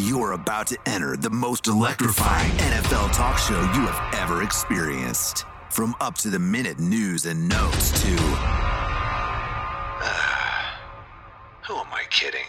You're 0.00 0.32
about 0.32 0.68
to 0.68 0.78
enter 0.86 1.16
the 1.16 1.30
most 1.30 1.66
electrifying 1.66 2.52
NFL 2.52 3.12
talk 3.12 3.36
show 3.36 3.60
you 3.60 3.86
have 3.86 4.14
ever 4.14 4.44
experienced. 4.44 5.44
From 5.70 5.96
up 6.00 6.14
to 6.18 6.28
the 6.28 6.38
minute 6.38 6.78
news 6.78 7.26
and 7.26 7.48
notes 7.48 7.90
to. 8.02 8.08
Who 11.66 11.74
am 11.74 11.92
I 11.92 12.04
kidding? 12.10 12.46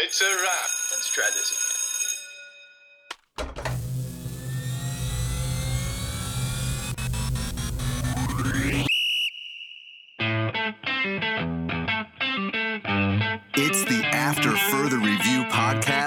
It's 0.00 0.20
a 0.20 0.24
wrap. 0.24 0.68
Let's 0.90 1.12
try 1.14 1.30
this 1.32 1.52
again. 1.52 1.71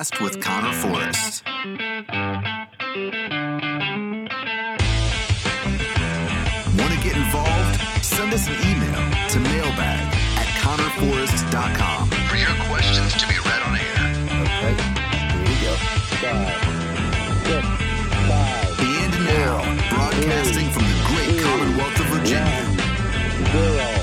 Podcast 0.05 0.21
with 0.21 0.41
Conor 0.41 0.73
Forrest. 0.73 1.43
Want 6.77 6.93
to 6.93 6.99
get 7.03 7.15
involved? 7.15 7.79
Send 8.03 8.33
us 8.33 8.47
an 8.47 8.53
email 8.53 9.29
to 9.29 9.39
mailbag 9.39 10.13
at 10.37 10.47
conorforrest.com 10.61 12.09
for 12.09 12.35
your 12.35 12.55
questions 12.69 13.13
to 13.13 13.27
be 13.27 13.35
read 13.45 13.61
on 13.63 13.75
air. 13.75 13.97
Okay, 14.41 14.75
here 15.31 15.43
we 15.43 15.55
go. 15.61 15.73
Five, 16.21 16.61
six, 17.45 17.65
five, 18.27 18.79
And 18.79 19.13
now, 19.25 19.55
broadcasting 19.89 20.69
from 20.71 20.83
the 20.83 20.97
great 21.07 21.41
Commonwealth 21.43 21.99
of 21.99 22.05
Virginia, 22.07 22.65
zero. 23.51 23.94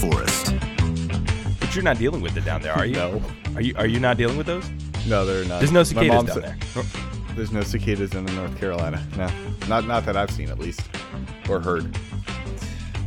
Conor 0.00 0.12
Forrest. 0.12 0.54
But 1.60 1.74
you're 1.74 1.84
not 1.84 1.98
dealing 1.98 2.20
with 2.22 2.36
it 2.36 2.44
down 2.44 2.62
there, 2.62 2.72
are 2.72 2.86
you? 2.86 2.94
No. 2.94 3.22
Are 3.54 3.60
you? 3.60 3.74
Are 3.76 3.86
you 3.86 4.00
not 4.00 4.16
dealing 4.16 4.36
with 4.36 4.46
those? 4.46 4.68
No, 5.06 5.24
they're 5.24 5.44
not. 5.44 5.60
There's 5.60 5.72
no 5.72 5.82
cicadas 5.82 6.10
down 6.10 6.26
said- 6.26 6.42
there. 6.42 6.84
There's 7.34 7.52
no 7.52 7.62
cicadas 7.62 8.14
in 8.14 8.24
North 8.34 8.58
Carolina. 8.58 9.06
No, 9.16 9.30
not 9.68 9.86
not 9.86 10.04
that 10.06 10.16
I've 10.16 10.30
seen 10.30 10.50
at 10.50 10.58
least, 10.58 10.82
or 11.48 11.60
heard. 11.60 11.96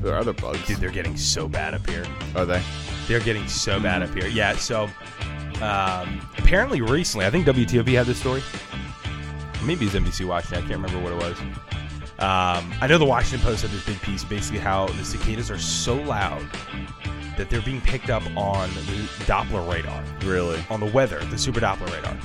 There 0.02 0.14
are 0.14 0.18
other 0.18 0.34
bugs. 0.34 0.66
Dude, 0.66 0.78
they're 0.78 0.92
getting 0.92 1.18
so 1.18 1.48
bad 1.48 1.74
up 1.74 1.88
here. 1.90 2.06
Are 2.36 2.46
they? 2.46 2.62
They're 3.08 3.20
getting 3.20 3.48
so 3.48 3.80
bad 3.80 4.02
up 4.02 4.14
here. 4.14 4.28
Yeah. 4.28 4.56
So, 4.56 4.90
um, 5.62 6.22
apparently 6.38 6.82
recently, 6.82 7.26
I 7.26 7.30
think 7.30 7.46
WTOP 7.46 7.94
had 7.94 8.06
this 8.06 8.20
story. 8.20 8.42
Maybe 9.64 9.86
it's 9.86 9.96
NBC 9.96 10.26
Washington. 10.26 10.64
I 10.64 10.68
can't 10.68 10.82
remember 10.82 11.00
what 11.02 11.14
it 11.14 11.18
was. 11.18 11.38
Um, 12.24 12.74
I 12.80 12.88
know 12.88 12.98
the 12.98 13.04
Washington 13.06 13.46
Post 13.46 13.64
had 13.64 13.72
this 13.72 13.86
big 13.86 14.00
piece, 14.02 14.24
basically 14.24 14.60
how 14.60 14.88
the 14.88 15.04
cicadas 15.04 15.52
are 15.52 15.58
so 15.60 15.96
loud 15.96 16.42
that 17.38 17.50
they're 17.50 17.62
being 17.62 17.82
picked 17.82 18.10
up 18.10 18.24
on 18.38 18.70
the 18.70 19.10
Doppler 19.26 19.70
radar, 19.70 20.02
Really? 20.24 20.64
on 20.70 20.80
the 20.80 20.86
weather, 20.86 21.20
the 21.26 21.38
Super 21.38 21.60
Doppler 21.60 21.92
radar. 21.92 22.16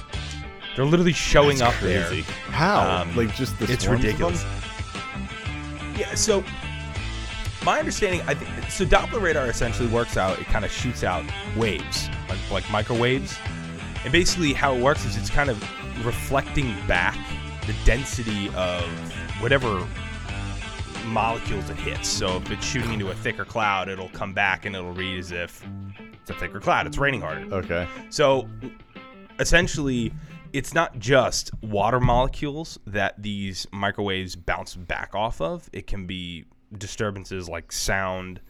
They're 0.76 0.84
literally 0.84 1.12
showing 1.12 1.58
That's 1.58 1.74
up 1.74 1.80
crazy. 1.80 2.20
there. 2.22 2.32
How? 2.52 3.00
Um, 3.02 3.16
like 3.16 3.34
just 3.34 3.58
the 3.58 3.72
it's 3.72 3.86
ridiculous. 3.86 4.44
Yeah, 5.96 6.14
so 6.14 6.44
my 7.64 7.80
understanding, 7.80 8.20
I 8.28 8.34
think, 8.34 8.70
so 8.70 8.84
Doppler 8.84 9.20
radar 9.20 9.46
essentially 9.46 9.88
works 9.88 10.16
out. 10.16 10.38
It 10.38 10.46
kind 10.46 10.64
of 10.64 10.70
shoots 10.70 11.02
out 11.02 11.24
waves, 11.56 12.08
like 12.28 12.50
like 12.52 12.70
microwaves, 12.70 13.36
and 14.04 14.12
basically 14.12 14.52
how 14.52 14.76
it 14.76 14.80
works 14.80 15.04
is 15.04 15.16
it's 15.16 15.30
kind 15.30 15.50
of 15.50 15.60
reflecting 16.06 16.72
back 16.86 17.16
the 17.66 17.74
density 17.84 18.48
of 18.54 18.84
whatever 19.40 19.86
molecules 21.06 21.68
it 21.70 21.76
hits. 21.76 22.08
So 22.08 22.36
if 22.36 22.50
it's 22.50 22.64
shooting 22.64 22.92
into 22.92 23.10
a 23.10 23.14
thicker 23.14 23.44
cloud, 23.44 23.88
it'll 23.88 24.10
come 24.10 24.32
back 24.32 24.66
and 24.66 24.74
it'll 24.76 24.92
read 24.92 25.18
as 25.18 25.32
if 25.32 25.64
it's 26.20 26.30
a 26.30 26.34
thicker 26.34 26.60
cloud. 26.60 26.86
It's 26.86 26.98
raining 26.98 27.20
harder. 27.20 27.54
Okay. 27.54 27.88
So 28.10 28.48
essentially, 29.38 30.12
it's 30.52 30.74
not 30.74 30.98
just 30.98 31.50
water 31.62 32.00
molecules 32.00 32.78
that 32.86 33.20
these 33.22 33.66
microwaves 33.72 34.36
bounce 34.36 34.74
back 34.74 35.14
off 35.14 35.40
of. 35.40 35.68
It 35.72 35.86
can 35.86 36.06
be 36.06 36.44
disturbances 36.76 37.48
like 37.48 37.72
sound, 37.72 38.40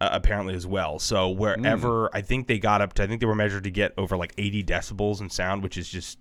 uh, 0.00 0.08
apparently 0.12 0.54
as 0.54 0.66
well. 0.66 0.98
So 0.98 1.30
wherever 1.30 2.14
I 2.14 2.20
think 2.20 2.46
they 2.46 2.58
got 2.58 2.80
up 2.80 2.94
to, 2.94 3.02
I 3.02 3.06
think 3.06 3.20
they 3.20 3.26
were 3.26 3.34
measured 3.34 3.64
to 3.64 3.70
get 3.70 3.92
over 3.96 4.16
like 4.16 4.34
80 4.38 4.64
decibels 4.64 5.20
in 5.20 5.30
sound, 5.30 5.62
which 5.62 5.76
is 5.76 5.88
just, 5.88 6.18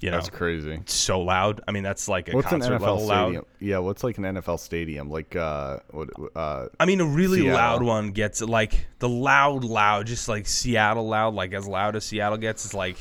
you 0.00 0.10
know, 0.10 0.16
That's 0.16 0.30
crazy. 0.30 0.80
so 0.86 1.20
loud. 1.20 1.60
I 1.68 1.72
mean, 1.72 1.82
that's 1.82 2.08
like 2.08 2.28
a 2.28 2.32
What's 2.32 2.50
an 2.52 2.60
concert 2.60 2.76
NFL 2.78 2.80
level 2.80 2.98
stadium? 3.06 3.34
loud. 3.34 3.44
Yeah, 3.60 3.78
what's 3.78 4.02
like 4.02 4.16
an 4.18 4.24
NFL 4.24 4.58
stadium? 4.60 5.10
Like 5.10 5.36
uh, 5.36 5.78
what? 5.90 6.08
Uh, 6.34 6.68
I 6.78 6.86
mean, 6.86 7.00
a 7.00 7.04
really 7.06 7.40
Seattle. 7.40 7.54
loud 7.56 7.82
one 7.82 8.10
gets 8.12 8.40
like 8.40 8.86
the 8.98 9.08
loud, 9.08 9.62
loud, 9.64 10.06
just 10.06 10.28
like 10.28 10.46
Seattle 10.46 11.06
loud, 11.08 11.34
like 11.34 11.52
as 11.52 11.66
loud 11.68 11.96
as 11.96 12.04
Seattle 12.04 12.38
gets 12.38 12.64
is 12.64 12.72
like 12.74 12.96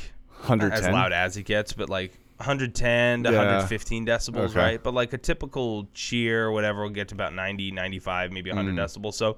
not 0.47 0.61
as 0.73 0.87
loud 0.87 1.13
as 1.13 1.37
it 1.37 1.43
gets, 1.43 1.73
but 1.73 1.89
like 1.89 2.11
110 2.37 3.23
to 3.23 3.31
Yeah. 3.31 3.37
115 3.37 4.05
decibels, 4.05 4.49
Okay. 4.51 4.59
right? 4.59 4.83
But 4.83 4.93
like 4.93 5.13
a 5.13 5.17
typical 5.17 5.87
cheer 5.93 6.45
or 6.47 6.51
whatever 6.51 6.83
will 6.83 6.89
get 6.89 7.09
to 7.09 7.15
about 7.15 7.33
90, 7.33 7.71
95, 7.71 8.31
maybe 8.31 8.49
100 8.49 8.75
Mm. 8.75 8.79
decibels. 8.79 9.13
So 9.15 9.37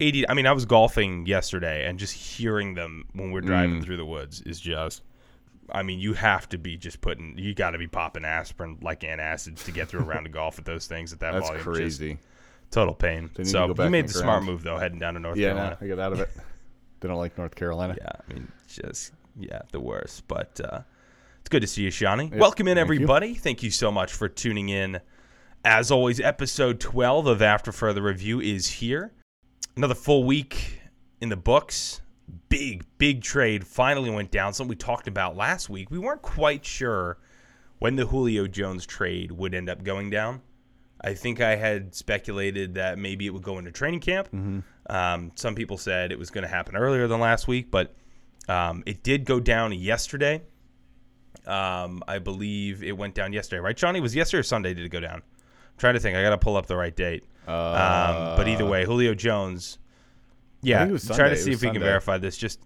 80. 0.00 0.28
I 0.28 0.34
mean, 0.34 0.46
I 0.46 0.52
was 0.52 0.64
golfing 0.64 1.26
yesterday 1.26 1.86
and 1.86 1.98
just 1.98 2.14
hearing 2.14 2.74
them 2.74 3.04
when 3.12 3.30
we're 3.30 3.40
driving 3.42 3.80
Mm. 3.80 3.84
through 3.84 3.96
the 3.98 4.06
woods 4.06 4.40
is 4.42 4.60
just. 4.60 5.02
I 5.70 5.82
mean, 5.82 5.98
you 6.00 6.12
have 6.14 6.48
to 6.50 6.58
be 6.58 6.76
just 6.76 7.00
putting. 7.00 7.36
You 7.38 7.54
got 7.54 7.70
to 7.70 7.78
be 7.78 7.86
popping 7.86 8.24
aspirin 8.24 8.78
like 8.82 9.00
antacids 9.00 9.64
to 9.64 9.72
get 9.72 9.88
through 9.88 10.00
a 10.00 10.04
round 10.04 10.26
of 10.26 10.32
golf 10.32 10.56
with 10.56 10.64
those 10.64 10.86
things 10.86 11.12
at 11.12 11.20
that 11.20 11.32
that's 11.32 11.48
volume. 11.48 11.64
Just 11.64 11.76
crazy. 11.76 12.18
total 12.70 12.94
pain. 12.94 13.30
So 13.44 13.66
you 13.66 13.74
made 13.90 14.08
the 14.08 14.12
the 14.12 14.18
smart 14.18 14.44
move 14.44 14.62
though, 14.62 14.78
heading 14.78 14.98
down 14.98 15.14
to 15.14 15.20
North 15.20 15.36
Yeah, 15.36 15.48
Carolina. 15.48 15.78
I 15.80 15.86
get 15.86 15.98
out 15.98 16.12
of 16.12 16.20
it. 16.20 16.30
they 17.00 17.08
don't 17.08 17.18
like 17.18 17.36
North 17.38 17.54
Carolina. 17.54 17.96
Yeah, 17.98 18.10
I 18.28 18.32
mean, 18.32 18.50
just 18.68 19.12
yeah, 19.38 19.62
the 19.72 19.80
worst. 19.80 20.26
But 20.28 20.60
uh, 20.62 20.80
it's 21.40 21.48
good 21.48 21.60
to 21.62 21.66
see 21.66 21.82
you, 21.82 21.90
Shawnee. 21.90 22.30
Yep, 22.30 22.34
Welcome 22.40 22.68
in, 22.68 22.76
thank 22.76 22.88
you. 22.88 22.94
everybody. 22.94 23.34
Thank 23.34 23.62
you 23.62 23.70
so 23.70 23.90
much 23.90 24.12
for 24.12 24.28
tuning 24.28 24.68
in. 24.68 25.00
As 25.64 25.90
always, 25.90 26.20
episode 26.20 26.78
12 26.78 27.26
of 27.26 27.40
After 27.40 27.72
Further 27.72 28.02
Review 28.02 28.38
is 28.40 28.68
here. 28.68 29.12
Another 29.76 29.94
full 29.94 30.24
week 30.24 30.80
in 31.22 31.30
the 31.30 31.36
books. 31.36 32.02
Big, 32.48 32.84
big 32.98 33.22
trade 33.22 33.66
finally 33.66 34.10
went 34.10 34.30
down. 34.30 34.54
Something 34.54 34.70
we 34.70 34.76
talked 34.76 35.08
about 35.08 35.36
last 35.36 35.68
week. 35.68 35.90
We 35.90 35.98
weren't 35.98 36.22
quite 36.22 36.64
sure 36.64 37.18
when 37.80 37.96
the 37.96 38.06
Julio 38.06 38.46
Jones 38.46 38.86
trade 38.86 39.32
would 39.32 39.54
end 39.54 39.68
up 39.68 39.82
going 39.82 40.08
down. 40.10 40.40
I 41.00 41.12
think 41.14 41.40
I 41.42 41.56
had 41.56 41.94
speculated 41.94 42.74
that 42.74 42.98
maybe 42.98 43.26
it 43.26 43.30
would 43.30 43.42
go 43.42 43.58
into 43.58 43.70
training 43.70 44.00
camp. 44.00 44.28
Um, 44.88 45.32
some 45.34 45.54
people 45.54 45.76
said 45.76 46.12
it 46.12 46.18
was 46.18 46.30
going 46.30 46.42
to 46.42 46.48
happen 46.48 46.76
earlier 46.76 47.06
than 47.06 47.20
last 47.20 47.46
week, 47.46 47.70
but 47.70 47.94
um, 48.48 48.82
it 48.86 49.02
did 49.02 49.24
go 49.26 49.38
down 49.40 49.72
yesterday. 49.72 50.42
Um, 51.46 52.02
I 52.08 52.20
believe 52.20 52.82
it 52.82 52.96
went 52.96 53.14
down 53.14 53.32
yesterday, 53.34 53.60
right, 53.60 53.76
Johnny? 53.76 54.00
Was 54.00 54.14
yesterday 54.16 54.40
or 54.40 54.44
Sunday 54.44 54.72
did 54.72 54.86
it 54.86 54.88
go 54.90 55.00
down? 55.00 55.16
I'm 55.16 55.78
trying 55.78 55.94
to 55.94 56.00
think. 56.00 56.16
I 56.16 56.22
got 56.22 56.30
to 56.30 56.38
pull 56.38 56.56
up 56.56 56.66
the 56.66 56.76
right 56.76 56.94
date. 56.94 57.24
um, 57.52 58.36
but 58.36 58.48
either 58.48 58.64
way, 58.64 58.84
Julio 58.86 59.14
Jones. 59.14 59.78
Yeah, 60.64 60.80
think 60.80 60.90
it 60.90 60.92
was 60.92 61.06
try 61.06 61.16
Sunday. 61.16 61.34
to 61.34 61.36
see 61.36 61.52
if 61.52 61.62
we 61.62 61.70
can 61.70 61.80
verify 61.80 62.18
this. 62.18 62.36
Just 62.36 62.60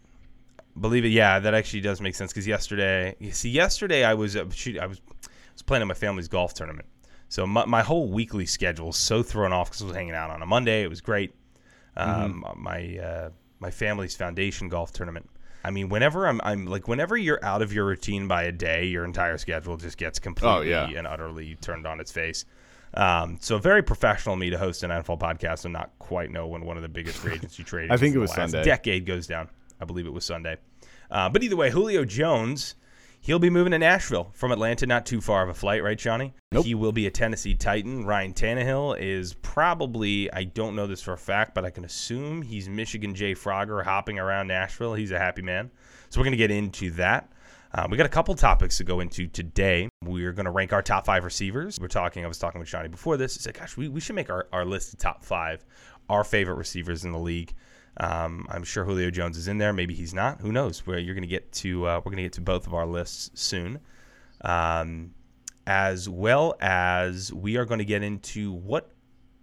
believe 0.80 1.04
it. 1.04 1.08
Yeah, 1.08 1.38
that 1.38 1.54
actually 1.54 1.80
does 1.80 2.00
make 2.00 2.14
sense 2.14 2.32
because 2.32 2.46
yesterday, 2.46 3.16
you 3.18 3.32
see, 3.32 3.50
yesterday 3.50 4.04
I 4.04 4.14
was 4.14 4.36
uh, 4.36 4.48
shoot, 4.50 4.78
I 4.78 4.86
was 4.86 5.00
was 5.52 5.62
playing 5.62 5.82
in 5.82 5.88
my 5.88 5.94
family's 5.94 6.28
golf 6.28 6.54
tournament, 6.54 6.88
so 7.28 7.46
my, 7.46 7.64
my 7.64 7.82
whole 7.82 8.08
weekly 8.08 8.46
schedule 8.46 8.88
was 8.88 8.96
so 8.96 9.22
thrown 9.22 9.52
off 9.52 9.70
because 9.70 9.82
I 9.82 9.86
was 9.86 9.94
hanging 9.96 10.14
out 10.14 10.30
on 10.30 10.42
a 10.42 10.46
Monday. 10.46 10.82
It 10.82 10.88
was 10.88 11.00
great. 11.00 11.34
Um, 11.96 12.44
My 12.56 12.98
uh, 12.98 13.30
my 13.60 13.70
family's 13.70 14.14
foundation 14.14 14.68
golf 14.68 14.92
tournament. 14.92 15.28
I 15.64 15.70
mean, 15.70 15.88
whenever 15.88 16.26
I'm, 16.26 16.40
I'm 16.44 16.66
like, 16.66 16.86
whenever 16.86 17.16
you're 17.16 17.44
out 17.44 17.62
of 17.62 17.72
your 17.72 17.84
routine 17.84 18.28
by 18.28 18.44
a 18.44 18.52
day, 18.52 18.86
your 18.86 19.04
entire 19.04 19.36
schedule 19.38 19.76
just 19.76 19.98
gets 19.98 20.18
completely 20.18 20.70
yeah. 20.70 20.88
and 20.88 21.06
utterly 21.06 21.56
turned 21.56 21.86
on 21.86 22.00
its 22.00 22.12
face. 22.12 22.44
Um, 22.94 23.38
so 23.40 23.58
very 23.58 23.82
professional 23.82 24.34
of 24.34 24.38
me 24.38 24.50
to 24.50 24.58
host 24.58 24.82
an 24.82 24.90
NFL 24.90 25.20
podcast 25.20 25.64
and 25.64 25.72
not 25.72 25.90
quite 25.98 26.30
know 26.30 26.46
when 26.46 26.64
one 26.64 26.76
of 26.76 26.82
the 26.82 26.88
biggest 26.88 27.18
free 27.18 27.34
agency 27.34 27.62
trades 27.64 27.90
I 27.92 27.96
think 27.96 28.14
it 28.14 28.18
was 28.18 28.32
Sunday. 28.32 28.62
decade 28.62 29.06
goes 29.06 29.26
down. 29.26 29.48
I 29.80 29.84
believe 29.84 30.06
it 30.06 30.12
was 30.12 30.24
Sunday. 30.24 30.56
Uh, 31.10 31.28
but 31.28 31.42
either 31.42 31.56
way, 31.56 31.70
Julio 31.70 32.04
Jones, 32.04 32.74
he'll 33.20 33.38
be 33.38 33.50
moving 33.50 33.70
to 33.70 33.78
Nashville 33.78 34.30
from 34.34 34.52
Atlanta, 34.52 34.86
not 34.86 35.06
too 35.06 35.20
far 35.20 35.42
of 35.42 35.48
a 35.48 35.54
flight, 35.54 35.82
right, 35.82 35.98
Johnny? 35.98 36.34
Nope. 36.52 36.64
He 36.64 36.74
will 36.74 36.92
be 36.92 37.06
a 37.06 37.10
Tennessee 37.10 37.54
Titan. 37.54 38.04
Ryan 38.04 38.34
Tannehill 38.34 38.98
is 38.98 39.34
probably, 39.34 40.32
I 40.32 40.44
don't 40.44 40.74
know 40.74 40.86
this 40.86 41.02
for 41.02 41.12
a 41.12 41.18
fact, 41.18 41.54
but 41.54 41.64
I 41.64 41.70
can 41.70 41.84
assume 41.84 42.42
he's 42.42 42.68
Michigan 42.68 43.14
Jay 43.14 43.34
Frogger 43.34 43.84
hopping 43.84 44.18
around 44.18 44.48
Nashville. 44.48 44.94
He's 44.94 45.12
a 45.12 45.18
happy 45.18 45.42
man. 45.42 45.70
So 46.10 46.20
we're 46.20 46.24
going 46.24 46.32
to 46.32 46.38
get 46.38 46.50
into 46.50 46.90
that. 46.92 47.30
Uh, 47.74 47.86
we 47.90 47.96
got 47.96 48.06
a 48.06 48.10
couple 48.10 48.34
topics 48.34 48.78
to 48.78 48.84
go 48.84 49.00
into 49.00 49.26
today. 49.26 49.88
We're 50.02 50.32
going 50.32 50.46
to 50.46 50.50
rank 50.50 50.72
our 50.72 50.82
top 50.82 51.04
five 51.04 51.24
receivers. 51.24 51.78
We're 51.78 51.88
talking, 51.88 52.24
I 52.24 52.28
was 52.28 52.38
talking 52.38 52.60
with 52.60 52.68
Johnny 52.68 52.88
before 52.88 53.16
this. 53.16 53.34
He 53.34 53.40
said, 53.40 53.54
gosh, 53.54 53.76
we, 53.76 53.88
we 53.88 54.00
should 54.00 54.16
make 54.16 54.30
our, 54.30 54.48
our 54.52 54.64
list 54.64 54.94
of 54.94 54.98
top 54.98 55.22
five, 55.22 55.64
our 56.08 56.24
favorite 56.24 56.54
receivers 56.54 57.04
in 57.04 57.12
the 57.12 57.18
league. 57.18 57.52
Um, 57.98 58.46
I'm 58.48 58.64
sure 58.64 58.84
Julio 58.84 59.10
Jones 59.10 59.36
is 59.36 59.48
in 59.48 59.58
there. 59.58 59.72
Maybe 59.72 59.94
he's 59.94 60.14
not. 60.14 60.40
Who 60.40 60.50
knows? 60.50 60.86
Where 60.86 60.98
you're 60.98 61.14
going 61.14 61.22
to 61.22 61.28
get 61.28 61.52
to, 61.52 61.86
uh, 61.86 61.96
we're 61.98 62.10
going 62.10 62.18
to 62.18 62.22
get 62.22 62.32
to 62.34 62.40
both 62.40 62.66
of 62.66 62.72
our 62.72 62.86
lists 62.86 63.30
soon. 63.34 63.80
Um, 64.42 65.10
as 65.66 66.08
well 66.08 66.54
as 66.60 67.30
we 67.32 67.58
are 67.58 67.66
going 67.66 67.78
to 67.78 67.84
get 67.84 68.02
into 68.02 68.52
what 68.52 68.92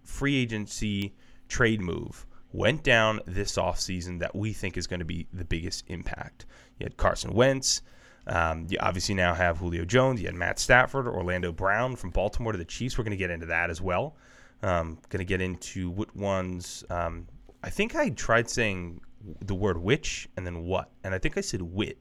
free 0.02 0.36
agency 0.36 1.14
trade 1.48 1.80
move 1.80 2.26
went 2.52 2.82
down 2.82 3.20
this 3.26 3.56
offseason 3.56 4.18
that 4.18 4.34
we 4.34 4.52
think 4.52 4.76
is 4.76 4.88
going 4.88 4.98
to 4.98 5.06
be 5.06 5.28
the 5.32 5.44
biggest 5.44 5.84
impact. 5.86 6.46
You 6.78 6.84
had 6.86 6.96
Carson 6.96 7.32
Wentz. 7.32 7.82
Um, 8.26 8.66
you 8.68 8.78
obviously 8.80 9.14
now 9.14 9.34
have 9.34 9.58
Julio 9.58 9.84
Jones. 9.84 10.20
You 10.20 10.26
had 10.26 10.34
Matt 10.34 10.58
Stafford, 10.58 11.06
Orlando 11.06 11.52
Brown 11.52 11.96
from 11.96 12.10
Baltimore 12.10 12.52
to 12.52 12.58
the 12.58 12.64
Chiefs. 12.64 12.98
We're 12.98 13.04
going 13.04 13.12
to 13.12 13.16
get 13.16 13.30
into 13.30 13.46
that 13.46 13.70
as 13.70 13.80
well. 13.80 14.16
Um, 14.62 14.98
going 15.10 15.18
to 15.18 15.24
get 15.24 15.40
into 15.40 15.90
what 15.90 16.14
ones. 16.16 16.84
Um, 16.90 17.26
I 17.62 17.70
think 17.70 17.94
I 17.94 18.10
tried 18.10 18.50
saying 18.50 19.00
the 19.40 19.54
word 19.54 19.78
which 19.78 20.28
and 20.36 20.46
then 20.46 20.64
what, 20.64 20.90
and 21.04 21.14
I 21.14 21.18
think 21.18 21.36
I 21.36 21.40
said 21.40 21.62
wit. 21.62 21.98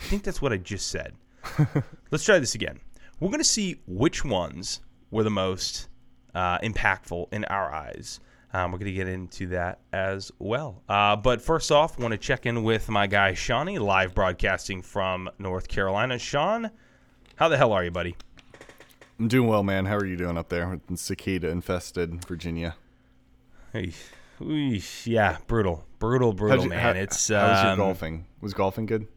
I 0.00 0.04
think 0.04 0.22
that's 0.22 0.42
what 0.42 0.52
I 0.52 0.56
just 0.56 0.88
said. 0.88 1.14
Let's 2.10 2.24
try 2.24 2.38
this 2.38 2.54
again. 2.54 2.80
We're 3.20 3.28
going 3.28 3.38
to 3.38 3.44
see 3.44 3.80
which 3.86 4.24
ones 4.24 4.80
were 5.10 5.22
the 5.22 5.30
most 5.30 5.88
uh, 6.34 6.58
impactful 6.58 7.32
in 7.32 7.44
our 7.46 7.72
eyes. 7.72 8.20
Um, 8.54 8.70
we're 8.70 8.78
going 8.78 8.86
to 8.86 8.92
get 8.92 9.08
into 9.08 9.48
that 9.48 9.80
as 9.92 10.30
well. 10.38 10.80
Uh, 10.88 11.16
but 11.16 11.42
first 11.42 11.72
off, 11.72 11.98
want 11.98 12.12
to 12.12 12.18
check 12.18 12.46
in 12.46 12.62
with 12.62 12.88
my 12.88 13.08
guy 13.08 13.34
Shawnee, 13.34 13.80
live 13.80 14.14
broadcasting 14.14 14.80
from 14.80 15.28
North 15.40 15.66
Carolina. 15.66 16.18
Shawn, 16.20 16.70
how 17.34 17.48
the 17.48 17.56
hell 17.56 17.72
are 17.72 17.82
you, 17.82 17.90
buddy? 17.90 18.14
I'm 19.18 19.26
doing 19.26 19.48
well, 19.48 19.64
man. 19.64 19.86
How 19.86 19.96
are 19.96 20.04
you 20.06 20.16
doing 20.16 20.38
up 20.38 20.48
there 20.50 20.80
in 20.88 20.96
cicada 20.96 21.48
infested 21.48 22.24
Virginia? 22.26 22.76
Hey, 23.72 23.92
yeah, 25.04 25.38
brutal, 25.48 25.84
brutal, 25.98 26.32
brutal, 26.32 26.62
you- 26.64 26.70
man. 26.70 26.78
how- 26.78 26.90
it's 26.90 27.28
how 27.28 27.48
was 27.48 27.62
your 27.62 27.72
um, 27.72 27.78
golfing? 27.78 28.24
Was 28.40 28.54
golfing 28.54 28.86
good? 28.86 29.08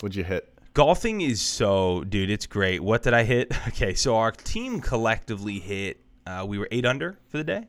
What'd 0.00 0.16
you 0.16 0.24
hit? 0.24 0.52
golfing 0.74 1.20
is 1.20 1.40
so, 1.40 2.02
dude. 2.04 2.30
It's 2.30 2.46
great. 2.46 2.80
What 2.82 3.02
did 3.02 3.12
I 3.14 3.22
hit? 3.24 3.52
Okay, 3.68 3.94
so 3.94 4.16
our 4.16 4.32
team 4.32 4.80
collectively 4.80 5.58
hit. 5.60 6.00
Uh, 6.26 6.44
we 6.48 6.58
were 6.58 6.68
eight 6.72 6.84
under 6.86 7.18
for 7.28 7.38
the 7.38 7.44
day. 7.44 7.66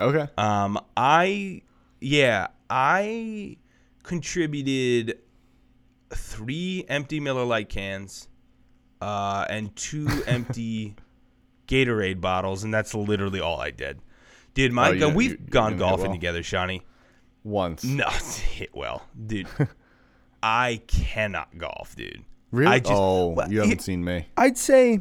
Okay. 0.00 0.26
Um, 0.38 0.78
I 0.96 1.62
yeah, 2.00 2.48
I 2.68 3.56
contributed 4.02 5.18
three 6.10 6.84
empty 6.88 7.20
Miller 7.20 7.44
Lite 7.44 7.68
cans, 7.68 8.28
uh, 9.00 9.44
and 9.48 9.74
two 9.76 10.08
empty 10.26 10.94
Gatorade 11.68 12.20
bottles, 12.20 12.64
and 12.64 12.72
that's 12.72 12.94
literally 12.94 13.40
all 13.40 13.60
I 13.60 13.70
did. 13.70 14.00
Did 14.54 14.72
my 14.72 14.90
Oh, 14.90 14.98
go? 14.98 15.08
We've 15.10 15.32
you- 15.32 15.36
gone 15.36 15.76
golfing 15.76 16.06
well? 16.06 16.14
together, 16.14 16.42
Shawnee. 16.42 16.82
Once. 17.44 17.84
No, 17.84 18.08
hit 18.50 18.74
well, 18.74 19.06
dude. 19.26 19.46
I 20.42 20.80
cannot 20.86 21.56
golf, 21.58 21.94
dude. 21.96 22.24
Really? 22.50 22.72
I 22.72 22.78
just, 22.80 22.92
oh, 22.92 23.28
well, 23.28 23.50
you 23.52 23.60
haven't 23.60 23.78
he- 23.78 23.82
seen 23.82 24.04
me. 24.04 24.26
I'd 24.36 24.58
say, 24.58 25.00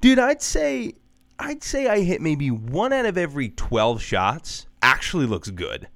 dude, 0.00 0.18
I'd 0.18 0.42
say, 0.42 0.94
I'd 1.40 1.64
say 1.64 1.88
I 1.88 2.00
hit 2.00 2.20
maybe 2.20 2.50
one 2.50 2.92
out 2.92 3.06
of 3.06 3.18
every 3.18 3.48
twelve 3.48 4.02
shots. 4.02 4.66
Actually, 4.82 5.26
looks 5.26 5.50
good. 5.50 5.88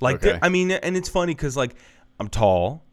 Like, 0.00 0.16
Okay. 0.16 0.38
I 0.42 0.48
mean, 0.48 0.70
and 0.70 0.96
it's 0.96 1.08
funny 1.08 1.34
because 1.34 1.56
like 1.56 1.74
I'm 2.20 2.28
tall, 2.28 2.84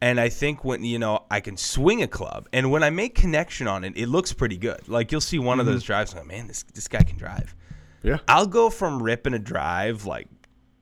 and 0.00 0.18
I 0.18 0.28
think 0.28 0.64
when 0.64 0.84
you 0.84 0.98
know 0.98 1.24
I 1.30 1.40
can 1.40 1.56
swing 1.56 2.02
a 2.02 2.08
club, 2.08 2.48
and 2.52 2.70
when 2.70 2.82
I 2.82 2.90
make 2.90 3.14
connection 3.14 3.68
on 3.68 3.84
it, 3.84 3.96
it 3.96 4.08
looks 4.08 4.32
pretty 4.32 4.56
good. 4.56 4.88
Like 4.88 5.12
you'll 5.12 5.20
see 5.20 5.38
one 5.38 5.60
of 5.60 5.66
those 5.66 5.82
mm-hmm. 5.82 5.86
drives, 5.86 6.12
and 6.12 6.20
like, 6.20 6.28
man, 6.28 6.48
this 6.48 6.62
this 6.74 6.88
guy 6.88 7.02
can 7.02 7.16
drive. 7.16 7.54
Yeah. 8.02 8.18
I'll 8.28 8.46
go 8.46 8.70
from 8.70 9.02
ripping 9.02 9.34
a 9.34 9.38
drive 9.38 10.06
like 10.06 10.28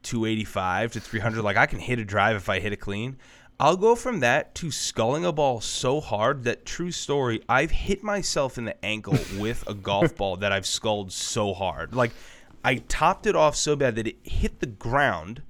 285 0.02 0.92
to 0.92 1.00
300. 1.00 1.42
Like 1.42 1.56
I 1.56 1.66
can 1.66 1.78
hit 1.78 1.98
a 1.98 2.04
drive 2.04 2.36
if 2.36 2.48
I 2.48 2.60
hit 2.60 2.72
it 2.72 2.80
clean. 2.80 3.16
I'll 3.60 3.76
go 3.76 3.94
from 3.94 4.20
that 4.20 4.54
to 4.56 4.70
sculling 4.70 5.24
a 5.24 5.32
ball 5.32 5.60
so 5.60 6.00
hard 6.00 6.44
that 6.44 6.66
true 6.66 6.90
story, 6.90 7.42
I've 7.48 7.70
hit 7.70 8.02
myself 8.02 8.58
in 8.58 8.64
the 8.64 8.84
ankle 8.84 9.18
with 9.38 9.66
a 9.68 9.74
golf 9.74 10.16
ball 10.16 10.36
that 10.38 10.52
I've 10.52 10.66
sculled 10.66 11.12
so 11.12 11.54
hard. 11.54 11.94
Like 11.94 12.12
I 12.64 12.76
topped 12.76 13.26
it 13.26 13.36
off 13.36 13.54
so 13.56 13.76
bad 13.76 13.96
that 13.96 14.06
it 14.06 14.16
hit 14.22 14.60
the 14.60 14.66
ground 14.66 15.42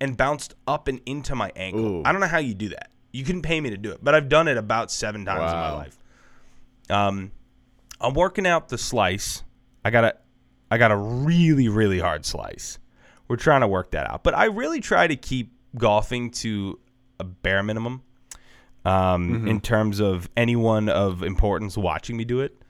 and 0.00 0.16
bounced 0.16 0.54
up 0.66 0.86
and 0.86 1.00
into 1.06 1.34
my 1.34 1.50
ankle. 1.56 1.84
Ooh. 1.86 2.02
I 2.04 2.12
don't 2.12 2.20
know 2.20 2.28
how 2.28 2.38
you 2.38 2.54
do 2.54 2.68
that. 2.70 2.90
You 3.10 3.24
couldn't 3.24 3.42
pay 3.42 3.60
me 3.60 3.70
to 3.70 3.76
do 3.76 3.90
it, 3.90 4.04
but 4.04 4.14
I've 4.14 4.28
done 4.28 4.48
it 4.48 4.56
about 4.56 4.90
seven 4.90 5.24
times 5.24 5.50
in 5.50 5.58
my 5.58 5.72
life. 5.72 5.98
Um, 6.90 7.32
I'm 8.00 8.14
working 8.14 8.46
out 8.46 8.68
the 8.68 8.78
slice. 8.78 9.42
I 9.84 9.90
got 9.90 10.04
a, 10.04 10.14
I 10.70 10.78
got 10.78 10.92
a 10.92 10.96
really 10.96 11.68
really 11.68 11.98
hard 11.98 12.24
slice. 12.26 12.78
We're 13.26 13.36
trying 13.36 13.62
to 13.62 13.68
work 13.68 13.90
that 13.92 14.08
out, 14.08 14.22
but 14.22 14.34
I 14.34 14.44
really 14.44 14.80
try 14.80 15.06
to 15.06 15.16
keep 15.16 15.52
golfing 15.76 16.30
to 16.30 16.78
a 17.18 17.24
bare 17.24 17.62
minimum. 17.62 18.02
Um, 18.84 19.46
in 19.46 19.60
terms 19.60 20.00
of 20.00 20.30
anyone 20.36 20.88
of 20.88 21.22
importance 21.22 21.76
watching 21.76 22.16
me 22.16 22.24
do 22.24 22.40
it. 22.40 22.62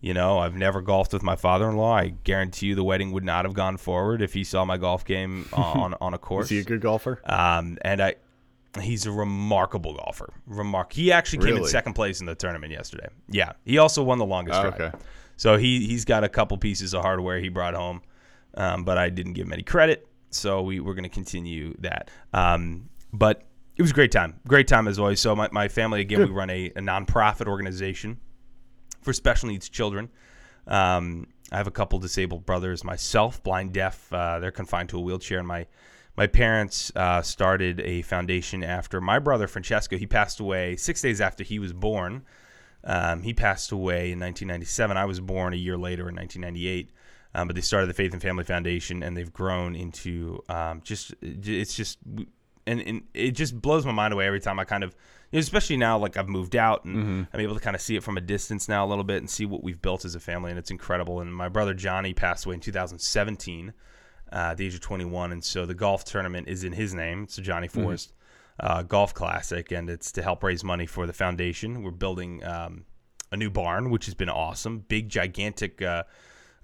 You 0.00 0.14
know, 0.14 0.38
I've 0.38 0.54
never 0.54 0.80
golfed 0.80 1.12
with 1.12 1.22
my 1.24 1.34
father-in-law. 1.34 1.92
I 1.92 2.08
guarantee 2.08 2.66
you 2.66 2.74
the 2.76 2.84
wedding 2.84 3.10
would 3.12 3.24
not 3.24 3.44
have 3.46 3.54
gone 3.54 3.76
forward 3.76 4.22
if 4.22 4.32
he 4.34 4.44
saw 4.44 4.64
my 4.64 4.76
golf 4.76 5.04
game 5.04 5.48
on 5.52 5.94
on 6.00 6.14
a 6.14 6.18
course. 6.18 6.44
Is 6.46 6.50
he 6.50 6.58
a 6.58 6.64
good 6.64 6.80
golfer? 6.82 7.20
Um, 7.24 7.78
and 7.82 8.00
I, 8.00 8.14
he's 8.80 9.06
a 9.06 9.10
remarkable 9.10 9.94
golfer. 9.94 10.32
Remark. 10.46 10.92
He 10.92 11.10
actually 11.10 11.44
came 11.44 11.56
in 11.56 11.64
second 11.64 11.94
place 11.94 12.20
in 12.20 12.26
the 12.26 12.34
tournament 12.36 12.72
yesterday. 12.72 13.08
Yeah, 13.28 13.52
he 13.64 13.78
also 13.78 14.04
won 14.04 14.18
the 14.18 14.26
longest 14.26 14.58
Oh, 14.60 14.70
drive. 14.70 14.80
okay. 14.80 14.98
So 15.36 15.56
he 15.56 15.86
he's 15.86 16.04
got 16.04 16.22
a 16.22 16.28
couple 16.28 16.56
pieces 16.58 16.94
of 16.94 17.02
hardware 17.02 17.40
he 17.40 17.48
brought 17.48 17.74
home, 17.74 18.02
um, 18.54 18.84
but 18.84 18.98
I 18.98 19.08
didn't 19.08 19.32
give 19.32 19.46
him 19.46 19.52
any 19.54 19.64
credit. 19.64 20.06
So 20.30 20.62
we 20.62 20.78
we're 20.78 20.94
going 20.94 21.04
to 21.04 21.08
continue 21.08 21.74
that. 21.80 22.10
Um, 22.32 22.90
but 23.12 23.42
it 23.76 23.82
was 23.82 23.90
a 23.90 23.94
great 23.94 24.12
time. 24.12 24.40
Great 24.48 24.68
time 24.68 24.88
as 24.88 24.98
always. 24.98 25.20
So 25.20 25.36
my, 25.36 25.48
my 25.52 25.68
family 25.68 26.00
again, 26.00 26.20
we 26.20 26.26
run 26.26 26.50
a, 26.50 26.66
a 26.76 26.80
nonprofit 26.80 27.46
organization 27.46 28.18
for 29.02 29.12
special 29.12 29.48
needs 29.48 29.68
children. 29.68 30.08
Um, 30.66 31.28
I 31.52 31.58
have 31.58 31.66
a 31.66 31.72
couple 31.72 31.98
disabled 31.98 32.44
brothers 32.46 32.82
myself, 32.82 33.42
blind, 33.42 33.72
deaf. 33.72 34.12
Uh, 34.12 34.40
they're 34.40 34.50
confined 34.50 34.88
to 34.90 34.98
a 34.98 35.00
wheelchair, 35.00 35.38
and 35.38 35.46
my 35.46 35.66
my 36.16 36.26
parents 36.26 36.90
uh, 36.96 37.20
started 37.20 37.80
a 37.80 38.00
foundation 38.02 38.64
after 38.64 39.00
my 39.00 39.18
brother 39.18 39.46
Francesco. 39.46 39.98
He 39.98 40.06
passed 40.06 40.40
away 40.40 40.76
six 40.76 41.02
days 41.02 41.20
after 41.20 41.44
he 41.44 41.58
was 41.58 41.74
born. 41.74 42.24
Um, 42.82 43.22
he 43.22 43.34
passed 43.34 43.70
away 43.70 44.12
in 44.12 44.18
1997. 44.20 44.96
I 44.96 45.04
was 45.04 45.20
born 45.20 45.52
a 45.52 45.56
year 45.56 45.76
later 45.76 46.08
in 46.08 46.16
1998. 46.16 46.90
Um, 47.34 47.48
but 47.48 47.54
they 47.54 47.60
started 47.60 47.88
the 47.88 47.94
Faith 47.94 48.14
and 48.14 48.22
Family 48.22 48.44
Foundation, 48.44 49.02
and 49.02 49.14
they've 49.14 49.32
grown 49.32 49.76
into 49.76 50.42
um, 50.48 50.80
just 50.82 51.14
it's 51.20 51.74
just 51.74 51.98
and, 52.66 52.80
and 52.80 53.02
it 53.14 53.32
just 53.32 53.60
blows 53.60 53.86
my 53.86 53.92
mind 53.92 54.12
away 54.12 54.26
every 54.26 54.40
time 54.40 54.58
I 54.58 54.64
kind 54.64 54.84
of, 54.84 54.94
especially 55.32 55.76
now 55.76 55.98
like 55.98 56.16
I've 56.16 56.28
moved 56.28 56.56
out 56.56 56.84
and 56.84 57.26
I'm 57.32 57.40
able 57.40 57.54
to 57.54 57.60
kind 57.60 57.76
of 57.76 57.82
see 57.82 57.96
it 57.96 58.02
from 58.02 58.16
a 58.16 58.20
distance 58.20 58.68
now 58.68 58.84
a 58.84 58.88
little 58.88 59.04
bit 59.04 59.18
and 59.18 59.30
see 59.30 59.46
what 59.46 59.62
we've 59.62 59.80
built 59.80 60.04
as 60.04 60.14
a 60.14 60.20
family, 60.20 60.50
and 60.50 60.58
it's 60.58 60.70
incredible. 60.70 61.20
And 61.20 61.34
my 61.34 61.48
brother 61.48 61.74
Johnny 61.74 62.14
passed 62.14 62.46
away 62.46 62.54
in 62.54 62.60
2017 62.60 63.72
uh, 64.32 64.36
at 64.36 64.56
the 64.56 64.66
age 64.66 64.74
of 64.74 64.80
21, 64.80 65.32
and 65.32 65.44
so 65.44 65.66
the 65.66 65.74
golf 65.74 66.04
tournament 66.04 66.48
is 66.48 66.64
in 66.64 66.72
his 66.72 66.94
name. 66.94 67.24
It's 67.24 67.36
the 67.36 67.42
Johnny 67.42 67.68
Forrest 67.68 68.12
uh, 68.60 68.82
Golf 68.82 69.14
Classic, 69.14 69.70
and 69.70 69.88
it's 69.90 70.12
to 70.12 70.22
help 70.22 70.42
raise 70.42 70.64
money 70.64 70.86
for 70.86 71.06
the 71.06 71.12
foundation. 71.12 71.82
We're 71.82 71.90
building 71.90 72.42
um, 72.44 72.84
a 73.30 73.36
new 73.36 73.50
barn, 73.50 73.90
which 73.90 74.06
has 74.06 74.14
been 74.14 74.30
awesome. 74.30 74.80
Big, 74.80 75.08
gigantic. 75.08 75.82
Uh, 75.82 76.04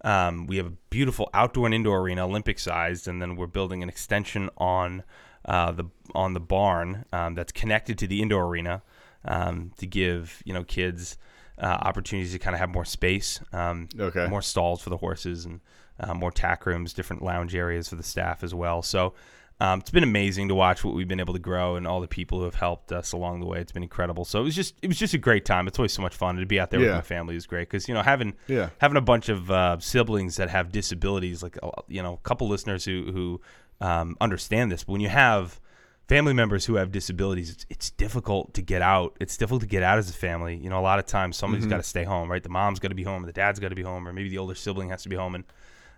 um, 0.05 0.47
we 0.47 0.57
have 0.57 0.67
a 0.67 0.73
beautiful 0.91 1.31
outdoor 1.33 1.67
and 1.67 1.75
indoor 1.75 2.01
arena, 2.01 2.27
Olympic 2.27 2.59
sized, 2.59 3.07
and 3.07 3.23
then 3.23 3.37
we're 3.37 3.47
building 3.47 3.83
an 3.83 3.89
extension 3.89 4.51
on 4.57 5.05
uh, 5.45 5.73
the 5.73 5.85
on 6.15 6.35
the 6.35 6.41
barn 6.41 7.05
um, 7.13 7.35
that's 7.35 7.53
connected 7.53 7.99
to 7.99 8.07
the 8.07 8.21
indoor 8.23 8.47
arena 8.47 8.83
um, 9.25 9.73
to 9.79 9.87
give 9.87 10.43
you 10.45 10.53
know 10.55 10.65
kids 10.65 11.17
uh, 11.59 11.67
opportunities 11.67 12.33
to 12.33 12.39
kind 12.39 12.55
of 12.55 12.61
have 12.61 12.71
more 12.71 12.85
space, 12.85 13.41
um, 13.53 13.89
Okay. 13.99 14.27
more 14.27 14.43
stalls 14.43 14.81
for 14.83 14.91
the 14.91 14.97
horses, 14.97 15.45
and 15.45 15.61
uh, 16.01 16.15
more 16.15 16.31
tack 16.33 16.67
rooms, 16.67 16.93
different 16.93 17.23
lounge 17.23 17.55
areas 17.55 17.89
for 17.89 17.97
the 17.97 18.03
staff 18.03 18.43
as 18.43 18.55
well. 18.55 18.83
So. 18.83 19.15
Um, 19.61 19.79
it's 19.79 19.91
been 19.91 20.03
amazing 20.03 20.49
to 20.49 20.57
watch 20.57 20.83
what 20.83 20.93
we've 20.93 21.07
been 21.07 21.21
able 21.21 21.35
to 21.35 21.39
grow 21.39 21.77
and 21.77 21.87
all 21.87 22.01
the 22.01 22.09
people 22.09 22.39
who 22.39 22.45
have 22.47 22.57
helped 22.57 22.91
us 22.91 23.13
along 23.13 23.39
the 23.39 23.47
way. 23.47 23.61
It's 23.61 23.71
been 23.71 23.85
incredible. 23.85 24.25
So 24.25 24.41
it 24.41 24.45
was 24.45 24.57
just 24.57 24.75
it 24.83 24.89
was 24.89 24.99
just 24.99 25.15
a 25.15 25.19
great 25.19 25.45
time. 25.45 25.69
It's 25.69 25.79
always 25.79 25.93
so 25.93 26.03
much 26.03 26.17
fun 26.17 26.35
to 26.37 26.47
be 26.47 26.59
out 26.59 26.71
there 26.73 26.81
with 26.81 26.89
my 26.97 27.03
family 27.03 27.37
is 27.37 27.47
great 27.47 27.69
because 27.69 27.87
you 27.87 27.95
know 27.95 28.03
having 28.03 28.35
Yeah. 28.49 28.71
having 28.79 28.97
a 28.97 29.01
bunch 29.03 29.29
of 29.29 29.53
uh, 29.53 29.79
siblings 29.79 30.35
that 30.37 30.51
have 30.51 30.73
disabilities, 30.73 31.45
like 31.45 31.59
uh, 31.63 31.71
you 31.87 32.03
know, 32.03 32.15
a 32.15 32.29
couple 32.29 32.49
listeners 32.49 32.85
who 32.85 33.13
who 33.13 33.41
um, 33.83 34.17
understand 34.21 34.71
this. 34.71 34.85
But 34.85 34.93
when 34.93 35.01
you 35.01 35.09
have 35.09 35.61
family 36.09 36.33
members 36.33 36.65
who 36.65 36.77
have 36.77 36.93
disabilities, 36.93 37.51
it's, 37.51 37.67
it's 37.69 37.91
difficult 37.91 38.55
to 38.55 38.63
get 38.63 38.81
out. 38.81 39.17
It's 39.21 39.37
difficult 39.37 39.63
to 39.63 39.67
get 39.67 39.83
out 39.83 39.99
as 39.99 40.09
a 40.09 40.13
family. 40.13 40.57
You 40.57 40.71
know, 40.71 40.79
a 40.79 40.81
lot 40.81 40.99
of 40.99 41.07
times 41.07 41.37
somebody's 41.37 41.67
got 41.67 41.79
to 41.79 41.83
stay 41.83 42.05
home, 42.05 42.31
right? 42.31 42.43
The 42.43 42.49
mom's 42.49 42.79
got 42.79 42.89
to 42.89 42.95
be 42.95 43.03
home, 43.03 43.25
the 43.25 43.33
dad's 43.33 43.59
got 43.59 43.69
to 43.69 43.75
be 43.75 43.83
home, 43.83 44.07
or 44.07 44.13
maybe 44.13 44.29
the 44.29 44.39
older 44.39 44.55
sibling 44.55 44.91
has 44.91 45.03
to 45.03 45.09
be 45.09 45.17
home, 45.17 45.35
and 45.35 45.45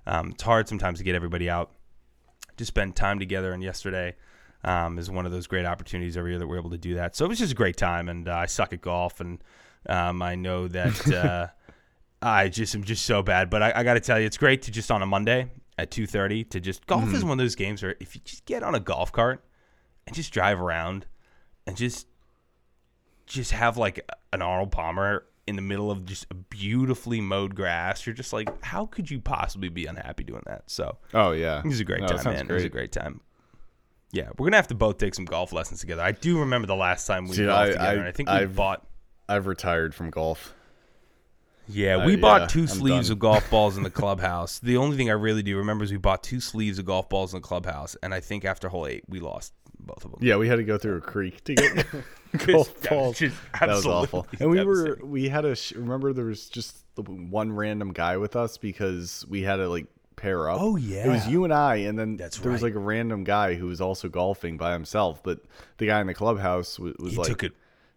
um, 0.07 0.31
it's 0.31 0.43
hard 0.43 0.67
sometimes 0.67 0.99
to 0.99 1.05
get 1.05 1.15
everybody 1.15 1.49
out 1.49 1.71
to 2.57 2.65
spend 2.65 2.97
time 2.97 3.19
together. 3.19 3.53
And 3.53 3.63
yesterday 3.63 4.15
um, 4.65 4.99
is 4.99 5.11
one 5.11 5.27
of 5.27 5.33
those 5.33 5.47
great 5.47 5.67
opportunities 5.67 6.17
every 6.17 6.33
year 6.33 6.39
that 6.39 6.47
we're 6.47 6.59
able 6.59 6.71
to 6.71 6.79
do 6.79 6.95
that. 6.95 7.17
So 7.17 7.27
it 7.27 7.29
was 7.29 7.39
just 7.39 7.53
a 7.53 7.57
great 7.57 7.77
time. 7.77 8.09
And 8.09 8.29
uh, 8.29 8.35
I 8.35 8.47
suck 8.47 8.73
at 8.73 8.81
golf, 8.81 9.21
and 9.21 9.45
um, 9.89 10.23
I 10.23 10.37
know 10.37 10.69
that 10.69 11.13
uh, 11.13 11.49
I 12.23 12.49
just 12.49 12.75
am 12.75 12.85
just 12.85 13.05
so 13.05 13.23
bad. 13.23 13.51
But 13.51 13.63
I, 13.63 13.73
I 13.77 13.83
got 13.83 13.95
to 13.95 14.01
tell 14.01 14.19
you, 14.19 14.25
it's 14.25 14.39
great 14.39 14.63
to 14.63 14.71
just 14.71 14.91
on 14.91 15.03
a 15.03 15.07
Monday 15.07 15.51
at 15.79 15.91
two 15.91 16.07
thirty 16.07 16.45
to 16.45 16.61
just 16.61 16.87
golf 16.87 17.05
is 17.09 17.19
mm-hmm. 17.21 17.29
one 17.29 17.41
of 17.41 17.45
those 17.45 17.55
games 17.55 17.83
where 17.83 17.97
if 18.01 18.15
you 18.15 18.21
just 18.25 18.45
get 18.45 18.63
on 18.63 18.75
a 18.75 18.81
golf 18.81 19.11
cart 19.13 19.45
and 20.07 20.15
just 20.15 20.33
drive 20.33 20.61
around 20.61 21.07
and 21.67 21.77
just 21.77 22.07
just 23.27 23.53
have 23.53 23.77
like 23.77 24.09
an 24.33 24.43
Arnold 24.43 24.71
Palmer 24.71 25.25
in 25.47 25.57
the 25.57 25.63
middle 25.63 25.91
of 25.91 26.05
just 26.07 26.27
beautifully 26.49 27.21
mowed 27.21 27.55
grass. 27.55 28.07
You're 28.07 28.15
just 28.15 28.33
like, 28.33 28.49
how 28.65 28.87
could 28.87 29.11
you 29.11 29.21
possibly 29.21 29.69
be 29.69 29.87
unhappy 29.87 30.25
doing 30.25 30.43
that? 30.47 30.71
So 30.71 30.99
Oh 31.13 31.33
yeah, 31.33 31.59
it 31.59 31.65
was 31.67 31.81
a 31.81 31.85
great 31.85 32.01
No, 32.03 32.09
time, 32.09 32.25
man. 32.33 32.47
It 32.49 32.53
was 32.53 32.65
a 32.65 32.69
great 32.69 32.93
time. 32.93 33.21
Yeah, 34.13 34.29
we're 34.39 34.47
gonna 34.47 34.57
have 34.57 34.69
to 34.69 34.75
both 34.77 34.99
take 34.99 35.15
some 35.15 35.25
golf 35.25 35.53
lessons 35.53 35.81
together. 35.81 36.03
I 36.03 36.13
do 36.13 36.39
remember 36.39 36.67
the 36.67 36.77
last 36.77 37.07
time 37.07 37.27
we 37.27 37.37
Dude, 37.37 37.49
golfed 37.49 37.63
I- 37.63 37.73
together, 37.73 37.89
I- 37.89 37.95
and 37.95 38.05
I 38.05 38.13
think 38.13 38.29
we 38.29 38.35
I've- 38.37 38.55
bought. 38.55 38.87
I've 39.29 39.47
retired 39.47 39.95
from 39.95 40.11
golf. 40.11 40.55
Yeah, 41.69 41.97
Uh, 41.97 42.07
we 42.07 42.17
bought 42.17 42.43
yeah, 42.43 42.47
two 42.49 42.61
I'm 42.63 42.67
sleeves 42.67 43.09
done. 43.09 43.15
of 43.15 43.19
golf 43.21 43.51
balls 43.51 43.77
in 43.77 43.83
the 43.83 43.91
clubhouse. 43.91 44.59
the 44.59 44.77
only 44.77 44.97
thing 44.97 45.09
I 45.09 45.15
really 45.15 45.43
do 45.43 45.57
remember 45.57 45.85
is 45.85 45.91
we 45.91 45.97
bought 45.99 46.23
two 46.23 46.41
sleeves 46.41 46.79
of 46.79 46.85
golf 46.87 47.09
balls 47.09 47.33
in 47.35 47.41
the 47.41 47.47
clubhouse, 47.47 47.97
and 48.03 48.13
I 48.15 48.21
think 48.21 48.45
after 48.45 48.69
hole 48.69 48.87
eight 48.87 49.05
we 49.09 49.21
lost 49.21 49.53
both 49.81 50.05
of 50.05 50.11
them. 50.13 50.21
Yeah, 50.23 50.37
we 50.37 50.49
had 50.49 50.57
to 50.57 50.65
go 50.65 50.79
through 50.79 50.97
a 50.97 51.01
creek 51.01 51.43
to 51.45 51.55
get 51.55 51.87
golf 52.47 52.47
that 52.47 52.53
was 52.53 52.69
balls. 52.89 53.19
That 53.19 53.69
was 53.69 53.87
awful. 53.87 54.27
And 54.41 54.51
we 54.51 54.63
were 54.65 54.99
we 55.03 55.29
had 55.29 55.45
a 55.45 55.55
sh- 55.55 55.73
remember 55.73 56.13
there 56.13 56.25
was 56.27 56.49
just 56.49 56.85
the 56.97 57.03
one 57.03 57.53
random 57.53 57.93
guy 57.93 58.17
with 58.19 58.37
us 58.37 58.57
because 58.59 59.25
we 59.29 59.43
had 59.43 59.57
to 59.57 59.69
like 59.69 59.87
pair 60.17 60.49
up. 60.49 60.61
Oh, 60.61 60.77
yeah, 60.77 61.07
it 61.07 61.09
was 61.09 61.27
you 61.27 61.45
and 61.45 61.53
I, 61.53 61.77
and 61.77 61.99
then 61.99 62.17
That's 62.17 62.39
there 62.39 62.53
was 62.53 62.63
like 62.63 62.75
a 62.75 62.79
random 62.79 63.25
guy 63.25 63.55
who 63.55 63.67
was 63.67 63.81
also 63.81 64.09
golfing 64.09 64.57
by 64.57 64.73
himself. 64.73 65.23
But 65.23 65.41
the 65.79 65.87
guy 65.87 66.01
in 66.01 66.07
the 66.07 66.15
clubhouse 66.15 66.79
was, 66.79 66.95
was 66.99 67.13
He 67.13 67.19
like, 67.19 67.29
took 67.29 67.43
it, 67.43 67.53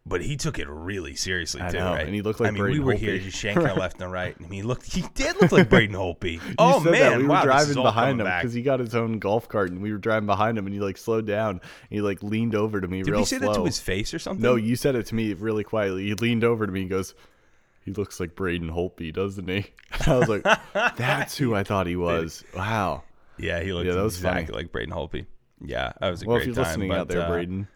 but 0.08 0.22
he 0.22 0.38
took 0.38 0.58
it 0.60 0.68
really 0.70 1.16
seriously 1.16 1.62
I 1.62 1.70
too, 1.70 1.78
know, 1.80 1.94
right? 1.94 2.06
and 2.06 2.16
he 2.16 2.22
looked 2.22 2.40
like 2.40 2.52
Braden. 2.52 2.62
I 2.66 2.70
mean, 2.74 2.82
Braden 2.84 2.86
we 2.86 2.94
were 2.94 2.98
here 2.98 3.18
Holtby. 3.18 3.24
just 3.24 3.44
shanking 3.44 3.78
left 3.78 4.02
and 4.02 4.12
right. 4.12 4.36
I 4.40 4.42
mean, 4.44 4.52
he 4.52 4.62
looked, 4.62 4.92
he 4.92 5.04
did 5.14 5.36
look 5.42 5.52
like 5.52 5.70
Braden. 5.70 5.96
You 5.98 6.40
oh 6.58 6.80
man, 6.80 6.94
that. 6.94 7.18
we 7.18 7.24
were 7.24 7.30
wow, 7.30 7.44
driving 7.44 7.76
behind 7.76 8.22
him 8.22 8.26
because 8.28 8.54
he 8.54 8.62
got 8.62 8.80
his 8.80 8.94
own 8.96 9.20
golf 9.20 9.48
cart, 9.50 9.72
and 9.72 9.82
we 9.82 9.92
were 9.92 9.98
driving 9.98 10.26
behind 10.28 10.58
him, 10.58 10.66
and 10.66 10.74
he 10.74 10.80
like 10.80 10.98
slowed 10.98 11.26
down. 11.28 11.52
And 11.52 11.62
he 11.90 12.02
like 12.02 12.22
leaned 12.24 12.56
over 12.56 12.80
to 12.82 12.88
me 12.88 13.04
Did 13.04 13.12
real 13.12 13.20
we 13.22 13.26
say 13.26 13.38
slow. 13.38 13.48
that 13.54 13.60
to 13.60 13.66
his 13.66 13.80
face 13.80 14.14
or 14.14 14.20
something? 14.20 14.42
No, 14.42 14.56
you 14.56 14.76
said 14.76 14.96
it 14.96 15.06
to 15.08 15.16
me 15.16 15.34
really 15.34 15.64
quietly. 15.64 16.06
He 16.06 16.14
leaned 16.16 16.44
over 16.44 16.66
to 16.66 16.72
me 16.72 16.82
and 16.82 16.90
goes, 16.90 17.14
"He 17.84 17.92
looks 17.92 18.20
like 18.20 18.36
Braden 18.36 18.70
Holtby, 18.72 19.14
doesn't 19.14 19.48
he?" 19.48 19.66
I 20.08 20.16
was 20.18 20.28
like, 20.30 20.44
"That's 20.98 21.38
who 21.38 21.54
I 21.56 21.64
thought 21.64 21.88
he 21.88 21.96
was." 21.96 22.44
Wow. 22.56 23.04
Yeah, 23.38 23.62
he 23.62 23.72
looked 23.74 23.88
Yeah, 23.88 23.94
that 23.96 24.04
was 24.04 24.16
exactly 24.16 24.46
funny. 24.48 24.58
like 24.64 24.72
Braden 24.72 24.94
Holtby. 24.94 25.26
Yeah, 25.64 25.94
that 26.00 26.10
was 26.10 26.24
a 26.24 26.26
Well, 26.26 26.38
if 26.38 26.46
you're 26.46 26.56
time. 26.56 26.64
listening 26.66 26.90
but, 26.90 26.98
out 27.00 27.08
there, 27.08 27.22
uh, 27.24 27.30
Braden, 27.30 27.68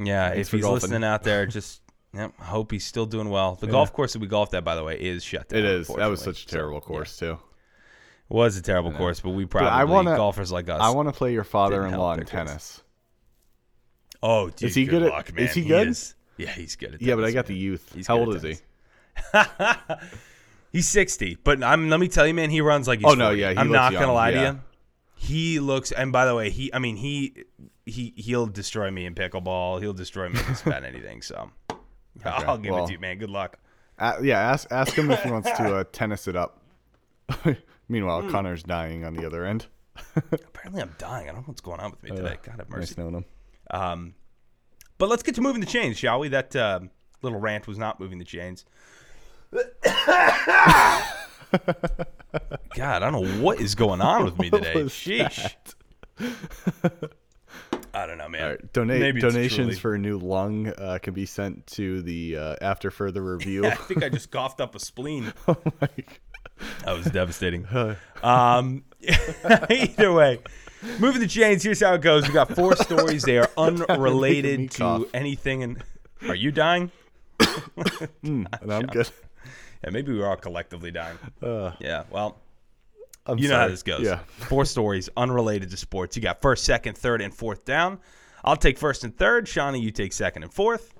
Yeah, 0.00 0.30
Thanks 0.30 0.48
if 0.48 0.52
he's 0.52 0.62
golfing. 0.62 0.90
listening 0.90 1.04
out 1.04 1.22
there, 1.22 1.46
just 1.58 1.80
yep, 2.12 2.36
hope 2.40 2.70
he's 2.72 2.84
still 2.86 3.06
doing 3.06 3.30
well. 3.30 3.54
The 3.54 3.66
golf 3.68 3.92
course 3.92 4.12
that 4.14 4.18
we 4.20 4.26
golfed 4.26 4.54
at, 4.54 4.64
by 4.64 4.74
the 4.74 4.82
way, 4.84 4.96
is 5.00 5.22
shut 5.24 5.48
down. 5.48 5.60
it 5.60 5.64
is. 5.64 5.88
That 5.88 6.06
was 6.06 6.20
such 6.20 6.44
a 6.46 6.48
So, 6.48 6.56
terrible 6.56 6.76
yeah. 6.78 6.86
course 6.88 7.16
too. 7.18 7.32
It 7.32 7.38
was 8.34 8.56
a 8.56 8.62
terrible 8.62 8.92
course, 8.92 9.20
but 9.20 9.30
we 9.30 9.44
probably 9.44 9.68
I 9.70 9.84
wanna- 9.84 10.16
golfers 10.16 10.50
like 10.50 10.68
us. 10.68 10.80
I 10.80 10.90
want 10.90 11.08
to 11.08 11.12
play 11.14 11.32
your 11.32 11.44
father-in-law 11.44 12.14
in 12.14 12.24
tennis. 12.24 12.82
oh, 14.22 14.48
dude, 14.50 14.68
Is 14.70 14.74
he 14.74 14.86
good 14.86 15.02
at- 15.02 15.10
luck, 15.12 15.32
man. 15.34 15.44
is 15.44 15.54
he 15.54 15.62
good? 15.64 15.88
is. 15.88 16.14
Yeah, 16.38 16.50
he's 16.50 16.74
good 16.74 16.94
at. 16.94 17.02
Yeah, 17.02 17.14
but 17.14 17.20
I 17.24 17.26
tennis, 17.28 17.34
got 17.34 17.46
the 17.46 17.54
youth. 17.56 17.92
He's 17.94 18.06
How 18.06 18.18
old 18.18 18.34
is 18.34 18.42
he? 18.42 18.56
He's 20.72 20.88
sixty, 20.88 21.36
but 21.44 21.62
I'm. 21.62 21.88
Let 21.88 22.00
me 22.00 22.08
tell 22.08 22.26
you, 22.26 22.34
man, 22.34 22.50
he 22.50 22.60
runs 22.60 22.88
like 22.88 22.98
he's. 22.98 23.08
Oh, 23.08 23.14
no, 23.14 23.30
yeah, 23.30 23.52
he 23.52 23.56
I'm 23.58 23.70
not 23.70 23.92
gonna 23.92 24.12
lie 24.12 24.30
yeah. 24.30 24.40
to 24.50 24.52
you. 24.54 24.60
He 25.14 25.60
looks, 25.60 25.92
and 25.92 26.10
by 26.10 26.26
the 26.26 26.34
way, 26.34 26.50
he. 26.50 26.74
I 26.74 26.80
mean, 26.80 26.96
he. 26.96 27.44
He 27.86 28.14
he'll 28.16 28.46
destroy 28.46 28.90
me 28.90 29.04
in 29.06 29.14
pickleball. 29.14 29.80
He'll 29.80 29.92
destroy 29.92 30.28
me 30.30 30.40
in 30.40 30.56
about 30.66 30.84
anything. 30.84 31.20
So, 31.22 31.50
I'll 32.24 32.58
give 32.58 32.74
it 32.74 32.86
to 32.86 32.92
you, 32.92 32.98
man. 32.98 33.18
Good 33.18 33.30
luck. 33.30 33.58
Uh, 33.98 34.14
yeah, 34.22 34.38
ask 34.40 34.66
ask 34.72 34.94
him 34.94 35.10
if 35.10 35.22
he 35.22 35.30
wants 35.30 35.50
to 35.52 35.76
uh, 35.76 35.84
tennis 35.92 36.26
it 36.26 36.34
up. 36.36 36.62
Meanwhile, 37.88 38.22
Hmm. 38.22 38.30
Conor's 38.30 38.62
dying 38.62 39.04
on 39.04 39.14
the 39.14 39.26
other 39.26 39.44
end. 39.44 39.66
Apparently, 40.16 40.80
I'm 40.82 40.94
dying. 40.98 41.28
I 41.28 41.32
don't 41.32 41.42
know 41.42 41.46
what's 41.46 41.60
going 41.60 41.80
on 41.80 41.90
with 41.90 42.02
me 42.02 42.10
today. 42.10 42.38
God 42.42 42.56
have 42.58 42.68
mercy. 42.70 42.80
Nice 42.92 42.98
knowing 42.98 43.14
him. 43.14 43.24
Um, 43.70 44.14
but 44.98 45.08
let's 45.08 45.22
get 45.22 45.34
to 45.36 45.40
moving 45.40 45.60
the 45.60 45.66
chains, 45.66 45.98
shall 45.98 46.18
we? 46.20 46.28
That 46.28 46.56
uh, 46.56 46.80
little 47.22 47.38
rant 47.38 47.66
was 47.66 47.78
not 47.78 48.00
moving 48.00 48.18
the 48.18 48.24
chains. 48.24 48.64
God, 49.52 49.62
I 52.76 52.98
don't 52.98 53.12
know 53.12 53.42
what 53.42 53.60
is 53.60 53.74
going 53.74 54.00
on 54.00 54.24
with 54.24 54.38
me 54.38 54.50
today. 54.50 54.74
Sheesh. 54.84 55.54
I 57.94 58.06
don't 58.06 58.18
know, 58.18 58.28
man. 58.28 58.42
All 58.42 58.50
right, 58.50 58.72
donate 58.72 59.00
Maybe 59.00 59.20
donations 59.20 59.78
for 59.78 59.94
a 59.94 59.98
new 59.98 60.18
lung 60.18 60.68
uh, 60.68 60.98
can 61.00 61.14
be 61.14 61.26
sent 61.26 61.66
to 61.68 62.02
the 62.02 62.36
uh, 62.36 62.56
after 62.60 62.90
further 62.90 63.22
review. 63.36 63.66
I 63.66 63.74
think 63.74 64.02
I 64.02 64.08
just 64.08 64.30
coughed 64.30 64.60
up 64.60 64.74
a 64.74 64.80
spleen. 64.80 65.32
oh 65.48 65.56
my 65.80 65.88
That 66.84 66.96
was 66.96 67.06
devastating. 67.06 67.66
Um, 68.22 68.84
either 69.68 70.10
way, 70.10 70.38
moving 70.98 71.20
the 71.20 71.26
chains. 71.26 71.62
Here's 71.62 71.80
how 71.80 71.92
it 71.92 72.00
goes. 72.00 72.26
We 72.26 72.32
got 72.32 72.56
four 72.56 72.74
stories. 72.74 73.22
They 73.22 73.36
are 73.36 73.50
unrelated 73.58 74.70
to 74.72 74.78
cough. 74.78 75.02
anything. 75.12 75.62
And 75.62 75.84
are 76.26 76.34
you 76.34 76.50
dying? 76.50 76.90
and 78.22 78.48
I'm 78.66 78.86
good. 78.86 79.10
Yeah, 79.82 79.90
maybe 79.90 80.16
we're 80.16 80.26
all 80.26 80.36
collectively 80.36 80.90
dying. 80.90 81.18
yeah. 81.42 82.04
Well, 82.10 82.40
I'm 83.26 83.38
you 83.38 83.48
know 83.48 83.56
how 83.56 83.68
this 83.68 83.82
goes. 83.82 84.02
Yeah. 84.02 84.18
Four 84.26 84.64
stories 84.64 85.08
unrelated 85.16 85.70
to 85.70 85.76
sports. 85.76 86.16
You 86.16 86.22
got 86.22 86.42
first, 86.42 86.64
second, 86.64 86.98
third, 86.98 87.22
and 87.22 87.34
fourth 87.34 87.64
down. 87.64 87.98
I'll 88.44 88.56
take 88.56 88.78
first 88.78 89.04
and 89.04 89.16
third. 89.16 89.48
Shawnee, 89.48 89.80
you 89.80 89.90
take 89.90 90.12
second 90.12 90.42
and 90.42 90.52
fourth. 90.52 90.94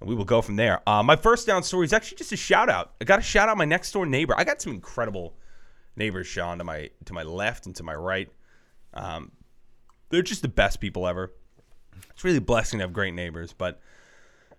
And 0.00 0.08
we 0.08 0.14
will 0.14 0.26
go 0.26 0.42
from 0.42 0.56
there. 0.56 0.86
Uh, 0.86 1.02
my 1.02 1.16
first 1.16 1.46
down 1.46 1.62
story 1.62 1.86
is 1.86 1.92
actually 1.92 2.18
just 2.18 2.32
a 2.32 2.36
shout 2.36 2.68
out. 2.68 2.92
I 3.00 3.04
got 3.04 3.16
to 3.16 3.22
shout 3.22 3.48
out 3.48 3.56
my 3.56 3.64
next 3.64 3.92
door 3.92 4.04
neighbor. 4.04 4.34
I 4.36 4.44
got 4.44 4.60
some 4.60 4.72
incredible 4.72 5.34
neighbors, 5.96 6.26
Shawn, 6.26 6.58
to 6.58 6.64
my 6.64 6.90
to 7.06 7.12
my 7.14 7.22
left 7.22 7.66
and 7.66 7.74
to 7.76 7.82
my 7.82 7.94
right. 7.94 8.28
Um, 8.92 9.32
they're 10.10 10.22
just 10.22 10.42
the 10.42 10.48
best 10.48 10.80
people 10.80 11.06
ever. 11.06 11.32
It's 12.10 12.24
really 12.24 12.38
a 12.38 12.42
blessing 12.42 12.80
to 12.80 12.84
have 12.84 12.92
great 12.92 13.14
neighbors. 13.14 13.54
But 13.54 13.80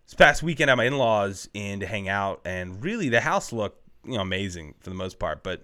this 0.06 0.14
past 0.14 0.42
weekend, 0.42 0.70
I 0.70 0.74
had 0.74 0.78
my 0.78 0.86
in 0.86 0.98
laws 0.98 1.50
in 1.54 1.82
to 1.82 1.86
hang 1.86 2.10
out, 2.10 2.42
and 2.46 2.84
really 2.84 3.10
the 3.10 3.22
house 3.22 3.54
looked 3.54 3.82
you 4.04 4.14
know 4.14 4.22
amazing 4.22 4.74
for 4.80 4.90
the 4.90 4.96
most 4.96 5.20
part. 5.20 5.44
But 5.44 5.64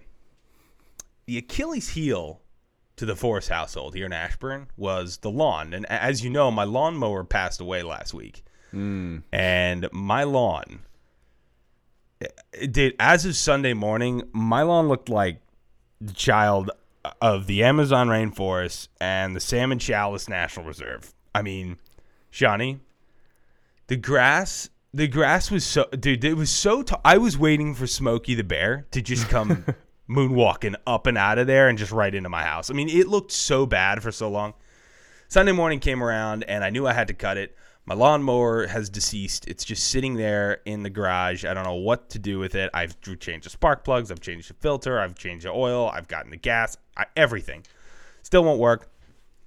the 1.26 1.38
Achilles 1.38 1.90
heel 1.90 2.42
to 2.96 3.06
the 3.06 3.16
Forrest 3.16 3.48
household 3.48 3.94
here 3.94 4.06
in 4.06 4.12
Ashburn 4.12 4.68
was 4.76 5.18
the 5.18 5.30
lawn. 5.30 5.72
And 5.72 5.86
as 5.86 6.22
you 6.22 6.30
know, 6.30 6.50
my 6.50 6.64
lawnmower 6.64 7.24
passed 7.24 7.60
away 7.60 7.82
last 7.82 8.12
week. 8.14 8.44
Hmm. 8.70 9.18
And 9.32 9.88
my 9.92 10.24
lawn, 10.24 10.80
it 12.52 12.72
did, 12.72 12.94
as 12.98 13.24
of 13.24 13.36
Sunday 13.36 13.74
morning, 13.74 14.22
my 14.32 14.62
lawn 14.62 14.88
looked 14.88 15.08
like 15.08 15.40
the 16.00 16.12
child 16.12 16.70
of 17.20 17.46
the 17.46 17.64
Amazon 17.64 18.08
rainforest 18.08 18.88
and 19.00 19.34
the 19.34 19.40
Salmon-Challis 19.40 20.28
National 20.28 20.66
Reserve. 20.66 21.12
I 21.34 21.42
mean, 21.42 21.78
Shawnee, 22.30 22.80
the 23.88 23.96
grass, 23.96 24.70
the 24.94 25.08
grass 25.08 25.50
was 25.50 25.64
so, 25.64 25.84
dude, 25.98 26.24
it 26.24 26.36
was 26.36 26.50
so. 26.50 26.82
T- 26.82 26.94
I 27.04 27.18
was 27.18 27.36
waiting 27.36 27.74
for 27.74 27.86
Smokey 27.86 28.34
the 28.34 28.44
Bear 28.44 28.86
to 28.90 29.02
just 29.02 29.28
come 29.28 29.64
moonwalking 30.12 30.74
up 30.86 31.06
and 31.06 31.16
out 31.16 31.38
of 31.38 31.46
there 31.46 31.68
and 31.68 31.78
just 31.78 31.92
right 31.92 32.14
into 32.14 32.28
my 32.28 32.42
house. 32.42 32.70
I 32.70 32.74
mean, 32.74 32.88
it 32.88 33.08
looked 33.08 33.32
so 33.32 33.66
bad 33.66 34.02
for 34.02 34.12
so 34.12 34.28
long. 34.28 34.54
Sunday 35.28 35.52
morning 35.52 35.80
came 35.80 36.02
around 36.02 36.44
and 36.44 36.62
I 36.62 36.70
knew 36.70 36.86
I 36.86 36.92
had 36.92 37.08
to 37.08 37.14
cut 37.14 37.36
it. 37.38 37.56
My 37.84 37.94
lawnmower 37.94 38.66
has 38.68 38.88
deceased. 38.88 39.48
It's 39.48 39.64
just 39.64 39.88
sitting 39.88 40.14
there 40.14 40.60
in 40.64 40.82
the 40.82 40.90
garage. 40.90 41.44
I 41.44 41.52
don't 41.54 41.64
know 41.64 41.74
what 41.74 42.10
to 42.10 42.18
do 42.18 42.38
with 42.38 42.54
it. 42.54 42.70
I've 42.72 43.00
changed 43.00 43.46
the 43.46 43.50
spark 43.50 43.82
plugs. 43.82 44.12
I've 44.12 44.20
changed 44.20 44.50
the 44.50 44.54
filter. 44.54 45.00
I've 45.00 45.16
changed 45.16 45.46
the 45.46 45.50
oil. 45.50 45.90
I've 45.92 46.06
gotten 46.06 46.30
the 46.30 46.36
gas. 46.36 46.76
I, 46.96 47.06
everything. 47.16 47.64
Still 48.22 48.44
won't 48.44 48.60
work. 48.60 48.88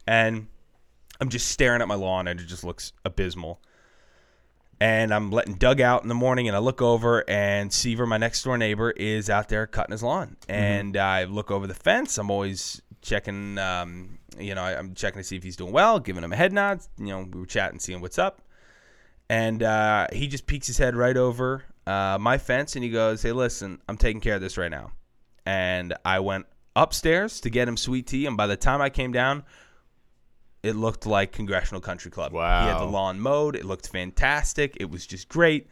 And 0.06 0.48
I'm 1.22 1.30
just 1.30 1.48
staring 1.48 1.82
at 1.82 1.88
my 1.88 1.96
lawn 1.96 2.28
and 2.28 2.40
it 2.40 2.46
just 2.46 2.64
looks 2.64 2.92
abysmal. 3.06 3.62
And 4.80 5.14
I'm 5.14 5.32
letting 5.32 5.56
Doug 5.56 5.80
out 5.80 6.04
in 6.04 6.10
the 6.10 6.16
morning 6.16 6.48
and 6.48 6.56
I 6.56 6.60
look 6.60 6.82
over 6.82 7.28
and 7.30 7.72
Seaver, 7.72 8.06
my 8.06 8.18
next 8.18 8.44
door 8.44 8.58
neighbor, 8.58 8.92
is 8.92 9.30
out 9.30 9.48
there 9.50 9.66
cutting 9.68 9.94
his 9.94 10.04
lawn. 10.04 10.36
And 10.50 10.98
I 10.98 11.24
look 11.24 11.50
over 11.50 11.66
the 11.66 11.74
fence. 11.74 12.18
I'm 12.18 12.30
always 12.30 12.82
checking, 13.02 13.58
um, 13.58 14.20
you 14.38 14.54
know, 14.54 14.64
I'm 14.64 14.94
checking 14.94 15.20
to 15.20 15.24
see 15.24 15.38
if 15.38 15.44
he's 15.44 15.56
doing 15.56 15.72
well, 15.72 16.00
giving 16.00 16.24
him 16.24 16.34
a 16.34 16.36
head 16.36 16.52
nod. 16.52 16.82
You 16.98 17.08
know, 17.08 17.28
we 17.32 17.40
were 17.40 17.46
chatting, 17.46 17.80
seeing 17.80 18.02
what's 18.02 18.20
up. 18.20 18.42
And 19.30 19.64
uh, 19.64 20.08
he 20.12 20.28
just 20.28 20.46
peeks 20.46 20.68
his 20.68 20.78
head 20.78 20.96
right 20.96 21.18
over 21.18 21.64
uh, 21.88 22.18
my 22.20 22.38
fence 22.38 22.76
and 22.76 22.84
he 22.84 22.90
goes, 22.90 23.22
Hey, 23.22 23.32
listen, 23.32 23.82
I'm 23.88 23.98
taking 23.98 24.22
care 24.22 24.36
of 24.36 24.42
this 24.42 24.58
right 24.58 24.72
now. 24.72 24.92
And 25.46 25.94
I 26.04 26.20
went 26.20 26.48
upstairs 26.76 27.40
to 27.42 27.50
get 27.50 27.68
him 27.68 27.78
sweet 27.78 28.08
tea. 28.08 28.26
And 28.26 28.36
by 28.36 28.48
the 28.48 28.58
time 28.58 28.82
I 28.82 28.90
came 28.90 29.12
down, 29.12 29.44
it 30.66 30.76
looked 30.76 31.06
like 31.06 31.32
Congressional 31.32 31.80
Country 31.80 32.10
Club. 32.10 32.34
Wow. 32.34 32.64
He 32.64 32.70
had 32.70 32.80
the 32.80 32.86
lawn 32.86 33.20
mowed. 33.20 33.56
It 33.56 33.66
looked 33.66 33.88
fantastic. 33.88 34.76
It 34.80 34.90
was 34.90 35.06
just 35.06 35.30
great. 35.30 35.68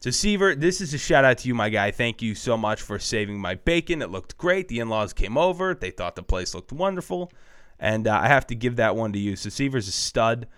So, 0.00 0.10
Seaver, 0.10 0.54
this 0.54 0.80
is 0.80 0.92
a 0.92 0.98
shout 0.98 1.24
out 1.24 1.38
to 1.38 1.48
you, 1.48 1.54
my 1.54 1.68
guy. 1.68 1.90
Thank 1.90 2.20
you 2.20 2.34
so 2.34 2.56
much 2.56 2.82
for 2.82 2.98
saving 2.98 3.40
my 3.40 3.54
bacon. 3.54 4.02
It 4.02 4.10
looked 4.10 4.36
great. 4.36 4.68
The 4.68 4.80
in 4.80 4.88
laws 4.88 5.12
came 5.12 5.38
over. 5.38 5.74
They 5.74 5.90
thought 5.90 6.16
the 6.16 6.22
place 6.22 6.54
looked 6.54 6.72
wonderful. 6.72 7.32
And 7.78 8.06
uh, 8.06 8.18
I 8.20 8.28
have 8.28 8.46
to 8.48 8.54
give 8.54 8.76
that 8.76 8.96
one 8.96 9.12
to 9.12 9.18
you. 9.18 9.36
So, 9.36 9.48
Seaver's 9.48 9.88
a 9.88 9.92
stud. 9.92 10.48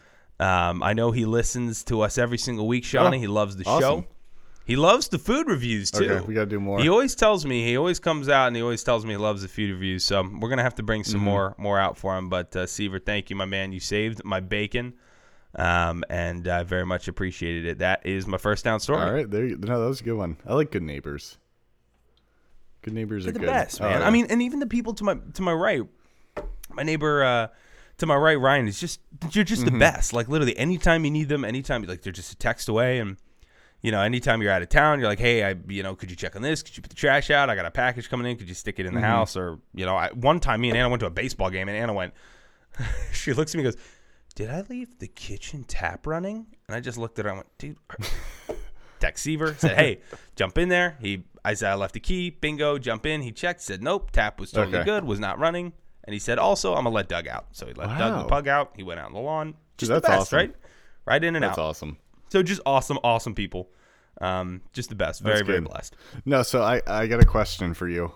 Um, 0.40 0.82
I 0.82 0.94
know 0.94 1.12
he 1.12 1.26
listens 1.26 1.84
to 1.84 2.00
us 2.00 2.18
every 2.18 2.38
single 2.38 2.66
week, 2.66 2.84
Shawnee. 2.84 3.18
Oh, 3.18 3.20
he 3.20 3.26
loves 3.26 3.56
the 3.56 3.64
awesome. 3.66 4.02
show. 4.02 4.06
He 4.66 4.74
loves 4.76 5.06
the 5.08 5.18
food 5.18 5.46
reviews, 5.48 5.90
too. 5.92 6.10
Okay, 6.10 6.26
we 6.26 6.34
gotta 6.34 6.46
do 6.46 6.58
more. 6.60 6.80
He 6.80 6.88
always 6.88 7.14
tells 7.14 7.46
me. 7.46 7.64
He 7.64 7.76
always 7.76 8.00
comes 8.00 8.28
out 8.28 8.48
and 8.48 8.56
he 8.56 8.62
always 8.62 8.82
tells 8.82 9.04
me 9.06 9.12
he 9.12 9.16
loves 9.16 9.42
the 9.42 9.48
food 9.48 9.70
reviews. 9.70 10.04
So 10.04 10.28
we're 10.40 10.48
gonna 10.48 10.62
have 10.64 10.74
to 10.74 10.82
bring 10.82 11.02
Mm-hmm. 11.02 11.12
some 11.12 11.20
more 11.20 11.54
more 11.56 11.78
out 11.78 11.96
for 11.96 12.16
him. 12.18 12.28
But 12.28 12.54
uh, 12.56 12.66
Seaver, 12.66 12.98
thank 12.98 13.30
you, 13.30 13.36
my 13.36 13.44
man. 13.44 13.72
You 13.72 13.78
saved 13.80 14.24
my 14.24 14.40
bacon. 14.40 14.94
um, 15.54 16.02
and 16.10 16.46
I 16.48 16.64
very 16.64 16.84
much 16.84 17.06
appreciated 17.08 17.64
it. 17.64 17.78
That 17.78 18.04
is 18.04 18.26
my 18.26 18.36
first 18.38 18.64
down 18.64 18.80
story. 18.80 19.00
All 19.02 19.12
right, 19.12 19.30
there. 19.30 19.46
You, 19.46 19.56
no, 19.56 19.80
that 19.80 19.86
was 19.88 20.00
a 20.00 20.04
good 20.04 20.16
one. 20.18 20.36
I 20.44 20.52
like 20.54 20.70
good 20.72 20.82
neighbors. 20.82 21.38
Good 22.82 22.92
neighbors 22.94 23.24
They're 23.24 23.30
are 23.30 23.32
the 23.34 23.38
good. 23.40 23.46
best, 23.46 23.80
Oh, 23.80 23.84
man. 23.88 24.00
yeah. 24.00 24.06
I 24.06 24.10
mean, 24.10 24.26
and 24.30 24.42
even 24.42 24.58
the 24.60 24.66
people 24.66 24.94
to 24.94 25.04
my 25.04 25.16
to 25.34 25.42
my 25.42 25.52
right, 25.52 25.82
my 26.72 26.82
neighbor 26.82 27.24
uh, 27.24 27.48
to 27.98 28.06
my 28.06 28.14
right, 28.16 28.38
Ryan 28.38 28.68
is 28.68 28.78
just 28.80 29.00
you're 29.32 29.44
just 29.44 29.62
Mm-hmm. 29.62 29.74
the 29.74 29.78
best. 29.78 30.12
Like 30.12 30.28
literally, 30.28 30.56
anytime 30.58 31.04
you 31.04 31.10
need 31.10 31.28
them, 31.28 31.44
anytime 31.44 31.82
like 31.84 32.02
they're 32.02 32.12
just 32.12 32.32
a 32.32 32.36
text 32.36 32.68
away, 32.68 32.98
and 32.98 33.16
you 33.86 33.92
know, 33.92 34.00
anytime 34.02 34.42
you're 34.42 34.50
out 34.50 34.62
of 34.62 34.68
town, 34.68 34.98
you're 34.98 35.08
like, 35.08 35.20
hey, 35.20 35.44
I 35.44 35.54
you 35.68 35.84
know, 35.84 35.94
could 35.94 36.10
you 36.10 36.16
check 36.16 36.34
on 36.34 36.42
this? 36.42 36.60
Could 36.60 36.76
you 36.76 36.82
put 36.82 36.90
the 36.90 36.96
trash 36.96 37.30
out? 37.30 37.48
I 37.48 37.54
got 37.54 37.66
a 37.66 37.70
package 37.70 38.10
coming 38.10 38.26
in. 38.28 38.36
Could 38.36 38.48
you 38.48 38.54
stick 38.54 38.80
it 38.80 38.86
in 38.86 38.94
the 38.94 39.00
Mm-hmm. 39.00 39.08
house? 39.08 39.36
Or 39.36 39.60
you 39.74 39.86
know, 39.86 39.94
I, 39.94 40.08
one 40.10 40.40
time 40.40 40.60
me 40.60 40.70
and 40.70 40.76
Anna 40.76 40.88
went 40.88 41.00
to 41.00 41.06
a 41.06 41.10
baseball 41.10 41.50
game, 41.50 41.68
and 41.68 41.76
Anna 41.78 41.92
went. 41.92 42.12
she 43.12 43.32
looks 43.32 43.54
at 43.54 43.58
me 43.58 43.64
and 43.64 43.72
goes, 43.74 43.82
"Did 44.34 44.50
I 44.50 44.62
leave 44.68 44.98
the 44.98 45.06
kitchen 45.06 45.62
tap 45.62 46.04
running?" 46.06 46.46
And 46.66 46.74
I 46.76 46.80
just 46.80 46.98
looked 46.98 47.18
at 47.20 47.24
her 47.26 47.30
and 47.30 47.38
went, 47.38 47.58
"Dude." 47.58 47.76
Seaver 49.14 49.54
said, 49.58 49.76
"Hey, 49.76 50.00
jump 50.34 50.58
in 50.58 50.68
there." 50.68 50.96
He, 51.00 51.22
I 51.44 51.54
said, 51.54 51.70
"I 51.70 51.74
left 51.76 51.94
the 51.94 52.00
key." 52.00 52.30
Bingo, 52.30 52.76
jump 52.78 53.06
in. 53.06 53.22
He 53.22 53.30
checked, 53.30 53.60
said, 53.60 53.82
"Nope, 53.82 54.10
tap 54.10 54.40
was 54.40 54.50
totally 54.50 54.78
Okay. 54.78 54.84
good, 54.84 55.04
was 55.04 55.20
not 55.20 55.38
running." 55.38 55.72
And 56.04 56.12
he 56.12 56.18
said, 56.18 56.38
"Also, 56.38 56.70
I'm 56.74 56.84
gonna 56.84 56.90
let 56.90 57.08
Doug 57.08 57.28
out." 57.28 57.46
So 57.52 57.66
he 57.66 57.72
let 57.74 57.86
Doug 57.98 58.12
and 58.12 58.22
Wow. 58.22 58.26
Pug 58.28 58.48
out. 58.48 58.72
He 58.74 58.82
went 58.82 58.98
out 58.98 59.06
on 59.06 59.12
the 59.12 59.20
lawn. 59.20 59.54
Just 59.78 59.90
that's 59.90 60.02
the 60.02 60.08
best, 60.08 60.20
awesome. 60.22 60.36
right? 60.38 60.54
Right 61.06 61.22
in 61.22 61.36
and 61.36 61.44
That's 61.44 61.52
out. 61.52 61.68
That's 61.68 61.78
awesome. 61.82 61.98
So 62.28 62.42
just 62.42 62.60
awesome, 62.66 62.98
awesome 63.04 63.34
people. 63.34 63.68
Um, 64.20 64.62
just 64.72 64.88
the 64.88 64.94
best. 64.94 65.22
Very, 65.22 65.42
very 65.42 65.60
blessed. 65.60 65.94
No, 66.24 66.42
so 66.42 66.62
I 66.62 66.80
I 66.86 67.06
got 67.06 67.20
a 67.22 67.26
question 67.26 67.74
for 67.74 67.88
you. 67.88 68.12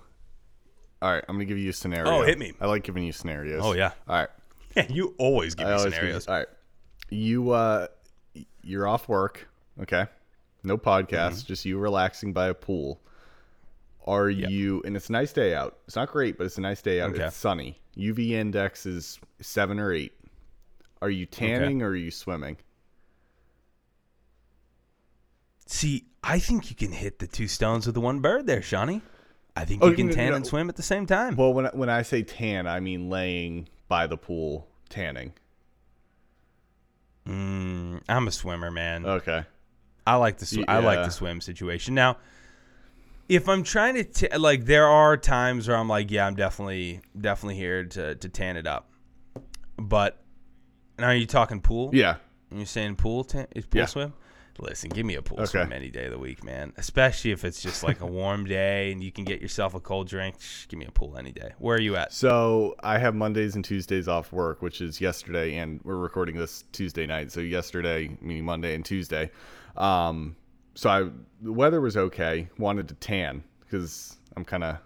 All 1.03 1.13
right, 1.13 1.25
I'm 1.29 1.37
gonna 1.37 1.45
give 1.45 1.59
you 1.59 1.71
a 1.71 1.73
scenario. 1.75 2.11
Oh, 2.11 2.23
hit 2.23 2.39
me. 2.39 2.53
I 2.61 2.67
like 2.67 2.85
giving 2.85 3.05
you 3.05 3.13
scenarios. 3.13 3.63
Oh, 3.65 3.73
yeah. 3.73 3.93
All 4.09 4.17
right. 4.17 4.29
Yeah, 4.77 4.87
you 4.89 5.17
always 5.19 5.57
give 5.57 5.67
I 5.67 5.71
me 5.71 5.77
always 5.79 5.85
give 5.87 5.95
scenarios. 5.95 6.27
you- 6.29 6.33
all 6.33 6.39
right. 6.39 6.49
You 7.11 7.51
uh, 7.51 7.87
you're 8.63 8.87
off 8.87 9.09
work. 9.09 9.49
Okay. 9.83 10.07
No 10.63 10.79
podcast. 10.79 11.09
Mm-hmm. 11.33 11.47
Just 11.49 11.65
you 11.65 11.77
relaxing 11.79 12.33
by 12.33 12.47
a 12.49 12.55
pool. 12.55 13.01
Are 14.07 14.31
you? 14.31 14.81
And 14.85 14.97
it's 14.97 15.09
a 15.09 15.13
nice 15.13 15.33
day 15.33 15.55
out. 15.55 15.79
It's 15.87 15.97
not 15.97 16.11
great, 16.13 16.39
but 16.39 16.45
it's 16.47 16.57
a 16.59 16.61
nice 16.61 16.83
day 16.83 17.01
out. 17.01 17.11
Okay. 17.11 17.25
It's 17.25 17.37
sunny. 17.37 17.81
UV 17.97 18.31
index 18.31 18.87
is 18.87 19.19
seven 19.41 19.81
or 19.81 19.93
eight. 19.93 20.13
Are 21.03 21.11
you 21.11 21.27
tanning 21.27 21.83
or 21.83 21.89
are 21.89 21.97
you 21.97 22.11
swimming? 22.13 22.57
See, 25.73 26.07
I 26.25 26.41
think 26.41 26.69
you 26.69 26.75
can 26.75 26.91
hit 26.91 27.21
the 27.21 27.29
two 27.29 27.47
stones 27.47 27.87
with 27.87 27.95
the 27.95 28.01
one 28.01 28.19
bird 28.19 28.45
there, 28.49 28.61
Shawnee. 28.61 29.03
I 29.55 29.65
think 29.65 29.85
Oh, 29.85 29.89
you 29.89 29.95
can 29.95 30.11
tan 30.11 30.31
no. 30.31 30.37
and 30.37 30.45
swim 30.47 30.69
at 30.69 30.75
the 30.75 30.83
same 30.83 31.07
time. 31.07 31.37
Well, 31.37 31.55
when 31.55 31.67
I- 31.67 31.71
when 31.71 31.89
I 31.89 32.03
say 32.03 32.23
tan, 32.25 32.67
I 32.67 32.81
mean 32.81 33.09
laying 33.09 33.69
by 33.87 34.09
the 34.09 34.17
pool 34.17 34.67
tanning. 34.89 35.33
Mm, 37.27 38.01
I'm 38.09 38.27
a 38.27 38.33
swimmer, 38.33 38.71
man. 38.73 39.07
Okay. 39.07 39.45
I 40.07 40.17
like 40.17 40.39
the 40.39 40.47
sw- 40.47 40.57
Y- 40.59 40.65
I 40.67 40.79
like 40.79 41.05
the 41.05 41.11
swim 41.11 41.41
situation. 41.41 41.95
Now, 41.95 42.17
if 43.29 43.49
I'm 43.49 43.63
trying 43.63 43.95
to 43.95 44.03
t- 44.03 44.37
like, 44.37 44.65
there 44.65 44.87
are 44.89 45.17
times 45.17 45.69
where 45.69 45.77
I'm 45.77 45.89
like, 45.89 46.11
yeah, 46.11 46.27
I'm 46.27 46.35
definitely 46.35 47.01
definitely 47.19 47.57
here 47.57 47.85
to 47.85 48.17
to 48.17 48.29
tan 48.29 48.57
it 48.57 48.67
up. 48.67 48.91
But 49.77 50.21
now 50.99 51.07
are 51.09 51.15
you 51.15 51.27
talking 51.27 51.61
pool? 51.61 51.91
Yeah. 51.93 52.17
You're 52.51 52.67
saying 52.67 52.97
pool 52.97 53.23
tan 53.23 53.47
is 53.55 53.67
pool 53.67 53.79
Yeah. 53.81 53.87
swim? 53.87 54.15
Listen, 54.63 54.91
give 54.91 55.07
me 55.07 55.15
a 55.15 55.23
pool 55.23 55.39
Okay. 55.41 55.47
swim 55.47 55.73
any 55.73 55.91
day 55.91 56.05
of 56.05 56.13
the 56.13 56.19
week, 56.19 56.45
man. 56.45 56.73
Especially 56.77 57.31
if 57.31 57.45
it's 57.45 57.63
just 57.63 57.83
like 57.83 58.01
a 58.01 58.07
warm 58.07 58.45
day 58.45 58.93
and 58.93 59.03
you 59.03 59.11
can 59.11 59.25
get 59.25 59.41
yourself 59.41 59.75
a 59.75 59.81
cold 59.81 60.09
drink. 60.09 60.37
Shh, 60.39 60.67
give 60.69 60.79
me 60.79 60.85
a 60.87 60.91
pool 60.91 61.17
any 61.17 61.33
day. 61.33 61.53
Where 61.59 61.77
are 61.77 61.81
you 61.81 61.97
at? 61.97 62.13
So 62.13 62.77
I 62.83 62.99
have 62.99 63.15
Mondays 63.15 63.55
and 63.55 63.65
Tuesdays 63.65 64.07
off 64.09 64.33
work, 64.33 64.63
which 64.63 64.81
is 64.81 65.01
yesterday, 65.01 65.57
and 65.57 65.81
we're 65.83 65.97
recording 65.97 66.37
this 66.37 66.65
Tuesday 66.73 67.07
night. 67.07 67.33
So 67.33 67.41
yesterday, 67.41 68.17
meaning 68.21 68.45
Monday 68.45 68.75
and 68.75 68.85
Tuesday. 68.85 69.31
Um, 69.77 70.37
so 70.75 70.91
I 70.91 71.09
the 71.41 71.53
weather 71.53 71.81
was 71.81 71.97
okay. 71.97 72.49
Wanted 72.59 72.89
to 72.89 72.95
tan 72.95 73.43
because 73.61 74.17
I'm 74.37 74.45
kind 74.45 74.65
of 74.65 74.77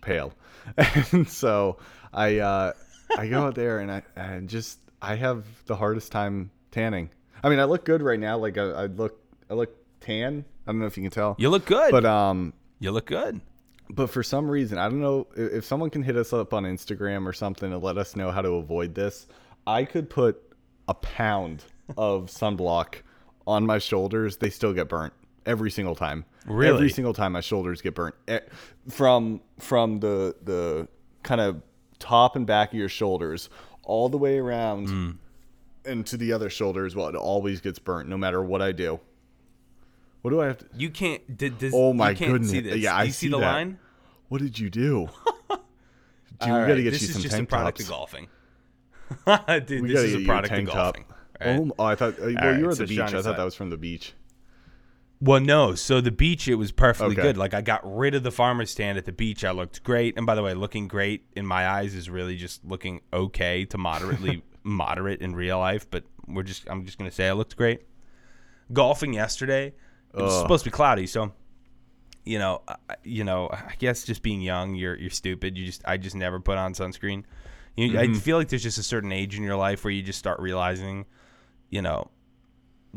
pale, 0.00 0.32
and 1.12 1.28
so 1.28 1.78
I 2.12 2.38
uh, 2.38 2.72
I 3.16 3.28
go 3.28 3.46
out 3.46 3.54
there 3.54 3.78
and 3.80 3.90
I, 3.90 4.02
I 4.16 4.40
just 4.40 4.78
I 5.00 5.14
have 5.16 5.44
the 5.66 5.76
hardest 5.76 6.12
time 6.12 6.50
tanning. 6.70 7.10
I 7.44 7.48
mean, 7.48 7.58
I 7.58 7.64
look 7.64 7.84
good 7.84 8.02
right 8.02 8.20
now. 8.20 8.38
Like 8.38 8.56
I, 8.58 8.62
I 8.62 8.86
look 8.86 9.18
I 9.52 9.54
look 9.54 9.70
tan. 10.00 10.46
I 10.66 10.72
don't 10.72 10.80
know 10.80 10.86
if 10.86 10.96
you 10.96 11.02
can 11.02 11.10
tell. 11.12 11.36
You 11.38 11.50
look 11.50 11.66
good. 11.66 11.90
But 11.90 12.06
um, 12.06 12.54
you 12.80 12.90
look 12.90 13.04
good. 13.06 13.40
but 13.90 14.08
for 14.08 14.22
some 14.22 14.48
reason, 14.50 14.78
I 14.78 14.88
don't 14.88 15.00
know 15.02 15.26
if 15.36 15.64
someone 15.66 15.90
can 15.90 16.02
hit 16.02 16.16
us 16.16 16.32
up 16.32 16.54
on 16.54 16.64
Instagram 16.64 17.26
or 17.26 17.34
something 17.34 17.70
to 17.70 17.76
let 17.78 17.98
us 17.98 18.16
know 18.16 18.30
how 18.30 18.40
to 18.40 18.52
avoid 18.52 18.94
this. 18.94 19.26
I 19.66 19.84
could 19.84 20.08
put 20.08 20.40
a 20.88 20.94
pound 20.94 21.64
of 21.98 22.26
sunblock 22.30 22.94
on 23.46 23.66
my 23.66 23.76
shoulders; 23.78 24.38
they 24.38 24.48
still 24.48 24.72
get 24.72 24.88
burnt 24.88 25.12
every 25.44 25.70
single 25.70 25.94
time. 25.94 26.24
Really? 26.46 26.74
every 26.74 26.90
single 26.90 27.12
time 27.12 27.32
my 27.32 27.40
shoulders 27.40 27.80
get 27.82 27.94
burnt 27.94 28.14
Eh, 28.26 28.40
from 28.88 29.40
from 29.58 30.00
the 30.00 30.34
the 30.42 30.88
kind 31.22 31.40
of 31.42 31.60
top 31.98 32.34
and 32.36 32.46
back 32.46 32.72
of 32.72 32.78
your 32.78 32.88
shoulders 32.88 33.48
all 33.84 34.08
the 34.08 34.18
way 34.18 34.38
around 34.38 34.88
Hmm. 34.88 35.10
and 35.84 36.06
to 36.06 36.16
the 36.16 36.32
other 36.32 36.48
shoulder 36.50 36.86
as 36.86 36.96
well. 36.96 37.08
It 37.08 37.14
always 37.16 37.60
gets 37.60 37.78
burnt, 37.78 38.08
no 38.08 38.16
matter 38.16 38.42
what 38.42 38.62
I 38.62 38.72
do. 38.72 38.98
What 40.22 40.30
do 40.30 40.40
I 40.40 40.46
have 40.46 40.58
to? 40.58 40.66
You 40.76 40.90
can't. 40.90 41.36
Did, 41.36 41.58
does, 41.58 41.72
Oh 41.74 41.92
my 41.92 42.10
you 42.10 42.16
can't 42.16 42.32
goodness! 42.32 42.50
See 42.50 42.60
this. 42.60 42.76
Yeah, 42.78 42.92
Do 42.92 42.96
I 42.98 43.02
you 43.04 43.10
see, 43.12 43.26
see 43.26 43.30
the 43.30 43.38
that. 43.38 43.52
line. 43.52 43.78
What 44.28 44.40
did 44.40 44.58
you 44.58 44.70
do? 44.70 45.08
Dude, 45.50 45.58
we 46.40 46.46
gotta 46.48 46.72
right, 46.72 46.82
get 46.82 46.90
this 46.92 47.02
you 47.02 47.08
is 47.08 47.12
some 47.12 47.22
just 47.22 47.34
tank 47.36 47.48
a 47.48 47.50
product 47.50 47.80
of 47.80 47.88
golfing. 47.88 48.28
Dude, 49.66 49.82
We 49.82 49.88
this 49.88 50.00
is 50.04 50.14
a 50.14 50.24
product 50.24 50.52
of 50.54 50.66
golfing. 50.66 51.04
right? 51.40 51.58
Oh, 51.60 51.72
oh, 51.78 51.84
I 51.84 51.94
thought. 51.94 52.14
Uh, 52.18 52.32
well, 52.40 52.56
you 52.58 52.64
were 52.64 52.70
at 52.70 52.76
so 52.78 52.84
the 52.84 52.88
beach. 52.88 53.00
I 53.00 53.22
thought 53.22 53.36
that 53.36 53.44
was 53.44 53.54
from 53.54 53.70
the 53.70 53.76
beach. 53.76 54.14
Well, 55.20 55.40
no. 55.40 55.74
So 55.76 56.00
the 56.00 56.10
beach, 56.10 56.48
it 56.48 56.56
was 56.56 56.72
perfectly 56.72 57.12
Okay. 57.14 57.22
good. 57.22 57.36
Like 57.36 57.54
I 57.54 57.60
got 57.60 57.80
rid 57.84 58.14
of 58.16 58.22
the 58.24 58.32
farmer's 58.32 58.70
stand 58.70 58.98
at 58.98 59.04
the 59.04 59.12
beach. 59.12 59.44
I 59.44 59.52
looked 59.52 59.84
great. 59.84 60.16
And 60.16 60.26
by 60.26 60.34
the 60.34 60.42
way, 60.42 60.54
looking 60.54 60.88
great 60.88 61.24
in 61.36 61.46
my 61.46 61.68
eyes 61.68 61.94
is 61.94 62.10
really 62.10 62.36
just 62.36 62.64
looking 62.64 63.02
okay 63.12 63.64
to 63.66 63.78
moderately 63.78 64.42
moderate 64.64 65.20
in 65.20 65.36
real 65.36 65.58
life. 65.58 65.88
But 65.88 66.04
we're 66.26 66.42
just, 66.42 66.68
I'm 66.68 66.84
just 66.84 66.98
gonna 66.98 67.10
say 67.12 67.28
I 67.28 67.32
looked 67.32 67.56
great. 67.56 67.82
Golfing 68.72 69.12
yesterday, 69.12 69.74
it 70.14 70.22
was 70.22 70.32
Ugh. 70.34 70.42
supposed 70.42 70.64
to 70.64 70.70
be 70.70 70.74
cloudy, 70.74 71.06
so 71.06 71.32
you 72.24 72.38
know, 72.38 72.62
I- 72.68 72.96
you 73.02 73.24
know, 73.24 73.48
I 73.50 73.74
guess 73.78 74.04
just 74.04 74.22
being 74.22 74.40
young, 74.40 74.74
you're 74.74 74.96
you're 74.96 75.10
stupid. 75.10 75.56
You 75.56 75.66
just, 75.66 75.82
I 75.84 75.96
just 75.96 76.14
never 76.14 76.40
put 76.40 76.58
on 76.58 76.74
sunscreen. 76.74 77.24
You, 77.76 77.98
I 77.98 78.04
mm-hmm. 78.04 78.14
feel 78.14 78.36
like 78.36 78.48
there's 78.48 78.62
just 78.62 78.78
a 78.78 78.82
certain 78.82 79.12
age 79.12 79.36
in 79.36 79.42
your 79.42 79.56
life 79.56 79.82
where 79.84 79.90
you 79.90 80.02
just 80.02 80.18
start 80.18 80.40
realizing, 80.40 81.06
you 81.70 81.80
know, 81.80 82.10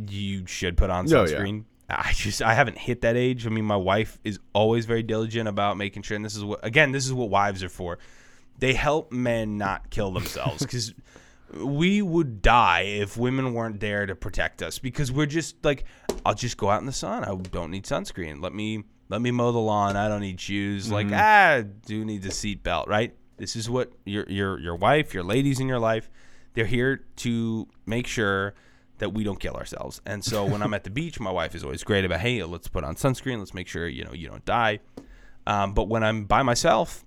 you 0.08 0.46
should 0.46 0.76
put 0.76 0.90
on 0.90 1.12
Oh, 1.12 1.24
yeah. 1.24 1.38
sunscreen. 1.38 1.64
I 1.90 2.12
just 2.14 2.42
I 2.42 2.54
haven't 2.54 2.78
hit 2.78 3.02
that 3.02 3.16
age. 3.16 3.46
I 3.46 3.50
mean, 3.50 3.66
my 3.66 3.76
wife 3.78 4.20
is 4.24 4.40
always 4.54 4.86
very 4.86 5.04
diligent 5.04 5.48
about 5.48 5.78
making 5.78 6.04
sure, 6.04 6.16
and 6.16 6.26
this 6.26 6.36
is 6.36 6.44
what 6.44 6.66
again, 6.66 6.92
this 6.92 7.06
is 7.06 7.14
what 7.14 7.30
wives 7.30 7.64
are 7.64 7.70
for. 7.70 8.00
They 8.58 8.74
help 8.74 9.12
men 9.12 9.58
not 9.58 9.90
kill 9.90 10.12
themselves 10.12 10.64
because 10.64 10.94
we 11.54 12.02
would 12.02 12.42
die 12.42 12.82
if 12.82 13.18
women 13.18 13.54
weren't 13.54 13.80
there 13.80 14.06
to 14.06 14.16
protect 14.16 14.62
us. 14.62 14.80
Because 14.80 15.12
we're 15.12 15.26
just 15.26 15.64
like, 15.64 15.86
I'll 16.26 16.34
just 16.34 16.58
go 16.58 16.70
out 16.70 16.80
in 16.80 16.88
the 16.88 16.92
sun. 16.92 17.24
I 17.24 17.36
don't 17.36 17.72
need 17.72 17.86
sunscreen. 17.86 18.42
Let 18.42 18.54
me 18.54 18.84
let 19.10 19.22
me 19.22 19.32
mow 19.32 19.52
the 19.52 19.60
lawn. 19.60 19.96
I 19.96 20.08
don't 20.08 20.22
need 20.22 20.42
shoes. 20.42 20.92
Like 20.92 21.08
ah, 21.12 21.62
do 21.86 22.04
need 22.04 22.24
the 22.24 22.30
seatbelt, 22.30 22.88
right? 22.88 23.16
This 23.38 23.56
is 23.56 23.70
what 23.70 23.94
your 24.06 24.26
your 24.28 24.60
your 24.60 24.76
wife, 24.76 25.14
your 25.14 25.24
ladies 25.24 25.60
in 25.60 25.68
your 25.68 25.80
life, 25.80 26.10
they're 26.56 26.66
here 26.66 27.06
to 27.18 27.68
make 27.86 28.08
sure 28.08 28.56
that 28.98 29.14
we 29.14 29.24
don't 29.24 29.40
kill 29.40 29.56
ourselves. 29.56 30.02
And 30.06 30.24
so 30.24 30.46
when 30.46 30.64
I'm 30.64 30.74
at 30.74 30.84
the 30.84 30.90
beach, 31.02 31.20
my 31.20 31.32
wife 31.32 31.54
is 31.54 31.64
always 31.64 31.84
great 31.84 32.06
about, 32.06 32.22
hey, 32.22 32.42
let's 32.44 32.68
put 32.68 32.84
on 32.84 32.96
sunscreen. 32.96 33.40
Let's 33.40 33.54
make 33.54 33.68
sure 33.68 33.88
you 33.88 34.04
know 34.04 34.14
you 34.14 34.28
don't 34.28 34.46
die. 34.46 34.80
Um, 35.46 35.74
but 35.74 35.90
when 35.90 36.04
I'm 36.04 36.26
by 36.26 36.42
myself, 36.42 37.06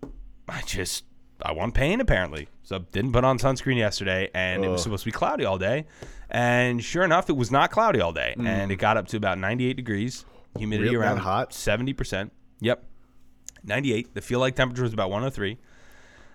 I 0.48 0.62
just 0.62 1.04
I 1.42 1.52
want 1.52 1.74
pain 1.74 2.00
apparently. 2.00 2.48
So 2.62 2.80
didn't 2.80 3.12
put 3.12 3.24
on 3.24 3.38
sunscreen 3.38 3.76
yesterday, 3.76 4.30
and 4.34 4.64
it 4.64 4.68
was 4.68 4.82
supposed 4.82 5.04
to 5.04 5.08
be 5.08 5.12
cloudy 5.12 5.44
all 5.44 5.58
day. 5.58 5.86
And 6.30 6.82
sure 6.84 7.04
enough, 7.04 7.30
it 7.30 7.36
was 7.36 7.50
not 7.50 7.70
cloudy 7.70 8.00
all 8.00 8.12
day, 8.12 8.34
and 8.38 8.70
it 8.70 8.76
got 8.76 8.96
up 8.96 9.08
to 9.08 9.16
about 9.16 9.38
98 9.38 9.74
degrees, 9.76 10.24
humidity 10.58 10.90
that 10.90 10.96
around 10.96 11.18
hot? 11.18 11.52
70 11.54 11.92
percent. 11.94 12.32
Yep, 12.60 12.84
98. 13.64 14.14
The 14.14 14.20
feel 14.20 14.40
like 14.40 14.56
temperature 14.56 14.82
was 14.82 14.92
about 14.92 15.10
103. 15.10 15.58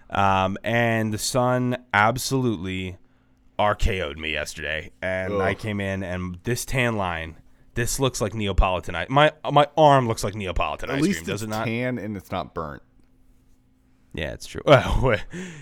Um, 0.09 0.57
and 0.63 1.13
the 1.13 1.17
sun 1.17 1.77
absolutely 1.93 2.97
RKO'd 3.59 4.17
me 4.17 4.31
yesterday. 4.31 4.91
And 5.01 5.41
I 5.41 5.53
came 5.53 5.79
in, 5.81 6.03
and 6.03 6.39
this 6.43 6.65
tan 6.65 6.97
line, 6.97 7.37
this 7.75 7.99
looks 7.99 8.21
like 8.21 8.33
Neapolitan 8.33 8.95
ice. 8.95 9.09
My 9.09 9.31
my 9.51 9.67
arm 9.77 10.07
looks 10.07 10.23
like 10.23 10.35
Neapolitan 10.35 10.89
At 10.89 10.97
ice 10.97 11.01
least 11.01 11.19
cream, 11.19 11.27
does 11.27 11.41
it's 11.43 11.47
it 11.47 11.55
not? 11.55 11.65
tan 11.65 11.97
and 11.97 12.15
it's 12.17 12.31
not 12.31 12.53
burnt. 12.53 12.81
Yeah, 14.13 14.31
it's 14.33 14.45
true. 14.47 14.61
Well, 14.67 15.17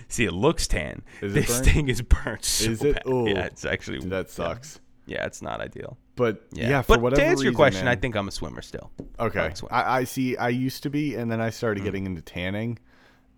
see, 0.08 0.24
it 0.24 0.32
looks 0.32 0.66
tan. 0.68 1.02
Is 1.20 1.32
this 1.34 1.60
thing 1.60 1.88
is 1.88 2.02
burnt. 2.02 2.44
So 2.44 2.70
Is 2.70 2.82
it? 2.84 2.96
bad. 2.96 3.06
Ooh. 3.06 3.28
Yeah, 3.28 3.46
it's 3.46 3.64
actually 3.64 4.00
Dude, 4.00 4.10
that 4.10 4.30
sucks. 4.30 4.78
Yeah, 5.06 5.26
it's 5.26 5.42
not 5.42 5.60
ideal. 5.60 5.96
But 6.16 6.46
Yeah, 6.52 6.68
yeah, 6.68 6.82
for 6.82 6.94
but 6.94 7.00
whatever 7.00 7.22
to 7.22 7.26
answer 7.28 7.44
your 7.44 7.50
reason, 7.52 7.56
question, 7.56 7.88
I 7.88 7.96
think 7.96 8.14
I'm 8.14 8.28
a 8.28 8.30
swimmer 8.30 8.62
still. 8.62 8.90
Okay. 9.18 9.50
swim. 9.54 9.68
I, 9.72 9.98
I 10.00 10.04
see. 10.04 10.36
I 10.36 10.50
used 10.50 10.82
to 10.84 10.90
be, 10.90 11.14
and 11.16 11.30
then 11.32 11.40
I 11.40 11.48
Mm. 11.48 11.52
started 11.54 11.82
getting 11.84 12.04
into 12.06 12.20
tanning, 12.22 12.78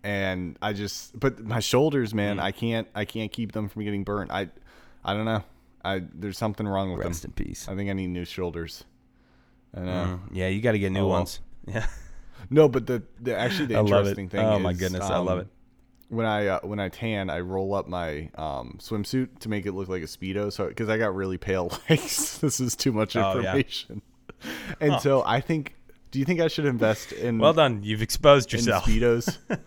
and 0.03 0.59
I 0.61 0.73
just. 0.73 1.19
But 1.19 1.41
my 1.45 1.61
shoulders, 1.61 2.13
Mm. 2.13 2.17
man, 2.17 2.41
I 2.41 2.51
can't. 2.51 2.89
I 2.95 3.05
can't 3.05 3.31
keep 3.33 3.53
them 3.53 3.69
from 3.69 3.85
getting 3.85 4.03
burnt. 4.05 4.31
I, 4.33 4.49
I 5.05 5.15
don't 5.15 5.25
know. 5.25 5.43
I 5.85 6.03
there's 6.13 6.37
something 6.37 6.67
wrong 6.67 6.91
with 6.93 7.07
Rest 7.07 7.23
them. 7.23 7.33
in 7.39 7.45
peace. 7.47 7.69
I 7.69 7.77
think 7.77 7.89
I 7.89 7.93
need 7.93 8.09
new 8.09 8.25
shoulders. 8.25 8.85
And 9.73 9.89
uh, 9.89 10.05
Mm, 10.07 10.21
yeah, 10.33 10.49
you 10.49 10.61
got 10.61 10.73
to 10.73 10.79
get 10.79 10.91
new 10.93 11.01
Oh, 11.01 11.09
well. 11.09 11.19
ones. 11.21 11.41
Yeah. 11.67 11.87
No, 12.51 12.69
but 12.69 12.87
the, 12.87 13.03
the 13.21 13.37
actually 13.37 13.67
the 13.67 13.77
I 13.77 13.81
interesting 13.81 14.27
it. 14.27 14.31
thing. 14.33 14.41
Oh, 14.41 14.59
my 14.59 14.71
is, 14.71 14.79
goodness, 14.79 15.03
I 15.03 15.19
love 15.19 15.39
um, 15.39 15.41
it. 15.41 15.47
When 16.09 16.27
I 16.27 16.47
uh, 16.47 16.61
when 16.63 16.79
I 16.81 16.89
tan, 16.91 17.31
I 17.31 17.41
roll 17.41 17.75
up 17.75 17.89
my 17.89 18.31
um, 18.37 18.79
swimsuit 18.81 19.39
to 19.41 19.49
make 19.49 19.67
it 19.67 19.73
look 19.73 19.89
like 19.89 20.03
a 20.03 20.07
speedo. 20.07 20.53
So 20.53 20.69
because 20.69 20.89
I 20.89 20.99
got 20.99 21.15
really 21.15 21.39
pale 21.39 21.73
legs, 21.91 22.39
this 22.39 22.61
is 22.61 22.77
too 22.77 22.93
much 22.93 23.17
Oh, 23.17 23.21
yeah. 23.41 23.55
information. 23.57 24.03
And 24.81 25.01
so 25.01 25.23
I 25.25 25.41
think. 25.41 25.75
Do 26.11 26.19
you 26.19 26.25
think 26.27 26.41
I 26.41 26.49
should 26.49 26.67
invest 26.67 27.13
in 27.13 27.39
Well 27.39 27.55
done. 27.55 27.83
You've 27.83 28.03
exposed 28.03 28.53
in 28.53 28.59
yourself. 28.61 28.85
speedos? 28.85 29.39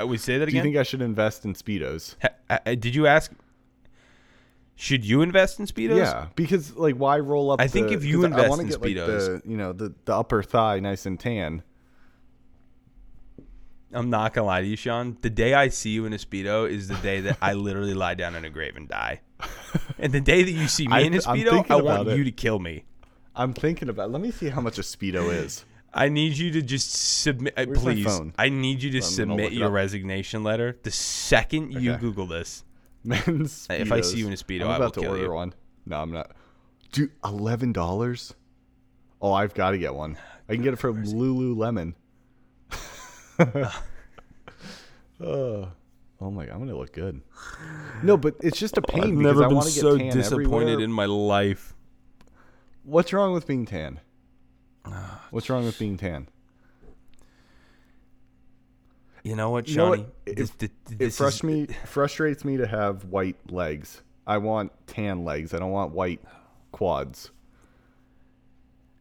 Uh, 0.00 0.06
we 0.08 0.18
say 0.18 0.38
that 0.38 0.48
again. 0.48 0.50
Do 0.50 0.56
you 0.56 0.62
think 0.74 0.76
I 0.76 0.82
should 0.82 1.02
invest 1.02 1.44
in 1.44 1.54
speedos? 1.54 2.16
Ha- 2.20 2.28
uh, 2.50 2.58
uh, 2.66 2.74
did 2.74 2.96
you 2.96 3.06
ask? 3.06 3.30
Should 4.80 5.04
you 5.04 5.22
invest 5.22 5.58
in 5.58 5.66
speedos? 5.66 5.96
Yeah, 5.98 6.28
because 6.36 6.76
like, 6.76 6.94
why 6.94 7.18
roll 7.18 7.50
up? 7.50 7.60
I 7.60 7.66
think 7.66 7.88
the- 7.88 7.94
if 7.94 8.04
you 8.04 8.16
'cause 8.22 8.24
I 8.26 8.28
invest 8.28 8.48
wanna 8.50 8.62
in 8.62 8.68
get, 8.68 8.80
like, 8.80 8.90
Speedos- 8.92 9.42
the, 9.42 9.50
you 9.50 9.56
know, 9.56 9.72
the 9.72 9.92
the 10.04 10.14
upper 10.14 10.40
thigh 10.42 10.78
nice 10.78 11.04
and 11.04 11.18
tan. 11.18 11.64
I'm 13.92 14.10
not 14.10 14.34
gonna 14.34 14.46
lie 14.46 14.60
to 14.60 14.66
you, 14.66 14.76
Shawn. 14.76 15.16
The 15.22 15.30
day 15.30 15.54
I 15.54 15.68
see 15.68 15.90
you 15.90 16.04
in 16.04 16.12
a 16.12 16.16
speedo 16.16 16.68
is 16.70 16.88
the 16.88 16.94
day 16.96 17.20
that 17.22 17.38
I 17.40 17.54
literally 17.54 17.94
lie 17.94 18.14
down 18.14 18.34
in 18.34 18.44
a 18.44 18.50
grave 18.50 18.76
and 18.76 18.88
die. 18.88 19.20
And 19.98 20.12
the 20.12 20.20
day 20.20 20.42
that 20.44 20.50
you 20.52 20.68
see 20.68 20.86
me 20.86 20.94
I 20.94 21.00
in 21.00 21.14
a 21.14 21.18
speedo, 21.18 21.68
I 21.70 21.76
want 21.76 22.08
it. 22.08 22.16
you 22.16 22.22
to 22.24 22.30
kill 22.30 22.58
me. 22.60 22.84
I'm 23.34 23.52
thinking 23.52 23.88
about. 23.88 24.12
Let 24.12 24.22
me 24.22 24.30
see 24.30 24.48
how 24.48 24.60
much 24.60 24.78
a 24.78 24.82
speedo 24.82 25.32
is. 25.32 25.64
I 25.92 26.08
need 26.08 26.36
you 26.38 26.52
to 26.52 26.62
just 26.62 26.92
submit. 26.92 27.54
uh, 27.56 27.64
Where's 27.66 27.80
please? 27.80 28.20
I 28.38 28.48
need 28.48 28.82
you 28.82 28.90
to 28.92 28.98
I'm 28.98 29.02
submit 29.02 29.52
your 29.52 29.70
resignation 29.70 30.44
letter 30.44 30.78
the 30.84 30.90
second 30.92 31.72
you 31.72 31.92
Okay. 31.92 32.00
Google 32.00 32.26
this. 32.26 32.62
Men's 33.08 33.66
Hey, 33.66 33.80
if 33.80 33.90
I 33.92 34.00
see 34.02 34.18
you 34.18 34.26
in 34.26 34.32
a 34.32 34.36
Speedo, 34.36 34.62
I'm 34.62 34.70
I 34.70 34.76
about 34.76 34.84
will 34.84 34.90
to 34.92 35.00
kill 35.00 35.10
order 35.12 35.22
you. 35.24 35.32
one. 35.32 35.54
No, 35.86 36.00
I'm 36.00 36.12
not. 36.12 36.30
Dude, 36.92 37.10
eleven 37.24 37.72
dollars. 37.72 38.34
Oh, 39.20 39.32
I've 39.32 39.54
got 39.54 39.70
to 39.72 39.78
get 39.78 39.94
one. 39.94 40.16
I 40.48 40.54
can 40.54 40.62
get 40.62 40.72
it 40.74 40.76
from 40.76 41.04
Lululemon. 41.04 41.94
oh, 45.20 45.68
oh 46.20 46.30
my! 46.30 46.44
I'm 46.44 46.58
gonna 46.58 46.76
look 46.76 46.92
good. 46.92 47.20
No, 48.02 48.16
but 48.16 48.36
it's 48.40 48.58
just 48.58 48.76
a 48.76 48.82
pain 48.82 49.02
I've 49.02 49.12
never 49.12 49.44
I 49.44 49.48
been 49.48 49.56
want 49.56 49.68
get 49.68 49.80
so 49.80 49.96
tan 49.98 50.10
disappointed 50.12 50.72
everywhere. 50.72 50.84
in 50.84 50.92
my 50.92 51.06
life. 51.06 51.74
What's 52.84 53.12
wrong 53.12 53.32
with 53.32 53.46
being 53.46 53.66
tan? 53.66 54.00
What's 55.30 55.50
wrong 55.50 55.64
with 55.64 55.78
being 55.78 55.96
tan? 55.98 56.28
You 59.28 59.36
know 59.36 59.50
what, 59.50 59.68
You 59.68 59.76
know 59.76 59.90
Johnny? 59.94 60.02
what? 60.04 60.12
It- 60.26 60.38
It 60.62 60.70
this 60.98 61.08
is- 61.08 61.16
frustrates 61.18 61.42
me. 61.44 61.66
Frustrates 61.84 62.44
me 62.44 62.56
to 62.56 62.66
have 62.66 63.04
white 63.04 63.36
legs. 63.50 64.02
I 64.26 64.38
want 64.38 64.72
tan 64.86 65.24
legs. 65.24 65.52
I 65.52 65.58
don't 65.58 65.70
want 65.70 65.92
white 65.92 66.20
quads. 66.72 67.30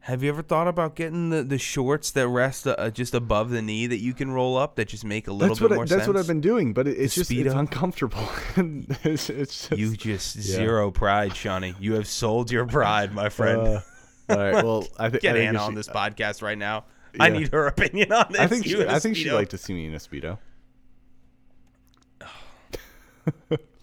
Have 0.02 0.24
you 0.24 0.30
ever 0.30 0.42
thought 0.42 0.68
about 0.70 0.96
getting 0.96 1.30
the, 1.32 1.44
the 1.44 1.58
shorts 1.58 2.12
that 2.12 2.28
rest 2.30 2.66
uh, 2.66 2.90
just 2.92 3.14
above 3.14 3.50
the 3.50 3.62
knee 3.62 3.88
that 3.88 3.98
you 4.00 4.14
can 4.14 4.32
roll 4.32 4.58
up 4.58 4.76
that 4.78 4.88
just 4.88 5.04
make 5.04 5.28
a 5.28 5.34
little 5.34 5.50
That's 5.56 5.60
bit 5.60 5.66
what 5.70 5.72
I, 5.74 5.76
more 5.76 5.84
that's 5.86 5.92
sense? 5.92 6.00
That's 6.02 6.08
what 6.08 6.18
I've 6.18 6.28
been 6.28 6.40
doing, 6.42 6.74
but 6.74 6.88
it, 6.88 6.98
it's 6.98 7.14
just 7.16 7.30
it's 7.32 7.54
uncomfortable. 7.54 8.24
It's, 9.04 9.30
it's 9.30 9.68
just, 9.70 9.72
You 9.80 9.96
just 9.98 10.40
zero 10.40 10.92
pride, 10.92 11.36
Shawnee. 11.36 11.76
You 11.80 11.94
have 11.96 12.08
sold 12.08 12.52
your 12.52 12.66
pride, 12.66 13.14
my 13.14 13.28
friend. 13.30 13.62
Uh, 13.62 13.82
all 14.30 14.38
right. 14.38 14.64
Well, 14.64 14.88
I, 14.98 15.10
th- 15.10 15.22
Get 15.22 15.36
I 15.36 15.40
think 15.40 15.60
on 15.60 15.76
this 15.76 15.88
podcast 15.90 16.42
right 16.42 16.58
now. 16.58 16.86
I 17.20 17.30
need 17.30 17.52
her 17.52 17.68
opinion 17.68 18.12
on 18.12 18.28
this. 18.32 18.42
I 18.42 18.48
think 18.48 18.66
You 18.66 18.78
she, 18.78 18.82
in 18.82 18.90
a 18.90 18.94
I 18.94 19.00
think 19.00 19.16
she'd 19.16 19.32
like 19.34 19.50
to 19.50 19.58
see 19.58 19.74
me 19.74 19.86
in 19.86 19.94
a 19.94 19.98
speedo. 19.98 20.38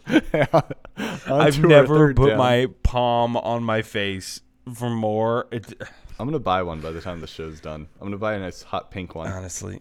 I've 1.27 1.63
never 1.63 2.13
put 2.15 2.37
my 2.37 2.69
palm 2.83 3.37
on 3.37 3.63
my 3.63 3.83
face 3.83 4.41
for 4.75 4.91
more. 4.91 5.47
It, 5.51 5.75
I'm 6.19 6.27
gonna 6.27 6.39
buy 6.39 6.63
one 6.63 6.81
by 6.81 6.93
the 6.93 7.01
time 7.01 7.21
the 7.21 7.27
show's 7.27 7.61
done. 7.61 7.89
I'm 8.01 8.07
gonna 8.07 8.19
buy 8.19 8.35
a 8.35 8.41
nice 8.41 8.63
hot 8.63 8.91
pink 8.91 9.15
one. 9.15 9.29
honestly, 9.29 9.81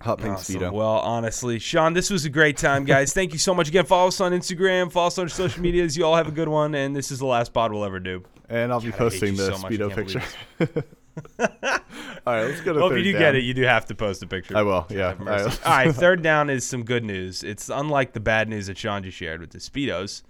Hot 0.00 0.18
pink 0.18 0.34
Awesome. 0.34 0.56
speedo. 0.60 0.72
Well, 0.72 0.98
honestly, 0.98 1.58
Shawn, 1.58 1.92
this 1.94 2.10
was 2.10 2.24
a 2.24 2.30
great 2.30 2.56
time, 2.56 2.84
guys. 2.84 3.12
Thank 3.12 3.32
you 3.32 3.38
so 3.38 3.54
much 3.54 3.68
again. 3.68 3.84
Follow 3.86 4.08
us 4.08 4.20
on 4.20 4.32
Instagram, 4.32 4.90
follow 4.92 5.06
us 5.08 5.18
on 5.18 5.24
our 5.24 5.28
social 5.28 5.62
medias. 5.62 5.96
You 5.96 6.04
all 6.04 6.16
have 6.16 6.28
a 6.28 6.32
good 6.32 6.48
one, 6.48 6.74
and 6.74 6.94
this 6.94 7.10
is 7.10 7.18
the 7.20 7.26
last 7.26 7.52
pod 7.52 7.72
we'll 7.72 7.84
ever 7.84 8.00
do. 8.00 8.22
and 8.48 8.72
I'll 8.72 8.80
be 8.80 8.90
God, 8.90 8.94
I 8.94 9.10
hate 9.10 9.10
posting 9.10 9.30
you 9.34 9.36
the 9.36 9.56
so 9.56 9.66
speedo 9.68 9.94
picture. 9.94 10.22
all 12.26 12.32
right, 12.34 12.44
let's 12.44 12.60
go 12.60 12.72
to 12.72 12.80
Well, 12.80 12.90
if 12.90 12.98
you 12.98 13.04
do 13.04 13.12
down. 13.12 13.20
get 13.20 13.34
it, 13.36 13.44
you 13.44 13.54
do 13.54 13.62
have 13.62 13.86
to 13.86 13.94
post 13.94 14.22
a 14.22 14.26
picture. 14.26 14.56
I 14.56 14.62
will. 14.62 14.86
Yeah. 14.90 15.14
All 15.18 15.24
right. 15.26 15.66
All 15.66 15.72
right, 15.76 15.94
third 15.94 16.22
down 16.22 16.50
is 16.50 16.66
some 16.66 16.84
good 16.84 17.04
news. 17.04 17.42
It's 17.42 17.68
unlike 17.68 18.12
the 18.12 18.20
bad 18.20 18.48
news 18.48 18.66
that 18.68 18.78
Shawn 18.78 19.02
just 19.02 19.16
shared 19.16 19.40
with 19.40 19.50
the 19.50 19.58
Speedos, 19.58 20.22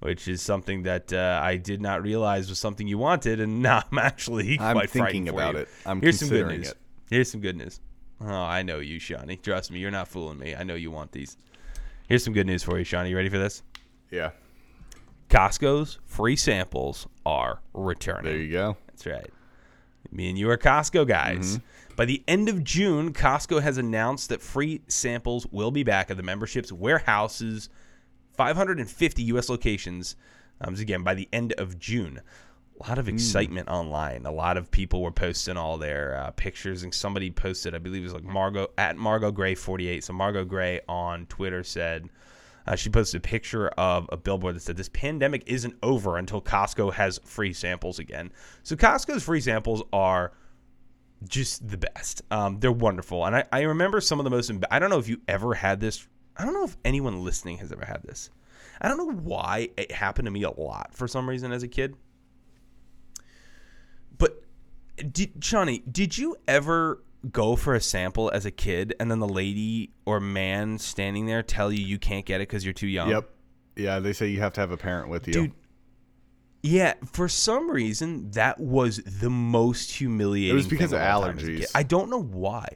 which 0.00 0.28
is 0.28 0.40
something 0.42 0.82
that 0.84 1.12
uh, 1.12 1.40
I 1.42 1.56
did 1.56 1.80
not 1.80 2.02
realize 2.02 2.48
was 2.48 2.58
something 2.58 2.86
you 2.88 2.98
wanted, 2.98 3.40
and 3.40 3.62
now 3.62 3.82
I'm 3.90 3.98
actually 3.98 4.58
I'm 4.58 4.74
quite 4.76 4.90
thinking 4.90 5.28
about 5.28 5.56
it. 5.56 5.68
I'm 5.84 6.00
Here's 6.00 6.18
some 6.20 6.28
good 6.28 6.48
news. 6.48 6.70
it. 6.70 6.78
Here's 7.10 7.30
some 7.30 7.40
good 7.40 7.56
news. 7.56 7.80
Oh, 8.20 8.26
I 8.26 8.62
know 8.62 8.78
you, 8.78 8.98
Shawnee. 8.98 9.36
Trust 9.36 9.70
me, 9.72 9.80
you're 9.80 9.90
not 9.90 10.08
fooling 10.08 10.38
me. 10.38 10.54
I 10.54 10.62
know 10.62 10.74
you 10.74 10.90
want 10.90 11.12
these. 11.12 11.36
Here's 12.08 12.22
some 12.24 12.32
good 12.32 12.46
news 12.46 12.62
for 12.62 12.78
you, 12.78 12.84
Shawnee. 12.84 13.10
You 13.10 13.16
ready 13.16 13.28
for 13.28 13.38
this? 13.38 13.62
Yeah. 14.10 14.30
Costco's 15.28 15.98
free 16.04 16.36
samples 16.36 17.06
are 17.24 17.60
returning. 17.72 18.24
There 18.32 18.36
you 18.40 18.52
go. 18.52 18.76
That's 18.88 19.06
right. 19.06 19.30
Me 20.10 20.28
and 20.28 20.38
you 20.38 20.50
are 20.50 20.58
Costco 20.58 21.06
guys. 21.06 21.58
By 21.96 22.04
the 22.06 22.22
end 22.26 22.48
of 22.48 22.64
June, 22.64 23.12
Costco 23.12 23.62
has 23.62 23.78
announced 23.78 24.28
that 24.30 24.42
free 24.42 24.82
samples 24.88 25.46
will 25.50 25.70
be 25.70 25.82
back 25.84 26.10
at 26.10 26.16
the 26.16 26.22
membership's 26.22 26.72
warehouses, 26.72 27.68
550 28.36 29.22
U.S. 29.24 29.48
locations. 29.48 30.16
Um, 30.60 30.74
again, 30.74 31.02
by 31.02 31.14
the 31.14 31.28
end 31.32 31.52
of 31.54 31.78
June. 31.78 32.20
A 32.80 32.88
lot 32.88 32.98
of 32.98 33.08
excitement 33.08 33.68
online. 33.68 34.26
A 34.26 34.32
lot 34.32 34.56
of 34.56 34.70
people 34.70 35.02
were 35.02 35.12
posting 35.12 35.56
all 35.56 35.78
their 35.78 36.16
uh, 36.16 36.30
pictures, 36.32 36.82
and 36.82 36.92
somebody 36.92 37.30
posted, 37.30 37.74
I 37.74 37.78
believe 37.78 38.02
it 38.02 38.06
was 38.06 38.14
like 38.14 38.24
Margot 38.24 38.70
at 38.76 38.96
Margot 38.96 39.30
Gray 39.30 39.54
48. 39.54 40.02
So 40.02 40.12
Margot 40.12 40.44
Gray 40.44 40.80
on 40.88 41.26
Twitter 41.26 41.62
said, 41.62 42.08
uh, 42.66 42.76
she 42.76 42.90
posted 42.90 43.18
a 43.18 43.22
picture 43.22 43.68
of 43.68 44.08
a 44.12 44.16
billboard 44.16 44.56
that 44.56 44.60
said, 44.60 44.76
This 44.76 44.88
pandemic 44.88 45.42
isn't 45.46 45.74
over 45.82 46.16
until 46.16 46.40
Costco 46.40 46.92
has 46.92 47.18
free 47.24 47.52
samples 47.52 47.98
again. 47.98 48.32
So, 48.62 48.76
Costco's 48.76 49.22
free 49.22 49.40
samples 49.40 49.82
are 49.92 50.32
just 51.28 51.68
the 51.68 51.78
best. 51.78 52.22
Um, 52.30 52.60
they're 52.60 52.72
wonderful. 52.72 53.24
And 53.24 53.36
I, 53.36 53.44
I 53.52 53.60
remember 53.62 54.00
some 54.00 54.20
of 54.20 54.24
the 54.24 54.30
most, 54.30 54.50
I 54.70 54.78
don't 54.78 54.90
know 54.90 54.98
if 54.98 55.08
you 55.08 55.20
ever 55.28 55.54
had 55.54 55.80
this. 55.80 56.06
I 56.36 56.44
don't 56.44 56.54
know 56.54 56.64
if 56.64 56.76
anyone 56.84 57.24
listening 57.24 57.58
has 57.58 57.72
ever 57.72 57.84
had 57.84 58.02
this. 58.02 58.30
I 58.80 58.88
don't 58.88 58.96
know 58.96 59.12
why 59.12 59.70
it 59.76 59.92
happened 59.92 60.26
to 60.26 60.32
me 60.32 60.42
a 60.42 60.50
lot 60.50 60.94
for 60.94 61.06
some 61.06 61.28
reason 61.28 61.52
as 61.52 61.62
a 61.62 61.68
kid. 61.68 61.94
But, 64.18 64.42
did, 64.96 65.44
Shawnee, 65.44 65.82
did 65.90 66.16
you 66.16 66.36
ever 66.48 67.02
go 67.30 67.56
for 67.56 67.74
a 67.74 67.80
sample 67.80 68.30
as 68.30 68.44
a 68.46 68.50
kid 68.50 68.94
and 68.98 69.10
then 69.10 69.20
the 69.20 69.28
lady 69.28 69.90
or 70.04 70.20
man 70.20 70.78
standing 70.78 71.26
there 71.26 71.42
tell 71.42 71.70
you 71.70 71.84
you 71.84 71.98
can't 71.98 72.26
get 72.26 72.36
it 72.40 72.48
because 72.48 72.64
you're 72.64 72.74
too 72.74 72.88
young? 72.88 73.10
Yep. 73.10 73.30
Yeah, 73.76 74.00
they 74.00 74.12
say 74.12 74.28
you 74.28 74.40
have 74.40 74.52
to 74.54 74.60
have 74.60 74.70
a 74.70 74.76
parent 74.76 75.08
with 75.08 75.26
you. 75.26 75.32
Dude, 75.32 75.52
Yeah, 76.62 76.94
for 77.12 77.28
some 77.28 77.70
reason 77.70 78.30
that 78.32 78.60
was 78.60 78.98
the 78.98 79.30
most 79.30 79.92
humiliating. 79.92 80.52
It 80.52 80.54
was 80.56 80.66
because 80.66 80.92
of 80.92 81.00
all 81.00 81.22
time 81.22 81.38
as 81.38 81.44
a 81.44 81.46
allergies. 81.46 81.70
I 81.74 81.82
don't 81.82 82.10
know 82.10 82.22
why. 82.22 82.68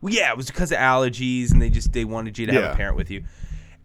Well, 0.00 0.12
yeah, 0.12 0.30
it 0.30 0.36
was 0.36 0.46
because 0.46 0.72
of 0.72 0.78
allergies, 0.78 1.52
and 1.52 1.60
they 1.60 1.70
just 1.70 1.92
they 1.92 2.04
wanted 2.04 2.38
you 2.38 2.46
to 2.46 2.52
have 2.52 2.74
a 2.74 2.76
parent 2.76 2.96
with 2.96 3.10
you. 3.10 3.24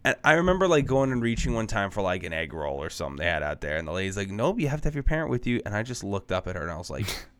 And 0.04 0.16
I 0.24 0.34
remember 0.34 0.68
like 0.68 0.88
going 0.88 1.12
and 1.12 1.22
reaching 1.22 1.54
one 1.54 1.68
time 1.68 1.92
for 1.92 2.02
like 2.02 2.24
an 2.24 2.34
egg 2.34 2.54
roll 2.54 2.82
or 2.82 2.90
something 2.90 3.18
they 3.18 3.30
had 3.30 3.44
out 3.44 3.62
there, 3.62 3.78
and 3.78 3.88
the 3.88 3.92
lady's 3.92 4.18
like, 4.18 4.30
"Nope, 4.30 4.60
you 4.60 4.68
have 4.68 4.82
to 4.82 4.88
have 4.88 4.96
your 4.96 5.04
parent 5.04 5.30
with 5.30 5.46
you." 5.46 5.62
And 5.66 5.76
I 5.76 5.84
just 5.84 6.04
looked 6.04 6.32
up 6.32 6.48
at 6.48 6.56
her 6.56 6.64
and 6.64 6.72
I 6.72 6.78
was 6.78 6.90
like, 6.90 7.06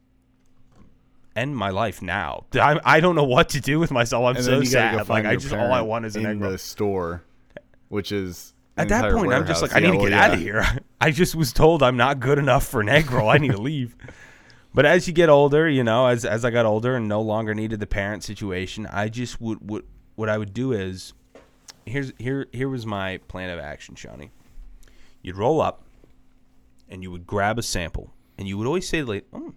"End 1.36 1.56
my 1.56 1.70
life 1.70 2.02
now. 2.02 2.46
I, 2.54 2.80
I 2.84 3.00
don't 3.00 3.16
know 3.16 3.24
what 3.24 3.50
to 3.50 3.62
do 3.62 3.80
with 3.80 3.92
myself. 3.92 4.26
I'm 4.26 4.36
and 4.36 4.46
so 4.46 4.52
then 4.52 4.64
you 4.64 4.72
gotta 4.72 4.98
sad. 4.98 5.10
Like 5.10 5.26
I 5.26 5.36
just 5.36 5.54
all 5.54 5.72
I 5.72 5.82
want 5.82 6.06
is 6.06 6.16
an 6.16 6.26
in 6.26 6.32
egg 6.32 6.42
roll." 6.42 6.52
the 6.52 6.58
store, 6.58 7.24
which 7.90 8.12
is 8.12 8.54
At 8.78 8.90
that 8.90 9.12
point, 9.14 9.34
I'm 9.34 9.46
just 9.46 9.62
like, 9.62 9.76
I 9.76 9.80
need 9.80 9.88
Yeah, 9.88 9.92
to 9.94 9.98
get 9.98 10.12
well, 10.12 10.22
out 10.22 10.34
of 10.34 10.40
here. 10.40 10.80
I 11.02 11.12
just 11.12 11.36
was 11.36 11.54
told 11.54 11.84
I'm 11.84 11.98
not 11.98 12.20
good 12.20 12.38
enough 12.38 12.68
for 12.68 12.82
an 12.82 12.90
egg 12.90 13.12
roll. 13.12 13.30
I 13.30 13.38
need 13.38 13.52
to 13.52 13.62
leave. 13.62 13.96
But 14.74 14.86
as 14.86 15.06
you 15.06 15.14
get 15.14 15.28
older, 15.28 15.68
you 15.68 15.84
know, 15.84 16.08
as 16.08 16.24
as 16.24 16.46
I 16.46 16.50
got 16.50 16.66
older 16.66 16.96
and 16.96 17.08
no 17.10 17.22
longer 17.22 17.54
needed 17.54 17.82
the 17.82 17.88
parent 17.88 18.24
situation, 18.24 18.88
I 18.88 19.10
just 19.10 19.42
would 19.42 19.70
would 19.70 19.84
what 20.16 20.30
I 20.30 20.38
would 20.38 20.54
do 20.54 20.72
is 20.72 21.14
here's 21.86 22.14
here 22.18 22.48
here 22.54 22.70
was 22.70 22.86
my 22.86 23.18
plan 23.28 23.50
of 23.50 23.60
action, 23.60 23.96
Shawnee. 23.96 24.32
You'd 25.22 25.36
roll 25.36 25.60
up 25.60 25.84
and 26.88 27.04
you 27.04 27.12
would 27.12 27.28
grab 27.28 27.60
a 27.60 27.64
sample 27.64 28.14
and 28.38 28.48
you 28.48 28.58
would 28.58 28.66
always 28.66 28.88
say 28.88 29.04
like, 29.04 29.26
oh, 29.34 29.54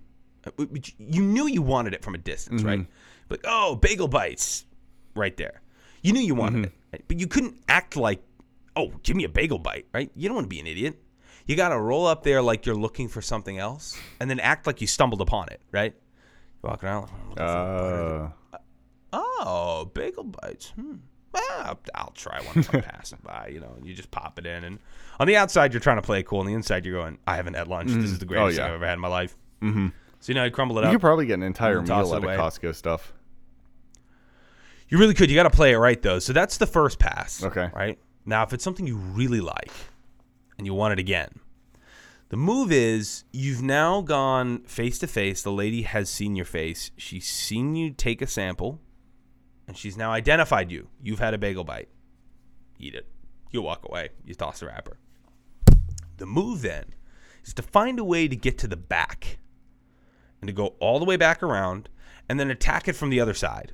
you 0.98 1.22
knew 1.22 1.46
you 1.46 1.62
wanted 1.62 1.94
it 1.94 2.02
from 2.04 2.14
a 2.14 2.18
distance, 2.18 2.62
Mm-hmm. 2.62 2.68
right? 2.80 2.87
Like, 3.30 3.40
oh, 3.44 3.76
bagel 3.76 4.09
bites, 4.09 4.64
right 5.14 5.37
there. 5.37 5.62
You 6.02 6.12
knew 6.12 6.20
you 6.20 6.35
wanted 6.35 6.57
Mm-hmm. 6.57 6.64
it, 6.64 6.72
right? 6.92 7.04
but 7.09 7.18
you 7.18 7.26
couldn't 7.26 7.57
act 7.68 7.96
like, 7.96 8.22
oh, 8.76 8.92
give 9.02 9.16
me 9.16 9.24
a 9.24 9.28
bagel 9.28 9.59
bite, 9.59 9.87
right? 9.94 10.11
You 10.14 10.28
don't 10.28 10.35
want 10.35 10.44
to 10.44 10.48
be 10.48 10.61
an 10.61 10.66
idiot. 10.66 11.00
You 11.46 11.57
got 11.57 11.68
to 11.70 11.78
roll 11.78 12.07
up 12.07 12.22
there 12.22 12.40
like 12.42 12.64
you're 12.66 12.74
looking 12.74 13.09
for 13.09 13.20
something 13.22 13.59
else, 13.59 13.96
and 14.20 14.28
then 14.30 14.40
act 14.40 14.66
like 14.66 14.80
you 14.80 14.87
stumbled 14.87 15.20
upon 15.20 15.48
it, 15.50 15.61
right? 15.72 15.94
You're 16.62 16.70
walking 16.70 16.88
around. 16.88 17.02
Like, 17.02 17.12
"I'm 17.12 17.28
looking 17.28 17.37
for 17.37 17.80
butter." 17.80 18.33
Uh, 18.52 18.59
oh, 19.12 19.90
bagel 19.94 20.24
bites. 20.24 20.70
Hmm. 20.70 20.94
ah, 21.35 21.76
I'll, 21.94 22.12
try 22.12 22.40
one 22.42 22.59
if 22.59 22.74
I'm 22.74 22.83
passing 22.94 23.18
by. 23.22 23.48
You 23.52 23.61
know, 23.61 23.74
and 23.76 23.87
you 23.87 23.94
just 23.94 24.11
pop 24.11 24.38
it 24.38 24.46
in, 24.46 24.64
and 24.64 24.78
on 25.20 25.26
the 25.26 25.37
outside 25.37 25.72
you're 25.72 25.80
trying 25.80 25.96
to 25.98 26.02
play 26.02 26.22
cool, 26.22 26.40
on 26.40 26.46
the 26.46 26.54
inside 26.54 26.85
you're 26.87 27.00
going, 27.00 27.18
I 27.26 27.37
haven't 27.37 27.54
had 27.54 27.68
lunch. 27.68 27.90
This 27.90 28.04
is 28.11 28.18
the 28.18 28.26
greatest 28.26 28.59
Oh, 28.59 28.62
yeah. 28.62 28.66
thing 28.68 28.74
I've 28.74 28.74
ever 28.76 28.87
had 28.87 28.94
in 28.94 29.00
my 29.00 29.09
life. 29.09 29.37
Mm-hmm. 29.62 29.88
So 30.25 30.33
you 30.33 30.37
know, 30.37 30.45
you 30.45 30.51
crumble 30.51 30.79
it 30.79 30.85
up. 30.85 30.85
You 30.85 30.89
up. 30.89 30.95
could 30.95 31.01
probably 31.03 31.27
get 31.27 31.35
an 31.35 31.43
entire 31.43 31.81
and 31.81 31.87
toss 31.87 32.07
meal 32.07 32.15
it 32.15 32.25
out 32.25 32.31
of. 32.31 32.41
Costco 32.41 32.75
stuff. 32.75 33.13
You 34.89 34.97
really 34.97 35.13
could. 35.13 35.29
You 35.29 35.37
got 35.37 35.43
to 35.43 35.51
play 35.51 35.73
it 35.73 35.77
right 35.77 36.01
though. 36.01 36.19
So 36.19 36.33
that's 36.33 36.57
the 36.57 36.67
first 36.67 36.99
pass. 36.99 37.45
Okay. 37.45 37.69
Right 37.75 37.99
now, 38.25 38.43
if 38.43 38.55
it's 38.55 38.65
something 38.65 38.87
you 38.87 38.97
really 38.97 39.43
like 39.43 39.71
and 40.57 40.67
you 40.67 40.73
want 40.73 40.95
it 40.95 40.99
again, 40.99 41.29
the 42.31 42.39
move 42.39 42.73
is 42.73 43.25
you've 43.33 43.61
now 43.61 44.01
gone 44.01 44.61
face 44.61 44.99
to 45.01 45.07
face. 45.07 45.43
The 45.43 45.53
lady 45.53 45.83
has 45.83 46.09
seen 46.09 46.37
your 46.37 46.47
face. 46.47 46.91
She's 46.97 47.29
seen 47.29 47.77
you 47.77 47.91
take 47.91 48.23
a 48.23 48.27
sample, 48.27 48.81
and 49.69 49.77
she's 49.77 49.99
now 49.99 50.11
identified 50.11 50.73
you. 50.73 50.89
You've 51.03 51.19
had 51.19 51.35
a 51.35 51.39
bagel 51.39 51.65
bite. 51.65 51.91
Eat 52.79 52.95
it. 52.95 53.07
You 53.51 53.61
walk 53.61 53.85
away. 53.87 54.09
You 54.25 54.35
toss 54.35 54.61
the 54.61 54.69
wrapper. 54.69 54.97
The 56.17 56.25
move 56.25 56.63
then 56.63 56.95
is 57.45 57.53
to 57.53 57.63
find 57.63 57.99
a 57.99 58.05
way 58.05 58.27
to 58.27 58.35
get 58.35 58.57
to 58.61 58.67
the 58.67 58.79
back 58.79 59.37
and 60.44 60.48
to 60.48 60.52
go 60.52 60.74
all 60.78 60.98
the 60.98 61.04
way 61.04 61.16
back 61.16 61.42
around 61.42 61.88
and 62.28 62.38
then 62.38 62.50
attack 62.50 62.87
it 62.88 62.94
from 62.94 63.11
the 63.11 63.20
other 63.20 63.35
side 63.35 63.72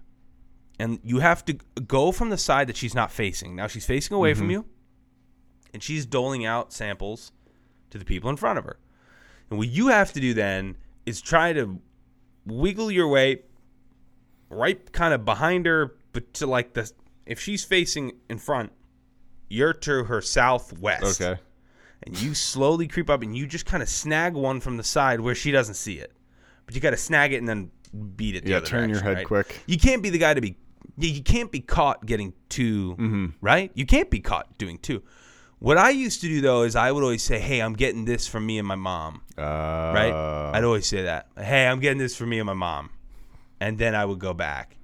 and 0.80 0.98
you 1.04 1.18
have 1.18 1.44
to 1.44 1.52
go 1.86 2.10
from 2.10 2.30
the 2.30 2.38
side 2.38 2.66
that 2.66 2.76
she's 2.76 2.94
not 2.94 3.12
facing. 3.12 3.54
Now 3.54 3.66
she's 3.66 3.84
facing 3.84 4.14
away 4.14 4.32
from 4.32 4.44
mm-hmm. 4.44 4.52
you, 4.52 4.66
and 5.74 5.82
she's 5.82 6.06
doling 6.06 6.46
out 6.46 6.72
samples 6.72 7.32
to 7.90 7.98
the 7.98 8.04
people 8.06 8.30
in 8.30 8.36
front 8.36 8.58
of 8.58 8.64
her. 8.64 8.78
And 9.50 9.58
what 9.58 9.68
you 9.68 9.88
have 9.88 10.14
to 10.14 10.20
do 10.20 10.32
then 10.32 10.78
is 11.04 11.20
try 11.20 11.52
to 11.52 11.82
wiggle 12.46 12.90
your 12.90 13.08
way 13.08 13.42
right 14.48 14.90
kind 14.90 15.12
of 15.12 15.26
behind 15.26 15.66
her, 15.66 15.96
but 16.14 16.32
to 16.34 16.46
like 16.46 16.72
the 16.72 16.90
if 17.26 17.38
she's 17.38 17.62
facing 17.62 18.12
in 18.30 18.38
front, 18.38 18.72
you're 19.50 19.74
to 19.74 20.04
her 20.04 20.22
southwest. 20.22 21.20
Okay. 21.20 21.38
And 22.04 22.18
you 22.22 22.32
slowly 22.32 22.88
creep 22.88 23.10
up 23.10 23.22
and 23.22 23.36
you 23.36 23.46
just 23.46 23.66
kind 23.66 23.82
of 23.82 23.88
snag 23.90 24.32
one 24.32 24.60
from 24.60 24.78
the 24.78 24.82
side 24.82 25.20
where 25.20 25.34
she 25.34 25.50
doesn't 25.50 25.74
see 25.74 25.98
it. 25.98 26.14
But 26.70 26.76
you 26.76 26.80
got 26.80 26.90
to 26.90 26.96
snag 26.96 27.32
it 27.32 27.38
and 27.38 27.48
then 27.48 27.72
beat 28.14 28.36
it. 28.36 28.44
The 28.44 28.50
Yeah, 28.50 28.60
turn 28.60 28.88
your 28.90 29.02
head 29.02 29.16
right? 29.16 29.26
quick. 29.26 29.60
You 29.66 29.76
can't 29.76 30.04
be 30.04 30.10
the 30.10 30.18
guy 30.18 30.34
to 30.34 30.40
be. 30.40 30.56
You 30.96 31.20
can't 31.20 31.50
be 31.50 31.58
caught 31.58 32.06
getting 32.06 32.32
2 32.50 32.94
Mm-hmm. 32.96 33.26
right? 33.40 33.72
You 33.74 33.86
can't 33.86 34.08
be 34.08 34.20
caught 34.20 34.56
doing 34.56 34.78
two. 34.78 35.02
What 35.58 35.76
I 35.78 35.90
used 35.90 36.20
to 36.20 36.28
do 36.28 36.40
though 36.40 36.62
is 36.62 36.76
I 36.76 36.92
would 36.92 37.02
always 37.02 37.24
say, 37.24 37.40
"Hey, 37.40 37.60
I'm 37.60 37.72
getting 37.74 38.04
this 38.04 38.28
for 38.28 38.38
me 38.38 38.58
and 38.58 38.68
my 38.68 38.76
mom." 38.76 39.22
Uh, 39.36 39.42
Right? 39.42 40.12
I'd 40.54 40.62
always 40.62 40.86
say 40.86 41.02
that. 41.02 41.26
Hey, 41.36 41.66
I'm 41.66 41.80
getting 41.80 41.98
this 41.98 42.16
for 42.16 42.24
me 42.24 42.38
and 42.38 42.46
my 42.46 42.54
mom, 42.54 42.90
and 43.60 43.76
then 43.78 43.96
I 43.96 44.04
would 44.04 44.20
go 44.20 44.32
back. 44.32 44.76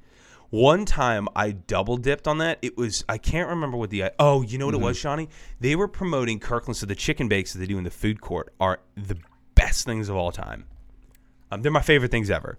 One 0.50 0.84
time 0.84 1.28
I 1.36 1.52
double 1.52 1.96
dipped 1.96 2.26
on 2.28 2.38
that. 2.38 2.58
It 2.62 2.76
was 2.76 3.04
I 3.08 3.16
can't 3.18 3.48
remember 3.48 3.76
what 3.76 3.90
the 3.90 4.10
oh 4.18 4.42
you 4.42 4.58
know 4.58 4.66
what 4.66 4.74
it 4.74 4.80
was, 4.80 4.96
Shawnee? 4.98 5.28
They 5.60 5.76
were 5.76 5.88
promoting 5.88 6.40
Kirkland. 6.40 6.76
So 6.76 6.84
the 6.86 6.94
chicken 6.96 7.28
bakes 7.28 7.52
that 7.52 7.58
they 7.60 7.66
do 7.66 7.78
in 7.78 7.84
the 7.84 7.90
food 7.90 8.20
court 8.20 8.52
are 8.60 8.80
the 8.96 9.16
best 9.54 9.84
things 9.86 10.08
of 10.08 10.16
all 10.16 10.32
time. 10.32 10.64
Um, 11.50 11.62
they're 11.62 11.72
my 11.72 11.82
favorite 11.82 12.10
things 12.10 12.30
ever. 12.30 12.58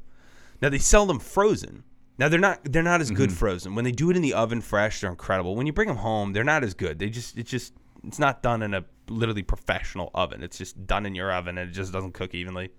Now 0.62 0.69
they 0.69 0.80
sell 0.80 1.06
them 1.06 1.19
frozen. 1.19 1.84
Now 2.17 2.30
they're 2.30 2.39
not 2.39 2.62
they're 2.63 2.84
not 2.84 3.02
as 3.02 3.12
good 3.12 3.32
frozen. 3.32 3.76
When 3.76 3.86
they 3.86 3.91
do 3.91 4.10
it 4.10 4.15
in 4.15 4.23
the 4.23 4.34
oven 4.34 4.62
fresh, 4.62 5.02
they're 5.02 5.10
incredible. 5.10 5.56
When 5.56 5.67
you 5.67 5.73
bring 5.73 5.88
them 5.88 5.97
home, 5.97 6.34
they're 6.34 6.43
not 6.43 6.63
as 6.63 6.73
good. 6.73 6.97
They 6.97 7.10
just 7.10 7.38
it's 7.38 7.50
just 7.50 7.73
it's 8.04 8.19
not 8.19 8.41
done 8.41 8.63
in 8.63 8.73
a 8.73 8.86
literally 9.10 9.43
professional 9.43 10.10
oven. 10.15 10.41
It's 10.43 10.58
just 10.58 10.88
done 10.88 11.06
in 11.06 11.15
your 11.15 11.32
oven 11.32 11.58
and 11.58 11.69
it 11.69 11.73
just 11.73 11.93
doesn't 11.93 12.13
cook 12.13 12.34
evenly. 12.34 12.71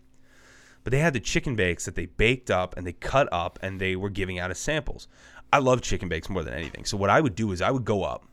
But 0.82 0.92
they 0.92 0.98
had 0.98 1.12
the 1.12 1.20
chicken 1.20 1.54
bakes 1.54 1.84
that 1.84 1.94
they 1.94 2.06
baked 2.06 2.50
up 2.50 2.76
and 2.76 2.86
they 2.86 2.92
cut 2.92 3.28
up 3.30 3.58
and 3.62 3.80
they 3.80 3.94
were 3.94 4.10
giving 4.10 4.38
out 4.38 4.50
as 4.50 4.58
samples. 4.58 5.06
I 5.52 5.58
love 5.58 5.82
chicken 5.82 6.08
bakes 6.08 6.28
more 6.28 6.42
than 6.42 6.54
anything. 6.54 6.84
So 6.84 6.96
what 6.96 7.10
I 7.10 7.20
would 7.20 7.34
do 7.34 7.52
is 7.52 7.62
I 7.62 7.70
would 7.70 7.84
go 7.84 8.04
up 8.04 8.26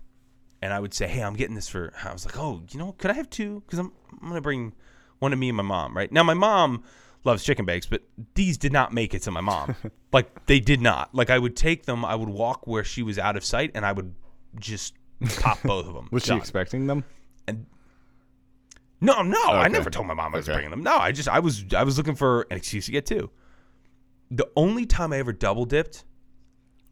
and 0.61 0.73
I 0.73 0.79
would 0.79 0.93
say, 0.93 1.07
"Hey, 1.07 1.21
I'm 1.21 1.35
getting 1.35 1.55
this 1.55 1.69
for." 1.69 1.93
I 2.03 2.13
was 2.13 2.25
like, 2.25 2.37
"Oh, 2.37 2.63
you 2.71 2.79
know, 2.79 2.93
could 2.93 3.11
I 3.11 3.13
have 3.13 3.29
two? 3.29 3.61
Because 3.65 3.79
I'm 3.79 3.91
I'm 4.21 4.29
gonna 4.29 4.41
bring 4.41 4.73
one 5.19 5.31
to 5.31 5.37
me 5.37 5.49
and 5.49 5.57
my 5.57 5.63
mom, 5.63 5.95
right?" 5.95 6.11
Now 6.11 6.23
my 6.23 6.33
mom 6.33 6.83
loves 7.25 7.43
chicken 7.43 7.65
bakes, 7.65 7.85
but 7.85 8.01
these 8.35 8.57
did 8.57 8.71
not 8.71 8.93
make 8.93 9.13
it 9.13 9.21
to 9.23 9.31
my 9.31 9.41
mom. 9.41 9.75
like 10.13 10.45
they 10.45 10.59
did 10.59 10.81
not. 10.81 11.13
Like 11.13 11.29
I 11.29 11.39
would 11.39 11.55
take 11.55 11.85
them, 11.85 12.05
I 12.05 12.15
would 12.15 12.29
walk 12.29 12.67
where 12.67 12.83
she 12.83 13.03
was 13.03 13.17
out 13.19 13.35
of 13.35 13.43
sight, 13.43 13.71
and 13.75 13.85
I 13.85 13.91
would 13.91 14.13
just 14.59 14.93
pop 15.37 15.61
both 15.63 15.87
of 15.87 15.93
them. 15.93 16.07
was 16.11 16.23
she 16.23 16.35
expecting 16.35 16.87
them? 16.87 17.03
And 17.47 17.65
no, 19.01 19.21
no, 19.21 19.43
I 19.47 19.67
never 19.67 19.89
told 19.89 20.07
my 20.07 20.13
mom 20.13 20.33
I 20.33 20.37
was 20.37 20.47
Okay. 20.49 20.55
bringing 20.55 20.71
them. 20.71 20.83
No, 20.83 20.95
I 20.97 21.11
just 21.11 21.27
I 21.29 21.39
was 21.39 21.65
I 21.75 21.83
was 21.83 21.97
looking 21.97 22.15
for 22.15 22.47
an 22.49 22.57
excuse 22.57 22.85
to 22.85 22.91
get 22.91 23.05
two. 23.05 23.29
The 24.31 24.47
only 24.55 24.85
time 24.85 25.13
I 25.13 25.17
ever 25.19 25.33
double 25.33 25.65
dipped 25.65 26.03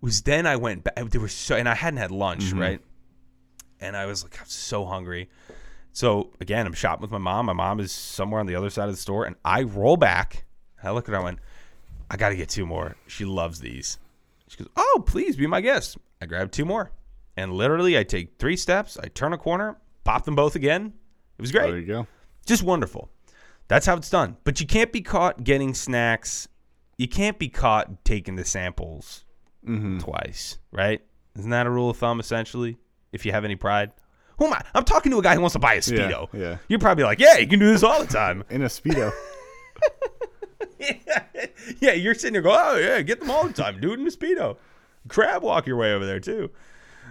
was 0.01 0.21
then 0.21 0.45
I 0.45 0.55
went 0.57 0.83
back. 0.83 0.95
There 1.09 1.21
was 1.21 1.33
so, 1.33 1.55
and 1.55 1.67
I 1.67 1.75
hadn't 1.75 1.97
had 1.97 2.11
lunch, 2.11 2.43
Mm-hmm. 2.45 2.59
right? 2.59 2.81
And 3.79 3.97
I 3.97 4.05
was 4.05 4.23
like, 4.23 4.37
I'm 4.39 4.47
so 4.47 4.85
hungry. 4.85 5.29
So 5.93 6.31
again, 6.41 6.65
I'm 6.65 6.73
shopping 6.73 7.01
with 7.01 7.11
my 7.11 7.19
mom. 7.19 7.45
My 7.45 7.53
mom 7.53 7.79
is 7.79 7.91
somewhere 7.91 8.39
on 8.39 8.47
the 8.47 8.55
other 8.55 8.71
side 8.71 8.89
of 8.89 8.95
the 8.95 9.01
store, 9.01 9.25
and 9.25 9.35
I 9.45 9.61
roll 9.61 9.95
back. 9.95 10.45
I 10.83 10.91
look 10.91 11.07
at 11.07 11.13
her. 11.13 11.21
I 11.21 11.23
went, 11.23 11.39
I 12.09 12.17
got 12.17 12.29
to 12.29 12.35
get 12.35 12.49
two 12.49 12.65
more. 12.65 12.95
She 13.07 13.25
loves 13.25 13.59
these. 13.59 13.99
She 14.47 14.57
goes, 14.57 14.67
Oh, 14.75 15.03
please 15.05 15.35
be 15.35 15.47
my 15.47 15.61
guest. 15.61 15.97
I 16.21 16.25
grab 16.25 16.51
two 16.51 16.65
more, 16.65 16.91
and 17.37 17.53
literally, 17.53 17.97
I 17.97 18.03
take 18.03 18.37
three 18.39 18.57
steps. 18.57 18.97
I 18.97 19.07
turn 19.07 19.33
a 19.33 19.37
corner, 19.37 19.77
pop 20.03 20.25
them 20.25 20.35
both 20.35 20.55
again. 20.55 20.93
It 21.37 21.41
was 21.41 21.51
great 21.51 21.69
There 21.69 21.79
you 21.79 21.87
go. 21.87 22.07
just 22.45 22.63
wonderful. 22.63 23.09
That's 23.67 23.85
how 23.85 23.95
it's 23.95 24.09
done. 24.09 24.37
But 24.43 24.59
you 24.59 24.67
can't 24.67 24.91
be 24.91 25.01
caught 25.01 25.43
getting 25.43 25.73
snacks. 25.73 26.47
You 26.97 27.07
can't 27.07 27.39
be 27.39 27.49
caught 27.49 28.03
taking 28.03 28.35
the 28.35 28.45
samples 28.45 29.25
mm-hmm. 29.65 29.99
twice, 29.99 30.57
right? 30.71 31.01
Isn't 31.37 31.49
that 31.49 31.65
a 31.65 31.69
rule 31.69 31.89
of 31.89 31.97
thumb 31.97 32.19
essentially? 32.19 32.77
If 33.11 33.25
you 33.25 33.31
have 33.31 33.45
any 33.45 33.55
pride. 33.55 33.91
Who 34.43 34.47
am 34.47 34.53
I? 34.55 34.61
I'm 34.75 34.83
talking 34.83 35.09
to 35.13 35.19
a 35.19 35.21
guy 35.21 35.35
who 35.35 35.39
wants 35.41 35.53
to 35.53 35.59
buy 35.59 35.75
a 35.75 35.79
speedo. 35.79 36.27
yeah. 36.33 36.57
You're 36.67 36.79
probably 36.79 37.05
like, 37.05 37.17
yeah, 37.19 37.37
you 37.37 37.47
can 37.47 37.59
do 37.59 37.67
this 37.71 37.81
all 37.81 38.01
the 38.03 38.11
time. 38.11 38.43
In 38.49 38.61
a 38.61 38.65
speedo. 38.65 39.09
yeah, 41.79 41.93
you're 41.93 42.13
sitting 42.13 42.33
there 42.33 42.41
going, 42.41 42.59
oh 42.61 42.75
yeah, 42.77 43.01
get 43.01 43.19
them 43.21 43.31
all 43.31 43.47
the 43.47 43.53
time, 43.53 43.79
dude, 43.79 43.99
in 44.01 44.05
a 44.07 44.09
speedo. 44.09 44.57
Crab 45.07 45.43
walk 45.43 45.65
your 45.65 45.77
way 45.77 45.93
over 45.93 46.05
there 46.05 46.19
too. 46.19 46.49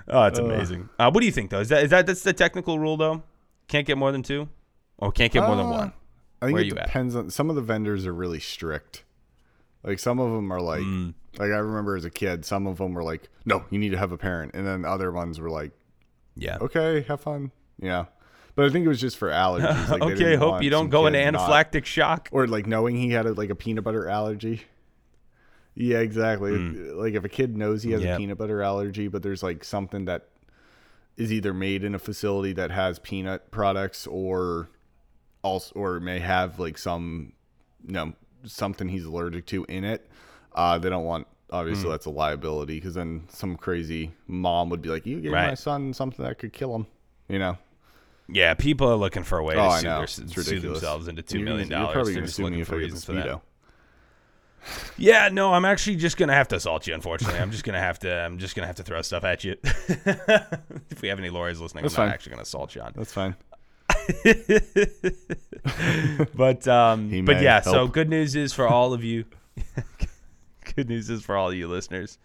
Oh, 0.08 0.24
it's 0.24 0.38
amazing. 0.38 0.90
Uh, 0.98 1.10
what 1.10 1.20
do 1.20 1.26
you 1.26 1.32
think 1.32 1.50
though? 1.50 1.60
Is 1.60 1.68
that 1.70 1.84
is 1.84 1.90
that 1.90 2.06
that's 2.06 2.22
the 2.22 2.32
technical 2.34 2.78
rule 2.78 2.96
though? 2.98 3.22
Can't 3.68 3.86
get 3.86 3.96
more 3.96 4.12
than 4.12 4.22
two, 4.22 4.48
or 4.98 5.10
can't 5.12 5.32
get 5.32 5.42
more 5.46 5.56
than 5.56 5.66
Uh, 5.66 5.70
one. 5.70 5.92
I 6.42 6.46
think 6.46 6.54
Where 6.54 6.62
it 6.62 6.66
you 6.66 6.76
at? 6.76 6.86
depends 6.86 7.14
on 7.16 7.30
some 7.30 7.48
of 7.48 7.56
the 7.56 7.62
vendors 7.62 8.04
are 8.06 8.12
really 8.12 8.40
strict. 8.40 9.04
Like 9.84 9.98
some 9.98 10.18
of 10.18 10.32
them 10.32 10.52
are 10.52 10.60
like 10.60 10.80
Mm. 10.82 11.14
like 11.38 11.50
I 11.50 11.58
remember 11.58 11.96
as 11.96 12.04
a 12.04 12.10
kid, 12.10 12.44
some 12.44 12.66
of 12.66 12.78
them 12.78 12.92
were 12.94 13.02
like, 13.02 13.28
"No, 13.46 13.64
you 13.70 13.78
need 13.78 13.90
to 13.90 13.98
have 13.98 14.12
a 14.12 14.18
parent." 14.18 14.52
And 14.54 14.66
then 14.66 14.84
other 14.84 15.10
ones 15.12 15.40
were 15.40 15.50
like, 15.50 15.72
Yeah. 16.36 16.58
"Okay, 16.60 17.02
have 17.08 17.20
fun." 17.20 17.52
Yeah. 17.80 18.06
But 18.54 18.66
I 18.66 18.70
think 18.70 18.84
it 18.84 18.88
was 18.88 19.00
just 19.00 19.16
for 19.16 19.30
allergies. 19.30 19.88
Like, 19.88 20.02
okay, 20.12 20.36
hope 20.36 20.62
you 20.62 20.70
don't 20.70 20.90
go 20.90 21.06
into 21.06 21.18
kid 21.18 21.32
not- 21.32 21.48
anaphylactic 21.50 21.84
shock. 21.86 22.28
or 22.32 22.46
like 22.46 22.66
knowing 22.66 22.96
he 22.96 23.10
had 23.10 23.26
a, 23.26 23.32
like 23.32 23.50
a 23.50 23.54
peanut 23.54 23.84
butter 23.84 24.08
allergy. 24.08 24.62
Yeah, 25.74 25.98
exactly. 26.00 26.56
Like 26.58 27.14
if 27.14 27.24
a 27.24 27.28
kid 27.30 27.56
knows 27.56 27.82
he 27.82 27.92
has. 27.92 28.02
Yep. 28.02 28.14
a 28.14 28.18
peanut 28.18 28.38
butter 28.38 28.62
allergy, 28.62 29.08
but 29.08 29.22
there's 29.22 29.42
like 29.42 29.64
something 29.64 30.04
that 30.04 30.28
is 31.16 31.32
either 31.32 31.54
made 31.54 31.82
in 31.84 31.94
a 31.94 31.98
facility 31.98 32.52
that 32.54 32.70
has 32.70 32.98
peanut 32.98 33.50
products 33.50 34.06
or 34.06 34.68
also 35.42 35.72
or 35.74 36.00
may 36.00 36.18
have 36.18 36.58
like 36.58 36.76
some 36.78 37.32
you 37.86 37.92
know 37.92 38.12
something 38.44 38.88
he's 38.88 39.04
allergic 39.04 39.46
to 39.46 39.64
in 39.64 39.84
it. 39.84 40.08
Uh, 40.54 40.78
they 40.78 40.90
don't 40.90 41.04
want 41.04 41.26
obviously 41.52 41.84
Hmm. 41.84 41.90
that's 41.90 42.06
a 42.06 42.10
liability 42.10 42.74
because 42.80 42.94
then 42.94 43.22
some 43.28 43.56
crazy 43.56 44.10
mom 44.26 44.70
would 44.70 44.82
be 44.82 44.88
like, 44.88 45.06
"You 45.06 45.20
gave 45.20 45.30
my 45.32 45.54
son 45.54 45.92
something 45.92 46.24
that 46.24 46.38
could 46.38 46.52
kill 46.52 46.74
him," 46.74 46.86
you 47.28 47.38
know. 47.38 47.56
Yeah, 48.28 48.54
people 48.54 48.88
are 48.88 48.96
looking 48.96 49.22
for 49.24 49.38
a 49.38 49.44
way 49.44 49.54
Oh, 49.56 49.70
to 49.70 49.78
sue, 50.06 50.24
their, 50.24 50.44
sue 50.44 50.60
themselves 50.60 51.06
into 51.08 51.22
two 51.22 51.40
million 51.40 51.68
dollars. 51.68 51.92
probably 51.92 52.14
They're 52.14 52.22
just 52.22 52.38
looking 52.38 52.64
for 52.64 52.76
I 52.76 52.78
get 52.78 52.80
the 52.80 52.84
reasons 52.94 53.04
for 53.04 53.12
that. 53.12 53.40
Yeah, 54.96 55.28
no, 55.32 55.52
I'm 55.52 55.64
actually 55.64 55.96
just 55.96 56.16
gonna 56.16 56.32
have 56.34 56.46
to 56.48 56.56
assault 56.56 56.86
you. 56.86 56.94
Unfortunately, 56.94 57.40
I'm 57.40 57.50
just 57.50 57.64
gonna 57.64 57.80
have 57.80 57.98
to. 58.00 58.12
I'm 58.12 58.38
just 58.38 58.54
gonna 58.54 58.68
have 58.68 58.76
to 58.76 58.84
throw 58.84 59.02
stuff 59.02 59.24
at 59.24 59.42
you. 59.44 59.56
if 59.64 61.02
we 61.02 61.08
have 61.08 61.18
any 61.18 61.30
lawyers 61.30 61.60
listening, 61.60 61.82
That's 61.82 61.98
I'm 61.98 62.06
not 62.06 62.14
actually 62.14 62.30
gonna 62.30 62.42
assault 62.42 62.74
you 62.76 62.80
on. 62.82 62.92
That's 62.96 63.12
fine. 63.12 63.34
But 66.34 66.66
um, 66.66 67.24
but 67.24 67.40
yeah. 67.42 67.60
So 67.60 67.86
good 67.86 68.08
news 68.08 68.34
is 68.36 68.52
for 68.52 68.66
all 68.66 68.92
of 68.92 69.04
you. 69.04 69.24
good 70.74 70.88
news 70.88 71.10
is 71.10 71.22
for 71.22 71.36
all 71.36 71.52
you 71.52 71.68
listeners. 71.68 72.18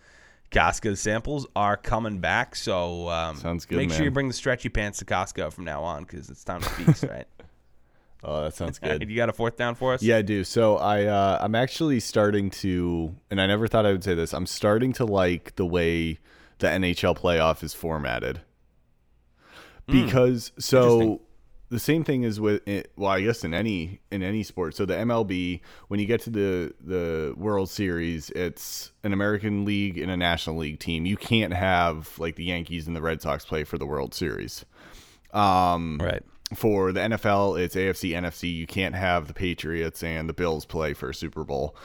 Costco 0.52 0.97
samples 0.97 1.45
are 1.56 1.76
coming 1.76 2.19
back, 2.19 2.56
so 2.56 3.10
um, 3.10 3.36
Sounds 3.36 3.65
good, 3.65 3.78
Make 3.80 3.91
sure 3.91 4.06
you 4.06 4.12
bring 4.12 4.30
the 4.30 4.34
stretchy 4.34 4.69
pants 4.69 5.00
to 5.00 5.06
Costco 5.06 5.52
from 5.52 5.65
now 5.65 5.84
on 5.84 6.04
because 6.04 6.30
it's 6.30 6.43
time 6.43 6.62
to 6.62 6.69
feast, 6.69 7.04
right? 7.10 7.28
Oh, 8.23 8.43
that 8.43 8.54
sounds 8.56 8.80
good. 8.80 9.02
you 9.10 9.15
got 9.17 9.28
a 9.30 9.34
fourth 9.34 9.58
down 9.58 9.76
for 9.76 9.93
us? 9.93 10.02
Yeah, 10.02 10.17
I 10.17 10.21
do. 10.21 10.43
So 10.45 10.78
I 10.78 11.06
uh, 11.06 11.38
I'm 11.41 11.54
actually 11.54 12.00
starting 12.00 12.50
to, 12.52 13.13
and 13.30 13.41
I 13.41 13.45
never 13.47 13.67
thought 13.67 13.86
I 13.86 13.91
would 13.91 14.04
say 14.04 14.13
this. 14.15 14.34
I'm 14.34 14.45
starting 14.45 14.93
to 14.93 15.06
like 15.06 15.56
the 15.58 15.65
way 15.65 16.17
the 16.60 16.67
NHL 16.67 17.17
playoff 17.17 17.62
is 17.63 17.73
formatted 17.73 18.41
Hmm. 19.88 20.06
because 20.06 20.52
so 20.60 21.21
the 21.70 21.80
same 21.80 22.04
thing 22.04 22.24
is 22.24 22.40
with 22.40 22.66
it, 22.68 22.92
well, 22.96 23.12
I 23.12 23.22
guess 23.22 23.44
in 23.44 23.54
any 23.54 24.00
in 24.12 24.24
any 24.24 24.44
sport. 24.44 24.76
So 24.76 24.86
the 24.86 24.94
MLB, 24.96 25.62
when 25.90 26.00
you 26.00 26.06
get 26.06 26.22
to 26.22 26.30
the 26.30 26.74
the 26.80 27.34
World 27.36 27.70
Series, 27.70 28.30
it's 28.32 28.92
an 29.04 29.14
American 29.14 29.66
League 29.66 29.98
and 29.98 30.10
a 30.10 30.18
National 30.18 30.58
League 30.58 30.80
team. 30.80 31.06
You 31.06 31.18
can't 31.18 31.54
have 31.54 32.18
like 32.20 32.36
the 32.36 32.46
Yankees 32.46 32.88
and 32.88 32.96
the 32.96 33.02
Red 33.02 33.22
Sox 33.22 33.46
play 33.46 33.64
for 33.64 33.78
the 33.78 33.86
World 33.86 34.14
Series. 34.14 34.66
Um, 35.34 36.00
Right. 36.02 36.24
For 36.56 36.94
the 36.94 37.02
NFL, 37.02 37.60
it's 37.60 37.76
AFC, 37.76 38.12
NFC. 38.12 38.54
You 38.54 38.66
can't 38.66 38.96
have 38.96 39.28
the 39.28 39.34
Patriots 39.34 40.02
and 40.02 40.30
the 40.30 40.34
Bills 40.34 40.66
play 40.66 40.94
for 40.94 41.10
a 41.10 41.14
Super 41.14 41.44
Bowl. 41.44 41.76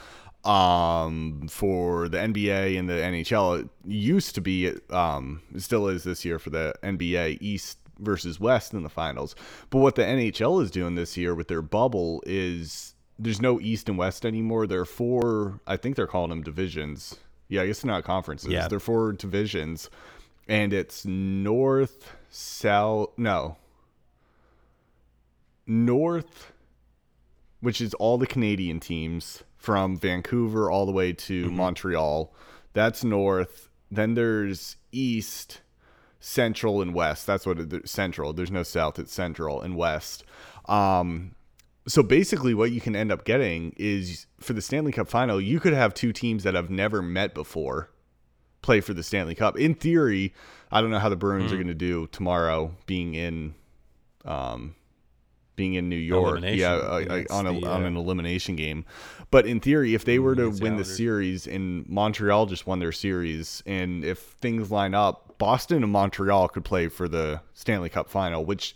Um, 0.45 1.49
for 1.49 2.09
the 2.09 2.19
NBA 2.19 2.79
and 2.79 2.89
the 2.89 2.95
NHL, 2.95 3.63
it 3.63 3.69
used 3.85 4.37
to 4.37 4.41
be, 4.41 4.73
um, 4.91 5.43
it 5.53 5.63
still 5.63 5.89
is 5.89 6.05
this 6.05 6.25
year 6.25 6.39
for 6.39 6.51
the 6.51 6.75
NBA 6.85 7.39
East 7.41 7.79
versus 8.03 8.39
West 8.39 8.73
in 8.75 8.83
the 8.83 8.89
finals. 8.89 9.35
But 9.71 9.79
what 9.79 9.95
the 9.95 10.03
NHL 10.03 10.63
is 10.63 10.71
doing 10.71 10.95
this 10.95 11.17
year 11.17 11.35
with 11.35 11.49
their 11.49 11.63
bubble 11.63 12.23
is 12.27 12.95
there's 13.19 13.41
no 13.41 13.61
East 13.61 13.89
and 13.89 13.97
West 13.97 14.27
anymore. 14.27 14.67
There 14.67 14.81
are 14.81 14.85
four, 14.85 15.61
I 15.67 15.77
think 15.77 15.97
they're 15.97 16.07
calling 16.07 16.31
them 16.31 16.43
divisions. 16.43 17.17
Yeah, 17.49 17.63
I 17.63 17.67
guess 17.67 17.81
they're 17.81 17.93
not 17.93 18.05
conferences. 18.05 18.51
Yeah. 18.51 18.69
They're 18.69 18.81
four 18.81 19.13
divisions, 19.13 19.91
and 20.49 20.73
it's 20.73 21.05
North, 21.05 22.15
South, 22.31 23.11
no, 23.17 23.57
North, 25.67 26.53
which 27.61 27.81
is 27.81 27.95
all 27.95 28.19
the 28.19 28.27
Canadian 28.27 28.81
teams 28.81 29.43
from 29.57 29.97
Vancouver 29.97 30.71
all 30.71 30.87
the 30.87 30.93
way 30.93 31.13
to 31.13 31.47
mm-hmm. 31.47 31.57
Montreal. 31.57 32.35
That's 32.73 33.05
North. 33.05 33.69
Then 33.91 34.15
there's 34.15 34.77
East, 34.91 35.61
Central, 36.23 36.81
and 36.81 36.95
West. 36.95 37.27
That's 37.27 37.45
what 37.45 37.59
it, 37.59 37.89
Central. 37.89 38.33
There's 38.33 38.51
no 38.51 38.63
South. 38.63 38.99
It's 38.99 39.13
Central 39.13 39.61
and 39.61 39.77
West. 39.77 40.25
Um, 40.67 41.35
so 41.87 42.03
basically, 42.03 42.55
what 42.55 42.71
you 42.71 42.81
can 42.81 42.95
end 42.95 43.11
up 43.11 43.25
getting 43.25 43.75
is 43.77 44.27
for 44.39 44.53
the 44.53 44.63
Stanley 44.63 44.93
Cup 44.93 45.09
final, 45.09 45.41
you 45.41 45.59
could 45.59 45.73
have 45.73 45.95
two 45.95 46.13
teams 46.13 46.45
that 46.45 46.55
have 46.55 46.71
never 46.71 47.03
met 47.03 47.35
before 47.35 47.91
play 48.63 48.81
for 48.81 48.95
the 48.95 49.03
Stanley 49.03 49.35
Cup. 49.35 49.59
In 49.59 49.75
theory, 49.75 50.33
I 50.71 50.81
don't 50.81 50.91
know 50.91 51.01
how 51.01 51.09
the 51.09 51.17
Bruins 51.17 51.53
are 51.53 51.57
going 51.57 51.67
to 51.67 51.75
do 51.75 52.07
tomorrow, 52.13 52.77
being 52.87 53.15
in, 53.15 53.57
um, 54.25 54.77
being 55.63 55.75
in 55.75 55.89
New 55.89 55.95
York, 55.95 56.41
yeah, 56.43 56.73
uh, 56.73 57.05
uh, 57.09 57.25
on 57.31 57.47
a, 57.47 57.53
the, 57.53 57.67
on 57.67 57.85
uh, 57.85 57.87
an 57.87 57.97
elimination 57.97 58.57
game. 58.57 58.85
But 59.31 59.47
in 59.47 59.61
theory, 59.61 59.95
if 59.95 60.05
they 60.05 60.19
were 60.19 60.35
to 60.35 60.51
win 60.51 60.77
the 60.77 60.85
series 60.85 61.47
and 61.47 61.89
Montreal 61.89 62.47
just 62.47 62.67
won 62.67 62.81
their 62.81 62.91
series, 62.91 63.63
and 63.65 64.05
if 64.05 64.19
things 64.19 64.73
line 64.73 64.93
up, 64.93 65.39
Boston 65.39 65.85
and 65.85 65.93
Montreal 65.93 66.49
could 66.49 66.65
play 66.65 66.89
for 66.89 67.07
the 67.09 67.41
Stanley 67.55 67.89
Cup 67.89 68.09
final, 68.11 68.45
which 68.45 68.75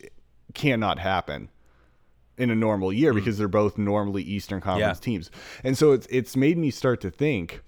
cannot 0.55 1.01
happen 1.01 1.51
in 2.39 2.51
a 2.51 2.55
normal 2.55 2.93
year 2.93 3.13
because 3.13 3.37
they're 3.37 3.49
both 3.49 3.77
normally 3.79 4.23
Eastern 4.23 4.61
Conference 4.61 4.99
Yeah. 4.99 5.05
teams. 5.05 5.31
And 5.65 5.77
so 5.77 5.91
it's 5.93 6.07
it's 6.09 6.37
made 6.37 6.57
me 6.57 6.71
start 6.71 7.01
to 7.01 7.11
think 7.11 7.63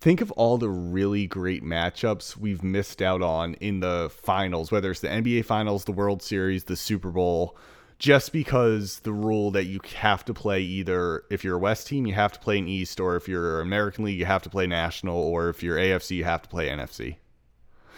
think 0.00 0.22
of 0.22 0.30
all 0.32 0.56
the 0.56 0.70
really 0.70 1.26
great 1.26 1.62
matchups 1.62 2.36
we've 2.36 2.62
missed 2.62 3.02
out 3.02 3.20
on 3.20 3.52
in 3.54 3.80
the 3.80 4.10
finals, 4.10 4.72
whether 4.72 4.90
it's 4.90 5.00
the 5.00 5.08
NBA 5.08 5.44
finals, 5.44 5.84
the 5.84 5.92
World 5.92 6.22
Series, 6.22 6.64
the 6.64 6.76
Super 6.76 7.10
Bowl, 7.10 7.54
just 8.00 8.32
because 8.32 9.00
the 9.00 9.12
rule 9.12 9.50
that 9.50 9.66
you 9.66 9.78
have 9.98 10.24
to 10.24 10.32
play 10.34 10.60
either 10.62 11.22
if 11.30 11.44
you're 11.44 11.56
a 11.56 11.58
West 11.58 11.86
team, 11.86 12.06
you 12.06 12.14
have 12.14 12.32
to 12.32 12.40
play 12.40 12.58
an 12.58 12.66
East, 12.66 12.98
or 12.98 13.14
if 13.14 13.28
you're 13.28 13.60
American 13.60 14.06
League, 14.06 14.18
you 14.18 14.24
have 14.24 14.42
to 14.42 14.50
play 14.50 14.66
National, 14.66 15.16
or 15.18 15.50
if 15.50 15.62
you're 15.62 15.76
AFC, 15.76 16.16
you 16.16 16.24
have 16.24 16.40
to 16.42 16.48
play 16.48 16.68
NFC. 16.68 17.16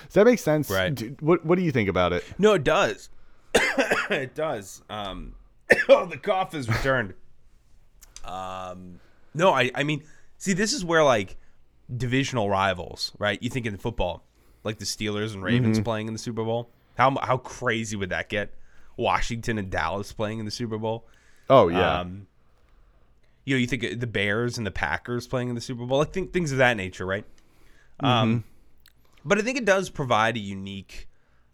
Does 0.05 0.15
that 0.15 0.27
make 0.27 0.41
sense? 0.41 0.69
Right. 0.69 0.93
Do- 0.93 1.17
What 1.21 1.47
What 1.47 1.57
do 1.57 1.63
you 1.65 1.71
think 1.71 1.89
about 1.89 2.13
it? 2.13 2.25
No, 2.37 2.55
it 2.55 2.65
does. 2.65 3.09
it 4.11 4.35
does. 4.35 4.83
Um, 4.91 5.37
oh, 5.89 6.05
the 6.07 6.19
cough 6.19 6.53
is 6.55 6.69
returned. 6.69 7.15
Um, 8.25 8.99
no, 9.35 9.53
I, 9.53 9.71
I 9.75 9.85
mean, 9.85 10.03
see, 10.39 10.53
this 10.53 10.73
is 10.73 10.85
where 10.85 11.05
like 11.05 11.37
divisional 11.97 12.51
rivals, 12.51 13.13
right? 13.19 13.41
You 13.41 13.51
think 13.51 13.67
in 13.67 13.77
football, 13.77 14.25
like 14.65 14.79
the 14.79 14.85
Steelers 14.85 15.33
and 15.33 15.43
Ravens 15.45 15.79
playing 15.81 16.09
in 16.09 16.13
the 16.13 16.19
Super 16.19 16.45
Bowl. 16.45 16.71
How 16.99 17.17
how 17.23 17.37
crazy 17.37 17.97
would 17.97 18.11
that 18.11 18.29
get? 18.29 18.53
Washington 18.97 19.59
and 19.59 19.71
Dallas 19.71 20.13
playing 20.13 20.39
in 20.39 20.45
the 20.45 20.51
Super 20.51 20.79
Bowl. 20.79 21.07
Oh 21.51 21.69
yeah, 21.69 22.01
Um, 22.01 22.27
you 23.45 23.55
know, 23.57 23.59
you 23.61 23.67
think 23.67 24.01
the 24.01 24.07
Bears 24.07 24.57
and 24.59 24.67
the 24.67 24.71
Packers 24.71 25.27
playing 25.27 25.49
in 25.49 25.55
the 25.55 25.61
Super 25.61 25.85
Bowl, 25.85 25.99
like 25.99 26.13
think, 26.13 26.33
things 26.33 26.53
of 26.53 26.59
that 26.59 26.77
nature, 26.77 27.05
right? 27.05 27.25
Um, 28.01 28.45
but 29.25 29.39
I 29.39 29.43
think 29.43 29.59
it 29.59 29.65
does 29.65 29.91
provide 29.91 30.37
a 30.37 30.41
unique, 30.41 31.09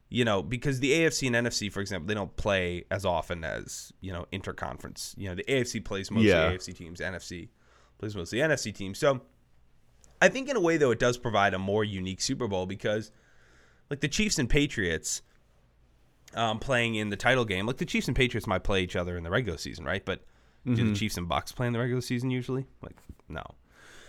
you 0.08 0.24
know, 0.24 0.42
because 0.42 0.80
the 0.80 0.92
AFC 0.92 1.26
and 1.26 1.46
NFC, 1.46 1.70
for 1.70 1.80
example, 1.80 2.06
they 2.06 2.14
don't 2.14 2.34
play 2.36 2.84
as 2.90 3.04
often 3.04 3.44
as 3.44 3.92
you 4.00 4.12
know 4.12 4.26
interconference. 4.32 5.16
You 5.18 5.28
know, 5.30 5.34
the 5.34 5.44
AFC 5.44 5.84
plays 5.84 6.10
mostly 6.10 6.28
Yeah. 6.28 6.50
AFC 6.52 6.74
teams, 6.76 7.00
NFC 7.00 7.48
plays 7.98 8.14
mostly 8.16 8.38
NFC 8.38 8.74
teams. 8.74 8.98
So 8.98 9.20
I 10.22 10.28
think 10.28 10.48
in 10.48 10.56
a 10.56 10.60
way 10.60 10.76
though, 10.76 10.90
it 10.90 10.98
does 10.98 11.18
provide 11.18 11.54
a 11.54 11.58
more 11.58 11.84
unique 11.84 12.20
Super 12.20 12.48
Bowl 12.48 12.66
because, 12.66 13.10
like 13.90 14.00
the 14.00 14.08
Chiefs 14.08 14.38
and 14.38 14.48
Patriots. 14.48 15.22
Um, 16.34 16.58
playing 16.58 16.94
in 16.94 17.08
the 17.08 17.16
title 17.16 17.44
game, 17.46 17.66
like 17.66 17.78
the 17.78 17.86
Chiefs 17.86 18.06
and 18.06 18.14
Patriots 18.16 18.46
might 18.46 18.62
play 18.62 18.82
each 18.82 18.96
other 18.96 19.16
in 19.16 19.22
the 19.24 19.30
regular 19.30 19.56
season, 19.58 19.84
right? 19.84 20.04
But 20.04 20.24
do 20.66 20.72
Mm-hmm. 20.72 20.88
the 20.92 20.94
Chiefs 20.98 21.16
and 21.16 21.26
Bucks 21.26 21.52
play 21.52 21.66
in 21.66 21.72
the 21.72 21.78
regular 21.78 22.02
season 22.02 22.30
usually? 22.30 22.66
Like, 22.82 22.96
no. 23.28 23.42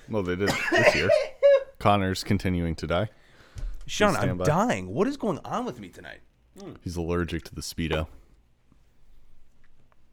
well 0.10 0.21
they 0.23 0.36
did 0.36 0.49
this 0.71 0.95
year. 0.95 1.10
Conor's 1.79 2.23
continuing 2.25 2.75
to 2.75 2.88
die. 2.88 3.10
Shawn, 3.88 4.15
I'm 4.17 4.38
by. 4.38 4.43
dying. 4.43 4.89
What 4.93 5.08
is 5.08 5.15
going 5.15 5.39
on 5.45 5.63
with 5.65 5.79
me 5.79 5.88
tonight? 5.89 6.19
He's 6.84 6.97
allergic 6.97 7.45
to 7.45 7.55
the 7.55 7.62
speedo. 7.62 8.08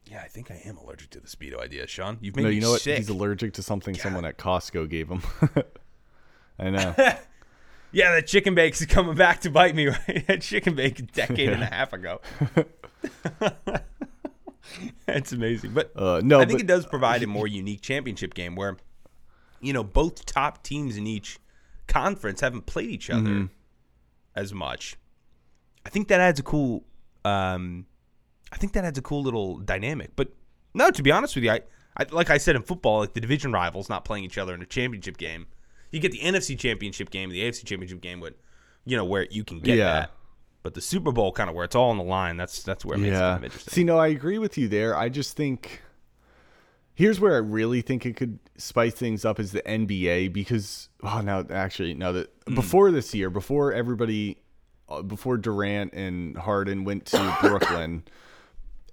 Yeah, 0.09 0.21
I 0.23 0.27
think 0.29 0.49
I 0.49 0.61
am 0.63 0.77
allergic 0.77 1.09
to 1.11 1.19
the 1.19 1.27
speedo 1.27 1.59
idea, 1.59 1.85
Shawn. 1.87 2.17
You've 2.21 2.37
made 2.37 2.43
No, 2.43 2.49
me 2.49 2.55
you 2.55 2.61
know 2.61 2.71
what? 2.71 2.81
sick. 2.81 2.97
He's 2.97 3.09
allergic 3.09 3.53
to 3.55 3.61
something 3.61 3.93
someone 3.95 4.23
at 4.23 4.37
Costco 4.37 4.87
gave 4.89 5.09
him. 5.09 5.21
I 6.59 6.69
know. 6.69 6.95
yeah, 7.91 8.13
that 8.13 8.27
chicken 8.27 8.55
bake 8.55 8.73
is 8.73 8.85
coming 8.87 9.15
back 9.15 9.41
to 9.41 9.49
bite 9.49 9.75
me, 9.75 9.87
right? 9.87 10.25
that 10.27 10.41
chicken 10.41 10.75
bake 10.75 10.99
a 10.99 11.03
decade 11.03 11.49
and 11.49 11.63
a 11.63 11.67
half 11.67 11.93
ago. 11.93 12.21
That's 15.05 15.31
amazing. 15.31 15.71
But 15.73 15.91
Uh, 15.95 16.21
no, 16.23 16.39
I 16.39 16.45
think 16.45 16.59
but- 16.59 16.61
it 16.61 16.67
does 16.67 16.85
provide 16.85 17.23
a 17.23 17.27
more 17.37 17.47
unique 17.47 17.81
championship 17.81 18.33
game 18.33 18.55
where, 18.55 18.77
you 19.61 19.73
know, 19.73 19.83
both 19.83 20.25
top 20.25 20.63
teams 20.63 20.97
in 20.97 21.07
each 21.07 21.39
conference 21.87 22.41
haven't 22.41 22.65
played 22.65 22.89
each 22.89 23.09
other 23.09 23.21
Mm-hmm. 23.21 23.45
as 24.35 24.53
much. 24.53 24.97
I 25.85 25.89
think 25.89 26.09
that 26.09 26.19
adds 26.19 26.39
a 26.39 26.43
cool, 26.43 26.83
um, 27.23 27.85
I 28.51 28.57
think 28.57 28.73
that 28.73 28.83
adds 28.83 28.97
a 28.97 29.01
cool 29.01 29.23
little 29.23 29.57
dynamic. 29.59 30.11
But 30.17 30.33
no, 30.73 30.91
to 30.91 31.01
be 31.01 31.11
honest 31.11 31.35
with 31.35 31.45
you, 31.45 31.51
I, 31.51 31.61
I 31.95 32.05
like 32.11 32.29
I 32.29 32.37
said 32.37 32.57
in 32.57 32.61
football, 32.63 32.99
like 32.99 33.13
the 33.13 33.21
division 33.21 33.53
rivals 33.53 33.87
not 33.87 34.03
playing 34.03 34.25
each 34.25 34.37
other 34.37 34.53
in 34.53 34.61
a 34.61 34.65
championship 34.65 35.15
game. 35.17 35.47
You 35.91 35.99
get 35.99 36.11
the 36.11 36.19
NFC 36.19 36.57
championship 36.57 37.09
game, 37.09 37.29
the 37.29 37.41
AFC 37.41 37.65
championship 37.65 38.01
game, 38.01 38.19
with 38.19 38.33
you 38.85 38.97
know 38.97 39.05
where 39.05 39.27
you 39.29 39.43
can 39.43 39.59
get 39.59 39.77
Yeah. 39.77 39.85
that. 39.93 40.11
But 40.63 40.73
the 40.73 40.81
Super 40.81 41.11
Bowl, 41.13 41.31
kind 41.31 41.49
of 41.49 41.55
where 41.55 41.63
it's 41.65 41.75
all 41.75 41.91
on 41.91 41.97
the 41.97 42.03
line. 42.03 42.35
That's 42.37 42.61
that's 42.63 42.83
where 42.83 42.95
it 42.97 42.99
makes 42.99 43.15
it 43.15 43.19
kind 43.19 43.29
yeah. 43.31 43.35
of 43.37 43.43
interesting. 43.45 43.73
See, 43.73 43.83
no, 43.83 43.97
I 43.97 44.07
agree 44.07 44.37
with 44.37 44.57
you 44.57 44.67
there. 44.67 44.95
I 44.97 45.07
just 45.09 45.37
think 45.37 45.81
here's 46.93 47.19
where 47.19 47.35
I 47.35 47.39
really 47.39 47.81
think 47.81 48.05
it 48.05 48.15
could 48.17 48.39
spice 48.57 48.93
things 48.95 49.23
up 49.23 49.39
is 49.39 49.51
the 49.51 49.61
NBA 49.61 50.33
because 50.33 50.89
oh 51.03 51.21
now 51.21 51.45
actually 51.49 51.93
now 51.93 52.11
that 52.11 52.29
Hmm. 52.47 52.55
before 52.55 52.91
this 52.91 53.13
year, 53.13 53.29
before 53.29 53.71
everybody, 53.71 54.37
uh, 54.89 55.01
before 55.03 55.37
Durant 55.37 55.93
and 55.93 56.37
Harden 56.37 56.83
went 56.83 57.05
to 57.07 57.37
Brooklyn, 57.41 58.03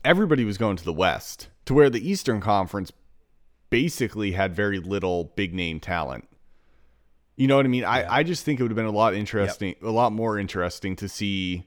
everybody 0.05 0.45
was 0.45 0.59
going 0.59 0.77
to 0.77 0.85
the 0.85 0.93
West 0.93 1.49
to 1.65 1.75
where 1.75 1.91
the 1.91 2.09
Eastern 2.09 2.41
Conference 2.41 2.93
basically 3.71 4.33
had 4.33 4.55
very 4.55 4.79
little 4.79 5.33
big 5.35 5.55
name 5.55 5.81
talent. 5.81 6.29
You 7.37 7.49
know 7.49 7.57
what 7.57 7.65
I 7.67 7.69
mean? 7.69 7.85
I, 7.85 8.19
I 8.19 8.23
just 8.23 8.45
think 8.45 8.61
it 8.61 8.63
would 8.63 8.71
have 8.71 8.77
been 8.77 8.85
a 8.87 8.91
lot 8.93 9.15
interesting, 9.15 9.75
a 9.83 9.91
lot 9.91 10.13
more 10.13 10.39
interesting 10.39 10.95
to 10.97 11.09
see, 11.09 11.67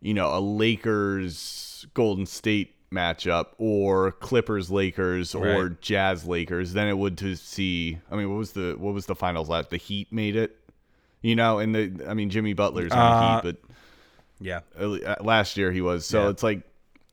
you 0.00 0.12
know, 0.14 0.36
a 0.36 0.40
Lakers 0.40 1.86
Golden 1.94 2.26
State 2.26 2.74
matchup 2.92 3.48
or 3.58 4.12
Clippers 4.12 4.70
Lakers 4.70 5.34
or 5.34 5.70
Jazz 5.80 6.26
Lakers 6.26 6.72
than 6.72 6.88
it 6.88 6.96
would 6.98 7.16
to 7.18 7.36
see. 7.36 7.98
I 8.10 8.16
mean, 8.16 8.28
what 8.30 8.38
was 8.38 8.52
the 8.52 8.74
what 8.78 8.92
was 8.94 9.06
the 9.06 9.14
finals 9.14 9.48
last? 9.48 9.70
The 9.70 9.76
Heat 9.78 10.12
made 10.12 10.36
it. 10.36 10.56
You 11.22 11.36
know, 11.36 11.58
and 11.58 11.74
the 11.74 12.06
I 12.06 12.14
mean 12.14 12.30
Jimmy 12.30 12.52
Butler's 12.52 12.92
on 12.92 12.98
the 12.98 13.16
Uh, 13.16 13.42
Heat, 13.42 13.42
but 13.42 13.76
yeah, 14.40 14.60
uh, 14.78 15.16
last 15.22 15.56
year 15.56 15.72
he 15.72 15.80
was. 15.80 16.06
So 16.06 16.24
Yeah. 16.24 16.28
it's 16.30 16.42
like, 16.42 16.62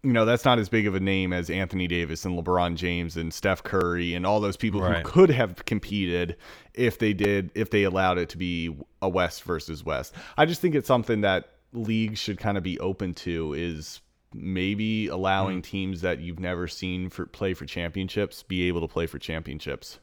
you 0.06 0.14
know, 0.14 0.24
that's 0.26 0.46
not 0.46 0.60
as 0.60 0.70
big 0.70 0.86
of 0.88 0.94
a 0.96 1.00
name 1.00 1.34
as 1.34 1.50
Anthony 1.50 1.88
Davis 1.88 2.26
and 2.26 2.38
LeBron 2.38 2.76
James 2.76 3.18
and 3.18 3.34
Steph 3.34 3.64
Curry 3.64 4.14
and 4.14 4.26
all 4.26 4.40
those 4.40 4.56
people 4.58 4.82
Right. 4.82 4.98
who 4.98 5.04
could 5.10 5.30
have 5.32 5.66
competed 5.66 6.36
if 6.74 7.00
they 7.00 7.12
did, 7.14 7.50
if 7.56 7.72
they 7.72 7.84
allowed 7.84 8.18
it 8.20 8.30
to 8.30 8.38
be 8.38 8.76
a 9.02 9.10
West 9.10 9.44
versus 9.44 9.84
West. 9.84 10.14
I 10.38 10.46
just 10.46 10.62
think 10.62 10.76
it's 10.76 10.88
something 10.88 11.22
that 11.22 11.50
leagues 11.74 12.20
should 12.20 12.38
kind 12.38 12.58
of 12.58 12.64
be 12.64 12.80
open 12.80 13.14
to 13.16 13.54
is 13.54 14.00
maybe 14.34 15.08
allowing 15.08 15.58
Hmm. 15.58 15.62
teams 15.62 16.02
that 16.02 16.20
you've 16.20 16.40
never 16.40 16.68
seen 16.68 17.10
for 17.10 17.26
play 17.26 17.54
for 17.54 17.66
championships 17.66 18.44
be 18.44 18.68
able 18.68 18.82
to 18.82 18.88
play 18.88 19.08
for 19.08 19.18
championships. 19.18 20.00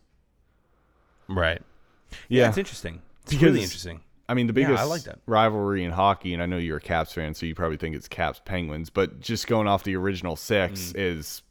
right. 1.29 1.63
Yeah. 2.29 2.49
it's 2.49 2.59
interesting. 2.59 3.01
It's 3.23 3.31
Because- 3.33 3.43
really 3.45 3.63
interesting. 3.63 4.01
I 4.29 4.35
mean, 4.35 4.47
the 4.47 4.59
Yeah, 4.61 4.69
I 4.69 4.71
biggest 4.71 4.89
like 4.89 5.03
that. 5.03 5.19
rivalry 5.27 5.85
in 5.85 5.91
hockey, 5.91 6.33
and 6.33 6.43
I 6.43 6.47
know 6.47 6.57
you're 6.57 6.77
a 6.79 6.81
Caps 6.81 7.13
fan, 7.13 7.35
so 7.35 7.45
you 7.47 7.55
probably 7.55 7.77
think 7.77 7.95
it's 7.97 8.09
Caps 8.09 8.41
Penguins, 8.45 8.89
but 8.91 9.21
just 9.21 9.47
going 9.47 9.67
off 9.67 9.83
the 9.85 9.97
original 9.97 10.37
six 10.37 10.93
Mm. 10.93 10.99
is 10.99 11.43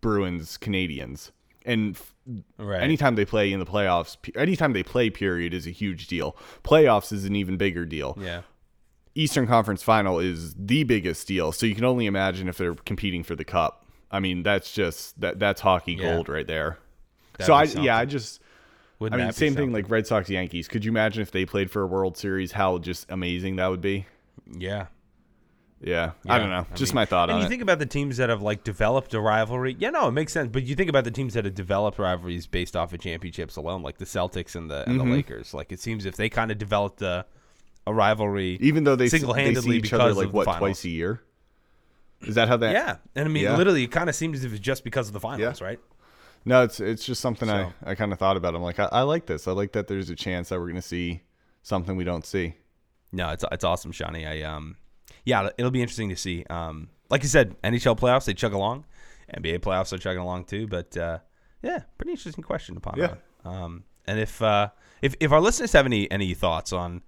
Bruins 0.00 0.58
Canadiens. 0.58 1.30
And 1.64 1.96
f- 1.96 2.14
Right. 2.58 2.82
anytime 2.82 3.14
they 3.14 3.24
play 3.24 3.52
in 3.52 3.58
the 3.58 3.66
playoffs, 3.66 4.16
anytime 4.36 4.72
they 4.72 4.82
play, 4.82 5.10
period, 5.10 5.52
is 5.54 5.66
a 5.66 5.70
huge 5.70 6.06
deal. 6.06 6.36
Playoffs 6.62 7.12
is 7.12 7.24
an 7.24 7.34
even 7.34 7.56
bigger 7.56 7.84
deal. 7.84 8.16
Yeah. 8.20 8.42
Eastern 9.14 9.46
Conference 9.46 9.82
Final 9.82 10.18
is 10.20 10.54
the 10.54 10.84
biggest 10.84 11.26
deal, 11.26 11.50
so 11.50 11.66
you 11.66 11.74
can 11.74 11.84
only 11.84 12.06
imagine 12.06 12.48
if 12.48 12.56
they're 12.58 12.74
competing 12.74 13.24
for 13.24 13.34
the 13.34 13.44
cup. 13.44 13.84
I 14.10 14.20
mean, 14.20 14.42
that's 14.42 14.72
just 14.72 15.20
that 15.20 15.38
that's 15.38 15.60
hockey 15.62 15.94
Yeah. 15.94 16.14
gold 16.14 16.28
right 16.28 16.46
there. 16.46 16.78
That'd 17.32 17.46
so 17.46 17.54
I 17.54 17.64
something. 17.66 17.84
yeah, 17.84 17.96
I 17.98 18.04
just 18.04 18.40
Wouldn't 18.98 19.20
I 19.20 19.24
mean, 19.24 19.32
same 19.32 19.54
thing 19.54 19.72
like 19.72 19.88
Red 19.88 20.06
Sox 20.06 20.28
Yankees. 20.28 20.66
Could 20.68 20.84
you 20.84 20.90
imagine 20.90 21.22
if 21.22 21.30
they 21.30 21.46
played 21.46 21.70
for 21.70 21.82
a 21.82 21.86
World 21.86 22.16
Series? 22.16 22.52
How 22.52 22.78
just 22.78 23.06
amazing 23.10 23.56
that 23.56 23.68
would 23.68 23.80
be. 23.80 24.06
Yeah. 24.52 24.86
Yeah, 25.80 26.10
I 26.28 26.38
don't 26.38 26.50
know. 26.50 26.66
I 26.68 26.74
just 26.74 26.92
mean- 26.92 26.96
my 27.02 27.04
thought 27.04 27.30
And 27.30 27.38
you 27.38 27.44
it. 27.46 27.48
think 27.48 27.62
about 27.62 27.78
the 27.78 27.86
teams 27.86 28.16
that 28.16 28.28
have 28.30 28.42
like 28.42 28.64
developed 28.64 29.14
a 29.14 29.20
rivalry. 29.20 29.76
Yeah, 29.78 29.90
no, 29.90 30.08
it 30.08 30.10
makes 30.12 30.32
sense. 30.32 30.48
But 30.52 30.64
you 30.64 30.74
think 30.74 30.90
about 30.90 31.04
the 31.04 31.12
teams 31.12 31.34
that 31.34 31.44
have 31.44 31.54
developed 31.54 32.00
rivalries 32.00 32.48
based 32.48 32.74
off 32.74 32.92
of 32.92 32.98
championships 33.00 33.54
alone, 33.54 33.82
like 33.82 33.98
the 33.98 34.04
Celtics 34.04 34.56
and 34.56 34.68
the 34.68 34.82
and 34.88 34.98
Mm-hmm. 34.98 35.08
the 35.10 35.16
Lakers. 35.16 35.54
Like 35.54 35.70
it 35.70 35.78
seems 35.78 36.04
if 36.04 36.16
they 36.16 36.28
kind 36.28 36.50
of 36.50 36.58
developed 36.58 37.00
a 37.02 37.26
a 37.86 37.94
rivalry, 37.94 38.58
Even 38.60 38.82
though 38.82 38.96
they 38.96 39.04
s- 39.04 39.12
single-handedly 39.12 39.62
see 39.70 39.76
each 39.78 39.92
other 39.92 40.04
because 40.08 40.16
like 40.16 40.32
what 40.32 40.58
twice 40.58 40.84
a 40.84 40.88
year. 40.88 41.22
Is 42.22 42.34
that 42.34 42.48
how 42.48 42.56
that? 42.56 42.72
yeah, 42.72 42.96
and 43.14 43.26
I 43.26 43.30
mean, 43.30 43.44
Yeah. 43.44 43.56
literally, 43.56 43.84
it 43.84 43.92
kind 43.92 44.08
of 44.10 44.16
seems 44.16 44.42
if 44.44 44.50
it's 44.50 44.60
just 44.60 44.82
because 44.82 45.06
of 45.06 45.12
the 45.12 45.20
finals, 45.20 45.62
right? 45.62 45.78
No, 46.44 46.62
it's 46.62 46.80
it's 46.80 47.04
just 47.04 47.20
something 47.20 47.48
So- 47.48 47.72
I 47.84 47.90
I 47.90 47.94
kind 47.94 48.12
of 48.12 48.18
thought 48.18 48.36
about. 48.36 48.54
I'm 48.54 48.62
like 48.62 48.78
I, 48.78 48.88
I 48.90 49.02
like 49.02 49.26
this. 49.26 49.46
I 49.48 49.52
like 49.52 49.72
that. 49.72 49.86
There's 49.88 50.10
a 50.10 50.16
chance 50.16 50.48
that 50.48 50.58
we're 50.60 50.68
gonna 50.68 50.82
see 50.82 51.22
something 51.62 51.96
we 51.96 52.04
don't 52.04 52.24
see. 52.26 52.54
No, 53.12 53.30
it's 53.30 53.44
it's 53.52 53.64
awesome, 53.64 53.92
Shawnee. 53.92 54.26
I 54.26 54.42
um, 54.42 54.76
yeah, 55.24 55.48
it'll 55.58 55.70
be 55.70 55.80
interesting 55.82 56.08
to 56.10 56.16
see. 56.16 56.44
Um, 56.50 56.88
like 57.10 57.22
you 57.22 57.28
said, 57.28 57.60
NHL 57.62 57.98
playoffs 57.98 58.26
they 58.26 58.34
chug 58.34 58.52
along, 58.52 58.84
NBA 59.36 59.60
playoffs 59.60 59.92
are 59.92 59.98
chugging 59.98 60.20
along 60.22 60.44
too. 60.44 60.66
But 60.66 60.96
uh, 60.96 61.18
yeah, 61.62 61.82
pretty 61.96 62.12
interesting 62.12 62.44
question 62.44 62.74
to 62.74 62.80
ponder. 62.80 63.18
Yeah. 63.44 63.50
Um, 63.50 63.84
and 64.06 64.18
if 64.18 64.40
uh, 64.42 64.68
if 65.02 65.14
if 65.20 65.32
our 65.32 65.40
listeners 65.40 65.72
have 65.72 65.86
any 65.86 66.10
any 66.10 66.34
thoughts 66.34 66.72
on 66.72 67.02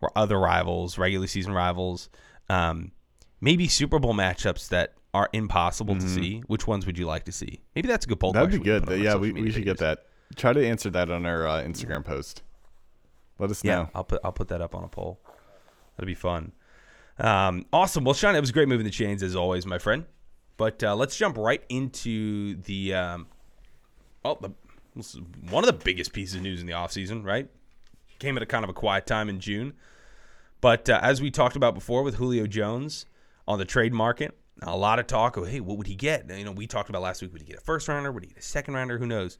or 0.00 0.10
other 0.16 0.38
rivals, 0.38 0.98
regular 0.98 1.26
season 1.26 1.52
rivals, 1.52 2.08
um, 2.48 2.92
maybe 3.40 3.68
Super 3.68 3.98
Bowl 3.98 4.14
matchups 4.14 4.68
that 4.68 4.94
are 5.12 5.28
impossible 5.32 5.96
to 5.96 6.08
see, 6.08 6.40
which 6.46 6.66
ones 6.66 6.86
would 6.86 6.96
you 6.96 7.06
like 7.06 7.24
to 7.24 7.32
see? 7.32 7.60
Maybe 7.74 7.88
that's 7.88 8.06
a 8.06 8.08
good 8.08 8.20
poll. 8.20 8.32
Mm-hmm. 8.32 8.38
That'd 8.38 8.50
be 8.52 8.58
we 8.58 8.64
good. 8.64 8.86
put 8.86 8.98
Yeah, 9.00 9.16
we, 9.16 9.32
we 9.32 9.50
should 9.50 9.64
get 9.64 9.78
that. 9.78 10.06
Try 10.36 10.52
to 10.52 10.64
answer 10.64 10.90
that 10.90 11.10
on 11.10 11.26
our 11.26 11.46
uh, 11.46 11.62
Instagram 11.62 12.04
post. 12.04 12.42
Let 13.38 13.50
us 13.50 13.64
Yeah, 13.64 13.76
know. 13.76 13.90
I'll 13.94 14.04
put 14.04 14.20
I'll 14.22 14.32
put 14.32 14.48
that 14.48 14.60
up 14.60 14.74
on 14.74 14.84
a 14.84 14.88
poll. 14.88 15.18
That'd 15.96 16.06
be 16.06 16.14
fun. 16.14 16.52
Um, 17.18 17.66
awesome. 17.72 18.04
Well, 18.04 18.14
Shawn, 18.14 18.36
it 18.36 18.40
was 18.40 18.52
great 18.52 18.68
moving 18.68 18.84
the 18.84 18.90
chains 18.90 19.22
as 19.22 19.34
always, 19.34 19.66
my 19.66 19.78
friend. 19.78 20.04
But 20.56 20.82
uh, 20.84 20.94
let's 20.94 21.16
jump 21.16 21.36
right 21.36 21.62
into 21.68 22.54
the 22.62 22.94
um, 22.94 23.26
oh, 24.24 24.38
the, 24.40 24.50
one 25.48 25.64
of 25.64 25.66
the 25.66 25.84
biggest 25.84 26.12
pieces 26.12 26.36
of 26.36 26.42
news 26.42 26.60
in 26.60 26.66
the 26.66 26.72
offseason, 26.74 27.24
right? 27.24 27.48
Came 28.18 28.36
at 28.36 28.42
a 28.42 28.46
kind 28.46 28.62
of 28.64 28.70
a 28.70 28.74
quiet 28.74 29.06
time 29.06 29.28
in 29.30 29.40
June, 29.40 29.72
but 30.60 30.90
uh, 30.90 31.00
as 31.02 31.22
we 31.22 31.30
talked 31.30 31.56
about 31.56 31.74
before 31.74 32.02
with 32.02 32.16
Julio 32.16 32.46
Jones 32.46 33.06
on 33.48 33.58
the 33.58 33.64
trade 33.64 33.94
market, 33.94 34.36
a 34.62 34.76
lot 34.76 34.98
of 34.98 35.06
talk. 35.06 35.38
Oh, 35.38 35.44
hey, 35.44 35.60
what 35.60 35.78
would 35.78 35.86
he 35.86 35.94
get? 35.94 36.30
You 36.30 36.44
know, 36.44 36.52
we 36.52 36.66
talked 36.66 36.88
about 36.88 37.02
last 37.02 37.22
week. 37.22 37.32
Would 37.32 37.42
he 37.42 37.46
get 37.46 37.58
a 37.58 37.60
first 37.60 37.88
rounder? 37.88 38.12
Would 38.12 38.24
he 38.24 38.28
get 38.28 38.38
a 38.38 38.42
second 38.42 38.74
rounder? 38.74 38.98
Who 38.98 39.06
knows? 39.06 39.38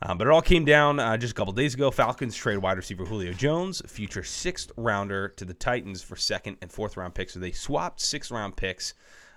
Um, 0.00 0.16
but 0.16 0.28
it 0.28 0.30
all 0.30 0.42
came 0.42 0.64
down 0.64 1.00
uh, 1.00 1.16
just 1.16 1.32
a 1.32 1.34
couple 1.34 1.52
days 1.52 1.74
ago. 1.74 1.90
Falcons 1.90 2.36
trade 2.36 2.58
wide 2.58 2.76
receiver 2.76 3.04
Julio 3.04 3.32
Jones, 3.32 3.82
future 3.86 4.22
sixth 4.22 4.70
rounder, 4.76 5.28
to 5.30 5.44
the 5.44 5.54
Titans 5.54 6.02
for 6.02 6.14
second 6.14 6.56
and 6.62 6.70
fourth 6.70 6.96
round 6.96 7.14
picks. 7.14 7.34
So 7.34 7.40
they 7.40 7.50
swapped 7.50 8.00
six 8.00 8.30
round 8.30 8.56
picks, 8.56 8.94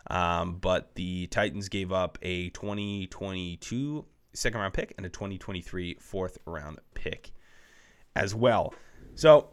um, 0.08 0.58
but 0.58 0.94
the 0.94 1.28
Titans 1.28 1.68
gave 1.68 1.92
up 1.92 2.20
a 2.22 2.50
2022 2.50 4.06
second 4.34 4.60
round 4.60 4.74
pick 4.74 4.94
and 4.98 5.06
a 5.06 5.10
2023 5.10 5.96
fourth 6.00 6.38
round 6.46 6.80
pick 6.94 7.32
as 8.16 8.36
well. 8.36 8.74
So, 9.16 9.50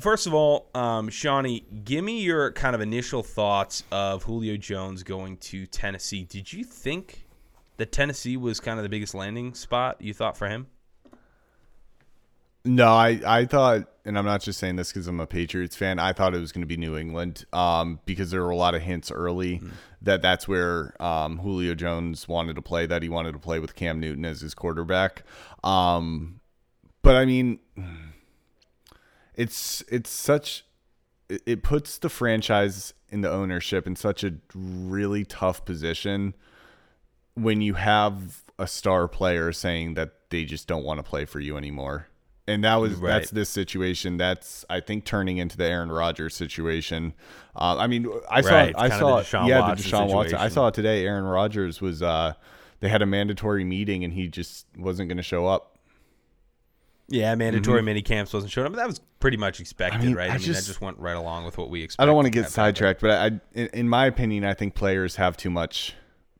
first 0.00 0.26
of 0.26 0.34
all, 0.34 0.68
um, 0.74 1.08
Shawnee, 1.08 1.64
give 1.84 2.04
me 2.04 2.20
your 2.20 2.52
kind 2.52 2.74
of 2.74 2.80
initial 2.80 3.22
thoughts 3.22 3.84
of 3.90 4.22
Julio 4.22 4.56
Jones 4.56 5.02
going 5.02 5.36
to 5.38 5.66
Tennessee. 5.66 6.24
Did 6.24 6.52
you 6.52 6.64
think 6.64 7.26
that 7.76 7.92
Tennessee 7.92 8.36
was 8.36 8.60
kind 8.60 8.78
of 8.78 8.82
the 8.82 8.88
biggest 8.88 9.14
landing 9.14 9.54
spot 9.54 10.00
you 10.00 10.14
thought 10.14 10.36
for 10.36 10.48
him? 10.48 10.66
No, 12.64 12.88
I, 12.88 13.20
I 13.24 13.44
thought, 13.46 13.88
and 14.04 14.18
I'm 14.18 14.26
not 14.26 14.42
just 14.42 14.58
saying 14.58 14.76
this 14.76 14.92
because 14.92 15.06
I'm 15.06 15.20
a 15.20 15.26
Patriots 15.26 15.74
fan. 15.74 15.98
I 15.98 16.12
thought 16.12 16.34
it 16.34 16.40
was 16.40 16.52
going 16.52 16.62
to 16.62 16.66
be 16.66 16.76
New 16.76 16.98
England 16.98 17.46
um, 17.52 18.00
because 18.04 18.30
there 18.30 18.42
were 18.42 18.50
a 18.50 18.56
lot 18.56 18.74
of 18.74 18.82
hints 18.82 19.10
early 19.10 19.62
that 20.02 20.22
that's 20.22 20.46
where 20.46 20.94
um, 21.00 21.38
Julio 21.38 21.74
Jones 21.74 22.28
wanted 22.28 22.56
to 22.56 22.62
play, 22.62 22.84
that 22.84 23.02
he 23.02 23.08
wanted 23.08 23.32
to 23.32 23.38
play 23.38 23.58
with 23.58 23.74
Cam 23.74 24.00
Newton 24.00 24.24
as 24.24 24.40
his 24.40 24.54
quarterback. 24.54 25.22
Um, 25.64 26.40
but 27.02 27.16
I 27.16 27.24
mean, 27.24 27.60
it's 29.38 29.82
it's 29.90 30.10
such 30.10 30.66
it, 31.30 31.40
it 31.46 31.62
puts 31.62 31.96
the 31.96 32.10
franchise 32.10 32.92
in 33.08 33.22
the 33.22 33.30
ownership 33.30 33.86
in 33.86 33.96
such 33.96 34.22
a 34.24 34.34
really 34.54 35.24
tough 35.24 35.64
position 35.64 36.34
when 37.34 37.62
you 37.62 37.74
have 37.74 38.42
a 38.58 38.66
star 38.66 39.08
player 39.08 39.52
saying 39.52 39.94
that 39.94 40.10
they 40.30 40.44
just 40.44 40.66
don't 40.68 40.84
want 40.84 40.98
to 40.98 41.02
play 41.02 41.24
for 41.24 41.40
you 41.40 41.56
anymore. 41.56 42.08
And 42.48 42.64
that 42.64 42.76
was 42.76 42.94
Right. 42.94 43.10
that's 43.10 43.30
this 43.30 43.48
situation. 43.50 44.16
That's 44.16 44.64
I 44.68 44.80
think 44.80 45.04
turning 45.04 45.36
into 45.38 45.56
the 45.56 45.64
Aaron 45.66 45.92
Rodgers 45.92 46.34
situation. 46.34 47.12
Uh, 47.54 47.76
I 47.78 47.86
mean, 47.86 48.08
I 48.30 48.40
saw 48.40 48.50
Right, 48.50 48.74
I 48.76 48.88
saw 48.88 49.20
Deshaun 49.20 49.48
yeah 49.48 49.60
Watson 49.60 49.76
the 49.90 49.96
Deshaun 49.96 50.14
Watson. 50.14 50.34
I 50.34 50.38
situation. 50.38 50.50
saw 50.50 50.70
today 50.70 51.04
Aaron 51.06 51.24
Rodgers 51.24 51.80
was 51.80 52.02
uh, 52.02 52.32
they 52.80 52.88
had 52.88 53.02
a 53.02 53.06
mandatory 53.06 53.64
meeting 53.64 54.02
and 54.02 54.12
he 54.14 54.28
just 54.28 54.66
wasn't 54.76 55.08
going 55.08 55.18
to 55.18 55.22
show 55.22 55.46
up. 55.46 55.77
Yeah, 57.08 57.34
mandatory 57.34 57.82
mini 57.82 58.02
camps 58.02 58.32
wasn't 58.34 58.52
showing 58.52 58.66
up, 58.66 58.72
but 58.72 58.78
that 58.78 58.86
was 58.86 59.00
pretty 59.18 59.38
much 59.38 59.60
expected, 59.60 60.00
Mm-hmm. 60.00 60.02
I 60.02 60.06
mean, 60.08 60.16
right? 60.16 60.30
I 60.30 60.34
I, 60.34 60.36
mean, 60.36 60.46
just- 60.46 60.60
that 60.60 60.66
just 60.66 60.80
went 60.80 60.98
right 60.98 61.16
along 61.16 61.44
with 61.44 61.56
what 61.58 61.70
we 61.70 61.82
expected. 61.82 62.02
I 62.02 62.06
don't 62.06 62.16
want 62.16 62.26
to 62.26 62.30
get 62.30 62.50
sidetracked, 62.50 63.00
but 63.00 63.10
I, 63.10 63.26
in, 63.54 63.68
in 63.68 63.88
my 63.88 64.06
opinion, 64.06 64.44
I 64.44 64.54
think 64.54 64.74
players 64.74 65.16
have 65.16 65.36
too 65.36 65.50
much 65.50 65.94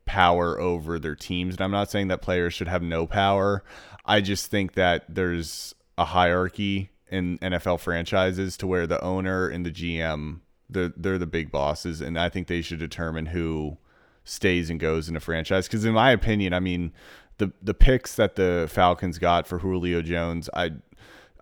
power 0.04 0.58
over 0.60 0.98
their 0.98 1.14
teams, 1.14 1.54
and 1.54 1.60
I'm 1.62 1.70
not 1.70 1.90
saying 1.90 2.08
that 2.08 2.22
players 2.22 2.54
should 2.54 2.68
have 2.68 2.82
no 2.82 3.06
power. 3.06 3.64
I 4.04 4.20
just 4.20 4.50
think 4.50 4.74
that 4.74 5.04
there's 5.08 5.74
a 5.96 6.04
hierarchy 6.06 6.90
in 7.10 7.38
NFL 7.38 7.80
franchises 7.80 8.56
to 8.58 8.66
where 8.66 8.86
the 8.86 9.02
owner 9.02 9.48
and 9.48 9.64
the 9.64 9.70
GM 9.70 10.40
they're, 10.70 10.92
they're 10.96 11.18
the 11.18 11.26
big 11.26 11.50
bosses, 11.50 12.00
and 12.02 12.18
I 12.18 12.28
think 12.28 12.46
they 12.46 12.60
should 12.60 12.78
determine 12.78 13.26
who 13.26 13.78
stays 14.24 14.68
and 14.68 14.78
goes 14.78 15.08
in 15.08 15.16
a 15.16 15.20
franchise. 15.20 15.66
Because 15.66 15.84
in 15.86 15.94
my 15.94 16.10
opinion, 16.10 16.52
I 16.52 16.60
mean, 16.60 16.92
the 17.38 17.52
the 17.62 17.74
picks 17.74 18.14
that 18.16 18.36
the 18.36 18.66
Falcons 18.70 19.18
got 19.18 19.46
for 19.46 19.58
Julio 19.58 20.02
Jones, 20.02 20.48
I 20.54 20.72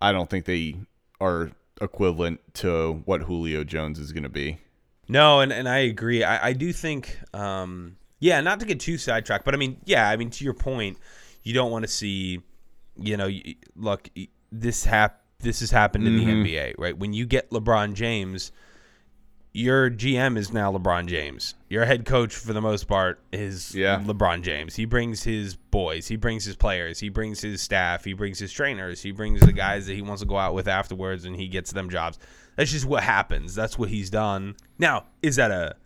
I 0.01 0.12
don't 0.12 0.28
think 0.30 0.44
they 0.44 0.76
are 1.20 1.51
equivalent 1.80 2.40
to 2.55 3.03
what 3.05 3.22
Julio 3.22 3.64
Jones 3.64 3.99
is 3.99 4.12
going 4.12 4.22
to 4.22 4.28
be. 4.28 4.59
No, 5.09 5.40
and, 5.40 5.53
and 5.53 5.68
I 5.68 5.78
agree. 5.78 6.24
I, 6.24 6.49
I 6.49 6.53
do 6.53 6.72
think, 6.72 7.18
um, 7.32 7.97
yeah, 8.18 8.40
not 8.40 8.59
to 8.61 8.66
get 8.66 8.80
too 8.80 8.99
sidetracked, 8.99 9.44
but 9.44 9.55
I 9.55 9.57
mean, 9.57 9.76
yeah, 9.84 10.09
I 10.09 10.16
mean, 10.16 10.30
to 10.30 10.44
your 10.44 10.55
point, 10.55 10.99
you 11.44 11.55
don't 11.55 11.70
want 11.70 11.84
to 11.84 11.88
see, 11.88 12.40
you 12.99 13.16
know, 13.16 13.28
look, 13.76 14.11
this 14.51 14.84
hap- 14.84 15.22
this 15.40 15.61
has 15.61 15.70
happened 15.70 16.07
in 16.09 16.14
Mm-hmm. 16.18 16.42
the 16.42 16.55
NBA, 16.57 16.74
right? 16.78 16.99
When 16.99 17.12
you 17.12 17.24
get 17.26 17.51
LeBron 17.51 17.92
James, 17.94 18.53
your 19.57 19.90
GM 19.90 20.36
is 20.36 20.52
now 20.52 20.70
LeBron 20.70 21.07
James. 21.07 21.54
Your 21.70 21.86
head 21.86 22.04
coach, 22.04 22.34
for 22.34 22.52
the 22.52 22.61
most 22.61 22.84
part, 22.86 23.18
is 23.32 23.74
Yeah. 23.74 24.00
LeBron 24.04 24.42
James. 24.42 24.76
He 24.76 24.84
brings 24.84 25.22
his 25.22 25.57
boys, 25.57 26.09
he 26.09 26.16
brings 26.16 26.44
his 26.44 26.57
players, 26.57 27.00
he 27.00 27.09
brings 27.09 27.40
his 27.40 27.62
staff, 27.62 28.04
he 28.04 28.12
brings 28.12 28.38
his 28.38 28.52
trainers, 28.52 29.00
he 29.02 29.12
brings 29.12 29.40
the 29.40 29.52
guys 29.52 29.86
that 29.86 29.94
he 29.94 30.02
wants 30.02 30.20
to 30.20 30.28
go 30.28 30.36
out 30.36 30.52
with 30.54 30.68
afterwards, 30.68 31.24
and 31.24 31.36
he 31.36 31.48
gets 31.48 31.72
them 31.72 31.88
jobs. 31.88 32.18
That's 32.57 32.70
just 32.70 32.84
what 32.84 33.02
happens. 33.02 33.54
That's 33.54 33.78
what 33.78 33.88
he's 33.88 34.11
done. 34.11 34.57
Now, 34.78 35.04
is 35.22 35.36
that 35.36 35.50
a 35.50 35.76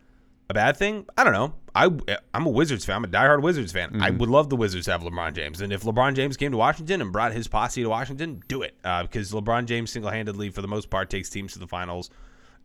a 0.49 0.53
bad 0.53 0.77
thing? 0.77 1.07
I 1.17 1.23
don't 1.23 1.33
know. 1.33 1.55
I 1.77 1.89
I'm 2.35 2.47
a 2.47 2.51
Wizards 2.51 2.85
fan. 2.85 2.97
I'm 2.97 3.05
a 3.05 3.09
diehard 3.09 3.41
Wizards 3.43 3.71
fan. 3.71 4.03
I 4.03 4.11
would 4.11 4.29
love 4.29 4.51
the 4.51 4.57
Wizards 4.57 4.87
to 4.87 4.93
have 4.93 5.03
LeBron 5.03 5.35
James, 5.35 5.61
and 5.61 5.73
if 5.73 5.83
LeBron 5.85 6.15
James 6.17 6.37
came 6.37 6.51
to 6.51 6.57
Washington 6.57 7.01
and 7.01 7.13
brought 7.13 7.33
his 7.33 7.47
posse 7.47 7.83
to 7.85 7.89
Washington, 7.89 8.43
do 8.49 8.63
it 8.63 8.75
uh, 8.85 9.03
because 9.03 9.31
LeBron 9.31 9.67
James 9.67 9.93
single 9.93 10.11
handedly, 10.11 10.51
for 10.51 10.61
the 10.61 10.67
most 10.69 10.91
part, 10.91 11.09
takes 11.09 11.31
teams 11.31 11.53
to 11.53 11.61
the 11.61 11.69
finals 11.69 12.11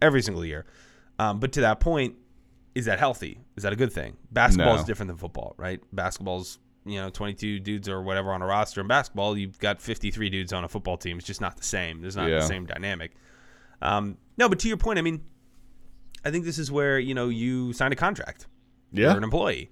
every 0.01 0.23
single 0.23 0.43
year. 0.43 0.65
Um, 1.20 1.39
but 1.39 1.51
to 1.53 1.61
that 1.61 1.80
point, 1.80 2.16
is 2.74 2.86
that 2.86 2.99
healthy? 2.99 3.39
Is 3.55 3.63
that 3.63 3.72
a 3.74 3.76
good 3.76 3.91
thing? 3.93 4.18
Basketball 4.32 4.76
is 4.76 4.82
No. 4.82 4.88
different 4.88 5.07
than 5.09 5.18
football, 5.18 5.53
right? 5.57 5.80
Basketball's 5.93 6.59
you 6.88 6.99
know 7.01 7.09
22 7.09 7.59
dudes 7.61 7.89
or 7.89 8.01
whatever 8.03 8.32
on 8.32 8.41
a 8.41 8.45
roster. 8.45 8.82
In 8.82 8.88
basketball, 8.88 9.38
you've 9.38 9.57
got 9.59 9.82
53 9.82 10.30
dudes 10.30 10.53
on 10.53 10.63
a 10.63 10.68
football 10.68 10.97
team. 10.97 11.18
It's 11.18 11.26
just 11.26 11.41
not 11.41 11.57
the 11.57 11.63
same. 11.63 12.01
There's 12.01 12.16
not 12.16 12.30
Yeah. 12.30 12.36
the 12.39 12.45
same 12.45 12.66
dynamic. 12.66 13.13
Um, 13.82 14.18
no, 14.38 14.47
but 14.49 14.59
to 14.59 14.68
your 14.68 14.78
point, 14.78 14.99
I 14.99 15.01
mean, 15.01 15.24
I 16.24 16.32
think 16.32 16.45
this 16.45 16.57
is 16.59 16.72
where 16.72 16.99
you 16.99 17.13
know 17.13 17.30
you 17.30 17.74
signed 17.74 17.93
a 17.93 17.95
contract. 17.95 18.47
Yeah. 18.91 19.09
You're 19.09 19.18
an 19.18 19.24
employee. 19.24 19.72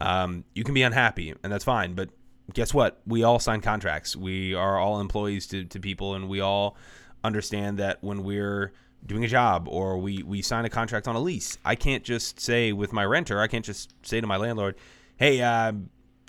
Um, 0.00 0.44
you 0.54 0.64
can 0.64 0.74
be 0.74 0.82
unhappy, 0.82 1.34
and 1.42 1.52
that's 1.52 1.64
fine. 1.64 1.94
But 1.94 2.10
guess 2.54 2.72
what? 2.72 3.00
We 3.06 3.24
all 3.24 3.38
sign 3.40 3.60
contracts. 3.60 4.14
We 4.16 4.54
are 4.54 4.78
all 4.78 5.00
employees 5.00 5.46
to, 5.48 5.64
to 5.64 5.80
people, 5.80 6.14
and 6.14 6.28
we 6.28 6.40
all 6.40 6.76
understand 7.24 7.78
that 7.78 7.98
when 8.02 8.22
we're 8.22 8.72
doing 9.06 9.24
a 9.24 9.28
job 9.28 9.68
or 9.68 9.98
we 9.98 10.22
we 10.22 10.42
sign 10.42 10.64
a 10.64 10.70
contract 10.70 11.08
on 11.08 11.16
a 11.16 11.20
lease, 11.20 11.56
I 11.64 11.74
can't 11.74 12.04
just 12.04 12.40
say 12.40 12.72
with 12.72 12.92
my 12.92 13.04
renter, 13.04 13.40
I 13.40 13.46
can't 13.46 13.64
just 13.64 13.92
say 14.02 14.20
to 14.20 14.26
my 14.26 14.36
landlord, 14.36 14.76
"Hey, 15.16 15.40
uh, 15.40 15.72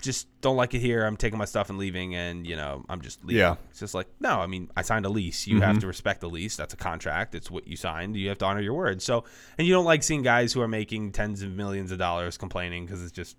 just 0.02 0.28
don't 0.40 0.56
like 0.56 0.72
it 0.72 0.78
here. 0.78 1.04
I'm 1.04 1.18
taking 1.18 1.38
my 1.38 1.44
stuff 1.44 1.68
and 1.68 1.78
leaving, 1.78 2.14
and 2.14 2.46
you 2.46 2.56
know, 2.56 2.84
I'm 2.88 3.02
just 3.02 3.22
leaving." 3.22 3.40
Yeah. 3.40 3.56
It's 3.68 3.80
just 3.80 3.94
like, 3.94 4.06
no, 4.18 4.40
I 4.40 4.46
mean, 4.46 4.70
I 4.74 4.80
signed 4.82 5.04
a 5.04 5.10
lease. 5.10 5.46
You 5.46 5.60
have 5.60 5.78
to 5.80 5.86
respect 5.86 6.20
the 6.22 6.28
lease. 6.30 6.56
That's 6.56 6.72
a 6.72 6.76
contract. 6.78 7.34
It's 7.34 7.50
what 7.50 7.68
you 7.68 7.76
signed. 7.76 8.16
You 8.16 8.28
have 8.30 8.38
to 8.38 8.46
honor 8.46 8.60
your 8.60 8.72
word. 8.74 9.02
So, 9.02 9.24
and 9.58 9.66
you 9.66 9.74
don't 9.74 9.84
like 9.84 10.02
seeing 10.02 10.22
guys 10.22 10.54
who 10.54 10.62
are 10.62 10.68
making 10.68 11.12
tens 11.12 11.42
of 11.42 11.50
millions 11.52 11.92
of 11.92 11.98
dollars 11.98 12.38
complaining 12.38 12.86
because 12.86 13.02
it's 13.02 13.12
just 13.12 13.36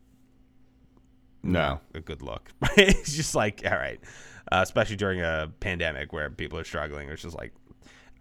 No. 1.43 1.79
a 1.95 1.99
good 1.99 2.21
look. 2.21 2.51
it's 2.77 3.15
just 3.15 3.33
like, 3.33 3.63
all 3.65 3.71
right, 3.77 3.99
uh, 4.51 4.59
especially 4.61 4.97
during 4.97 5.21
a 5.21 5.51
pandemic 5.61 6.13
where 6.13 6.29
people 6.29 6.59
are 6.59 6.63
struggling. 6.63 7.09
It's 7.09 7.23
just 7.23 7.35
like, 7.35 7.53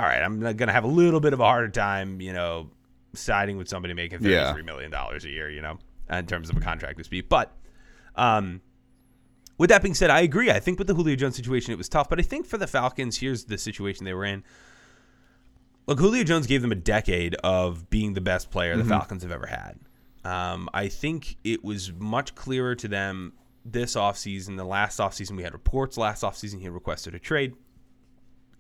all 0.01 0.07
right, 0.07 0.23
I'm 0.23 0.41
going 0.41 0.57
to 0.57 0.73
have 0.73 0.85
a 0.85 0.89
little 0.89 1.21
bit 1.21 1.33
of 1.33 1.41
a 1.41 1.45
harder 1.45 1.69
time, 1.69 2.21
you 2.21 2.33
know, 2.33 2.71
siding 3.13 3.59
with 3.59 3.69
somebody 3.69 3.93
making 3.93 4.21
thirty-three 4.21 4.61
Yeah. 4.61 4.63
million 4.63 4.91
dollars 4.91 5.25
a 5.25 5.29
year, 5.29 5.51
you 5.51 5.61
know, 5.61 5.79
in 6.11 6.27
terms 6.27 6.49
of 6.49 6.57
a 6.57 6.61
contract 6.61 6.97
dispute. 6.97 7.29
But, 7.29 7.55
um, 8.17 8.63
with 9.59 9.69
that 9.69 9.83
being 9.83 9.95
said, 9.95 10.09
I 10.09 10.21
agree. 10.21 10.51
I 10.51 10.59
think 10.59 10.79
with 10.79 10.89
the 10.89 10.95
Julio 10.95 11.17
Jones 11.17 11.37
situation, 11.37 11.73
it 11.75 11.77
was 11.77 11.89
tough. 11.89 12.09
But 12.09 12.19
I 12.19 12.23
think 12.23 12.47
for 12.47 12.57
the 12.57 12.67
Falcons, 12.67 13.19
here's 13.19 13.45
the 13.45 13.59
situation 13.59 14.07
they 14.07 14.15
were 14.15 14.25
in. 14.25 14.43
Look, 15.87 15.99
Julio 15.99 16.25
Jones 16.25 16.47
gave 16.47 16.63
them 16.63 16.73
a 16.73 16.77
decade 16.77 17.35
of 17.45 17.91
being 17.91 18.15
the 18.15 18.21
best 18.23 18.51
player 18.51 18.77
the 18.77 18.85
Falcons 18.85 19.23
have 19.23 19.33
ever 19.33 19.47
had. 19.47 19.79
Um, 20.25 20.69
I 20.73 20.89
think 20.89 21.37
it 21.45 21.63
was 21.63 21.93
much 21.93 22.35
clearer 22.35 22.75
to 22.77 22.89
them 22.89 23.33
this 23.65 23.97
offseason. 23.97 24.57
The 24.57 24.65
last 24.65 24.99
offseason, 24.99 25.37
we 25.37 25.43
had 25.43 25.53
reports. 25.53 25.99
Last 25.99 26.23
offseason, 26.23 26.61
he 26.61 26.69
requested 26.71 27.15
a 27.15 27.19
trade. 27.19 27.55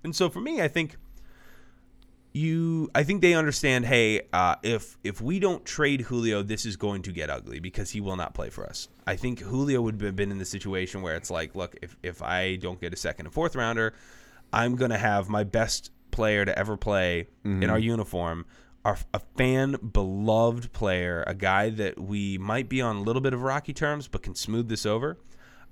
And 0.02 0.14
so 0.14 0.28
for 0.28 0.40
me, 0.40 0.60
I 0.60 0.68
think 0.68 0.96
you 2.32 2.90
I 2.94 3.02
think 3.02 3.22
they 3.22 3.34
understand, 3.34 3.86
hey, 3.86 4.22
uh, 4.32 4.56
if 4.62 4.96
if 5.02 5.20
we 5.20 5.38
don't 5.38 5.64
trade 5.64 6.02
Julio, 6.02 6.42
this 6.42 6.64
is 6.64 6.76
going 6.76 7.02
to 7.02 7.12
get 7.12 7.30
ugly 7.30 7.60
because 7.60 7.90
he 7.90 8.00
will 8.00 8.16
not 8.16 8.34
play 8.34 8.50
for 8.50 8.64
us. 8.66 8.88
I 9.06 9.16
think 9.16 9.40
Julio 9.40 9.82
would 9.82 10.00
have 10.02 10.16
been 10.16 10.30
in 10.30 10.38
the 10.38 10.44
situation 10.44 11.02
where 11.02 11.16
it's 11.16 11.30
like, 11.30 11.54
look, 11.54 11.76
if 11.82 11.96
if 12.02 12.22
I 12.22 12.56
don't 12.56 12.80
get 12.80 12.92
a 12.92 12.96
second 12.96 13.26
and 13.26 13.34
fourth 13.34 13.56
rounder, 13.56 13.94
I'm 14.52 14.76
gonna 14.76 14.98
have 14.98 15.28
my 15.28 15.44
best 15.44 15.90
player 16.10 16.44
to 16.44 16.56
ever 16.58 16.76
play 16.76 17.28
in 17.62 17.70
our 17.70 17.78
uniform, 17.78 18.46
our, 18.84 18.98
a 19.14 19.20
fan 19.36 19.76
beloved 19.92 20.72
player, 20.72 21.24
a 21.26 21.34
guy 21.34 21.70
that 21.70 22.00
we 22.00 22.36
might 22.38 22.68
be 22.68 22.80
on 22.80 22.96
a 22.96 23.02
little 23.02 23.22
bit 23.22 23.32
of 23.32 23.42
rocky 23.42 23.72
terms, 23.72 24.08
but 24.08 24.22
can 24.22 24.34
smooth 24.34 24.68
this 24.68 24.84
over. 24.86 25.18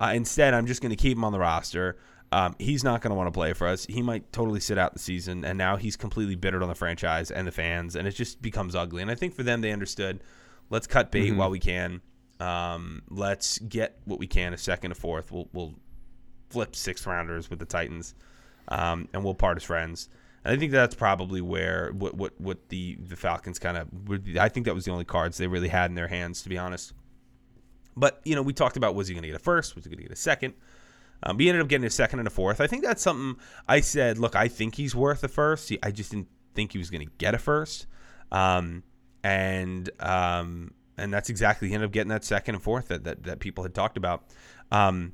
Uh, 0.01 0.13
instead, 0.15 0.55
I'm 0.55 0.67
just 0.67 0.81
going 0.81 0.91
to 0.91 0.97
keep 0.97 1.17
him 1.17 1.25
on 1.25 1.33
the 1.33 1.41
roster. 1.41 1.97
Um, 2.31 2.55
he's 2.59 2.85
not 2.85 3.01
going 3.01 3.11
to 3.11 3.15
want 3.15 3.29
to 3.29 3.33
play 3.33 3.55
for 3.55 3.67
us. 3.67 3.87
He 3.87 4.03
might 4.03 4.33
totally 4.33 4.61
sit 4.61 4.77
out 4.77 4.93
the 4.93 4.99
season, 4.99 5.45
and 5.45 5.57
now 5.57 5.77
he's 5.77 5.97
completely 5.97 6.35
bittered 6.35 6.63
on 6.63 6.69
the 6.69 6.75
franchise 6.75 7.31
and 7.31 7.47
the 7.47 7.53
fans, 7.53 7.97
and 7.97 8.07
it 8.07 8.13
just 8.13 8.43
becomes 8.43 8.75
ugly. 8.75 9.01
And 9.01 9.11
I 9.11 9.15
think 9.15 9.35
for 9.35 9.43
them, 9.43 9.63
they 9.63 9.73
understood. 9.73 10.23
Let's 10.69 10.87
cut 10.87 11.11
bait 11.11 11.33
while 11.33 11.51
we 11.51 11.59
can. 11.59 12.03
Um, 12.39 13.03
let's 13.09 13.59
get 13.59 13.99
what 14.05 14.19
we 14.19 14.27
can, 14.27 14.53
a 14.53 14.59
second, 14.59 14.93
a 14.93 14.95
fourth. 14.95 15.33
We'll 15.33 15.49
we'll 15.53 15.75
flip 16.51 16.77
six 16.77 17.07
rounders 17.07 17.49
with 17.51 17.59
the 17.59 17.65
Titans, 17.65 18.15
um, 18.69 19.09
and 19.13 19.25
we'll 19.25 19.35
part 19.35 19.57
as 19.57 19.65
friends. 19.65 20.09
And 20.45 20.55
I 20.55 20.59
think 20.59 20.71
that's 20.71 20.95
probably 20.95 21.41
where 21.41 21.93
what 21.93 22.15
what 22.15 22.39
what 22.39 22.69
the 22.69 22.97
the 22.97 23.17
Falcons 23.17 23.59
kind 23.59 23.79
of. 23.79 23.89
I 24.39 24.51
think 24.51 24.67
that 24.67 24.75
was 24.75 24.85
the 24.85 24.93
only 24.93 25.05
cards 25.05 25.39
they 25.39 25.47
really 25.47 25.69
had 25.69 25.91
in 25.91 25.95
their 25.95 26.09
hands, 26.09 26.43
to 26.43 26.49
be 26.49 26.59
honest. 26.59 26.93
But 27.97 28.21
you 28.25 28.37
know, 28.37 28.43
we 28.43 28.53
talked 28.53 28.77
about 28.77 28.95
was 28.95 29.09
he 29.09 29.15
going 29.15 29.23
to 29.23 29.29
get 29.29 29.37
a 29.37 29.41
first? 29.41 29.75
Was 29.75 29.85
he 29.85 29.91
going 29.91 29.99
to 29.99 30.05
get 30.05 30.13
a 30.13 30.17
second? 30.17 30.55
Um, 31.23 31.39
he 31.39 31.49
ended 31.49 31.63
up 31.63 31.69
getting 31.69 31.87
a 31.87 31.91
second 31.91 32.21
and 32.21 32.29
a 32.29 32.31
fourth. 32.31 32.61
I 32.61 32.67
think 32.67 32.85
that's 32.85 33.03
something 33.03 33.43
I 33.67 33.81
said. 33.81 34.19
Look, 34.19 34.37
I 34.37 34.49
think 34.49 34.77
he's 34.77 34.95
worth 34.95 35.25
a 35.25 35.29
first. 35.29 35.73
I 35.83 35.91
just 35.91 36.13
didn't 36.13 36.29
think 36.55 36.73
he 36.73 36.79
was 36.79 36.91
going 36.91 37.07
to 37.07 37.13
get 37.19 37.35
a 37.35 37.39
first. 37.39 37.87
Um, 38.31 38.85
and 39.25 39.91
um, 40.01 40.75
and 40.97 41.13
that's 41.13 41.29
exactly 41.31 41.69
he 41.69 41.75
ended 41.75 41.89
up 41.89 41.93
getting 41.93 42.09
that 42.11 42.25
second 42.25 42.55
and 42.55 42.63
fourth 42.63 42.89
that 42.89 43.05
that, 43.05 43.25
that 43.25 43.41
people 43.41 43.65
had 43.65 43.75
talked 43.75 43.97
about. 43.97 44.25
Um, 44.71 45.13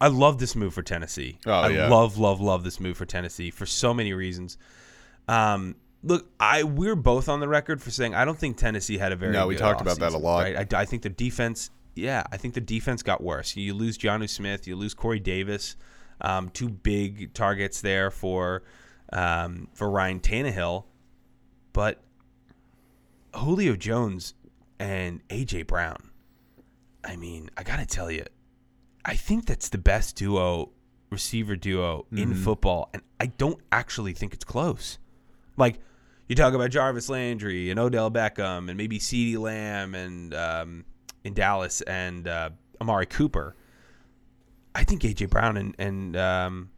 I 0.00 0.08
love 0.08 0.38
this 0.38 0.54
move 0.54 0.74
for 0.74 0.82
Tennessee. 0.82 1.38
Oh, 1.46 1.52
I 1.52 1.68
yeah. 1.70 1.88
love, 1.88 2.18
love, 2.18 2.40
love 2.40 2.62
this 2.62 2.78
move 2.78 2.96
for 2.96 3.04
Tennessee 3.04 3.50
for 3.50 3.66
so 3.66 3.92
many 3.92 4.12
reasons. 4.12 4.56
Um, 5.26 5.74
look, 6.02 6.30
I 6.38 6.62
we're 6.62 6.94
both 6.94 7.28
on 7.28 7.40
the 7.40 7.48
record 7.48 7.82
for 7.82 7.90
saying 7.90 8.14
I 8.14 8.24
don't 8.24 8.38
think 8.38 8.56
Tennessee 8.56 8.98
had 8.98 9.12
a 9.12 9.16
very 9.16 9.32
No, 9.32 9.46
we 9.46 9.56
talked 9.56 9.80
about 9.80 9.98
that 9.98 10.12
a 10.12 10.18
lot. 10.18 10.44
Right? 10.44 10.74
I, 10.74 10.80
I 10.80 10.84
think 10.84 11.02
the 11.02 11.08
defense, 11.08 11.70
yeah, 11.98 12.22
I 12.32 12.36
think 12.36 12.54
the 12.54 12.60
defense 12.60 13.02
got 13.02 13.22
worse. 13.22 13.56
You 13.56 13.74
lose 13.74 13.98
Jonnu 13.98 14.28
Smith, 14.28 14.66
you 14.66 14.76
lose 14.76 14.94
Corey 14.94 15.20
Davis, 15.20 15.76
um, 16.20 16.48
two 16.50 16.68
big 16.68 17.34
targets 17.34 17.80
there 17.80 18.10
for 18.10 18.62
um, 19.12 19.68
for 19.74 19.90
Ryan 19.90 20.20
Tannehill, 20.20 20.84
but 21.72 22.00
Julio 23.34 23.76
Jones 23.76 24.34
and 24.78 25.26
AJ 25.28 25.66
Brown. 25.66 26.10
I 27.04 27.16
mean, 27.16 27.50
I 27.56 27.62
gotta 27.62 27.86
tell 27.86 28.10
you, 28.10 28.24
I 29.04 29.14
think 29.14 29.46
that's 29.46 29.68
the 29.68 29.78
best 29.78 30.16
duo, 30.16 30.70
receiver 31.10 31.56
duo 31.56 32.06
in 32.12 32.30
Mm-hmm. 32.30 32.42
football, 32.44 32.90
and 32.92 33.02
I 33.20 33.26
don't 33.26 33.60
actually 33.72 34.12
think 34.12 34.34
it's 34.34 34.44
close. 34.44 34.98
Like 35.56 35.78
you 36.28 36.34
talk 36.36 36.52
about 36.54 36.70
Jarvis 36.70 37.08
Landry 37.08 37.70
and 37.70 37.80
Odell 37.80 38.10
Beckham 38.10 38.68
and 38.68 38.76
maybe 38.76 38.98
CeeDee 38.98 39.38
Lamb 39.38 39.94
and 39.94 40.34
um, 40.34 40.84
in 41.24 41.34
Dallas 41.34 41.80
and 41.82 42.26
uh, 42.28 42.50
Amari 42.80 43.06
Cooper. 43.06 43.54
I 44.74 44.84
think 44.84 45.02
AJ 45.02 45.30
Brown 45.30 45.56
and 45.56 45.74
and 45.78 46.16
um, 46.16 46.70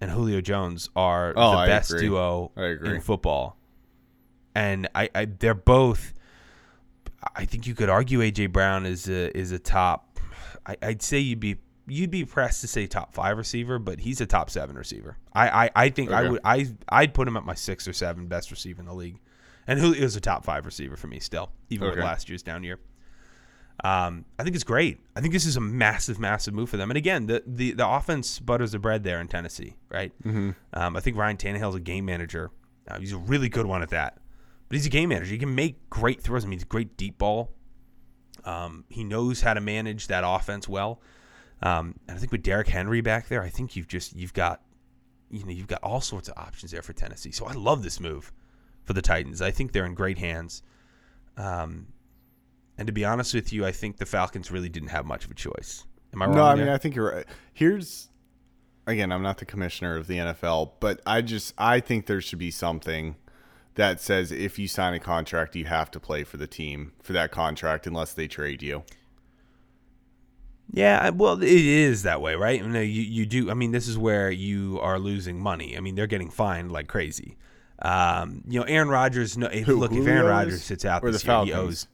and 0.00 0.10
Julio 0.10 0.40
Jones 0.40 0.88
are 0.96 1.32
Oh, 1.36 1.52
the 1.52 1.56
I 1.58 1.66
best 1.66 1.90
agree. 1.92 2.08
duo 2.08 2.52
in 2.56 3.00
football, 3.00 3.56
and 4.54 4.88
I, 4.94 5.08
I 5.14 5.24
they're 5.26 5.54
both. 5.54 6.12
I 7.34 7.44
think 7.44 7.66
you 7.66 7.74
could 7.74 7.88
argue 7.88 8.20
AJ 8.20 8.52
Brown 8.52 8.86
is 8.86 9.08
a 9.08 9.36
is 9.36 9.52
a 9.52 9.58
top. 9.58 10.18
I, 10.66 10.76
I'd 10.82 11.02
say 11.02 11.18
you'd 11.18 11.40
be 11.40 11.56
you'd 11.86 12.10
be 12.10 12.24
pressed 12.24 12.60
to 12.62 12.66
say 12.68 12.86
top 12.86 13.14
five 13.14 13.36
receiver, 13.38 13.78
but 13.78 14.00
he's 14.00 14.20
a 14.20 14.26
top 14.26 14.50
seven 14.50 14.76
receiver. 14.76 15.16
I 15.32 15.48
I, 15.66 15.70
I 15.76 15.88
think 15.90 16.10
I 16.10 16.28
would 16.28 16.40
I 16.44 16.66
I'd 16.88 17.14
put 17.14 17.28
him 17.28 17.36
at 17.36 17.44
my 17.44 17.54
six 17.54 17.86
or 17.86 17.92
seven 17.92 18.26
best 18.26 18.50
receiver 18.50 18.80
in 18.80 18.86
the 18.86 18.94
league, 18.94 19.20
and 19.66 19.78
Julio's 19.78 20.16
a 20.16 20.20
top 20.20 20.44
five 20.44 20.66
receiver 20.66 20.96
for 20.96 21.06
me 21.06 21.20
still, 21.20 21.52
even 21.70 21.88
with 21.88 21.98
last 21.98 22.28
year's 22.28 22.42
down 22.42 22.64
year. 22.64 22.78
Um, 23.84 24.24
I 24.38 24.42
think 24.42 24.54
it's 24.54 24.64
great. 24.64 24.98
I 25.14 25.20
think 25.20 25.34
this 25.34 25.44
is 25.44 25.56
a 25.56 25.60
massive, 25.60 26.18
massive 26.18 26.54
move 26.54 26.70
for 26.70 26.76
them. 26.76 26.90
And 26.90 26.96
again, 26.96 27.26
the 27.26 27.42
the, 27.46 27.72
the 27.72 27.86
offense 27.86 28.38
butters 28.38 28.72
the 28.72 28.78
bread 28.78 29.04
there 29.04 29.20
in 29.20 29.28
Tennessee, 29.28 29.76
right? 29.90 30.12
Mm-hmm. 30.24 30.50
Um, 30.72 30.96
I 30.96 31.00
think 31.00 31.16
Ryan 31.16 31.36
Tannehill's 31.36 31.74
a 31.74 31.80
game 31.80 32.04
manager. 32.06 32.50
Uh, 32.88 32.98
he's 32.98 33.12
a 33.12 33.18
really 33.18 33.48
good 33.48 33.66
one 33.66 33.82
at 33.82 33.90
that. 33.90 34.18
But 34.68 34.76
he's 34.76 34.86
a 34.86 34.90
game 34.90 35.10
manager. 35.10 35.30
He 35.30 35.38
can 35.38 35.54
make 35.54 35.88
great 35.90 36.20
throws. 36.20 36.44
I 36.44 36.48
mean, 36.48 36.58
he's 36.58 36.64
a 36.64 36.66
great 36.66 36.96
deep 36.96 37.18
ball. 37.18 37.52
Um, 38.44 38.84
he 38.88 39.04
knows 39.04 39.40
how 39.42 39.54
to 39.54 39.60
manage 39.60 40.06
that 40.06 40.24
offense 40.26 40.68
well. 40.68 41.00
Um, 41.62 41.94
and 42.08 42.16
I 42.16 42.20
think 42.20 42.32
with 42.32 42.42
Derrick 42.42 42.68
Henry 42.68 43.00
back 43.00 43.28
there, 43.28 43.42
I 43.42 43.48
think 43.48 43.76
you've 43.76 43.88
just 43.88 44.14
you've 44.16 44.34
got 44.34 44.62
you 45.30 45.44
know 45.44 45.52
you've 45.52 45.66
got 45.66 45.82
all 45.82 46.00
sorts 46.00 46.28
of 46.28 46.34
options 46.36 46.72
there 46.72 46.82
for 46.82 46.92
Tennessee. 46.92 47.32
So 47.32 47.46
I 47.46 47.52
love 47.52 47.82
this 47.82 48.00
move 48.00 48.32
for 48.84 48.92
the 48.92 49.02
Titans. 49.02 49.42
I 49.42 49.50
think 49.50 49.72
they're 49.72 49.86
in 49.86 49.94
great 49.94 50.18
hands. 50.18 50.62
Um, 51.36 51.88
and 52.78 52.86
to 52.86 52.92
be 52.92 53.04
honest 53.04 53.34
with 53.34 53.52
you, 53.52 53.64
I 53.64 53.72
think 53.72 53.96
the 53.96 54.06
Falcons 54.06 54.50
really 54.50 54.68
didn't 54.68 54.90
have 54.90 55.06
much 55.06 55.24
of 55.24 55.30
a 55.30 55.34
choice. 55.34 55.84
Am 56.12 56.22
I 56.22 56.26
wrong? 56.26 56.36
No, 56.36 56.44
I 56.44 56.54
mean 56.54 56.66
there? 56.66 56.74
I 56.74 56.78
think 56.78 56.94
you're 56.94 57.12
right. 57.12 57.26
Here's 57.52 58.08
again, 58.86 59.12
I'm 59.12 59.22
not 59.22 59.38
the 59.38 59.44
commissioner 59.44 59.96
of 59.96 60.06
the 60.06 60.18
NFL, 60.18 60.72
but 60.80 61.00
I 61.06 61.22
just 61.22 61.54
I 61.58 61.80
think 61.80 62.06
there 62.06 62.20
should 62.20 62.38
be 62.38 62.50
something 62.50 63.16
that 63.74 64.00
says 64.00 64.32
if 64.32 64.58
you 64.58 64.68
sign 64.68 64.94
a 64.94 65.00
contract, 65.00 65.54
you 65.56 65.66
have 65.66 65.90
to 65.92 66.00
play 66.00 66.24
for 66.24 66.36
the 66.36 66.46
team 66.46 66.92
for 67.02 67.12
that 67.12 67.30
contract 67.30 67.86
unless 67.86 68.12
they 68.12 68.28
trade 68.28 68.62
you. 68.62 68.84
Yeah, 70.72 71.10
well, 71.10 71.40
it 71.42 71.48
is 71.48 72.02
that 72.02 72.20
way, 72.20 72.34
right? 72.34 72.60
You, 72.60 72.68
know, 72.68 72.80
you 72.80 73.02
you 73.02 73.24
do. 73.24 73.50
I 73.50 73.54
mean, 73.54 73.70
this 73.70 73.86
is 73.86 73.96
where 73.96 74.30
you 74.30 74.80
are 74.80 74.98
losing 74.98 75.38
money. 75.38 75.76
I 75.76 75.80
mean, 75.80 75.94
they're 75.94 76.08
getting 76.08 76.30
fined 76.30 76.72
like 76.72 76.88
crazy. 76.88 77.36
Um, 77.80 78.42
you 78.48 78.58
know, 78.58 78.66
Aaron 78.66 78.88
Rodgers. 78.88 79.38
No, 79.38 79.46
if, 79.46 79.66
Who, 79.66 79.76
look, 79.76 79.92
if 79.92 80.06
Aaron? 80.06 80.26
Rodgers 80.26 80.64
sits 80.64 80.84
out 80.84 81.02
this 81.02 81.22
the 81.22 81.28
year, 81.28 81.44
he 81.44 81.50
Falcons? 81.52 81.68
owes 81.68 81.86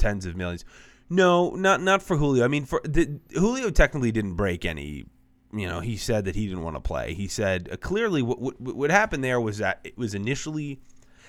tens 0.00 0.26
of 0.26 0.34
millions. 0.36 0.64
No, 1.08 1.50
not 1.50 1.80
not 1.82 2.02
for 2.02 2.16
Julio. 2.16 2.44
I 2.44 2.48
mean, 2.48 2.64
for 2.64 2.80
the, 2.84 3.20
Julio 3.32 3.70
technically 3.70 4.10
didn't 4.12 4.34
break 4.34 4.64
any. 4.64 5.06
You 5.52 5.66
know, 5.66 5.80
he 5.80 5.96
said 5.96 6.24
that 6.26 6.36
he 6.36 6.46
didn't 6.46 6.62
want 6.62 6.76
to 6.76 6.80
play. 6.80 7.14
He 7.14 7.26
said 7.28 7.68
uh, 7.72 7.76
clearly 7.76 8.22
what, 8.22 8.40
what 8.40 8.60
what 8.60 8.90
happened 8.90 9.22
there 9.24 9.40
was 9.40 9.58
that 9.58 9.80
it 9.84 9.98
was 9.98 10.14
initially, 10.14 10.80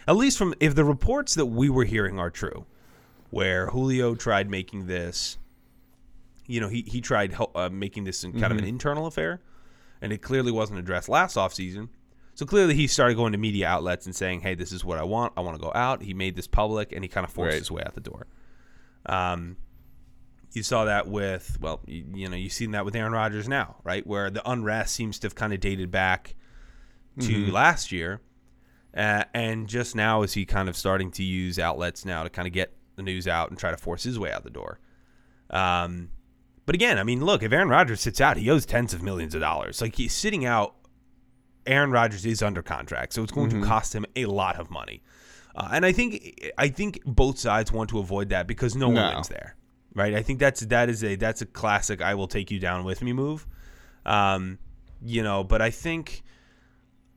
at 0.07 0.15
least 0.15 0.37
from 0.37 0.53
if 0.59 0.75
the 0.75 0.85
reports 0.85 1.33
that 1.35 1.47
we 1.47 1.69
were 1.69 1.85
hearing 1.85 2.19
are 2.19 2.29
true, 2.29 2.65
where 3.31 3.67
Julio 3.71 4.13
tried 4.15 4.49
making 4.49 4.85
this 4.87 5.37
you 6.47 6.59
know, 6.59 6.67
he, 6.67 6.81
he 6.81 6.99
tried 7.01 7.31
hel- 7.33 7.51
uh, 7.55 7.69
making 7.69 8.03
this 8.03 8.23
in 8.23 8.33
kind 8.33 8.45
of 8.45 8.51
Mm-hmm. 8.51 8.59
an 8.59 8.65
internal 8.65 9.05
affair, 9.07 9.41
and 10.01 10.11
it 10.11 10.21
clearly 10.21 10.51
wasn't 10.51 10.77
addressed 10.79 11.07
last 11.07 11.37
offseason. 11.37 11.87
So 12.33 12.45
clearly 12.45 12.75
he 12.75 12.87
started 12.87 13.15
going 13.15 13.31
to 13.31 13.37
media 13.37 13.67
outlets 13.67 14.05
and 14.05 14.13
saying, 14.15 14.41
hey, 14.41 14.55
this 14.55 14.71
is 14.71 14.83
what 14.83 14.97
I 14.97 15.03
want. 15.03 15.33
I 15.37 15.41
want 15.41 15.55
to 15.57 15.61
go 15.63 15.71
out. 15.73 16.01
He 16.03 16.13
made 16.13 16.35
this 16.35 16.47
public, 16.47 16.91
and 16.91 17.03
he 17.03 17.07
kind 17.07 17.23
of 17.25 17.31
forced 17.31 17.51
Right. 17.53 17.59
his 17.59 17.71
way 17.71 17.83
out 17.85 17.93
the 17.95 18.01
door. 18.01 18.27
Um, 19.05 19.57
you 20.53 20.63
saw 20.63 20.85
that 20.85 21.07
with, 21.07 21.57
well, 21.61 21.79
you, 21.85 22.05
you 22.13 22.29
know, 22.29 22.35
you've 22.35 22.51
seen 22.53 22.71
that 22.71 22.83
with 22.83 22.95
Aaron 22.95 23.13
Rodgers 23.13 23.47
now, 23.47 23.77
right? 23.83 24.05
Where 24.05 24.29
the 24.29 24.47
unrest 24.49 24.93
seems 24.93 25.19
to 25.19 25.27
have 25.27 25.35
kind 25.35 25.53
of 25.53 25.59
dated 25.59 25.91
back 25.91 26.35
to 27.21 27.51
last 27.51 27.91
year. 27.91 28.21
Uh, 28.95 29.23
and 29.33 29.67
just 29.67 29.95
now 29.95 30.21
is 30.23 30.33
he 30.33 30.45
kind 30.45 30.67
of 30.67 30.75
starting 30.75 31.11
to 31.11 31.23
use 31.23 31.57
outlets 31.57 32.03
now 32.03 32.23
to 32.23 32.29
kind 32.29 32.47
of 32.47 32.53
get 32.53 32.73
the 32.97 33.03
news 33.03 33.27
out 33.27 33.49
and 33.49 33.57
try 33.57 33.71
to 33.71 33.77
force 33.77 34.03
his 34.03 34.19
way 34.19 34.31
out 34.31 34.43
the 34.43 34.49
door. 34.49 34.79
Um, 35.49 36.09
but 36.65 36.75
again, 36.75 36.97
I 36.97 37.03
mean, 37.03 37.23
look, 37.23 37.43
if 37.43 37.51
Aaron 37.51 37.69
Rodgers 37.69 38.01
sits 38.01 38.21
out, 38.21 38.37
he 38.37 38.49
owes 38.49 38.65
tens 38.65 38.93
of 38.93 39.01
millions 39.01 39.33
of 39.33 39.41
dollars. 39.41 39.81
Like 39.81 39.95
he's 39.95 40.13
sitting 40.13 40.45
out. 40.45 40.75
Aaron 41.67 41.91
Rodgers 41.91 42.25
is 42.25 42.41
under 42.41 42.63
contract, 42.63 43.13
so 43.13 43.21
it's 43.21 43.31
going 43.31 43.51
to 43.51 43.61
cost 43.61 43.93
him 43.93 44.05
a 44.15 44.25
lot 44.25 44.59
of 44.59 44.71
money. 44.71 45.03
Uh, 45.55 45.69
and 45.73 45.85
I 45.85 45.91
think 45.91 46.51
I 46.57 46.69
think 46.69 47.01
both 47.05 47.37
sides 47.37 47.71
want 47.71 47.89
to 47.91 47.99
avoid 47.99 48.29
that 48.29 48.47
because 48.47 48.75
no, 48.75 48.89
No. 48.91 49.01
one 49.03 49.15
wins 49.15 49.27
there, 49.29 49.55
right? 49.93 50.13
I 50.13 50.21
think 50.21 50.39
that's 50.39 50.61
that 50.61 50.89
is 50.89 51.03
a 51.03 51.15
that's 51.15 51.41
a 51.41 51.45
classic. 51.45 52.01
I 52.01 52.15
will 52.15 52.27
take 52.27 52.51
you 52.51 52.59
down 52.59 52.83
with 52.85 53.01
me 53.01 53.13
move. 53.13 53.45
Um, 54.05 54.59
you 55.03 55.23
know, 55.23 55.43
but 55.43 55.61
I 55.61 55.69
think 55.69 56.23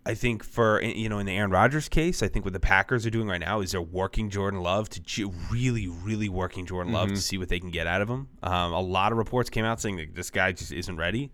I 0.06 0.14
think 0.14 0.42
for 0.44 0.82
you 0.82 1.08
know 1.08 1.18
in 1.18 1.26
the 1.26 1.32
Aaron 1.36 1.50
Rodgers 1.50 1.88
case, 1.88 2.22
I 2.22 2.28
think 2.28 2.44
what 2.44 2.52
the 2.52 2.60
Packers 2.60 3.06
are 3.06 3.10
doing 3.10 3.28
right 3.28 3.40
now 3.40 3.60
is 3.60 3.72
they're 3.72 3.80
working 3.80 4.28
Jordan 4.30 4.60
Love 4.60 4.88
to 4.90 5.32
really, 5.50 5.86
really 5.86 6.28
working 6.28 6.66
Jordan 6.66 6.92
Love 6.92 7.08
to 7.10 7.16
see 7.16 7.38
what 7.38 7.48
they 7.48 7.60
can 7.60 7.70
get 7.70 7.86
out 7.86 8.02
of 8.02 8.08
him. 8.08 8.28
Um, 8.42 8.72
a 8.72 8.80
lot 8.80 9.12
of 9.12 9.18
reports 9.18 9.48
came 9.48 9.64
out 9.64 9.80
saying 9.80 9.96
that 9.96 10.14
this 10.14 10.30
guy 10.30 10.52
just 10.52 10.72
isn't 10.72 10.96
ready. 10.96 11.30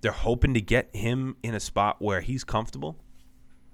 They're 0.00 0.12
hoping 0.12 0.54
to 0.54 0.60
get 0.60 0.94
him 0.94 1.36
in 1.42 1.54
a 1.54 1.60
spot 1.60 1.96
where 2.00 2.20
he's 2.20 2.42
comfortable. 2.44 2.96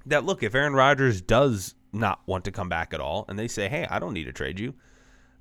That 0.07 0.25
look, 0.25 0.43
if 0.43 0.55
Aaron 0.55 0.75
Rodgers 0.75 1.21
does 1.23 1.75
not 1.95 2.21
want 2.27 2.45
to 2.45 2.51
come 2.51 2.69
back 2.69 2.93
at 2.93 3.01
all, 3.01 3.25
and 3.29 3.39
they 3.39 3.49
say, 3.49 3.69
"Hey, 3.69 3.87
I 3.89 3.99
don't 3.99 4.13
need 4.13 4.25
to 4.25 4.33
trade 4.33 4.59
you," 4.59 4.75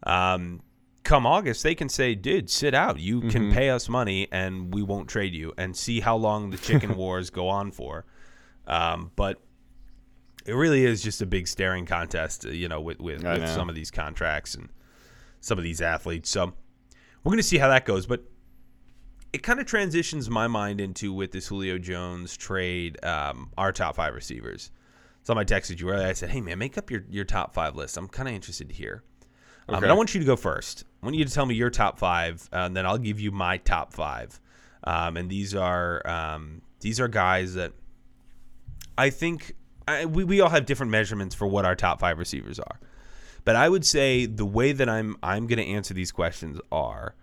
um, 0.04 0.62
come 1.04 1.26
August, 1.26 1.64
they 1.64 1.76
can 1.76 1.90
say, 1.90 2.16
dude, 2.16 2.50
sit 2.50 2.74
out. 2.74 3.00
You 3.00 3.22
can 3.22 3.52
pay 3.52 3.70
us 3.70 3.90
money 3.90 4.28
and 4.32 4.74
we 4.74 4.82
won't 4.82 5.10
trade 5.10 5.34
you 5.34 5.54
and 5.58 5.76
see 5.76 6.00
how 6.00 6.16
long 6.16 6.50
the 6.50 6.58
chicken 6.58 6.96
wars 6.98 7.30
go 7.30 7.50
on 7.50 7.72
for. 7.72 8.06
Um, 8.68 9.12
but 9.16 9.42
it 10.46 10.54
really 10.54 10.86
is 10.86 11.04
just 11.04 11.22
a 11.22 11.26
big 11.26 11.48
staring 11.48 11.86
contest, 11.86 12.46
uh, 12.46 12.50
you 12.50 12.68
know, 12.68 12.82
with, 12.82 13.00
with, 13.00 13.24
with 13.24 13.42
know. 13.42 13.46
some 13.48 13.70
of 13.70 13.76
these 13.76 13.92
contracts 13.92 14.56
and 14.56 14.70
some 15.42 15.58
of 15.58 15.64
these 15.64 15.82
athletes. 15.82 16.30
So 16.30 16.54
we're 17.24 17.30
going 17.30 17.38
to 17.38 17.44
see 17.44 17.58
how 17.58 17.68
that 17.68 17.86
goes. 17.86 18.06
But 18.06 18.24
it 19.34 19.44
kind 19.44 19.60
of 19.60 19.66
transitions 19.66 20.30
my 20.30 20.48
mind 20.48 20.80
into 20.80 21.12
with 21.12 21.32
this 21.32 21.48
Julio 21.48 21.78
Jones 21.78 22.38
trade, 22.38 23.04
um, 23.04 23.52
our 23.58 23.72
top 23.72 23.96
five 23.96 24.14
receivers. 24.14 24.72
So 25.24 25.38
I 25.38 25.46
texted 25.46 25.80
you 25.80 25.90
earlier. 25.90 26.08
I 26.08 26.14
said, 26.14 26.30
hey, 26.30 26.42
man, 26.42 26.60
make 26.60 26.78
up 26.78 26.92
your, 26.92 27.04
your 27.10 27.24
top 27.26 27.54
five 27.54 27.76
list. 27.76 27.96
I'm 27.98 28.08
kind 28.10 28.28
of 28.28 28.36
interested 28.36 28.68
to 28.70 28.74
hear. 28.76 29.04
Um, 29.70 29.76
Okay. 29.76 29.86
and 29.86 29.92
I 29.92 29.96
want 29.96 30.14
you 30.14 30.20
to 30.20 30.26
go 30.26 30.36
first. 30.36 30.84
I 31.02 31.06
want 31.06 31.16
you 31.16 31.24
to 31.24 31.32
tell 31.32 31.46
me 31.46 31.56
your 31.56 31.70
top 31.70 31.98
five, 31.98 32.50
uh, 32.52 32.58
and 32.58 32.76
then 32.76 32.86
I'll 32.86 32.98
give 32.98 33.20
you 33.22 33.32
my 33.32 33.58
top 33.58 33.94
five. 33.94 34.40
Um, 34.84 35.16
and 35.16 35.30
these 35.30 35.56
are 35.56 36.06
um, 36.06 36.62
these 36.82 37.00
are 37.00 37.08
guys 37.08 37.54
that 37.54 37.72
I 38.98 39.10
think 39.10 39.54
I, 39.88 40.06
we 40.06 40.26
we 40.26 40.42
all 40.42 40.50
have 40.50 40.66
different 40.66 40.92
measurements 40.92 41.34
for 41.34 41.48
what 41.48 41.64
our 41.64 41.76
top 41.76 42.02
five 42.02 42.20
receivers 42.20 42.60
are. 42.60 42.80
But 43.46 43.56
I 43.56 43.70
would 43.70 43.86
say 43.86 44.26
the 44.26 44.46
way 44.46 44.74
that 44.74 44.90
I'm 44.90 45.16
I'm 45.24 45.48
going 45.48 45.60
to 45.60 45.66
answer 45.66 45.94
these 45.94 46.12
questions 46.12 46.60
are 46.70 47.16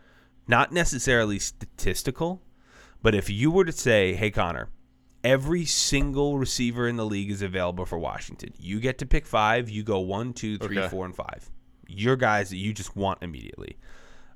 not 0.49 0.73
necessarily 0.73 1.39
statistical, 1.39 2.41
but 3.03 3.15
if 3.15 3.29
you 3.29 3.51
were 3.51 3.67
to 3.67 3.73
say, 3.73 4.15
"Hey 4.15 4.31
Conor, 4.31 4.69
every 5.25 5.64
single 5.64 6.39
receiver 6.39 6.89
in 6.89 6.97
the 6.97 7.05
league 7.07 7.31
is 7.31 7.43
available 7.43 7.85
for 7.87 7.99
Washington. 7.99 8.53
You 8.59 8.81
get 8.81 8.99
to 8.99 9.07
pick 9.07 9.27
five. 9.27 9.68
You 9.68 9.83
go 9.83 10.01
one, 10.01 10.33
two, 10.33 10.59
three, 10.59 10.79
Okay. 10.79 10.89
four, 10.89 11.05
and 11.05 11.14
five. 11.14 11.51
Your 11.89 12.16
guys 12.16 12.51
that 12.51 12.57
you 12.57 12.73
just 12.73 12.97
want 12.97 13.23
immediately. 13.23 13.77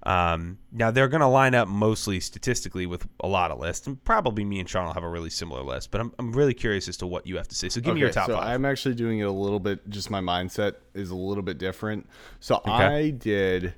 Um, 0.06 0.58
now 0.70 0.90
they're 0.90 1.08
going 1.08 1.22
to 1.22 1.26
line 1.26 1.54
up 1.54 1.66
mostly 1.66 2.20
statistically 2.20 2.84
with 2.84 3.08
a 3.20 3.26
lot 3.26 3.50
of 3.50 3.58
lists, 3.58 3.86
and 3.86 4.02
probably 4.04 4.44
me 4.44 4.60
and 4.60 4.68
Shawn 4.68 4.84
will 4.84 4.92
have 4.92 5.02
a 5.02 5.08
really 5.08 5.30
similar 5.30 5.62
list. 5.62 5.90
But 5.90 6.02
I'm, 6.02 6.12
I'm 6.18 6.32
really 6.32 6.52
curious 6.52 6.88
as 6.88 6.98
to 6.98 7.06
what 7.06 7.26
you 7.26 7.38
have 7.38 7.48
to 7.48 7.54
say. 7.54 7.70
So 7.70 7.80
give 7.80 7.94
me 7.94 8.00
your 8.00 8.10
top 8.10 8.26
so 8.26 8.36
five. 8.36 8.46
I'm 8.48 8.66
actually 8.66 8.96
doing 8.96 9.20
it 9.20 9.22
a 9.22 9.30
little 9.32 9.60
bit. 9.60 9.88
Just 9.88 10.10
my 10.10 10.20
mindset 10.20 10.74
is 10.92 11.08
a 11.08 11.14
little 11.14 11.42
bit 11.42 11.56
different. 11.56 12.06
So 12.40 12.56
Okay. 12.56 12.70
I 12.70 13.10
did. 13.10 13.72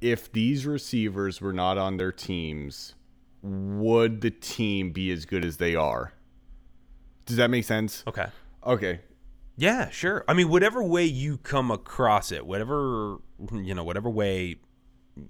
If 0.00 0.32
these 0.32 0.64
receivers 0.66 1.40
were 1.40 1.52
not 1.52 1.78
on 1.78 1.96
their 1.98 2.12
teams, 2.12 2.94
would 3.46 4.20
the 4.20 4.30
team 4.30 4.90
be 4.90 5.10
as 5.12 5.24
good 5.24 5.44
as 5.44 5.56
they 5.58 5.74
are? 5.74 6.12
Does 7.24 7.36
that 7.36 7.50
make 7.50 7.64
sense? 7.64 8.04
okay. 8.06 8.26
Okay. 8.64 9.00
Yeah, 9.56 9.88
sure. 9.90 10.24
I 10.28 10.34
mean, 10.34 10.48
whatever 10.48 10.82
way 10.82 11.04
you 11.04 11.38
come 11.38 11.70
across 11.70 12.30
it, 12.30 12.46
whatever 12.46 13.18
you 13.52 13.74
know, 13.74 13.84
whatever 13.84 14.10
way 14.10 14.56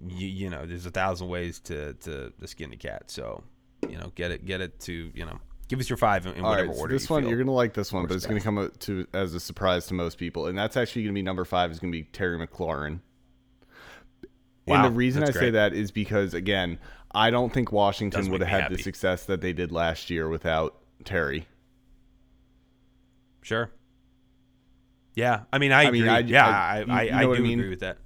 you, 0.09 0.27
you 0.27 0.51
know, 0.51 0.67
there's 0.67 0.87
a 0.87 0.91
thousand 0.91 1.29
ways 1.29 1.61
to 1.61 1.95
to, 1.95 2.33
to 2.41 2.49
skin 2.49 2.71
the 2.71 2.77
cat. 2.77 3.05
So 3.11 3.45
you 3.89 3.97
know, 3.99 4.11
get 4.15 4.31
it, 4.33 4.45
get 4.45 4.61
it 4.61 4.81
to 4.81 5.13
you 5.15 5.25
know, 5.25 5.39
give 5.69 5.79
us 5.79 5.89
your 5.89 5.97
five 5.97 6.27
in, 6.27 6.35
in 6.35 6.43
whatever 6.43 6.69
right. 6.69 6.77
So 6.77 6.81
order. 6.83 6.95
this 6.95 7.09
you 7.09 7.15
one 7.15 7.29
you're 7.29 7.39
gonna 7.39 7.53
like 7.53 7.75
this 7.75 7.93
one, 7.93 8.07
but 8.07 8.17
it's 8.17 8.27
gonna 8.27 8.41
come 8.41 8.71
to 8.81 9.07
as 9.15 9.35
a 9.35 9.41
surprise 9.41 9.87
to 9.87 9.95
most 9.95 10.19
people, 10.19 10.47
and 10.47 10.59
that's 10.59 10.77
actually 10.77 11.03
gonna 11.03 11.13
be 11.13 11.23
number 11.23 11.45
five. 11.45 11.71
Is 11.71 11.79
gonna 11.79 11.93
be 11.93 12.05
Terry 12.05 12.45
McLaurin. 12.45 13.01
Wow, 14.67 14.85
and 14.85 14.93
the 14.93 14.97
reason 14.97 15.23
I 15.23 15.27
that's 15.27 15.39
say 15.39 15.51
that 15.51 15.73
is 15.73 15.93
because 15.93 16.35
again, 16.35 16.81
I 17.17 17.31
don't 17.31 17.53
think 17.53 17.73
Washington 17.73 18.31
would 18.31 18.41
have 18.43 18.49
had 18.51 18.63
happy. 18.65 18.77
the 18.77 18.83
success 18.83 19.25
that 19.27 19.41
they 19.41 19.53
did 19.53 19.73
last 19.73 20.11
year 20.11 20.29
without 20.29 20.77
Terry. 21.05 21.47
Sure. 23.43 23.71
Yeah, 25.15 25.43
I 25.53 25.59
mean, 25.59 25.73
I, 25.73 25.85
I 25.85 25.91
mean, 25.91 26.03
agree. 26.03 26.11
I- 26.15 26.19
yeah, 26.21 26.47
I- 26.47 26.85
I, 26.89 27.09
I, 27.09 27.19
I, 27.21 27.23
do 27.37 27.43
mean? 27.43 27.59
agree 27.59 27.71
with 27.71 27.81
that. 27.81 27.99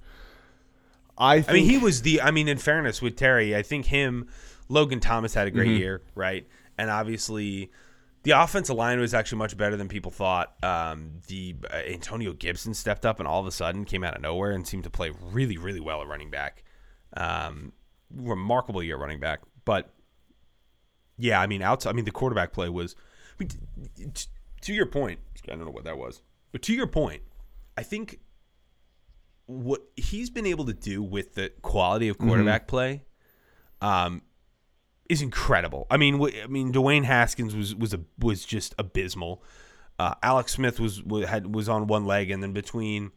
I 1.17 1.41
think, 1.41 1.49
I 1.49 1.53
mean, 1.53 1.69
he 1.69 1.77
was 1.77 2.01
the. 2.03 2.21
I 2.21 2.31
mean, 2.31 2.47
in 2.47 2.57
fairness 2.57 3.01
with 3.01 3.15
Terry, 3.17 3.55
I 3.55 3.61
think 3.63 3.85
him, 3.87 4.27
Logan 4.69 4.99
Thomas 4.99 5.33
had 5.33 5.47
a 5.47 5.51
Mm-hmm. 5.51 5.57
great 5.59 5.77
year, 5.79 6.01
right? 6.15 6.47
And 6.77 6.89
obviously, 6.89 7.69
the 8.23 8.31
offensive 8.31 8.75
line 8.77 8.99
was 8.99 9.13
actually 9.13 9.39
much 9.39 9.57
better 9.57 9.75
than 9.75 9.87
people 9.89 10.09
thought. 10.09 10.55
Um, 10.63 11.19
the 11.27 11.55
uh, 11.71 11.75
Antonio 11.75 12.33
Gibson 12.33 12.73
stepped 12.73 13.05
up 13.05 13.19
and 13.19 13.27
all 13.27 13.41
of 13.41 13.45
a 13.45 13.51
sudden 13.51 13.83
came 13.83 14.03
out 14.03 14.15
of 14.15 14.21
nowhere 14.21 14.51
and 14.51 14.65
seemed 14.65 14.85
to 14.85 14.89
play 14.89 15.11
really, 15.31 15.57
really 15.57 15.81
well 15.81 16.01
at 16.01 16.07
running 16.07 16.31
back. 16.31 16.63
Um, 17.17 17.73
remarkable 18.15 18.81
year 18.83 18.97
running 18.97 19.19
back, 19.19 19.41
but 19.65 19.93
yeah, 21.17 21.39
I 21.39 21.47
mean, 21.47 21.61
outside. 21.61 21.91
I 21.91 21.93
mean, 21.93 22.05
the 22.05 22.11
quarterback 22.11 22.53
play 22.53 22.69
was. 22.69 22.95
I 23.39 23.43
mean, 23.43 23.49
t- 23.49 24.05
t- 24.13 24.27
to 24.61 24.73
your 24.73 24.85
point, 24.85 25.19
I 25.47 25.55
don't 25.55 25.65
know 25.65 25.71
what 25.71 25.83
that 25.85 25.97
was, 25.97 26.21
but 26.51 26.61
to 26.63 26.73
your 26.73 26.87
point, 26.87 27.21
I 27.77 27.83
think 27.83 28.19
what 29.45 29.81
he's 29.95 30.29
been 30.29 30.45
able 30.45 30.65
to 30.65 30.73
do 30.73 31.01
with 31.03 31.35
the 31.35 31.51
quality 31.61 32.07
of 32.07 32.17
quarterback 32.17 32.67
play 32.67 33.03
um, 33.81 34.21
is 35.09 35.21
incredible. 35.21 35.87
I 35.89 35.97
mean, 35.97 36.19
wh- 36.19 36.43
I 36.43 36.47
mean, 36.47 36.71
Dwayne 36.71 37.03
Haskins 37.03 37.55
was 37.55 37.75
was 37.75 37.93
a 37.93 38.01
was 38.19 38.45
just 38.45 38.73
abysmal. 38.77 39.43
Uh, 39.99 40.15
Alex 40.23 40.53
Smith 40.53 40.79
was 40.79 41.03
was, 41.03 41.27
had, 41.27 41.53
was 41.53 41.69
on 41.69 41.87
one 41.87 42.05
leg, 42.05 42.31
and 42.31 42.41
then 42.41 42.53
between 42.53 43.11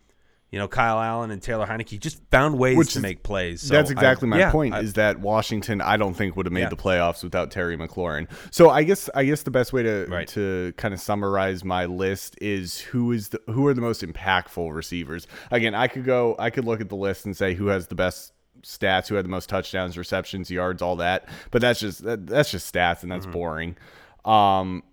you 0.55 0.61
know 0.61 0.69
Kyle 0.69 1.01
Allen 1.01 1.33
and 1.33 1.43
Taylor 1.43 1.67
Heinicke, 1.67 1.99
just 1.99 2.23
found 2.31 2.57
ways 2.57 2.77
Which 2.77 2.93
to 2.93 3.01
is- 3.01 3.03
make 3.03 3.25
plays. 3.25 3.61
So 3.63 3.75
that's 3.75 3.91
I- 3.91 3.93
exactly 3.93 4.29
my 4.29 4.39
yeah, 4.39 4.53
point. 4.53 4.73
I- 4.73 4.81
is 4.83 4.93
that 4.93 5.19
Washington? 5.19 5.81
I 5.81 5.97
don't 5.97 6.15
think 6.15 6.37
would 6.37 6.47
have 6.47 6.53
made 6.53 6.61
Yeah. 6.61 6.69
the 6.69 6.77
playoffs 6.77 7.25
without 7.25 7.51
Terry 7.51 7.77
McLaurin. 7.77 8.29
So 8.53 8.71
I 8.71 8.85
guess 8.85 9.11
I 9.17 9.25
guess 9.25 9.43
the 9.43 9.51
best 9.51 9.73
way 9.73 9.83
to 9.83 10.07
Right. 10.09 10.29
to 10.29 10.73
kind 10.77 10.95
of 10.95 11.01
summarize 11.01 11.65
my 11.65 11.87
list 11.87 12.37
is 12.41 12.79
who 12.79 13.11
is 13.11 13.31
the 13.31 13.41
who 13.49 13.67
are 13.67 13.75
the 13.75 13.81
most 13.81 14.03
impactful 14.03 14.73
receivers. 14.73 15.27
Again, 15.51 15.75
I 15.75 15.89
could 15.89 16.05
go. 16.05 16.37
I 16.39 16.51
could 16.51 16.65
look 16.65 16.81
at 16.81 16.89
the 16.89 16.97
list 16.97 17.27
and 17.27 17.37
say 17.37 17.55
who 17.55 17.67
has 17.67 17.89
the 17.89 17.97
best 17.97 18.33
stats, 18.63 19.09
who 19.09 19.17
had 19.17 19.25
the 19.25 19.29
most 19.31 19.49
touchdowns, 19.49 19.99
receptions, 19.99 20.51
yards, 20.51 20.81
all 20.81 20.97
that. 20.97 21.29
But 21.51 21.61
that's 21.63 21.81
just 21.81 22.05
that, 22.05 22.27
that's 22.29 22.51
just 22.53 22.73
stats, 22.73 23.03
and 23.03 23.11
that's 23.11 23.27
boring. 23.27 23.77
Um, 24.25 24.85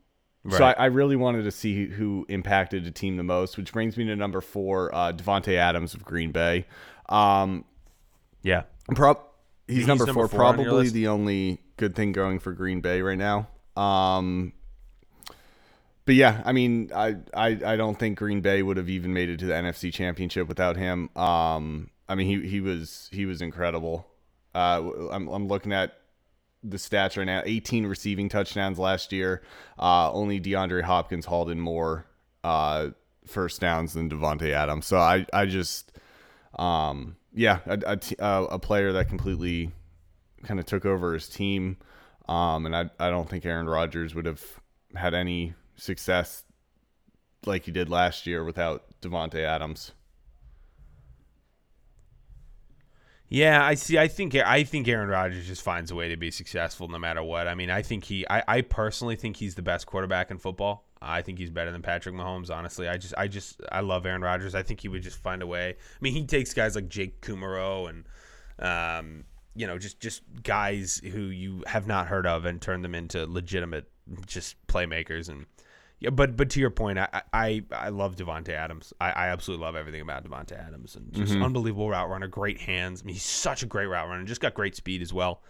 So 0.50 0.64
I, 0.64 0.72
I 0.72 0.86
really 0.86 1.16
wanted 1.16 1.44
to 1.44 1.52
see 1.52 1.86
who 1.86 2.26
impacted 2.28 2.88
a 2.88 2.92
team 2.92 3.18
the 3.18 3.24
most, 3.24 3.58
which 3.58 3.72
brings 3.72 3.96
me 3.96 4.06
to 4.06 4.16
number 4.16 4.42
four, 4.42 4.94
uh, 4.94 5.12
Davante 5.12 5.56
Adams 5.56 5.94
of 5.94 6.04
Green 6.04 6.32
Bay. 6.32 6.66
Um, 7.10 7.64
yeah. 8.42 8.64
Prob 8.96 9.20
he's, 9.68 9.78
He's 9.78 9.88
number, 9.88 10.06
number 10.08 10.22
four, 10.22 10.28
four 10.28 10.40
probably 10.40 10.90
the 10.90 11.08
only 11.10 11.62
good 11.78 11.96
thing 11.96 12.12
going 12.12 12.40
for 12.40 12.54
Green 12.54 12.82
Bay 12.82 13.02
right 13.02 13.18
now. 13.18 13.48
Um, 13.76 14.54
but 16.06 16.16
yeah, 16.16 16.42
I 16.44 16.52
mean, 16.52 16.92
I, 16.94 17.18
I 17.34 17.60
I 17.64 17.76
don't 17.76 17.98
think 17.98 18.18
Green 18.18 18.42
Bay 18.42 18.64
would 18.64 18.78
have 18.78 18.90
even 18.90 19.14
made 19.14 19.30
it 19.30 19.38
to 19.40 19.46
the 19.46 19.54
NFC 19.54 19.94
Championship 19.94 20.48
without 20.48 20.76
him. 20.76 21.10
Um, 21.16 21.90
I 22.10 22.16
mean, 22.16 22.28
he 22.28 22.48
he 22.48 22.62
was 22.62 23.08
he 23.12 23.26
was 23.26 23.42
incredible. 23.42 24.08
Uh, 24.56 24.90
I'm 25.12 25.28
I'm 25.28 25.48
looking 25.48 25.72
at 25.72 25.94
the 26.64 26.78
stats 26.78 27.18
right 27.18 27.26
now: 27.26 27.42
18 27.46 27.86
receiving 27.86 28.30
touchdowns 28.30 28.80
last 28.80 29.12
year. 29.12 29.42
Uh, 29.80 30.12
only 30.12 30.40
DeAndre 30.40 30.84
Hopkins 30.84 31.26
hauled 31.26 31.50
in 31.50 31.60
more 31.60 32.06
uh 32.44 32.90
first 33.28 33.62
downs 33.62 33.94
than 33.94 34.10
Davante 34.10 34.52
Adams. 34.52 34.86
So 34.86 34.98
I 34.98 35.26
I 35.32 35.46
just 35.46 35.92
um, 36.58 37.16
yeah, 37.34 37.60
a, 37.66 38.00
a, 38.20 38.44
a 38.44 38.60
player 38.60 38.92
that 38.94 39.08
completely 39.08 39.72
kind 40.44 40.60
of 40.60 40.66
took 40.66 40.86
over 40.86 41.14
his 41.14 41.30
team. 41.30 41.78
Um, 42.28 42.66
and 42.66 42.76
I, 42.76 42.90
I 43.00 43.10
don't 43.10 43.30
think 43.30 43.46
Aaron 43.46 43.68
Rodgers 43.68 44.16
would 44.16 44.26
have 44.26 44.44
had 44.96 45.14
any 45.14 45.54
success 45.76 46.44
like 47.46 47.66
he 47.66 47.72
did 47.72 47.90
last 47.90 48.28
year 48.28 48.44
without 48.44 48.84
Davante 49.02 49.40
Adams. 49.44 49.92
Yeah, 53.34 53.66
I 53.66 53.76
see. 53.76 53.98
I 53.98 54.10
think 54.10 54.36
I 54.36 54.66
think 54.66 54.90
Aaron 54.90 55.08
Rodgers 55.08 55.48
just 55.48 55.62
finds 55.62 55.90
a 55.90 55.96
way 55.96 56.10
to 56.10 56.18
be 56.18 56.32
successful 56.32 56.90
no 56.90 57.00
matter 57.00 57.24
what. 57.24 57.48
I 57.48 57.56
mean, 57.56 57.70
I 57.70 57.82
think 57.82 58.04
he. 58.04 58.28
I, 58.30 58.44
I 58.46 58.62
personally 58.62 59.16
think 59.16 59.38
he's 59.38 59.56
the 59.56 59.62
best 59.62 59.86
quarterback 59.86 60.32
in 60.32 60.38
football. 60.38 60.86
I 61.02 61.22
think 61.22 61.40
he's 61.40 61.50
better 61.50 61.72
than 61.72 61.82
Patrick 61.82 62.14
Mahomes. 62.14 62.54
Honestly, 62.54 62.90
I 62.90 62.98
just, 62.98 63.14
I 63.18 63.30
just, 63.30 63.62
I 63.72 63.80
love 63.80 64.06
Aaron 64.06 64.22
Rodgers. 64.22 64.54
I 64.54 64.64
think 64.64 64.82
he 64.82 64.90
would 64.90 65.02
just 65.02 65.18
find 65.18 65.42
a 65.42 65.48
way. 65.48 65.70
I 65.70 65.98
mean, 66.02 66.12
he 66.12 66.26
takes 66.26 66.54
guys 66.54 66.76
like 66.76 66.90
Jake 66.90 67.22
Kumerow 67.22 67.90
and, 67.90 68.06
um, 68.60 69.24
you 69.56 69.66
know, 69.66 69.78
just 69.78 70.02
just 70.02 70.24
guys 70.44 71.00
who 71.02 71.22
you 71.22 71.64
have 71.68 71.88
not 71.88 72.08
heard 72.08 72.28
of 72.28 72.44
and 72.44 72.62
turn 72.62 72.82
them 72.82 72.94
into 72.94 73.26
legitimate 73.26 73.90
just 74.26 74.58
playmakers. 74.68 75.30
And 75.30 75.46
yeah, 76.02 76.10
but 76.10 76.36
but 76.36 76.50
to 76.50 76.60
your 76.60 76.70
point, 76.72 77.00
I 77.00 77.22
I, 77.32 77.64
I 77.72 77.90
love 77.90 78.18
Davante 78.18 78.50
Adams. 78.50 78.92
I, 79.00 79.12
I 79.12 79.28
absolutely 79.30 79.66
love 79.66 79.76
everything 79.78 80.02
about 80.02 80.24
Davante 80.30 80.52
Adams 80.60 80.96
and 80.98 81.14
just 81.14 81.32
Mm-hmm. 81.34 81.44
unbelievable 81.44 81.90
route 81.90 82.10
runner, 82.10 82.28
great 82.28 82.60
hands. 82.60 83.02
I 83.02 83.06
mean, 83.06 83.14
he's 83.16 83.24
such 83.24 83.64
a 83.64 83.66
great 83.68 83.86
route 83.86 84.10
runner. 84.10 84.24
Just 84.26 84.42
got 84.42 84.54
great 84.54 84.76
speed 84.76 85.02
as 85.02 85.14
well. 85.14 85.42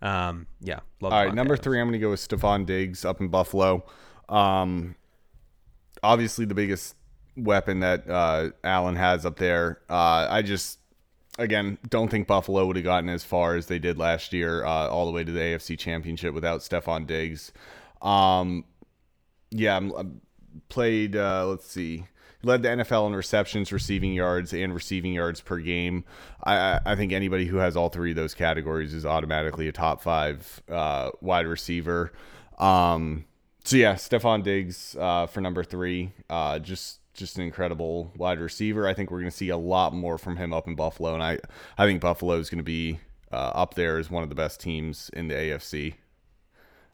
Um, 0.00 0.48
yeah, 0.60 0.80
love. 1.00 1.12
All 1.12 1.20
right, 1.22 1.30
Davante 1.30 1.34
number 1.36 1.52
Adams. 1.54 1.64
three, 1.64 1.80
I'm 1.80 1.86
going 1.86 1.92
to 1.92 1.98
go 2.00 2.10
with 2.10 2.26
Stefon 2.26 2.66
Diggs 2.66 3.04
up 3.04 3.20
in 3.20 3.28
Buffalo. 3.28 3.84
Um, 4.28 4.96
obviously, 6.02 6.44
the 6.44 6.54
biggest 6.54 6.96
weapon 7.36 7.80
that 7.80 8.08
uh, 8.08 8.50
Allen 8.64 8.96
has 8.96 9.24
up 9.24 9.36
there. 9.38 9.80
Uh, 9.88 10.26
I 10.28 10.42
just, 10.42 10.78
again, 11.38 11.78
don't 11.88 12.10
think 12.10 12.26
Buffalo 12.26 12.66
would 12.66 12.76
have 12.76 12.84
gotten 12.84 13.08
as 13.08 13.24
far 13.24 13.54
as 13.56 13.66
they 13.66 13.78
did 13.78 13.96
last 13.98 14.32
year, 14.32 14.64
uh, 14.64 14.88
all 14.88 15.06
the 15.06 15.12
way 15.12 15.22
to 15.24 15.32
the 15.32 15.40
AFC 15.40 15.78
Championship 15.78 16.34
without 16.34 16.60
Stefon 16.60 17.06
Diggs. 17.06 17.52
Um, 18.00 18.64
yeah, 19.52 19.76
I'm, 19.76 19.90
I'm 19.92 20.20
played. 20.68 21.14
Uh, 21.16 21.46
let's 21.46 21.66
see, 21.70 22.04
led 22.42 22.62
the 22.62 22.68
NFL 22.70 23.06
in 23.08 23.14
receptions, 23.14 23.72
receiving 23.72 24.12
yards, 24.12 24.52
and 24.52 24.74
receiving 24.74 25.12
yards 25.12 25.40
per 25.40 25.58
game. 25.58 26.04
I, 26.42 26.56
I- 26.56 26.80
I 26.86 26.96
think 26.96 27.12
anybody 27.12 27.46
who 27.46 27.58
has 27.58 27.76
all 27.76 27.88
three 27.88 28.10
of 28.10 28.16
those 28.16 28.34
categories 28.34 28.92
is 28.94 29.06
automatically 29.06 29.68
a 29.68 29.72
top 29.72 30.02
five 30.02 30.62
uh, 30.70 31.10
wide 31.20 31.46
receiver. 31.46 32.12
Um, 32.58 33.24
so 33.64 33.76
yeah, 33.76 33.94
Stefon 33.94 34.42
Diggs 34.42 34.96
uh, 34.98 35.26
for 35.26 35.40
number 35.40 35.62
three. 35.62 36.12
Uh, 36.28 36.58
just 36.58 36.98
just 37.14 37.36
an 37.36 37.44
incredible 37.44 38.10
wide 38.16 38.40
receiver. 38.40 38.88
I 38.88 38.94
think 38.94 39.10
we're 39.10 39.20
going 39.20 39.30
to 39.30 39.36
see 39.36 39.50
a 39.50 39.56
lot 39.56 39.92
more 39.94 40.16
from 40.18 40.36
him 40.38 40.52
up 40.52 40.66
in 40.66 40.74
Buffalo, 40.74 41.14
and 41.14 41.22
I 41.22 41.38
I 41.78 41.86
think 41.86 42.00
Buffalo 42.00 42.34
is 42.34 42.48
going 42.50 42.58
to 42.58 42.64
be 42.64 42.98
uh, 43.30 43.36
up 43.54 43.74
there 43.74 43.98
as 43.98 44.10
one 44.10 44.22
of 44.22 44.28
the 44.30 44.34
best 44.34 44.60
teams 44.60 45.10
in 45.12 45.28
the 45.28 45.34
AFC 45.34 45.94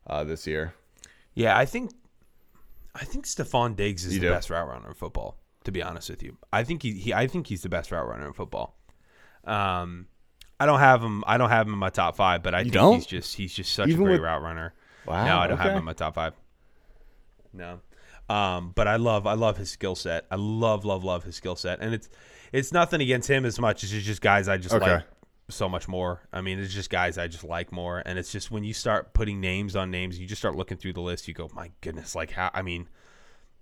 uh, 0.07 0.25
this 0.25 0.47
year. 0.47 0.75
Yeah, 1.35 1.57
I 1.57 1.65
think 1.65 1.93
I 3.01 3.05
think 3.05 3.25
Stefon 3.27 3.77
Diggs 3.77 4.05
is 4.05 4.15
You 4.15 4.21
the 4.21 4.27
do? 4.27 4.33
best 4.33 4.51
route 4.51 4.67
runner 4.69 4.89
in 4.89 4.95
football. 4.95 5.39
To 5.65 5.73
be 5.73 5.83
honest 5.83 6.09
with 6.09 6.23
you, 6.23 6.37
I 6.53 6.65
think 6.65 6.83
he, 6.83 6.93
he 6.93 7.13
I 7.13 7.27
think 7.27 7.47
he's 7.49 7.63
the 7.63 7.69
best 7.69 7.91
route 7.93 8.07
runner 8.09 8.27
in 8.27 8.33
football. 8.33 8.77
Um, 9.45 10.07
I 10.59 10.67
don't 10.67 10.79
have 10.79 11.03
him. 11.03 11.23
I 11.27 11.37
don't 11.37 11.51
have 11.51 11.67
him 11.67 11.75
in 11.75 11.79
my 11.79 11.91
top 11.91 12.17
five, 12.17 12.43
but 12.43 12.55
I 12.55 12.63
think 12.63 12.73
don't? 12.75 12.95
he's 12.95 13.07
just 13.07 13.35
he's 13.37 13.53
just 13.53 13.73
such 13.75 13.89
Even 13.89 14.03
a 14.03 14.05
great 14.05 14.13
with- 14.15 14.23
route 14.23 14.43
runner. 14.43 14.73
Wow, 15.07 15.25
No, 15.27 15.39
I 15.39 15.47
don't 15.47 15.59
have 15.59 15.73
him 15.73 15.79
in 15.79 15.85
my 15.85 15.93
top 15.93 16.15
five. 16.15 16.33
No, 17.53 17.81
um, 18.29 18.73
but 18.75 18.87
I 18.89 18.97
love 18.97 19.27
I 19.27 19.35
love 19.35 19.57
his 19.57 19.71
skill 19.71 19.95
set. 19.95 20.27
I 20.31 20.37
love 20.37 20.85
love 20.85 21.05
love 21.05 21.25
his 21.25 21.37
skill 21.37 21.57
set, 21.57 21.81
and 21.81 21.95
it's 21.95 22.09
it's 22.53 22.73
nothing 22.73 23.01
against 23.01 23.29
him 23.29 23.45
as 23.45 23.59
much 23.59 23.85
as 23.85 23.93
it's 23.93 24.05
just 24.07 24.21
guys 24.23 24.49
I 24.49 24.57
just 24.59 24.75
Okay. 24.75 24.91
like 24.95 25.05
so 25.51 25.69
much 25.69 25.89
more. 25.89 26.23
I 26.33 26.41
mean, 26.41 26.59
it's 26.59 26.75
just 26.75 26.91
guys 26.91 27.17
I 27.19 27.27
just 27.29 27.45
like 27.45 27.73
more, 27.73 28.03
and 28.05 28.19
it's 28.19 28.31
just 28.33 28.51
when 28.51 28.65
you 28.65 28.75
start 28.75 29.15
putting 29.15 29.41
names 29.41 29.75
on 29.77 29.91
names, 29.91 30.19
you 30.19 30.27
just 30.27 30.41
start 30.41 30.57
looking 30.57 30.77
through 30.77 30.93
the 30.95 31.01
list. 31.01 31.27
You 31.29 31.35
go, 31.35 31.49
my 31.55 31.71
goodness, 31.81 32.15
like 32.15 32.31
how? 32.33 32.51
I 32.53 32.63
mean, 32.63 32.89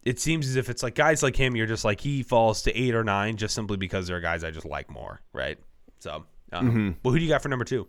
it 0.02 0.18
seems 0.20 0.48
as 0.48 0.56
if 0.56 0.68
it's 0.68 0.82
like 0.82 0.94
guys 0.94 1.22
like 1.22 1.36
him. 1.36 1.54
You're 1.56 1.66
just 1.66 1.84
like 1.84 2.00
he 2.00 2.22
falls 2.22 2.62
to 2.62 2.76
eight 2.76 2.94
or 2.94 3.04
nine 3.04 3.36
just 3.36 3.54
simply 3.54 3.76
because 3.76 4.06
there 4.08 4.16
are 4.16 4.20
guys 4.20 4.44
I 4.44 4.50
just 4.50 4.66
like 4.66 4.90
more, 4.90 5.20
right? 5.32 5.58
So, 5.98 6.24
um, 6.52 6.68
Mm-hmm. 6.68 6.90
well, 7.02 7.12
who 7.12 7.18
do 7.18 7.24
you 7.24 7.30
got 7.30 7.42
for 7.42 7.48
number 7.48 7.64
two? 7.64 7.86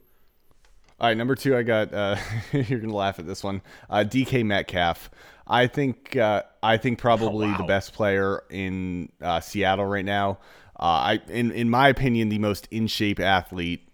All 1.00 1.08
right, 1.08 1.16
number 1.18 1.36
two, 1.36 1.56
I 1.56 1.62
got. 1.64 1.94
Uh, 1.94 2.16
you're 2.52 2.80
gonna 2.80 2.96
laugh 2.96 3.20
at 3.20 3.28
this 3.28 3.44
one. 3.44 3.62
Uh, 3.90 4.04
DK 4.08 4.44
Metcalf. 4.46 5.10
I 5.46 5.68
think. 5.68 6.16
Uh, 6.16 6.44
I 6.64 6.78
think 6.78 6.98
probably 7.00 7.48
the 7.54 7.62
wow. 7.62 7.68
best 7.68 7.94
player 7.94 8.44
in 8.50 9.10
uh, 9.22 9.40
Seattle 9.40 9.86
right 9.86 10.06
now. 10.06 10.40
Uh, 10.80 10.84
I, 11.18 11.22
in 11.30 11.52
in 11.52 11.70
my 11.70 11.88
opinion, 11.90 12.30
the 12.30 12.40
most 12.40 12.68
in 12.72 12.88
shape 12.88 13.20
athlete 13.20 13.87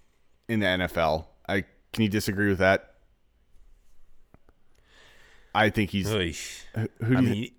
in 0.53 0.59
the 0.61 0.65
NFL. 0.65 1.25
I 1.47 1.63
can 1.91 2.03
you 2.03 2.09
disagree 2.09 2.49
with 2.49 2.59
that? 2.59 2.93
I 5.55 5.69
think 5.69 5.91
he's 5.91 6.11
Oy. 6.11 6.33
who 6.75 7.17
I 7.17 7.21
do 7.21 7.25
you, 7.27 7.29
mean, 7.29 7.51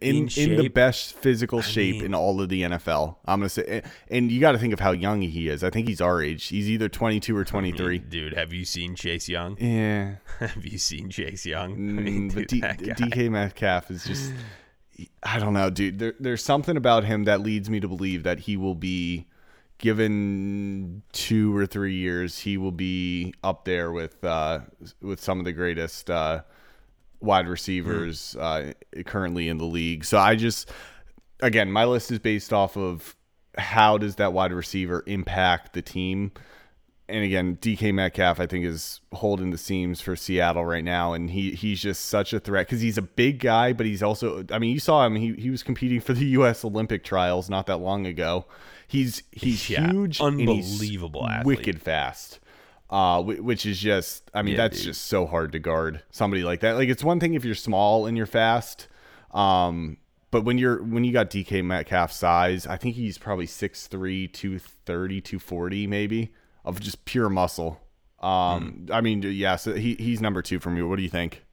in 0.00 0.28
in 0.36 0.50
in 0.50 0.56
the 0.58 0.68
best 0.68 1.14
physical 1.16 1.60
shape 1.60 1.96
mean- 1.96 2.04
in 2.06 2.14
all 2.14 2.40
of 2.40 2.48
the 2.48 2.62
NFL. 2.62 3.16
I'm 3.24 3.40
gonna 3.40 3.48
say, 3.48 3.82
and 4.08 4.30
you 4.30 4.40
got 4.40 4.52
to 4.52 4.58
think 4.58 4.72
of 4.72 4.80
how 4.80 4.92
young 4.92 5.22
he 5.22 5.48
is. 5.48 5.64
I 5.64 5.70
think 5.70 5.88
he's 5.88 6.00
our 6.00 6.22
age. 6.22 6.46
He's 6.46 6.68
either 6.70 6.88
22 6.88 7.36
or 7.36 7.44
23. 7.44 7.98
dude, 7.98 8.34
have 8.34 8.52
you 8.52 8.64
seen 8.64 8.94
Chase 8.94 9.28
Young? 9.28 9.56
Yeah. 9.58 10.16
have 10.38 10.64
you 10.64 10.78
seen 10.78 11.10
Chase 11.10 11.44
Young? 11.46 11.72
I 11.72 11.76
mean, 11.76 12.30
Mm, 12.30 12.34
but 12.34 12.48
dude, 12.48 12.96
D-. 12.96 13.04
DK 13.04 13.30
Metcalf 13.30 13.90
is 13.90 14.04
just 14.04 14.32
I 15.22 15.38
don't 15.38 15.52
know, 15.52 15.68
dude. 15.70 15.98
There, 15.98 16.14
there's 16.20 16.42
something 16.44 16.76
about 16.76 17.04
him 17.04 17.24
that 17.24 17.40
leads 17.40 17.68
me 17.68 17.80
to 17.80 17.88
believe 17.88 18.22
that 18.22 18.40
he 18.40 18.56
will 18.56 18.74
be 18.76 19.26
given 19.78 21.02
two 21.12 21.56
or 21.56 21.66
three 21.66 21.94
years, 21.94 22.38
he 22.38 22.56
will 22.56 22.72
be 22.72 23.34
up 23.42 23.64
there 23.64 23.92
with 23.92 24.22
uh, 24.24 24.60
with 25.00 25.22
some 25.22 25.38
of 25.38 25.44
the 25.44 25.52
greatest 25.52 26.10
uh, 26.10 26.42
wide 27.20 27.48
receivers 27.48 28.36
uh, 28.36 28.72
currently 29.04 29.48
in 29.48 29.58
the 29.58 29.64
league. 29.64 30.04
So 30.04 30.18
I 30.18 30.36
just 30.36 30.70
again, 31.40 31.70
my 31.70 31.84
list 31.84 32.10
is 32.10 32.18
based 32.18 32.52
off 32.52 32.76
of 32.76 33.16
how 33.58 33.98
does 33.98 34.16
that 34.16 34.32
wide 34.32 34.52
receiver 34.52 35.02
impact 35.06 35.72
the 35.72 35.82
team 35.82 36.32
and 37.08 37.24
again, 37.24 37.56
DK 37.60 37.94
Metcalf, 37.94 38.40
I 38.40 38.46
think, 38.46 38.64
is 38.64 39.00
holding 39.12 39.50
the 39.50 39.58
seams 39.58 40.00
for 40.00 40.16
Seattle 40.16 40.64
right 40.64 40.82
now, 40.82 41.12
and 41.12 41.30
he 41.30 41.52
he's 41.52 41.80
just 41.80 42.06
such 42.06 42.32
a 42.32 42.40
threat 42.40 42.66
because 42.66 42.80
he's 42.80 42.98
a 42.98 43.02
big 43.02 43.38
guy, 43.38 43.72
but 43.72 43.86
he's 43.86 44.02
also, 44.02 44.44
I 44.50 44.58
mean, 44.58 44.72
you 44.72 44.80
saw 44.80 45.06
him; 45.06 45.14
he 45.14 45.32
he 45.34 45.50
was 45.50 45.62
competing 45.62 46.00
for 46.00 46.14
the 46.14 46.26
U.S. 46.26 46.64
Olympic 46.64 47.04
trials 47.04 47.48
not 47.48 47.66
that 47.66 47.76
long 47.78 48.06
ago. 48.06 48.46
He's 48.86 49.22
he's 49.32 49.68
Yeah, 49.68 49.90
huge, 49.90 50.20
and 50.20 50.40
he's 50.40 50.70
unbelievable 50.72 51.28
wicked 51.44 51.82
fast. 51.82 52.40
Uh, 52.88 53.20
which 53.20 53.66
is 53.66 53.80
just, 53.80 54.30
I 54.32 54.42
mean, 54.42 54.52
Yeah, 54.52 54.58
that's 54.58 54.76
dude. 54.76 54.84
just 54.84 55.06
so 55.08 55.26
hard 55.26 55.50
to 55.52 55.58
guard 55.58 56.02
somebody 56.12 56.44
like 56.44 56.60
that. 56.60 56.76
Like, 56.76 56.88
it's 56.88 57.02
one 57.02 57.18
thing 57.18 57.34
if 57.34 57.44
you're 57.44 57.56
small 57.56 58.06
and 58.06 58.16
you're 58.16 58.26
fast, 58.26 58.86
um, 59.32 59.96
but 60.30 60.44
when 60.44 60.56
you're 60.56 60.80
when 60.84 61.02
you 61.02 61.12
got 61.12 61.28
DK 61.28 61.64
Metcalf 61.64 62.12
size, 62.12 62.64
I 62.64 62.76
think 62.76 62.94
he's 62.94 63.18
probably 63.18 63.46
6'3", 63.46 64.32
230, 64.32 65.20
240 65.20 65.86
maybe 65.88 66.32
of 66.64 66.78
just 66.78 67.04
pure 67.04 67.28
muscle. 67.28 67.80
Um, 68.20 68.86
I 68.92 69.00
mean, 69.00 69.22
yeah, 69.22 69.56
so 69.56 69.74
he 69.74 69.94
he's 69.94 70.20
number 70.20 70.40
two 70.40 70.60
for 70.60 70.70
me. 70.70 70.82
What 70.82 70.96
do 70.96 71.02
you 71.02 71.08
think? 71.08 71.44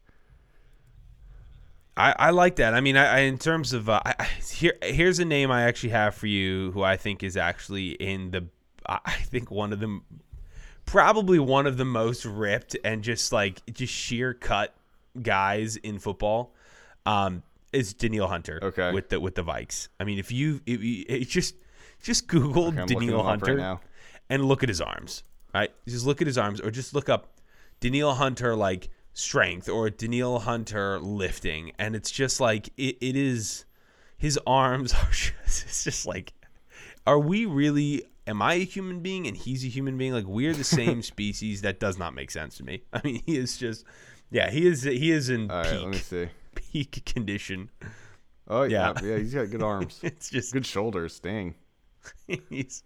I, 1.96 2.16
I 2.18 2.30
like 2.32 2.56
that. 2.56 2.74
I 2.74 2.82
mean, 2.82 2.98
I, 2.98 3.06
I 3.06 3.20
in 3.20 3.38
terms 3.38 3.74
of 3.74 3.88
uh, 3.90 4.02
I, 4.06 4.28
here 4.52 4.74
here's 4.82 5.20
a 5.20 5.26
name 5.26 5.52
I 5.52 5.64
actually 5.64 5.90
have 5.92 6.16
for 6.16 6.28
you 6.28 6.72
who 6.72 6.82
I 6.84 6.98
think 6.98 7.22
is 7.24 7.38
actually 7.38 7.92
in 7.92 8.32
the 8.32 8.46
I 8.88 9.12
think 9.12 9.52
one 9.52 9.72
of 9.74 9.80
them 9.80 10.04
probably 10.86 11.40
one 11.40 11.66
of 11.68 11.78
the 11.78 11.86
most 11.86 12.26
ripped 12.26 12.76
and 12.84 13.04
just 13.04 13.32
like 13.32 13.62
just 13.72 13.94
sheer 13.94 14.34
cut 14.34 14.74
guys 15.22 15.76
in 15.78 16.00
football 16.00 16.54
um 17.06 17.44
is 17.72 17.94
Danielle 17.94 18.28
Hunter 18.28 18.60
Okay. 18.62 18.92
with 18.92 19.10
the 19.10 19.20
with 19.20 19.36
the 19.36 19.44
Vikes. 19.44 19.88
I 20.00 20.04
mean, 20.04 20.20
if 20.20 20.32
you 20.32 20.62
you 20.66 21.06
it 21.08 21.28
just 21.30 21.56
just 22.02 22.28
Google 22.28 22.68
Okay, 22.68 22.86
Danielle 22.86 23.18
right 23.18 23.26
Hunter 23.26 23.56
now. 23.58 23.82
and 24.30 24.46
look 24.46 24.64
at 24.64 24.70
his 24.70 24.82
arms. 24.82 25.24
Right? 25.54 25.72
Just 25.88 26.06
look 26.08 26.20
at 26.22 26.28
his 26.28 26.38
arms 26.38 26.60
or 26.60 26.72
just 26.72 26.96
look 26.96 27.08
up 27.10 27.40
Danielle 27.80 28.16
Hunter 28.16 28.56
like 28.56 28.90
strength 29.14 29.70
or 29.70 29.90
Danielle 29.90 30.40
Hunter 30.40 31.00
lifting 31.00 31.72
and 31.78 31.96
it's 31.96 32.10
just 32.10 32.40
like 32.40 32.70
it, 32.78 32.98
it 33.00 33.16
is 33.16 33.66
his 34.18 34.40
arms 34.48 34.94
are 34.94 35.12
just 35.12 35.34
it's 35.66 35.84
just 35.84 36.06
like 36.06 36.34
are 37.06 37.20
we 37.20 37.46
really 37.46 38.04
am 38.26 38.42
I 38.42 38.56
a 38.56 38.66
human 38.66 39.02
being 39.02 39.28
and 39.28 39.38
he's 39.38 39.64
a 39.64 39.68
human 39.68 39.98
being 39.98 40.14
like 40.14 40.26
we're 40.26 40.54
the 40.54 40.64
same 40.64 41.02
species 41.14 41.62
that 41.62 41.80
does 41.80 41.98
not 42.00 42.14
make 42.16 42.32
sense 42.32 42.58
to 42.58 42.64
me. 42.64 42.84
I 42.94 43.02
mean 43.04 43.22
he 43.26 43.38
is 43.38 43.58
just 43.58 43.86
yeah, 44.32 44.50
he 44.50 44.66
is 44.66 44.82
he 44.84 45.12
is 45.12 45.30
in 45.30 45.52
All 45.52 45.58
right, 45.62 45.74
let 45.80 45.90
me 45.90 45.98
see. 45.98 46.28
peak 46.56 47.04
condition. 47.06 47.70
Oh 48.48 48.64
yeah, 48.64 48.94
Yeah. 49.02 49.10
yeah, 49.10 49.18
he's 49.18 49.34
got 49.36 49.52
good 49.52 49.62
arms, 49.62 50.00
It's 50.02 50.30
just 50.30 50.54
good 50.54 50.66
shoulders. 50.66 51.20
Dang. 51.20 51.54
he's 52.50 52.84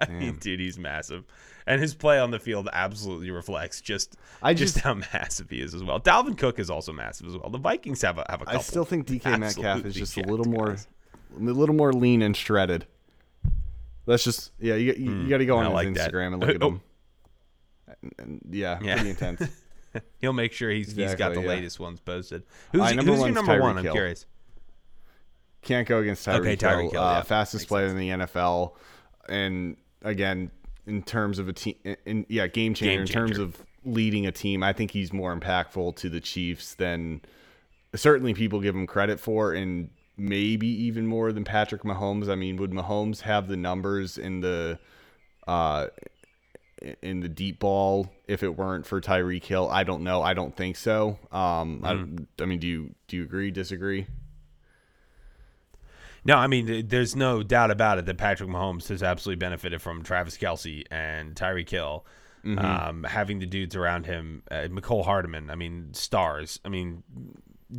I 0.00 0.06
mean, 0.06 0.36
dude, 0.36 0.60
he's 0.60 0.78
massive, 0.78 1.24
and 1.70 1.80
his 1.80 1.94
play 1.94 2.18
on 2.18 2.30
the 2.30 2.38
field 2.38 2.68
absolutely 2.72 3.30
reflects 3.30 3.80
just 3.80 4.16
I 4.42 4.54
just, 4.54 4.74
just- 4.74 4.84
how 4.84 4.94
massive 5.12 5.48
he 5.50 5.60
is 5.60 5.74
as 5.74 5.82
well. 5.84 6.00
Dalvin 6.00 6.36
Cook 6.36 6.58
is 6.58 6.68
also 6.70 6.92
massive 6.92 7.28
as 7.28 7.36
well. 7.36 7.48
The 7.50 7.58
Vikings 7.58 8.02
have 8.02 8.18
a 8.18 8.26
have 8.28 8.42
a 8.42 8.44
couple. 8.44 8.58
I 8.58 8.62
still 8.62 8.84
think 8.84 9.06
DK 9.06 9.38
Metcalf 9.38 9.84
is 9.84 9.94
just 9.94 10.16
a 10.16 10.22
little 10.22 10.46
more, 10.46 10.70
guys. 10.70 10.88
a 11.36 11.40
little 11.42 11.74
more 11.74 11.92
lean 11.92 12.22
and 12.22 12.36
shredded. 12.36 12.86
That's 14.06 14.24
just 14.24 14.52
yeah. 14.58 14.74
You, 14.74 14.94
you, 14.98 15.12
you 15.22 15.28
got 15.28 15.38
to 15.38 15.46
go 15.46 15.58
on 15.58 15.72
like 15.72 15.88
his 15.88 15.96
that. 15.96 16.12
Instagram 16.12 16.32
and 16.34 16.40
look 16.40 16.50
at 16.56 16.62
Oh. 16.62 16.68
him. 16.68 16.80
And, 18.02 18.12
and 18.18 18.40
yeah, 18.50 18.78
Yeah. 18.82 18.94
pretty 18.94 19.10
intense. 19.10 19.42
He'll 20.20 20.32
make 20.32 20.52
sure 20.52 20.70
he's 20.70 20.94
he's 20.94 21.14
got 21.14 21.34
the 21.34 21.40
yeah. 21.42 21.48
latest 21.48 21.80
ones 21.80 22.00
posted. 22.00 22.44
Who's, 22.72 22.80
Alright, 22.80 22.96
number 22.96 23.12
who's 23.12 23.20
your 23.22 23.30
number 23.32 23.52
Tyreek 23.58 23.60
one? 23.60 23.78
I'm 23.78 23.92
curious. 23.92 24.26
Can't 25.62 25.86
go 25.86 25.98
against 25.98 26.26
Tyreek 26.26 26.40
Okay, 26.40 26.56
Tyreek 26.56 26.80
Hill, 26.82 26.90
Hill, 26.92 27.02
uh, 27.02 27.12
yeah. 27.16 27.22
fastest 27.22 27.68
player 27.68 27.86
in 27.86 27.96
the 27.98 28.08
NFL, 28.08 28.72
and 29.28 29.76
again, 30.02 30.50
in 30.90 31.02
terms 31.02 31.38
of 31.38 31.48
a 31.48 31.52
team. 31.52 31.76
In, 32.04 32.26
yeah, 32.28 32.46
game 32.48 32.74
changer. 32.74 32.92
Game 32.92 33.00
In 33.02 33.06
terms 33.06 33.38
of 33.38 33.64
leading 33.84 34.26
a 34.26 34.32
team, 34.32 34.62
I 34.62 34.72
think 34.72 34.90
he's 34.90 35.12
more 35.12 35.34
impactful 35.34 35.96
to 35.96 36.08
the 36.10 36.20
Chiefs 36.20 36.74
than 36.74 37.22
certainly 37.94 38.34
people 38.34 38.60
give 38.60 38.74
him 38.74 38.86
credit 38.86 39.20
for, 39.20 39.52
and 39.52 39.90
maybe 40.16 40.66
even 40.66 41.06
more 41.06 41.32
than 41.32 41.44
Patrick 41.44 41.82
Mahomes. 41.82 42.28
I 42.28 42.34
mean, 42.34 42.56
would 42.56 42.72
Mahomes 42.72 43.22
have 43.22 43.48
the 43.48 43.56
numbers 43.56 44.18
in 44.18 44.40
the 44.40 44.78
uh, 45.46 45.86
in 47.02 47.20
the 47.20 47.28
deep 47.28 47.60
ball 47.60 48.10
if 48.26 48.42
it 48.42 48.56
weren't 48.56 48.86
for 48.86 49.00
Tyreek 49.00 49.44
Hill? 49.44 49.68
I 49.70 49.84
don't 49.84 50.02
know. 50.02 50.22
I 50.22 50.34
don't 50.34 50.54
think 50.54 50.76
so. 50.76 51.18
Um, 51.32 51.80
Mm. 51.82 52.26
I, 52.38 52.42
I 52.42 52.46
mean, 52.46 52.58
do 52.58 52.66
you 52.66 52.94
do 53.08 53.16
you 53.16 53.22
agree? 53.22 53.50
Disagree? 53.50 54.06
No, 56.24 56.36
I 56.36 56.46
mean, 56.46 56.86
there's 56.88 57.16
no 57.16 57.42
doubt 57.42 57.70
about 57.70 57.98
it 57.98 58.06
that 58.06 58.18
Patrick 58.18 58.50
Mahomes 58.50 58.88
has 58.88 59.02
absolutely 59.02 59.38
benefited 59.38 59.80
from 59.80 60.02
Travis 60.02 60.36
Kelce 60.36 60.84
and 60.90 61.34
Tyreek 61.34 61.68
Hill. 61.70 62.04
Um, 62.58 63.04
having 63.04 63.38
the 63.38 63.46
dudes 63.46 63.76
around 63.76 64.06
him, 64.06 64.42
uh, 64.50 64.68
Mecole 64.70 65.04
Hardman, 65.04 65.50
I 65.50 65.56
mean, 65.56 65.92
stars. 65.92 66.58
I 66.64 66.70
mean, 66.70 67.02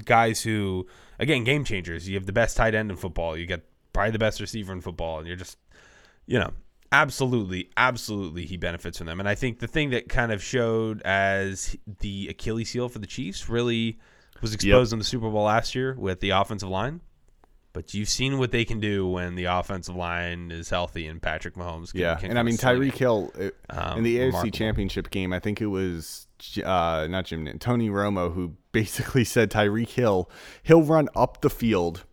guys 0.05 0.41
who, 0.41 0.85
again, 1.19 1.43
game 1.43 1.63
changers. 1.63 2.07
You 2.07 2.15
have 2.15 2.25
the 2.25 2.31
best 2.33 2.57
tight 2.57 2.75
end 2.75 2.91
in 2.91 2.97
football. 2.97 3.35
You 3.35 3.47
get 3.47 3.65
probably 3.93 4.11
the 4.11 4.19
best 4.19 4.39
receiver 4.39 4.71
in 4.71 4.81
football, 4.81 5.17
and 5.17 5.27
you're 5.27 5.35
just, 5.35 5.57
you 6.27 6.37
know, 6.37 6.51
absolutely, 6.91 7.69
absolutely, 7.75 8.45
he 8.45 8.57
benefits 8.57 8.97
from 8.99 9.07
them. 9.07 9.19
And 9.19 9.27
I 9.27 9.35
think 9.35 9.59
the 9.59 9.67
thing 9.67 9.91
that 9.91 10.09
kind 10.09 10.31
of 10.31 10.43
showed 10.43 11.01
as 11.03 11.75
the 11.99 12.27
Achilles 12.29 12.71
heel 12.71 12.89
for 12.89 12.99
the 12.99 13.07
Chiefs 13.07 13.49
really 13.49 13.99
was 14.41 14.53
exposed 14.53 14.93
in 14.93 14.99
the 14.99 15.05
Super 15.05 15.29
Bowl 15.29 15.43
last 15.43 15.73
year 15.75 15.95
with 15.97 16.19
the 16.19 16.31
offensive 16.31 16.69
line. 16.69 17.01
But 17.74 17.93
you've 17.93 18.09
seen 18.09 18.38
what 18.38 18.51
they 18.51 18.65
can 18.65 18.80
do 18.82 19.07
when 19.07 19.36
the 19.36 19.45
offensive 19.45 19.95
line 19.95 20.51
is 20.51 20.69
healthy 20.69 21.07
and 21.07 21.22
Patrick 21.22 21.55
Mahomes. 21.55 21.91
Can, 21.91 22.01
Yeah, 22.01 22.15
can 22.15 22.30
and 22.32 22.39
I 22.39 22.43
mean. 22.43 22.57
Tyreek 22.57 22.95
Hill 22.95 23.32
uh, 23.39 23.49
Um, 23.69 23.99
in 23.99 24.03
the 24.03 24.17
AFC. 24.17 24.53
Championship 24.53 25.09
game. 25.09 25.32
I 25.32 25.39
think 25.39 25.61
it 25.61 25.67
was 25.67 26.28
uh, 26.63 27.07
not 27.09 27.26
Jim 27.26 27.47
Tony 27.59 27.89
Romo 27.89 28.34
who 28.34 28.55
basically 28.74 29.24
said 29.24 29.49
Tyreek 29.51 29.89
Hill 29.89 30.30
he'll 30.63 30.84
run 30.84 31.07
up 31.15 31.41
the 31.41 31.49
field, 31.49 32.03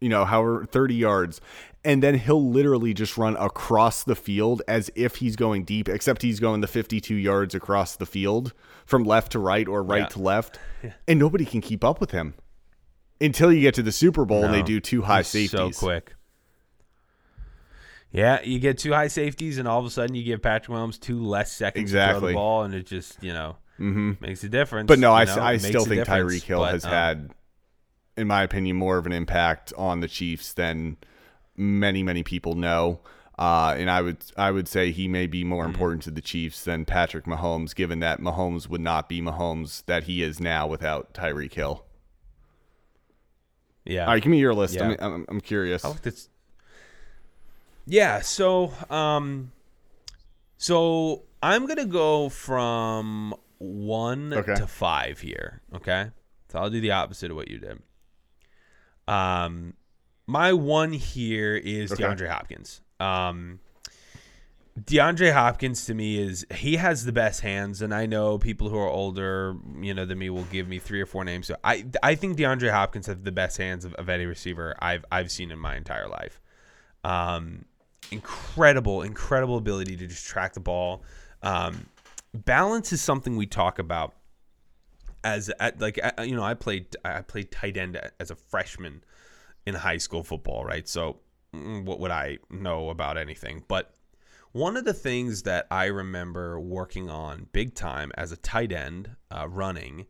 you 0.00 0.08
know, 0.08 0.24
however 0.24 0.64
thirty 0.64 0.94
yards, 0.94 1.40
and 1.84 2.02
then 2.02 2.14
he'll 2.14 2.48
literally 2.48 2.94
just 2.94 3.18
run 3.18 3.36
across 3.36 4.04
the 4.04 4.14
field 4.14 4.62
as 4.68 4.90
if 4.94 5.16
he's 5.16 5.36
going 5.36 5.64
deep, 5.64 5.88
except 5.88 6.22
he's 6.22 6.40
going 6.40 6.60
the 6.62 6.66
fifty-two 6.66 7.14
yards 7.16 7.54
across 7.54 7.96
the 7.96 8.06
field 8.06 8.52
from 8.86 9.04
left 9.04 9.32
to 9.32 9.38
right 9.38 9.68
or 9.68 9.82
right 9.82 10.02
Yeah. 10.02 10.06
to 10.06 10.18
left, 10.22 10.58
and 11.08 11.18
nobody 11.18 11.44
can 11.44 11.60
keep 11.60 11.84
up 11.84 12.00
with 12.00 12.10
him 12.12 12.34
until 13.22 13.52
you 13.52 13.60
get 13.60 13.74
to 13.74 13.82
the 13.82 13.92
Super 13.92 14.24
Bowl 14.24 14.44
and 14.44 14.52
they 14.52 14.62
do 14.62 14.80
two 14.80 15.02
high 15.02 15.22
safeties. 15.22 15.76
So 15.76 15.86
quick. 15.86 16.14
Yeah, 18.10 18.42
you 18.42 18.58
get 18.58 18.76
two 18.76 18.92
high 18.92 19.08
safeties, 19.08 19.56
and 19.56 19.66
all 19.66 19.80
of 19.80 19.86
a 19.86 19.90
sudden 19.90 20.14
you 20.14 20.22
give 20.22 20.42
Patrick 20.42 20.76
Mahomes 20.76 21.00
two 21.00 21.22
less 21.22 21.50
seconds 21.50 21.90
to 21.92 21.96
throw 21.96 22.04
Exactly. 22.04 22.32
the 22.32 22.34
ball, 22.34 22.62
and 22.64 22.74
it 22.74 22.86
just 22.86 23.22
you 23.22 23.32
know 23.32 23.56
makes 23.78 24.44
a 24.44 24.48
difference. 24.50 24.88
But 24.88 24.98
no, 24.98 25.12
I, 25.12 25.24
know, 25.24 25.40
I 25.40 25.56
still 25.56 25.86
think 25.86 26.06
Tyreek 26.06 26.42
Hill 26.42 26.60
but, 26.60 26.72
has 26.72 26.84
um, 26.84 26.90
had, 26.90 27.30
in 28.18 28.26
my 28.26 28.42
opinion, 28.42 28.76
more 28.76 28.98
of 28.98 29.06
an 29.06 29.12
impact 29.12 29.72
on 29.78 30.00
the 30.00 30.08
Chiefs 30.08 30.52
than 30.52 30.98
many 31.56 32.02
many 32.02 32.22
people 32.22 32.54
know. 32.54 33.00
Uh, 33.38 33.74
and 33.78 33.90
I 33.90 34.02
would 34.02 34.18
I 34.36 34.50
would 34.50 34.68
say 34.68 34.92
he 34.92 35.08
may 35.08 35.26
be 35.26 35.40
Mm-hmm. 35.40 35.48
more 35.48 35.64
important 35.64 36.02
to 36.02 36.10
the 36.10 36.20
Chiefs 36.20 36.64
than 36.64 36.84
Patrick 36.84 37.24
Mahomes, 37.24 37.74
given 37.74 38.00
that 38.00 38.20
Mahomes 38.20 38.68
would 38.68 38.82
not 38.82 39.08
be 39.08 39.22
Mahomes 39.22 39.84
that 39.86 40.04
he 40.04 40.22
is 40.22 40.38
now 40.38 40.66
without 40.66 41.14
Tyreek 41.14 41.54
Hill. 41.54 41.86
Yeah. 43.84 44.06
All 44.06 44.12
right, 44.12 44.22
give 44.22 44.30
me 44.30 44.38
your 44.38 44.54
list. 44.54 44.74
Yeah. 44.74 44.94
I'm, 44.98 45.12
I'm 45.14 45.26
I'm 45.28 45.40
curious. 45.40 45.84
I 45.84 45.88
looked 45.88 46.06
at. 46.06 46.14
Yeah, 47.86 48.20
so 48.20 48.72
um, 48.90 49.50
so 50.56 51.22
I'm 51.42 51.66
gonna 51.66 51.86
go 51.86 52.28
from 52.28 53.34
one 53.58 54.32
Okay. 54.32 54.54
to 54.54 54.66
five 54.66 55.20
here. 55.20 55.62
Okay, 55.74 56.10
so 56.48 56.58
I'll 56.60 56.70
do 56.70 56.80
the 56.80 56.92
opposite 56.92 57.30
of 57.30 57.36
what 57.36 57.48
you 57.48 57.58
did. 57.58 57.82
Um, 59.08 59.74
my 60.26 60.52
one 60.52 60.92
here 60.92 61.56
is 61.56 61.92
Okay. 61.92 62.04
DeAndre 62.04 62.28
Hopkins. 62.28 62.80
Um, 63.00 63.58
DeAndre 64.80 65.32
Hopkins 65.32 65.84
to 65.84 65.94
me 65.94 66.18
is 66.18 66.46
he 66.54 66.76
has 66.76 67.04
the 67.04 67.12
best 67.12 67.42
hands, 67.42 67.82
and 67.82 67.94
I 67.94 68.06
know 68.06 68.38
people 68.38 68.70
who 68.70 68.78
are 68.78 68.88
older, 68.88 69.54
you 69.80 69.92
know, 69.92 70.06
than 70.06 70.18
me 70.18 70.30
will 70.30 70.44
give 70.44 70.66
me 70.66 70.78
three 70.78 71.00
or 71.00 71.06
four 71.06 71.24
names. 71.24 71.46
So 71.46 71.56
I 71.62 71.84
I 72.02 72.14
think 72.14 72.38
DeAndre 72.38 72.70
Hopkins 72.70 73.06
has 73.06 73.18
the 73.22 73.32
best 73.32 73.58
hands 73.58 73.84
of, 73.84 73.92
of 73.94 74.08
any 74.08 74.24
receiver 74.24 74.74
I've 74.80 75.04
I've 75.12 75.30
seen 75.30 75.50
in 75.50 75.58
my 75.58 75.76
entire 75.76 76.08
life. 76.08 76.40
Um, 77.04 77.66
incredible, 78.10 79.02
incredible 79.02 79.58
ability 79.58 79.96
to 79.96 80.06
just 80.06 80.24
track 80.24 80.54
the 80.54 80.60
ball. 80.60 81.02
Um, 81.42 81.86
balance 82.32 82.94
is 82.94 83.02
something 83.02 83.36
we 83.36 83.46
talk 83.46 83.78
about 83.78 84.14
as 85.22 85.50
at, 85.60 85.80
like 85.80 86.00
you 86.24 86.34
know 86.34 86.42
I 86.42 86.54
played 86.54 86.96
I 87.04 87.20
played 87.20 87.50
tight 87.50 87.76
end 87.76 88.00
as 88.18 88.30
a 88.30 88.36
freshman 88.36 89.04
in 89.66 89.74
high 89.74 89.98
school 89.98 90.24
football, 90.24 90.64
right? 90.64 90.88
So 90.88 91.18
mm, 91.54 91.84
what 91.84 92.00
would 92.00 92.10
I 92.10 92.38
know 92.50 92.88
about 92.88 93.18
anything? 93.18 93.64
But 93.68 93.94
one 94.52 94.76
of 94.76 94.84
the 94.84 94.94
things 94.94 95.42
that 95.42 95.66
I 95.70 95.86
remember 95.86 96.60
working 96.60 97.10
on 97.10 97.48
big 97.52 97.74
time 97.74 98.12
as 98.16 98.32
a 98.32 98.36
tight 98.36 98.72
end 98.72 99.16
uh, 99.30 99.48
running 99.48 100.06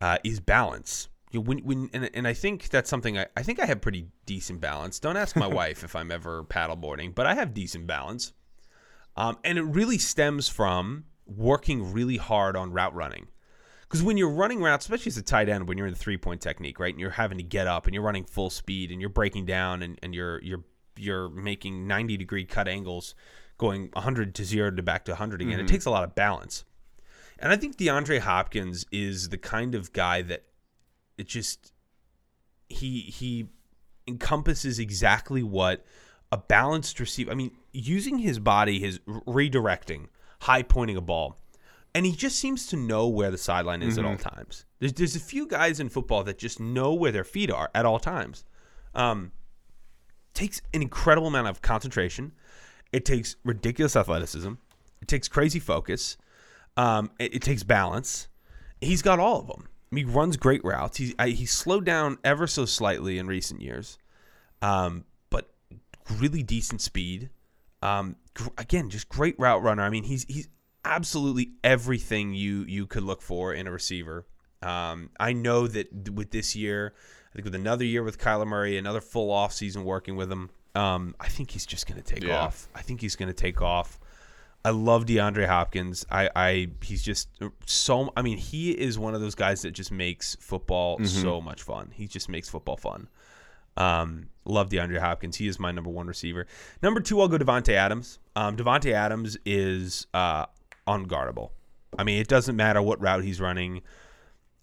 uh, 0.00 0.18
is 0.22 0.40
balance. 0.40 1.08
You 1.30 1.40
know, 1.40 1.44
when, 1.44 1.58
when 1.58 1.90
and, 1.92 2.10
and 2.12 2.28
I 2.28 2.34
think 2.34 2.68
that's 2.68 2.90
something 2.90 3.18
I, 3.18 3.26
I 3.36 3.42
think 3.42 3.60
I 3.60 3.66
have 3.66 3.80
pretty 3.80 4.08
decent 4.26 4.60
balance. 4.60 4.98
Don't 4.98 5.16
ask 5.16 5.36
my 5.36 5.46
wife 5.60 5.84
if 5.84 5.96
I'm 5.96 6.10
ever 6.10 6.44
paddleboarding, 6.44 7.14
but 7.14 7.26
I 7.26 7.34
have 7.34 7.54
decent 7.54 7.86
balance. 7.86 8.32
Um, 9.16 9.38
and 9.44 9.58
it 9.58 9.62
really 9.62 9.98
stems 9.98 10.48
from 10.48 11.04
working 11.26 11.92
really 11.92 12.16
hard 12.16 12.56
on 12.56 12.72
route 12.72 12.94
running. 12.94 13.28
Because 13.82 14.02
when 14.04 14.16
you're 14.16 14.30
running 14.30 14.62
routes, 14.62 14.84
especially 14.84 15.10
as 15.10 15.16
a 15.16 15.22
tight 15.22 15.48
end, 15.48 15.66
when 15.66 15.76
you're 15.76 15.88
in 15.88 15.92
the 15.92 15.98
three 15.98 16.16
point 16.16 16.40
technique, 16.40 16.78
right, 16.78 16.94
and 16.94 17.00
you're 17.00 17.10
having 17.10 17.38
to 17.38 17.44
get 17.44 17.66
up 17.66 17.86
and 17.86 17.94
you're 17.94 18.04
running 18.04 18.24
full 18.24 18.50
speed 18.50 18.92
and 18.92 19.00
you're 19.00 19.10
breaking 19.10 19.46
down 19.46 19.82
and, 19.82 19.98
and 20.02 20.14
you're 20.14 20.40
you're 20.42 20.62
you're 20.96 21.28
making 21.30 21.86
90 21.86 22.16
degree 22.16 22.44
cut 22.44 22.68
angles, 22.68 23.14
going 23.60 23.90
100 23.92 24.34
to 24.34 24.44
zero 24.44 24.70
to 24.70 24.82
back 24.82 25.04
to 25.04 25.12
100 25.12 25.42
again, 25.42 25.60
it 25.60 25.68
takes 25.68 25.84
a 25.84 25.90
lot 25.90 26.02
of 26.02 26.14
balance. 26.14 26.64
And 27.38 27.52
I 27.52 27.56
think 27.56 27.76
DeAndre 27.76 28.20
Hopkins 28.20 28.86
is 28.90 29.28
the 29.28 29.36
kind 29.36 29.74
of 29.74 29.92
guy 29.92 30.22
that 30.22 30.44
it 31.18 31.28
just 31.28 31.72
he 32.70 33.00
he 33.00 33.48
encompasses 34.06 34.78
exactly 34.78 35.42
what 35.42 35.84
a 36.32 36.38
balanced 36.38 36.98
receiver. 37.00 37.30
I 37.30 37.34
mean, 37.34 37.50
using 37.72 38.18
his 38.18 38.38
body, 38.38 38.80
his 38.80 38.98
redirecting, 39.00 40.06
high 40.40 40.62
pointing 40.62 40.96
a 40.96 41.02
ball, 41.02 41.36
and 41.94 42.06
he 42.06 42.12
just 42.12 42.38
seems 42.38 42.66
to 42.68 42.76
know 42.76 43.08
where 43.08 43.30
the 43.30 43.38
sideline 43.38 43.82
is 43.82 43.98
at 43.98 44.06
all 44.06 44.16
times. 44.16 44.64
There's 44.78 44.94
there's 44.94 45.16
a 45.16 45.20
few 45.20 45.46
guys 45.46 45.80
in 45.80 45.90
football 45.90 46.24
that 46.24 46.38
just 46.38 46.60
know 46.60 46.94
where 46.94 47.12
their 47.12 47.24
feet 47.24 47.50
are 47.50 47.70
at 47.74 47.84
all 47.84 47.98
times. 47.98 48.44
Um, 48.94 49.32
takes 50.32 50.62
an 50.72 50.80
incredible 50.80 51.28
amount 51.28 51.48
of 51.48 51.60
concentration. 51.60 52.32
It 52.92 53.04
takes 53.04 53.36
ridiculous 53.44 53.96
athleticism. 53.96 54.52
It 55.02 55.08
takes 55.08 55.28
crazy 55.28 55.58
focus. 55.58 56.16
Um, 56.76 57.10
it, 57.18 57.36
it 57.36 57.42
takes 57.42 57.62
balance. 57.62 58.28
He's 58.80 59.02
got 59.02 59.18
all 59.18 59.40
of 59.40 59.46
them. 59.46 59.68
He 59.92 60.04
runs 60.04 60.36
great 60.36 60.64
routes. 60.64 60.98
He's 60.98 61.14
I, 61.18 61.30
he's 61.30 61.52
slowed 61.52 61.84
down 61.84 62.18
ever 62.22 62.46
so 62.46 62.64
slightly 62.64 63.18
in 63.18 63.26
recent 63.26 63.60
years, 63.60 63.98
um, 64.62 65.04
but 65.30 65.50
really 66.18 66.42
decent 66.42 66.80
speed. 66.80 67.30
Um, 67.82 68.16
gr- 68.34 68.50
again, 68.56 68.88
just 68.88 69.08
great 69.08 69.38
route 69.38 69.62
runner. 69.62 69.82
I 69.82 69.90
mean, 69.90 70.04
he's 70.04 70.24
he's 70.24 70.48
absolutely 70.84 71.52
everything 71.64 72.34
you 72.34 72.62
you 72.62 72.86
could 72.86 73.02
look 73.02 73.20
for 73.20 73.52
in 73.52 73.66
a 73.66 73.72
receiver. 73.72 74.26
Um, 74.62 75.10
I 75.18 75.32
know 75.32 75.66
that 75.66 76.10
with 76.10 76.30
this 76.30 76.54
year, 76.54 76.94
I 77.30 77.34
think 77.34 77.44
with 77.44 77.54
another 77.54 77.84
year 77.84 78.02
with 78.02 78.18
Kyler 78.18 78.46
Murray, 78.46 78.76
another 78.76 79.00
full 79.00 79.30
off 79.30 79.52
season 79.52 79.84
working 79.84 80.16
with 80.16 80.30
him, 80.30 80.50
um, 80.74 81.14
I 81.20 81.28
think 81.28 81.50
he's 81.50 81.66
just 81.66 81.86
going 81.86 82.00
to 82.02 82.14
take 82.14 82.22
Yeah. 82.24 82.38
off. 82.40 82.68
I 82.74 82.82
think 82.82 83.00
he's 83.00 83.16
going 83.16 83.28
to 83.28 83.34
take 83.34 83.60
off. 83.62 83.98
I 84.64 84.70
love 84.70 85.06
DeAndre 85.06 85.46
Hopkins. 85.46 86.04
I, 86.10 86.28
I 86.36 86.68
he's 86.82 87.02
just 87.02 87.28
so. 87.64 88.12
I 88.16 88.20
mean, 88.22 88.36
he 88.36 88.72
is 88.72 88.98
one 88.98 89.14
of 89.14 89.20
those 89.22 89.34
guys 89.34 89.62
that 89.62 89.70
just 89.70 89.90
makes 89.90 90.36
football 90.38 91.02
so 91.04 91.40
much 91.40 91.62
fun. 91.62 91.90
He 91.94 92.06
just 92.06 92.28
makes 92.28 92.48
football 92.48 92.76
fun. 92.76 93.08
Um, 93.78 94.28
love 94.44 94.68
DeAndre 94.68 94.98
Hopkins. 94.98 95.36
He 95.36 95.48
is 95.48 95.58
my 95.58 95.70
number 95.72 95.88
one 95.88 96.06
receiver. 96.06 96.46
Number 96.82 97.00
two, 97.00 97.20
I'll 97.22 97.28
go 97.28 97.38
Davante 97.38 97.72
Adams. 97.72 98.18
Um, 98.36 98.56
Davante 98.56 98.92
Adams 98.92 99.38
is 99.46 100.06
uh, 100.12 100.44
unguardable. 100.86 101.50
I 101.98 102.04
mean, 102.04 102.20
it 102.20 102.28
doesn't 102.28 102.54
matter 102.56 102.82
what 102.82 103.00
route 103.00 103.24
he's 103.24 103.40
running. 103.40 103.80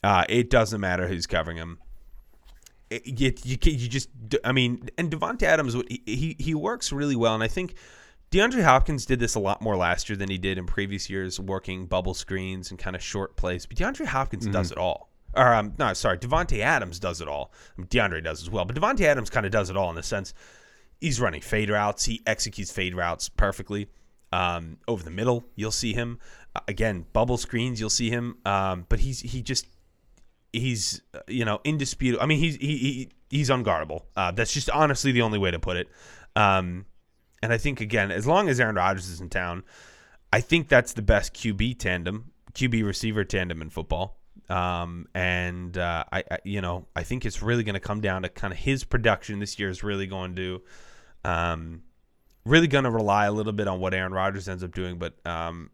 Uh, 0.04 0.26
it 0.30 0.52
doesn't 0.52 0.80
matter 0.80 1.08
who's 1.08 1.26
covering 1.26 1.58
him. 1.58 1.80
It, 2.90 3.20
you, 3.20 3.34
you, 3.44 3.58
you 3.64 3.88
just, 3.90 4.10
I 4.44 4.52
mean, 4.52 4.90
and 4.98 5.12
Davante 5.12 5.44
Adams, 5.44 5.76
he, 6.06 6.36
he 6.40 6.56
works 6.56 6.92
really 6.92 7.16
well, 7.16 7.34
and 7.34 7.44
I 7.44 7.48
think 7.48 7.76
DeAndre 8.32 8.64
Hopkins 8.64 9.06
did 9.06 9.20
this 9.20 9.36
a 9.36 9.40
lot 9.40 9.62
more 9.62 9.76
last 9.76 10.10
year 10.10 10.16
than 10.16 10.30
he 10.30 10.38
did 10.38 10.58
in 10.58 10.66
previous 10.66 11.10
years, 11.10 11.40
working 11.40 11.86
bubble 11.86 12.14
screens 12.14 12.72
and 12.72 12.80
kind 12.80 12.96
of 12.96 13.02
short 13.02 13.36
plays. 13.36 13.66
But 13.66 13.78
DeAndre 13.78 14.06
Hopkins 14.06 14.48
does 14.48 14.72
it 14.72 14.78
all. 14.78 15.10
Or 15.36 15.54
um, 15.54 15.74
no, 15.78 15.94
sorry, 15.94 16.18
Davante 16.18 16.60
Adams 16.60 17.00
does 17.00 17.22
it 17.22 17.28
all. 17.28 17.52
I 17.78 17.82
mean, 17.82 17.88
DeAndre 17.88 18.24
does 18.24 18.42
as 18.42 18.50
well, 18.50 18.66
but 18.66 18.76
Davante 18.76 19.02
Adams 19.02 19.30
kind 19.30 19.46
of 19.46 19.52
does 19.52 19.70
it 19.70 19.78
all 19.78 19.90
in 19.90 19.96
the 19.96 20.04
sense 20.04 20.34
he's 21.00 21.22
running 21.22 21.42
fade 21.42 21.70
routes. 21.70 22.06
He 22.06 22.22
executes 22.26 22.72
fade 22.72 22.96
routes 22.96 23.30
perfectly. 23.30 23.88
Um, 24.32 24.78
over 24.88 25.04
the 25.04 25.12
middle, 25.12 25.46
you'll 25.56 25.72
see 25.72 25.94
him. 25.94 26.20
Uh, 26.56 26.60
again, 26.68 27.06
bubble 27.14 27.38
screens, 27.38 27.80
you'll 27.80 27.90
see 27.90 28.10
him. 28.10 28.38
Um, 28.46 28.86
but 28.90 29.00
he's 29.00 29.22
he 29.22 29.42
just 29.42 29.68
he's 30.60 31.02
uh, 31.14 31.20
you 31.28 31.46
know 31.46 31.60
indisputable. 31.64 32.24
I 32.24 32.28
mean, 32.28 32.40
he's 32.40 32.56
he, 32.56 32.78
he 32.78 33.12
he's 33.30 33.50
unguardable. 33.50 34.04
Uh, 34.16 34.32
that's 34.32 34.54
just 34.54 34.70
honestly 34.70 35.12
the 35.12 35.22
only 35.22 35.40
way 35.40 35.52
to 35.52 35.60
put 35.60 35.78
it. 35.78 35.90
Um, 36.36 36.86
and 37.42 37.54
I 37.54 37.58
think 37.58 37.82
again, 37.82 38.12
as 38.12 38.26
long 38.26 38.50
as 38.50 38.60
Aaron 38.60 38.76
Rodgers 38.76 39.10
is 39.10 39.22
in 39.22 39.30
town, 39.30 39.64
I 40.32 40.42
think 40.42 40.68
that's 40.68 40.94
the 40.94 41.02
best 41.02 41.34
QB 41.34 41.80
tandem, 41.80 42.32
QB 42.54 42.86
receiver 42.86 43.24
tandem 43.24 43.62
in 43.62 43.70
football. 43.70 44.18
Um, 44.50 45.08
and 45.14 45.78
uh, 45.78 46.06
I, 46.12 46.24
I, 46.32 46.38
you 46.44 46.62
know, 46.62 46.88
I 46.96 47.04
think 47.04 47.26
it's 47.26 47.42
really 47.42 47.64
going 47.64 47.74
to 47.74 47.80
come 47.80 48.02
down 48.02 48.22
to 48.22 48.30
kind 48.30 48.54
of 48.54 48.60
his 48.60 48.84
production 48.84 49.40
this 49.40 49.60
year 49.60 49.70
is 49.70 49.84
really 49.84 50.08
going 50.08 50.36
to, 50.36 50.62
um, 51.26 51.84
really 52.46 52.68
going 52.68 52.86
to 52.86 52.92
rely 52.92 53.26
a 53.26 53.32
little 53.32 53.52
bit 53.52 53.68
on 53.68 53.80
what 53.80 53.94
Aaron 53.94 54.14
Rodgers 54.14 54.48
ends 54.48 54.64
up 54.64 54.74
doing. 54.74 54.98
But 54.98 55.16
um, 55.26 55.70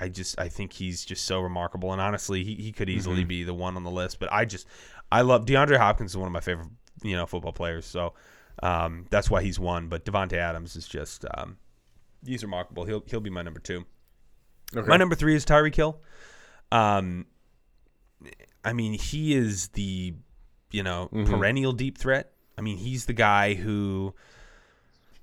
I 0.00 0.08
just, 0.08 0.38
I 0.38 0.48
think 0.48 0.72
he's 0.72 1.04
just 1.04 1.24
so 1.24 1.40
remarkable. 1.40 1.92
And 1.92 2.00
honestly, 2.00 2.44
he, 2.44 2.54
he 2.54 2.72
could 2.72 2.88
easily 2.88 3.24
be 3.24 3.44
the 3.44 3.54
one 3.54 3.76
on 3.76 3.84
the 3.84 3.90
list. 3.90 4.18
But 4.18 4.32
I 4.32 4.44
just, 4.44 4.66
I 5.10 5.22
love 5.22 5.44
DeAndre 5.46 5.78
Hopkins 5.78 6.12
is 6.12 6.16
one 6.16 6.26
of 6.26 6.32
my 6.32 6.40
favorite, 6.40 6.68
you 7.02 7.16
know, 7.16 7.26
football 7.26 7.52
players. 7.52 7.84
So 7.86 8.14
um, 8.62 9.06
that's 9.10 9.30
why 9.30 9.42
he's 9.42 9.58
one. 9.58 9.88
But 9.88 10.04
Davante 10.04 10.34
Adams 10.34 10.76
is 10.76 10.88
just, 10.88 11.24
um, 11.34 11.58
he's 12.24 12.42
remarkable. 12.42 12.84
He'll 12.84 13.04
he'll 13.06 13.20
be 13.20 13.30
my 13.30 13.42
number 13.42 13.60
two. 13.60 13.84
Okay. 14.74 14.88
My 14.88 14.96
number 14.96 15.14
three 15.14 15.34
is 15.34 15.44
Tyreek 15.44 15.74
Hill. 15.74 16.00
Um, 16.72 17.26
I 18.64 18.72
mean, 18.72 18.94
he 18.94 19.34
is 19.34 19.68
the 19.68 20.14
you 20.72 20.82
know 20.82 21.08
perennial 21.08 21.72
deep 21.72 21.98
threat. 21.98 22.32
I 22.58 22.62
mean, 22.62 22.78
he's 22.78 23.06
the 23.06 23.12
guy 23.12 23.54
who, 23.54 24.14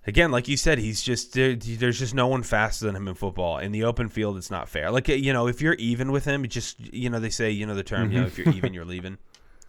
again, 0.06 0.32
like 0.32 0.48
you 0.48 0.58
said, 0.58 0.78
he's 0.78 1.02
just 1.02 1.34
there, 1.34 1.56
there's 1.56 2.00
just 2.00 2.14
no 2.14 2.28
one 2.28 2.44
faster 2.44 2.86
than 2.86 2.96
him 2.96 3.08
in 3.08 3.16
football. 3.16 3.58
In 3.58 3.72
the 3.72 3.84
open 3.84 4.10
field, 4.10 4.38
it's 4.38 4.52
not 4.52 4.70
fair. 4.70 4.92
Like 4.92 5.08
you 5.08 5.34
know, 5.34 5.48
if 5.48 5.62
you're 5.62 5.74
even 5.74 6.12
with 6.12 6.26
him, 6.26 6.48
just 6.48 6.80
you 6.94 7.10
know 7.10 7.20
they 7.20 7.30
say 7.30 7.52
you 7.52 7.66
know 7.66 7.76
the 7.76 7.84
term 7.84 8.12
you 8.12 8.22
know 8.22 8.28
if 8.28 8.38
you're 8.38 8.50
even, 8.54 8.74
you're 8.74 8.86
leaving. 8.86 9.18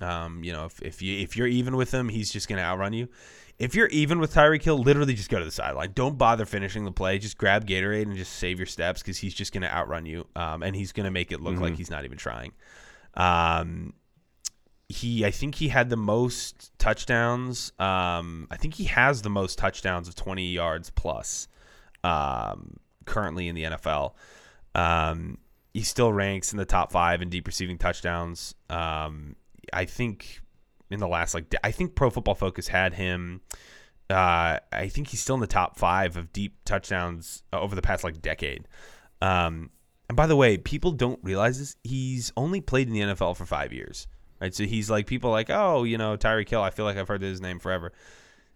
Um, 0.00 0.42
you 0.42 0.52
know, 0.52 0.66
if, 0.66 0.82
if 0.82 1.02
you 1.02 1.18
if 1.20 1.36
you're 1.36 1.46
even 1.46 1.76
with 1.76 1.92
him, 1.92 2.08
he's 2.08 2.30
just 2.30 2.48
gonna 2.48 2.62
outrun 2.62 2.92
you. 2.92 3.08
If 3.58 3.76
you're 3.76 3.86
even 3.88 4.18
with 4.18 4.34
Tyreek 4.34 4.62
Hill, 4.62 4.78
literally 4.78 5.14
just 5.14 5.30
go 5.30 5.38
to 5.38 5.44
the 5.44 5.50
sideline. 5.50 5.92
Don't 5.94 6.18
bother 6.18 6.44
finishing 6.44 6.84
the 6.84 6.90
play. 6.90 7.18
Just 7.18 7.38
grab 7.38 7.66
Gatorade 7.66 8.02
and 8.02 8.16
just 8.16 8.32
save 8.32 8.58
your 8.58 8.66
steps 8.66 9.00
because 9.00 9.18
he's 9.18 9.34
just 9.34 9.52
gonna 9.52 9.68
outrun 9.68 10.06
you. 10.06 10.26
Um, 10.34 10.62
and 10.62 10.74
he's 10.74 10.92
gonna 10.92 11.12
make 11.12 11.30
it 11.30 11.40
look 11.40 11.60
like 11.60 11.76
he's 11.76 11.90
not 11.90 12.04
even 12.04 12.18
trying. 12.18 12.52
Um, 13.14 13.92
he, 14.94 15.24
I 15.24 15.30
think 15.30 15.56
he 15.56 15.68
had 15.68 15.90
the 15.90 15.96
most 15.96 16.76
touchdowns. 16.78 17.72
Um, 17.78 18.46
I 18.50 18.56
think 18.56 18.74
he 18.74 18.84
has 18.84 19.22
the 19.22 19.30
most 19.30 19.58
touchdowns 19.58 20.08
of 20.08 20.14
20 20.14 20.50
yards 20.50 20.90
plus. 20.90 21.48
Um, 22.02 22.78
currently 23.04 23.48
in 23.48 23.54
the 23.54 23.64
NFL. 23.64 24.12
Um, 24.74 25.38
he 25.72 25.82
still 25.82 26.12
ranks 26.12 26.52
in 26.52 26.58
the 26.58 26.64
top 26.64 26.92
five 26.92 27.22
in 27.22 27.28
deep 27.28 27.46
receiving 27.46 27.78
touchdowns. 27.78 28.54
Um, 28.70 29.36
I 29.72 29.84
think 29.84 30.40
in 30.90 31.00
the 31.00 31.08
last 31.08 31.34
like 31.34 31.52
I 31.64 31.70
think 31.70 31.94
Pro 31.94 32.10
Football 32.10 32.34
Focus 32.34 32.68
had 32.68 32.94
him. 32.94 33.40
Uh, 34.10 34.58
I 34.70 34.88
think 34.88 35.08
he's 35.08 35.20
still 35.20 35.36
in 35.36 35.40
the 35.40 35.46
top 35.46 35.78
five 35.78 36.16
of 36.16 36.32
deep 36.32 36.58
touchdowns 36.64 37.42
uh, 37.52 37.60
over 37.60 37.74
the 37.74 37.82
past 37.82 38.04
like 38.04 38.20
decade. 38.20 38.68
Um, 39.22 39.70
and 40.08 40.16
by 40.16 40.26
the 40.26 40.36
way, 40.36 40.58
people 40.58 40.92
don't 40.92 41.18
realize 41.22 41.58
this. 41.58 41.76
He's 41.82 42.30
only 42.36 42.60
played 42.60 42.88
in 42.88 42.92
the 42.92 43.00
NFL 43.00 43.36
for 43.36 43.46
five 43.46 43.72
years, 43.72 44.06
right? 44.44 44.54
So 44.54 44.64
he's 44.64 44.90
like 44.90 45.06
people 45.06 45.30
like, 45.30 45.48
oh, 45.48 45.84
you 45.84 45.96
know, 45.96 46.16
Tyreek 46.18 46.48
Hill. 46.48 46.62
I 46.62 46.70
feel 46.70 46.84
like 46.84 46.98
I've 46.98 47.08
heard 47.08 47.22
his 47.22 47.40
name 47.40 47.58
forever. 47.58 47.92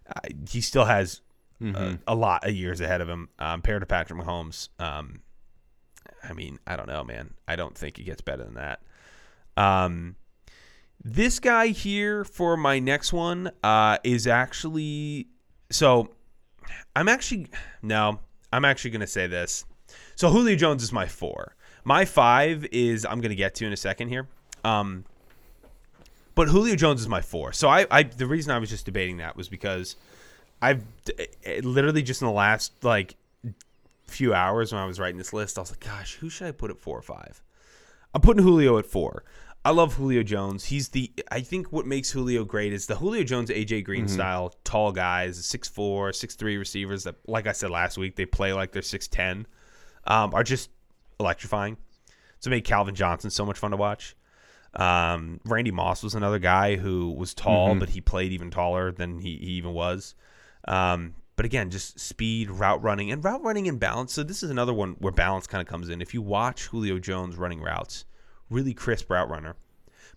Uh, 0.07 0.29
he 0.47 0.61
still 0.61 0.85
has 0.85 1.21
uh, 1.63 1.95
a 2.07 2.15
lot 2.15 2.47
of 2.47 2.53
years 2.53 2.79
ahead 2.79 3.01
of 3.01 3.09
him, 3.09 3.29
um, 3.39 3.61
paired 3.61 3.81
to 3.81 3.85
Patrick 3.87 4.19
Mahomes. 4.19 4.69
Um, 4.77 5.21
I 6.23 6.33
mean, 6.33 6.59
I 6.67 6.75
don't 6.75 6.87
know, 6.87 7.03
man. 7.03 7.33
I 7.47 7.55
don't 7.55 7.75
think 7.75 7.97
he 7.97 8.03
gets 8.03 8.21
better 8.21 8.43
than 8.43 8.53
that. 8.53 8.81
Um, 9.57 10.15
this 11.03 11.39
guy 11.39 11.67
here 11.67 12.23
for 12.23 12.55
my 12.55 12.77
next 12.77 13.11
one 13.11 13.51
uh, 13.63 13.97
is 14.03 14.27
actually 14.27 15.27
so. 15.71 16.11
I'm 16.95 17.09
actually 17.09 17.47
no. 17.81 18.19
I'm 18.53 18.63
actually 18.63 18.91
going 18.91 19.01
to 19.01 19.07
say 19.07 19.25
this. 19.25 19.65
So 20.15 20.29
Julio 20.29 20.55
Jones 20.55 20.83
is 20.83 20.91
my 20.91 21.07
four. 21.07 21.55
My 21.83 22.05
five 22.05 22.65
is 22.71 23.05
I'm 23.05 23.21
going 23.21 23.31
to 23.31 23.35
get 23.35 23.55
to 23.55 23.65
in 23.65 23.73
a 23.73 23.77
second 23.77 24.09
here. 24.09 24.27
Um, 24.63 25.05
but 26.39 26.47
Julio 26.47 26.77
Jones 26.77 27.01
is 27.01 27.09
my 27.09 27.19
four. 27.19 27.51
So 27.51 27.67
I, 27.67 27.85
I 27.91 28.03
the 28.03 28.25
reason 28.25 28.53
I 28.53 28.59
was 28.59 28.69
just 28.69 28.85
debating 28.85 29.17
that 29.17 29.35
was 29.35 29.49
because 29.49 29.97
I've 30.61 30.85
literally 31.63 32.01
just 32.01 32.21
in 32.21 32.27
the 32.27 32.33
last 32.33 32.81
like 32.81 33.17
few 34.05 34.33
hours 34.33 34.71
when 34.71 34.81
I 34.81 34.85
was 34.85 35.01
writing 35.01 35.17
this 35.17 35.33
list, 35.33 35.57
I 35.57 35.61
was 35.63 35.71
like, 35.71 35.81
gosh, 35.81 36.15
who 36.15 36.29
should 36.29 36.47
I 36.47 36.51
put 36.51 36.71
at 36.71 36.79
four 36.79 36.97
or 36.97 37.01
five? 37.01 37.43
I'm 38.13 38.21
putting 38.21 38.41
Julio 38.41 38.77
at 38.77 38.85
four. 38.85 39.25
I 39.65 39.71
love 39.71 39.95
Julio 39.95 40.23
Jones. 40.23 40.63
He's 40.63 40.87
the 40.87 41.11
I 41.29 41.41
think 41.41 41.73
what 41.73 41.85
makes 41.85 42.09
Julio 42.09 42.45
great 42.45 42.71
is 42.71 42.87
the 42.87 42.95
Julio 42.95 43.25
Jones 43.25 43.49
AJ 43.49 43.83
Green 43.83 44.07
style 44.07 44.55
tall 44.63 44.93
guys, 44.93 45.37
6'4, 45.41 46.11
6'3 46.11 46.57
receivers 46.57 47.03
that 47.03 47.15
like 47.27 47.47
I 47.47 47.51
said 47.51 47.69
last 47.69 47.97
week, 47.97 48.15
they 48.15 48.25
play 48.25 48.53
like 48.53 48.71
they're 48.71 48.81
6'10. 48.81 49.43
Um, 50.07 50.33
are 50.33 50.45
just 50.45 50.69
electrifying. 51.19 51.75
So 52.39 52.49
made 52.49 52.63
Calvin 52.63 52.95
Johnson 52.95 53.29
so 53.29 53.45
much 53.45 53.59
fun 53.59 53.71
to 53.71 53.77
watch. 53.77 54.15
Um, 54.73 55.39
Randy 55.45 55.71
Moss 55.71 56.03
was 56.03 56.15
another 56.15 56.39
guy 56.39 56.75
who 56.75 57.11
was 57.11 57.33
tall, 57.33 57.75
but 57.75 57.89
he 57.89 58.01
played 58.01 58.31
even 58.31 58.51
taller 58.51 58.91
than 58.91 59.19
he, 59.19 59.37
he 59.37 59.51
even 59.53 59.73
was. 59.73 60.15
Um, 60.67 61.15
but 61.35 61.45
again, 61.45 61.69
just 61.69 61.99
speed, 61.99 62.51
route 62.51 62.83
running, 62.83 63.11
and 63.11 63.23
route 63.23 63.41
running 63.43 63.67
and 63.67 63.79
balance. 63.79 64.13
So 64.13 64.23
this 64.23 64.43
is 64.43 64.51
another 64.51 64.73
one 64.73 64.95
where 64.99 65.13
balance 65.13 65.47
kind 65.47 65.61
of 65.61 65.67
comes 65.67 65.89
in. 65.89 66.01
If 66.01 66.13
you 66.13 66.21
watch 66.21 66.67
Julio 66.67 66.99
Jones 66.99 67.37
running 67.37 67.61
routes, 67.61 68.05
really 68.49 68.73
crisp 68.73 69.09
route 69.09 69.29
runner. 69.29 69.55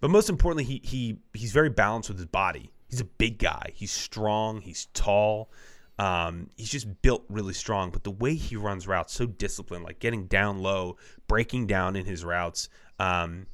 But 0.01 0.11
most 0.11 0.29
importantly, 0.29 0.65
he 0.65 0.81
he 0.83 1.19
he's 1.33 1.53
very 1.53 1.71
balanced 1.71 2.09
with 2.09 2.19
his 2.19 2.27
body. 2.27 2.73
He's 2.89 3.01
a 3.01 3.05
big 3.05 3.39
guy. 3.39 3.71
He's 3.73 3.93
strong. 3.93 4.61
He's 4.61 4.87
tall. 4.95 5.51
Um, 5.99 6.51
he's 6.57 6.71
just 6.71 7.03
built 7.03 7.25
really 7.29 7.55
strong. 7.55 7.91
But 7.91 8.03
the 8.03 8.11
way 8.11 8.35
he 8.35 8.57
runs 8.57 8.89
routes, 8.89 9.13
so 9.13 9.27
disciplined, 9.27 9.85
like 9.85 10.01
getting 10.01 10.27
down 10.27 10.59
low, 10.59 10.97
breaking 11.29 11.69
down 11.69 11.95
in 11.95 12.05
his 12.05 12.25
routes. 12.25 12.69
Um, 12.99 13.47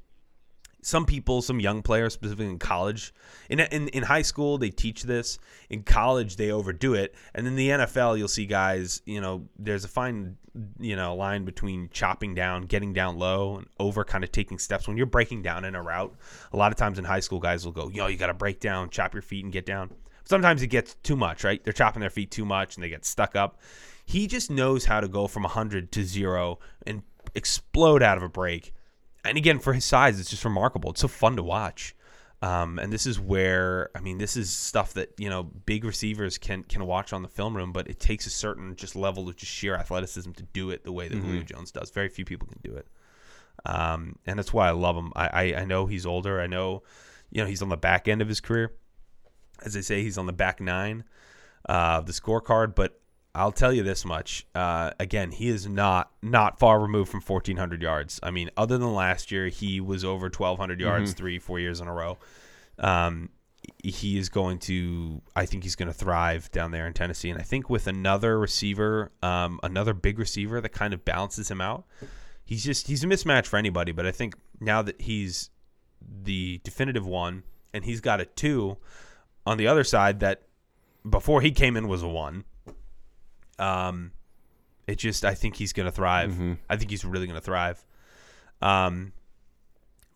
some 0.82 1.06
people, 1.06 1.42
some 1.42 1.60
young 1.60 1.82
players, 1.82 2.14
specifically 2.14 2.46
in 2.46 2.58
college, 2.58 3.12
in, 3.50 3.60
in 3.60 3.88
in 3.88 4.02
high 4.02 4.22
school 4.22 4.58
they 4.58 4.70
teach 4.70 5.02
this. 5.02 5.38
In 5.70 5.82
college 5.82 6.36
they 6.36 6.50
overdo 6.50 6.94
it, 6.94 7.14
and 7.34 7.46
in 7.46 7.56
the 7.56 7.68
NFL 7.68 8.16
you'll 8.18 8.28
see 8.28 8.46
guys. 8.46 9.02
You 9.04 9.20
know, 9.20 9.48
there's 9.58 9.84
a 9.84 9.88
fine 9.88 10.36
you 10.78 10.96
know 10.96 11.14
line 11.14 11.44
between 11.44 11.88
chopping 11.92 12.34
down, 12.34 12.62
getting 12.62 12.92
down 12.92 13.18
low, 13.18 13.56
and 13.56 13.66
over 13.78 14.04
kind 14.04 14.24
of 14.24 14.32
taking 14.32 14.58
steps. 14.58 14.86
When 14.86 14.96
you're 14.96 15.06
breaking 15.06 15.42
down 15.42 15.64
in 15.64 15.74
a 15.74 15.82
route, 15.82 16.14
a 16.52 16.56
lot 16.56 16.72
of 16.72 16.78
times 16.78 16.98
in 16.98 17.04
high 17.04 17.20
school 17.20 17.40
guys 17.40 17.64
will 17.64 17.72
go, 17.72 17.88
"Yo, 17.88 18.06
you 18.06 18.16
got 18.16 18.28
to 18.28 18.34
break 18.34 18.60
down, 18.60 18.90
chop 18.90 19.14
your 19.14 19.22
feet, 19.22 19.44
and 19.44 19.52
get 19.52 19.66
down." 19.66 19.90
Sometimes 20.24 20.62
it 20.62 20.66
gets 20.68 20.94
too 20.96 21.16
much, 21.16 21.42
right? 21.42 21.62
They're 21.64 21.72
chopping 21.72 22.00
their 22.00 22.10
feet 22.10 22.30
too 22.30 22.44
much, 22.44 22.76
and 22.76 22.84
they 22.84 22.88
get 22.88 23.04
stuck 23.04 23.34
up. 23.34 23.58
He 24.04 24.26
just 24.26 24.50
knows 24.50 24.84
how 24.84 25.00
to 25.00 25.08
go 25.08 25.26
from 25.26 25.42
100 25.42 25.90
to 25.92 26.04
zero 26.04 26.58
and 26.86 27.02
explode 27.34 28.02
out 28.02 28.16
of 28.16 28.22
a 28.22 28.28
break 28.28 28.74
and 29.24 29.36
again 29.36 29.58
for 29.58 29.72
his 29.72 29.84
size 29.84 30.18
it's 30.20 30.30
just 30.30 30.44
remarkable. 30.44 30.90
It's 30.90 31.00
so 31.00 31.08
fun 31.08 31.36
to 31.36 31.42
watch. 31.42 31.94
Um, 32.40 32.78
and 32.78 32.92
this 32.92 33.04
is 33.04 33.18
where 33.18 33.90
i 33.96 34.00
mean 34.00 34.18
this 34.18 34.36
is 34.36 34.48
stuff 34.48 34.94
that 34.94 35.12
you 35.18 35.28
know 35.28 35.42
big 35.42 35.84
receivers 35.84 36.38
can 36.38 36.62
can 36.62 36.86
watch 36.86 37.12
on 37.12 37.22
the 37.22 37.28
film 37.28 37.56
room 37.56 37.72
but 37.72 37.88
it 37.88 37.98
takes 37.98 38.26
a 38.26 38.30
certain 38.30 38.76
just 38.76 38.94
level 38.94 39.28
of 39.28 39.34
just 39.34 39.50
sheer 39.50 39.74
athleticism 39.74 40.30
to 40.30 40.44
do 40.52 40.70
it 40.70 40.84
the 40.84 40.92
way 40.92 41.08
that 41.08 41.18
julio 41.18 41.42
jones 41.42 41.72
does. 41.72 41.90
Very 41.90 42.08
few 42.08 42.24
people 42.24 42.46
can 42.46 42.60
do 42.62 42.76
it. 42.76 42.86
Um, 43.66 44.20
and 44.24 44.38
that's 44.38 44.52
why 44.52 44.68
i 44.68 44.70
love 44.70 44.94
him. 44.94 45.12
I, 45.16 45.26
I 45.26 45.60
i 45.62 45.64
know 45.64 45.86
he's 45.86 46.06
older. 46.06 46.40
I 46.40 46.46
know 46.46 46.84
you 47.30 47.42
know 47.42 47.48
he's 47.48 47.60
on 47.60 47.70
the 47.70 47.76
back 47.76 48.06
end 48.06 48.22
of 48.22 48.28
his 48.28 48.40
career. 48.40 48.72
As 49.64 49.74
they 49.74 49.82
say 49.82 50.04
he's 50.04 50.16
on 50.16 50.26
the 50.26 50.32
back 50.32 50.60
nine 50.60 51.02
uh, 51.68 51.98
of 51.98 52.06
the 52.06 52.12
scorecard 52.12 52.76
but 52.76 53.00
I'll 53.34 53.52
tell 53.52 53.72
you 53.72 53.82
this 53.82 54.04
much. 54.04 54.46
Uh, 54.54 54.90
again, 54.98 55.30
he 55.30 55.48
is 55.48 55.68
not 55.68 56.10
not 56.22 56.58
far 56.58 56.80
removed 56.80 57.10
from 57.10 57.20
1,400 57.20 57.82
yards. 57.82 58.18
I 58.22 58.30
mean, 58.30 58.50
other 58.56 58.78
than 58.78 58.94
last 58.94 59.30
year, 59.30 59.48
he 59.48 59.80
was 59.80 60.04
over 60.04 60.26
1,200 60.26 60.80
yards 60.80 61.12
three, 61.12 61.38
four 61.38 61.60
years 61.60 61.80
in 61.80 61.88
a 61.88 61.92
row. 61.92 62.18
Um, 62.78 63.30
he 63.84 64.18
is 64.18 64.28
going 64.28 64.58
to. 64.60 65.20
I 65.36 65.46
think 65.46 65.62
he's 65.62 65.76
going 65.76 65.88
to 65.88 65.94
thrive 65.94 66.50
down 66.50 66.70
there 66.70 66.86
in 66.86 66.94
Tennessee, 66.94 67.30
and 67.30 67.38
I 67.38 67.42
think 67.42 67.68
with 67.68 67.86
another 67.86 68.38
receiver, 68.38 69.12
um, 69.22 69.60
another 69.62 69.94
big 69.94 70.18
receiver 70.18 70.60
that 70.60 70.70
kind 70.70 70.94
of 70.94 71.04
balances 71.04 71.50
him 71.50 71.60
out. 71.60 71.84
He's 72.44 72.64
just 72.64 72.86
he's 72.86 73.04
a 73.04 73.06
mismatch 73.06 73.46
for 73.46 73.56
anybody. 73.56 73.92
But 73.92 74.06
I 74.06 74.10
think 74.10 74.34
now 74.60 74.82
that 74.82 75.00
he's 75.02 75.50
the 76.00 76.60
definitive 76.64 77.06
one, 77.06 77.42
and 77.74 77.84
he's 77.84 78.00
got 78.00 78.20
a 78.20 78.24
two 78.24 78.78
on 79.46 79.58
the 79.58 79.66
other 79.66 79.84
side 79.84 80.20
that 80.20 80.42
before 81.08 81.40
he 81.40 81.50
came 81.50 81.76
in 81.76 81.88
was 81.88 82.02
a 82.02 82.08
one. 82.08 82.44
Um, 83.58 84.12
it 84.86 84.96
just 84.98 85.24
I 85.24 85.34
think 85.34 85.56
he's 85.56 85.72
gonna 85.72 85.92
thrive. 85.92 86.30
Mm-hmm. 86.32 86.54
I 86.68 86.76
think 86.76 86.90
he's 86.90 87.04
really 87.04 87.26
gonna 87.26 87.40
thrive. 87.40 87.84
Um, 88.62 89.12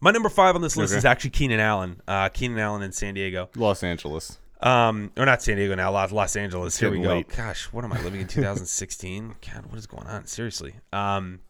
my 0.01 0.11
number 0.11 0.29
five 0.29 0.55
on 0.57 0.63
this 0.63 0.77
list 0.77 0.93
Okay. 0.93 0.99
is 0.99 1.05
actually 1.05 1.31
Keenan 1.31 1.61
Allen. 1.61 2.01
Uh, 2.09 2.29
Keenan 2.29 2.59
Allen 2.59 2.83
in 2.83 2.91
San 2.93 3.15
Diego. 3.15 3.49
Los 3.55 3.83
Angeles. 3.83 4.39
Um, 4.61 5.11
or 5.17 5.27
not 5.27 5.43
San 5.43 5.57
Diego 5.57 5.75
now, 5.75 5.91
Los, 5.93 6.13
Los 6.13 6.37
Angeles. 6.37 6.77
Here 6.79 6.91
we 6.91 7.01
go. 7.01 7.09
late. 7.11 7.29
Gosh, 7.37 7.65
what 7.73 7.85
am 7.85 7.93
I 7.93 8.01
living 8.03 8.21
in 8.21 8.27
2016? 8.29 9.35
God, 9.53 9.67
what 9.67 9.77
is 9.79 9.87
going 9.87 10.07
on? 10.07 10.27
Seriously. 10.27 10.75
Um, 10.93 11.41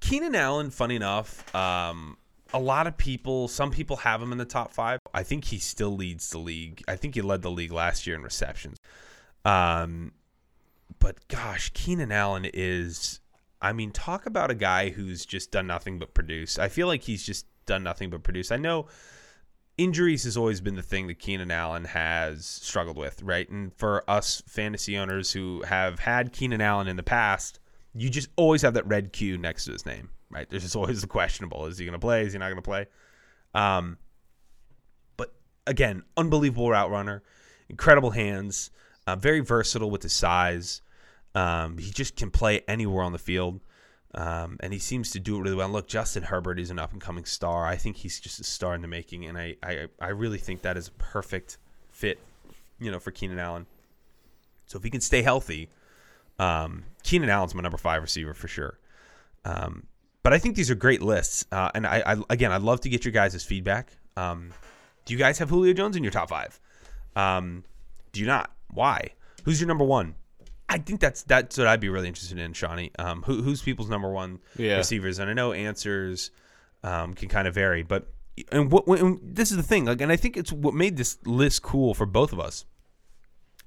Keenan 0.00 0.34
Allen, 0.34 0.70
funny 0.70 0.96
enough, 0.96 1.54
um, 1.54 2.18
a 2.52 2.58
lot 2.58 2.86
of 2.86 2.96
people, 2.96 3.48
some 3.48 3.70
people 3.70 3.96
have 3.96 4.20
him 4.20 4.32
in 4.32 4.38
the 4.38 4.44
top 4.44 4.72
five. 4.72 4.98
I 5.12 5.22
think 5.22 5.44
he 5.46 5.58
still 5.58 5.94
leads 5.96 6.30
the 6.30 6.38
league. 6.38 6.82
I 6.86 6.96
think 6.96 7.14
he 7.14 7.22
led 7.22 7.42
the 7.42 7.50
league 7.50 7.72
last 7.72 8.06
year 8.06 8.14
in 8.16 8.22
receptions. 8.22 8.76
Um, 9.44 10.12
but 11.04 11.28
gosh, 11.28 11.70
Keenan 11.74 12.10
Allen 12.10 12.46
is, 12.54 13.20
I 13.60 13.74
mean, 13.74 13.90
talk 13.90 14.24
about 14.24 14.50
a 14.50 14.54
guy 14.54 14.88
who's 14.88 15.26
just 15.26 15.50
done 15.50 15.66
nothing 15.66 15.98
but 15.98 16.14
produce. 16.14 16.58
I 16.58 16.68
feel 16.68 16.86
like 16.86 17.02
he's 17.02 17.22
just 17.22 17.44
done 17.66 17.82
nothing 17.82 18.08
but 18.08 18.22
produce. 18.22 18.50
I 18.50 18.56
know 18.56 18.86
injuries 19.76 20.24
has 20.24 20.38
always 20.38 20.62
been 20.62 20.76
the 20.76 20.82
thing 20.82 21.06
that 21.08 21.18
Keenan 21.18 21.50
Allen 21.50 21.84
has 21.84 22.46
struggled 22.46 22.96
with, 22.96 23.22
right? 23.22 23.46
And 23.50 23.74
for 23.74 24.02
us 24.08 24.42
fantasy 24.46 24.96
owners 24.96 25.30
who 25.30 25.60
have 25.66 25.98
had 25.98 26.32
Keenan 26.32 26.62
Allen 26.62 26.88
in 26.88 26.96
the 26.96 27.02
past, 27.02 27.60
you 27.92 28.08
just 28.08 28.30
always 28.36 28.62
have 28.62 28.72
that 28.72 28.86
red 28.86 29.12
Q 29.12 29.36
next 29.36 29.66
to 29.66 29.72
his 29.72 29.84
name, 29.84 30.08
right? 30.30 30.48
There's 30.48 30.62
just 30.62 30.74
always 30.74 31.02
the 31.02 31.06
questionable: 31.06 31.66
is 31.66 31.76
he 31.76 31.84
going 31.84 31.92
to 31.92 31.98
play? 31.98 32.22
Is 32.22 32.32
he 32.32 32.38
not 32.38 32.46
going 32.46 32.56
to 32.56 32.62
play? 32.62 32.86
Um, 33.52 33.98
but 35.18 35.34
again, 35.66 36.02
unbelievable 36.16 36.70
route 36.70 36.90
runner, 36.90 37.22
incredible 37.68 38.12
hands, 38.12 38.70
uh, 39.06 39.16
very 39.16 39.40
versatile 39.40 39.90
with 39.90 40.02
his 40.02 40.14
size. 40.14 40.80
Um, 41.34 41.78
he 41.78 41.90
just 41.90 42.16
can 42.16 42.30
play 42.30 42.62
anywhere 42.68 43.02
on 43.02 43.12
the 43.12 43.18
field. 43.18 43.60
Um, 44.14 44.58
and 44.60 44.72
he 44.72 44.78
seems 44.78 45.10
to 45.10 45.18
do 45.18 45.36
it 45.36 45.42
really 45.42 45.56
well. 45.56 45.68
Look, 45.68 45.88
Justin 45.88 46.22
Herbert 46.22 46.60
is 46.60 46.70
an 46.70 46.78
up 46.78 46.92
and 46.92 47.00
coming 47.00 47.24
star. 47.24 47.66
I 47.66 47.74
think 47.74 47.96
he's 47.96 48.20
just 48.20 48.38
a 48.38 48.44
star 48.44 48.74
in 48.74 48.80
the 48.80 48.86
making, 48.86 49.24
and 49.24 49.36
I, 49.36 49.56
I, 49.60 49.86
I 50.00 50.08
really 50.08 50.38
think 50.38 50.62
that 50.62 50.76
is 50.76 50.86
a 50.86 50.92
perfect 50.92 51.58
fit, 51.90 52.20
you 52.78 52.92
know, 52.92 53.00
for 53.00 53.10
Keenan 53.10 53.40
Allen. 53.40 53.66
So 54.66 54.78
if 54.78 54.84
he 54.84 54.90
can 54.90 55.00
stay 55.00 55.22
healthy, 55.22 55.68
um, 56.38 56.84
Keenan 57.02 57.28
Allen's 57.28 57.56
my 57.56 57.62
number 57.62 57.76
five 57.76 58.02
receiver 58.02 58.34
for 58.34 58.46
sure. 58.46 58.78
Um, 59.44 59.88
but 60.22 60.32
I 60.32 60.38
think 60.38 60.54
these 60.54 60.70
are 60.70 60.76
great 60.76 61.02
lists, 61.02 61.44
uh, 61.50 61.70
and 61.74 61.84
I, 61.84 62.02
I 62.06 62.16
again, 62.30 62.52
I'd 62.52 62.62
love 62.62 62.80
to 62.82 62.88
get 62.88 63.04
your 63.04 63.12
guys' 63.12 63.42
feedback. 63.42 63.96
Um, 64.16 64.52
do 65.04 65.12
you 65.12 65.18
guys 65.18 65.38
have 65.38 65.50
Julio 65.50 65.72
Jones 65.72 65.96
in 65.96 66.04
your 66.04 66.12
top 66.12 66.28
five? 66.28 66.60
Um, 67.16 67.64
do 68.12 68.20
you 68.20 68.26
not? 68.26 68.52
Why? 68.72 69.10
Who's 69.44 69.60
your 69.60 69.66
number 69.66 69.84
one? 69.84 70.14
I 70.74 70.78
think 70.78 71.00
that's 71.00 71.22
that's 71.22 71.56
what 71.56 71.66
I'd 71.66 71.80
be 71.80 71.88
really 71.88 72.08
interested 72.08 72.38
in, 72.38 72.52
Shawnee. 72.52 72.90
Um, 72.98 73.22
who, 73.22 73.42
who's 73.42 73.62
people's 73.62 73.88
number 73.88 74.10
one 74.10 74.40
Yeah. 74.56 74.76
receivers? 74.76 75.18
And 75.18 75.30
I 75.30 75.32
know 75.32 75.52
answers 75.52 76.30
um, 76.82 77.14
can 77.14 77.28
kind 77.28 77.46
of 77.48 77.54
vary, 77.54 77.82
but 77.82 78.06
and 78.52 78.70
what 78.72 78.86
and 78.88 79.18
this 79.22 79.50
is 79.50 79.56
the 79.56 79.62
thing, 79.62 79.84
like, 79.86 80.00
and 80.00 80.10
I 80.12 80.16
think 80.16 80.36
it's 80.36 80.52
what 80.52 80.74
made 80.74 80.96
this 80.96 81.18
list 81.24 81.62
cool 81.62 81.94
for 81.94 82.04
both 82.06 82.32
of 82.32 82.40
us 82.40 82.64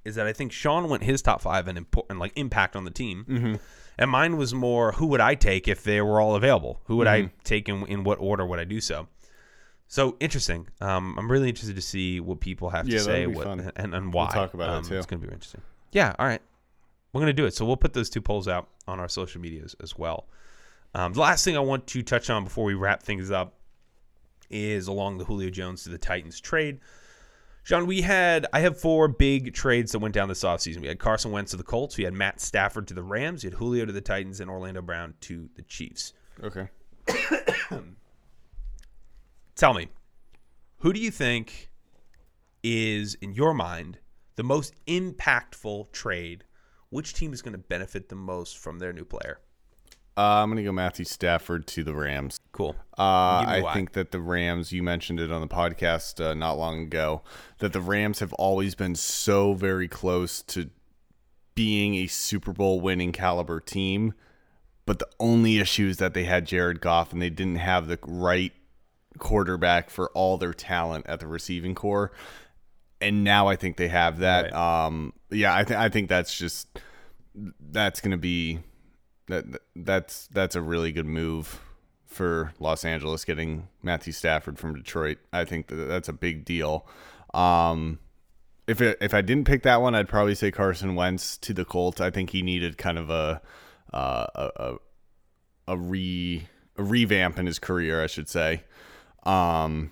is 0.05 0.15
that 0.15 0.27
I 0.27 0.33
think 0.33 0.51
Shawn 0.51 0.87
went 0.89 1.03
his 1.03 1.21
top 1.21 1.41
five 1.41 1.67
and 1.67 1.77
important 1.77 2.19
like 2.19 2.33
impact 2.35 2.75
on 2.75 2.83
the 2.85 2.91
team, 2.91 3.25
Mm-hmm. 3.29 3.55
and 3.97 4.11
mine 4.11 4.37
was 4.37 4.53
more 4.53 4.91
who 4.93 5.07
would 5.07 5.21
I 5.21 5.35
take 5.35 5.67
if 5.67 5.83
they 5.83 6.01
were 6.01 6.19
all 6.21 6.35
available? 6.35 6.81
Who 6.85 6.97
would 6.97 7.07
Mm-hmm. 7.07 7.27
I 7.27 7.31
take 7.43 7.67
in, 7.69 7.85
in 7.87 8.03
what 8.03 8.17
order 8.19 8.45
would 8.45 8.59
I 8.59 8.65
do 8.65 8.79
so? 8.81 9.07
So 9.87 10.17
interesting. 10.19 10.67
Um, 10.81 11.15
I'm 11.17 11.31
really 11.31 11.47
interested 11.49 11.75
to 11.77 11.81
see 11.81 12.19
what 12.19 12.41
people 12.41 12.69
have 12.71 12.87
Yeah, 12.89 12.97
to 12.99 13.03
say 13.05 13.25
what 13.27 13.45
fun. 13.45 13.71
and, 13.77 13.95
and 13.95 14.13
why. 14.13 14.29
talk 14.31 14.53
about 14.53 14.69
it, 14.69 14.73
Um, 14.79 14.83
too. 14.83 14.95
It's 14.97 15.05
going 15.05 15.21
to 15.21 15.27
be 15.27 15.33
interesting. 15.33 15.61
Yeah. 15.93 16.13
All 16.19 16.25
right. 16.27 16.41
We're 17.13 17.21
going 17.21 17.27
to 17.27 17.33
do 17.33 17.45
it. 17.45 17.53
So 17.53 17.65
we'll 17.65 17.77
put 17.77 17.93
those 17.93 18.09
two 18.09 18.21
polls 18.21 18.47
out 18.47 18.69
on 18.87 18.99
our 18.99 19.09
social 19.09 19.41
medias 19.41 19.75
as 19.81 19.97
well. 19.97 20.27
Um, 20.93 21.13
the 21.13 21.21
last 21.21 21.43
thing 21.43 21.55
I 21.57 21.61
want 21.61 21.87
to 21.87 22.03
touch 22.03 22.29
on 22.29 22.43
before 22.43 22.65
we 22.65 22.73
wrap 22.73 23.03
things 23.03 23.31
up 23.31 23.53
is 24.49 24.87
along 24.87 25.17
the 25.17 25.25
Julio 25.25 25.49
Jones 25.49 25.83
to 25.83 25.89
the 25.89 25.97
Titans 25.97 26.39
trade. 26.39 26.79
John, 27.63 27.85
we 27.85 28.01
had 28.01 28.47
I 28.53 28.61
have 28.61 28.79
four 28.79 29.09
big 29.09 29.53
trades 29.53 29.91
that 29.91 29.99
went 29.99 30.13
down 30.13 30.29
this 30.29 30.43
offseason. 30.43 30.79
We 30.79 30.87
had 30.87 30.99
Carson 30.99 31.31
Wentz 31.31 31.51
to 31.51 31.57
the 31.57 31.63
Colts, 31.63 31.97
we 31.97 32.05
had 32.05 32.13
Matt 32.13 32.39
Stafford 32.39 32.87
to 32.87 32.93
the 32.93 33.03
Rams, 33.03 33.43
we 33.43 33.49
had 33.49 33.57
Julio 33.57 33.83
to 33.85 33.91
the 33.91 33.99
Titans, 33.99 34.39
and 34.39 34.49
Orlando 34.49 34.81
Brown 34.81 35.15
to 35.21 35.49
the 35.55 35.63
Chiefs. 35.63 36.13
Okay. 36.41 36.69
Tell 39.55 39.73
me, 39.73 39.89
who 40.77 40.93
do 40.93 40.99
you 41.01 41.11
think 41.11 41.69
is, 42.63 43.15
in 43.15 43.33
your 43.33 43.53
mind, 43.53 43.97
the 44.37 44.43
most 44.43 44.73
impactful 44.85 45.91
trade? 45.91 46.45
Which 46.89 47.13
team 47.13 47.33
is 47.33 47.41
going 47.41 47.53
to 47.53 47.57
benefit 47.57 48.09
the 48.09 48.15
most 48.15 48.57
from 48.57 48.79
their 48.79 48.93
new 48.93 49.05
player? 49.05 49.39
Uh, 50.17 50.41
I'm 50.41 50.49
gonna 50.49 50.63
go 50.63 50.71
Matthew 50.71 51.05
Stafford 51.05 51.67
to 51.67 51.83
the 51.83 51.93
Rams. 51.93 52.39
Cool. 52.51 52.75
Uh, 52.97 53.45
I 53.45 53.61
why. 53.61 53.73
think 53.75 53.91
that 53.91 54.09
the 54.09 54.19
Rams, 54.19 54.71
you 54.71 54.81
mentioned 54.81 55.19
it 55.19 55.31
on 55.31 55.41
the 55.41 55.47
podcast 55.47 56.19
uh, 56.19 56.33
not 56.33 56.53
long 56.53 56.81
ago, 56.81 57.21
that 57.59 57.71
the 57.71 57.81
Rams 57.81 58.17
have 58.17 58.33
always 58.33 58.73
been 58.73 58.95
so 58.95 59.53
very 59.53 59.88
close 59.88 60.41
to 60.41 60.71
being 61.53 61.93
a 61.95 62.07
Super 62.07 62.51
Bowl 62.51 62.81
winning 62.81 63.11
caliber 63.11 63.59
team. 63.59 64.15
But 64.88 64.97
the 64.97 65.07
only 65.19 65.59
issue 65.59 65.88
is 65.88 65.97
that 65.97 66.15
they 66.15 66.23
had 66.23 66.47
Jared 66.47 66.81
Goff 66.81 67.13
and 67.13 67.21
they 67.21 67.29
didn't 67.29 67.57
have 67.57 67.88
the 67.88 67.99
right 68.07 68.53
quarterback 69.19 69.91
for 69.91 70.09
all 70.15 70.38
their 70.38 70.53
talent 70.53 71.05
at 71.07 71.19
the 71.19 71.27
receiving 71.27 71.75
corps. 71.75 72.11
And 72.99 73.23
now 73.23 73.47
I 73.47 73.55
think 73.55 73.77
they 73.77 73.89
have 73.89 74.19
that. 74.19 74.53
Um, 74.53 75.13
yeah, 75.29 75.55
I, 75.55 75.63
th- 75.63 75.77
I 75.77 75.89
think 75.89 76.09
that's 76.09 76.35
just 76.35 76.67
that's 77.59 78.01
going 78.01 78.11
to 78.11 78.17
be 78.17 78.59
that 79.27 79.45
that's 79.75 80.27
that's 80.27 80.55
a 80.55 80.61
really 80.61 80.91
good 80.91 81.05
move 81.05 81.61
for 82.05 82.53
Los 82.59 82.83
Angeles 82.83 83.23
getting 83.25 83.67
Matthew 83.83 84.13
Stafford 84.13 84.57
from 84.57 84.73
Detroit. 84.73 85.19
I 85.31 85.45
think 85.45 85.67
that 85.67 85.75
that's 85.75 86.09
a 86.09 86.13
big 86.13 86.45
deal. 86.45 86.87
Um, 87.33 87.99
if 88.65 88.81
it, 88.81 88.97
if 88.99 89.13
I 89.13 89.21
didn't 89.21 89.45
pick 89.45 89.63
that 89.63 89.81
one, 89.81 89.93
I'd 89.93 90.09
probably 90.09 90.35
say 90.35 90.49
Carson 90.49 90.95
Wentz 90.95 91.37
to 91.37 91.53
the 91.53 91.65
Colts. 91.65 92.01
I 92.01 92.09
think 92.09 92.31
he 92.31 92.41
needed 92.41 92.77
kind 92.77 92.97
of 92.97 93.09
a 93.09 93.41
uh, 93.93 94.25
a, 94.35 94.51
a 94.55 94.75
a 95.67 95.77
re 95.77 96.47
a 96.77 96.83
revamp 96.83 97.37
in 97.37 97.45
his 97.45 97.59
career, 97.59 98.03
I 98.03 98.07
should 98.07 98.29
say. 98.29 98.63
Um, 99.23 99.91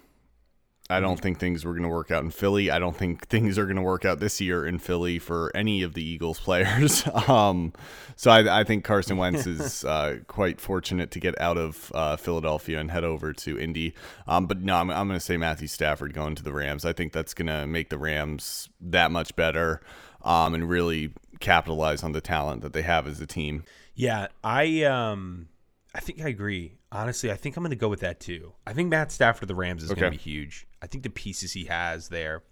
I 0.88 1.00
don't 1.00 1.20
think 1.20 1.40
things 1.40 1.66
were 1.66 1.74
going 1.74 1.84
to 1.84 1.90
work 1.90 2.12
out 2.12 2.24
in 2.24 2.30
Philly. 2.30 2.70
I 2.70 2.78
don't 2.78 2.96
think 2.96 3.28
things 3.30 3.58
are 3.58 3.66
going 3.66 3.76
to 3.76 3.82
work 3.82 4.06
out 4.06 4.20
this 4.20 4.40
year 4.40 4.66
in 4.66 4.78
Philly 4.78 5.18
for 5.18 5.52
any 5.56 5.82
of 5.82 5.94
the 5.94 6.04
Eagles 6.04 6.40
players. 6.44 7.08
um, 7.28 7.74
so 8.16 8.30
I, 8.30 8.62
I 8.62 8.64
think 8.64 8.84
Carson 8.84 9.18
Wentz 9.18 9.48
is 9.48 9.84
uh, 9.86 10.18
quite 10.28 10.62
fortunate 10.62 11.12
to 11.12 11.20
get 11.20 11.40
out 11.42 11.58
of 11.58 11.92
uh, 11.96 12.16
Philadelphia 12.18 12.80
and 12.80 12.92
head 12.92 13.04
over 13.04 13.34
to 13.34 13.60
Indy. 13.60 13.96
Um, 14.28 14.46
but 14.46 14.62
no, 14.62 14.76
I'm, 14.76 14.92
I'm 14.92 15.08
going 15.08 15.20
to 15.20 15.26
say 15.26 15.38
Matthew 15.38 15.68
Stafford 15.68 16.14
going 16.14 16.36
to 16.36 16.44
the 16.44 16.54
Rams. 16.54 16.86
I 16.86 16.94
think 16.94 17.14
that's 17.14 17.34
going 17.34 17.48
to 17.48 17.66
make 17.66 17.90
the 17.90 17.98
Rams 17.98 18.70
that 18.80 19.12
much 19.12 19.36
better 19.36 19.82
um, 20.24 20.54
and 20.54 20.70
really 20.70 21.14
capitalize 21.40 22.04
on 22.04 22.12
the 22.12 22.22
talent 22.22 22.62
that 22.62 22.74
they 22.74 22.84
have 22.84 23.08
as 23.08 23.20
a 23.20 23.28
team. 23.28 23.64
Yeah, 23.96 24.28
I 24.44 24.84
um 24.84 25.48
I 25.96 26.02
think 26.02 26.22
I 26.22 26.28
agree. 26.28 26.78
Honestly, 26.92 27.32
I 27.32 27.36
think 27.36 27.56
I'm 27.56 27.64
going 27.64 27.70
to 27.70 27.78
go 27.78 27.88
with 27.88 28.02
that 28.02 28.20
too. 28.20 28.52
I 28.68 28.74
think 28.74 28.90
Matt 28.90 29.14
Stafford 29.14 29.44
of 29.44 29.48
the 29.48 29.56
Rams 29.56 29.82
is 29.82 29.90
going 29.90 30.12
to 30.12 30.18
be 30.18 30.18
huge. 30.18 30.68
I 30.82 30.88
think 30.88 31.04
the 31.04 31.10
pieces 31.10 31.54
he 31.54 31.66
has 31.66 32.10
there 32.10 32.44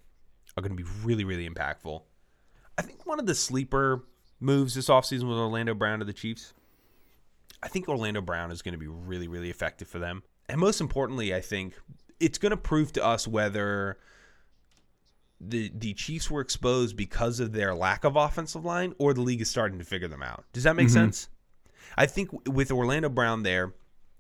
are 0.56 0.62
going 0.62 0.76
to 0.76 0.82
be 0.82 0.90
really 1.04 1.26
really 1.26 1.48
impactful. 1.48 2.02
I 2.78 2.82
think 2.82 3.06
one 3.06 3.20
of 3.20 3.26
the 3.26 3.36
sleeper 3.36 4.06
moves 4.40 4.76
this 4.76 4.88
offseason 4.88 5.24
was 5.24 5.38
Orlando 5.38 5.74
Brown 5.74 6.00
to 6.00 6.06
the 6.06 6.14
Chiefs. 6.14 6.54
I 7.62 7.68
think 7.68 7.90
Orlando 7.90 8.22
Brown 8.22 8.50
is 8.50 8.62
going 8.62 8.74
to 8.74 8.80
be 8.80 8.88
really 8.88 9.28
really 9.28 9.50
effective 9.50 9.90
for 9.90 10.00
them. 10.00 10.24
And 10.48 10.60
most 10.60 10.80
importantly, 10.80 11.36
I 11.36 11.42
think 11.42 11.74
it's 12.22 12.38
going 12.38 12.52
to 12.52 12.58
prove 12.58 12.94
to 12.94 13.04
us 13.04 13.28
whether 13.28 13.98
the 15.42 15.70
the 15.76 15.94
Chiefs 15.96 16.32
were 16.32 16.40
exposed 16.40 16.96
because 16.96 17.42
of 17.42 17.52
their 17.52 17.76
lack 17.76 18.06
of 18.06 18.16
offensive 18.16 18.64
line 18.64 18.94
or 19.00 19.14
the 19.14 19.22
league 19.22 19.42
is 19.42 19.50
starting 19.50 19.80
to 19.80 19.86
figure 19.86 20.08
them 20.08 20.24
out. 20.24 20.46
Does 20.54 20.64
that 20.64 20.78
make 20.78 20.88
mm-hmm. 20.88 20.94
sense? 20.94 21.28
I 21.98 22.06
think 22.06 22.48
with 22.48 22.72
Orlando 22.72 23.10
Brown 23.10 23.44
there, 23.44 23.74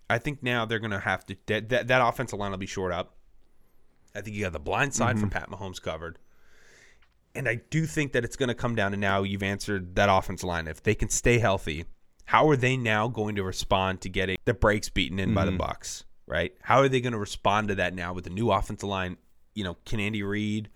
I 0.10 0.18
think 0.18 0.44
now 0.44 0.66
they're 0.66 0.80
going 0.80 0.92
to 0.92 1.00
have 1.00 1.26
to 1.28 1.36
that, 1.48 1.70
that 1.70 1.88
that 1.88 2.06
offensive 2.06 2.40
line 2.40 2.52
will 2.52 2.58
be 2.58 2.66
short 2.66 2.92
up. 2.92 3.16
I 4.16 4.22
think 4.22 4.36
you 4.36 4.44
got 4.44 4.54
the 4.54 4.60
blind 4.60 4.94
side 4.94 5.20
from 5.20 5.30
mm-hmm. 5.30 5.40
Pat 5.40 5.50
Mahomes 5.50 5.82
covered. 5.82 6.20
And 7.36 7.50
I 7.50 7.62
do 7.72 7.88
think 7.88 8.12
that 8.12 8.24
it's 8.24 8.36
going 8.36 8.50
to 8.50 8.56
come 8.56 8.76
down 8.76 8.92
to 8.92 8.98
now 8.98 9.24
you've 9.24 9.42
answered 9.42 9.96
that 9.96 10.08
offensive 10.08 10.48
line. 10.48 10.68
If 10.68 10.84
they 10.84 10.94
can 10.94 11.10
stay 11.10 11.40
healthy, 11.40 11.86
how 12.26 12.48
are 12.50 12.56
they 12.56 12.78
now 12.78 13.08
going 13.08 13.36
to 13.36 13.44
respond 13.44 14.02
to 14.02 14.10
getting 14.10 14.38
the 14.46 14.54
brakes 14.54 14.90
beaten 14.90 15.18
in 15.20 15.34
by 15.34 15.46
the 15.46 15.52
mm-hmm. 15.52 15.62
Bucs? 15.62 16.04
Right? 16.28 16.56
How 16.62 16.80
are 16.80 16.90
they 16.90 17.02
going 17.02 17.14
to 17.14 17.20
respond 17.20 17.70
to 17.70 17.76
that 17.76 17.96
now 17.96 18.14
with 18.14 18.26
the 18.26 18.30
new 18.30 18.52
offensive 18.52 18.88
line? 18.88 19.18
You 19.56 19.64
know, 19.64 19.78
can 19.86 20.00
Andy 20.00 20.22
Reid 20.22 20.70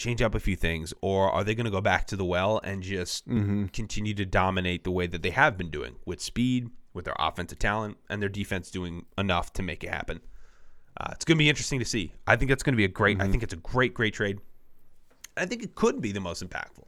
change 0.00 0.20
up 0.22 0.34
a 0.34 0.40
few 0.40 0.56
things, 0.56 0.92
or 1.00 1.30
are 1.30 1.44
they 1.44 1.54
going 1.54 1.66
to 1.66 1.70
go 1.70 1.80
back 1.80 2.06
to 2.08 2.16
the 2.16 2.24
well 2.24 2.60
and 2.64 2.82
just 2.82 3.24
continue 3.72 4.14
to 4.14 4.24
dominate 4.24 4.84
the 4.84 4.90
way 4.90 5.06
that 5.06 5.22
they 5.22 5.30
have 5.30 5.56
been 5.56 5.70
doing 5.70 5.96
with 6.04 6.20
speed, 6.20 6.70
with 6.92 7.04
their 7.04 7.16
offensive 7.18 7.58
talent, 7.58 7.98
and 8.08 8.20
their 8.20 8.28
defense 8.28 8.70
doing 8.70 9.04
enough 9.16 9.52
to 9.52 9.62
make 9.62 9.84
it 9.84 9.90
happen? 9.90 10.20
Uh, 11.00 11.10
it's 11.12 11.24
going 11.24 11.36
to 11.36 11.38
be 11.38 11.48
interesting 11.48 11.78
to 11.78 11.84
see. 11.84 12.12
I 12.26 12.36
think 12.36 12.48
that's 12.48 12.62
going 12.62 12.72
to 12.74 12.76
be 12.76 12.84
a 12.84 12.88
great. 12.88 13.20
I 13.20 13.28
think 13.28 13.42
it's 13.42 13.54
a 13.54 13.56
great, 13.58 13.94
great 13.94 14.12
trade. 14.14 14.38
I 15.36 15.46
think 15.46 15.62
it 15.62 15.74
could 15.74 16.00
be 16.02 16.12
the 16.12 16.20
most 16.20 16.42
impactful. 16.46 16.84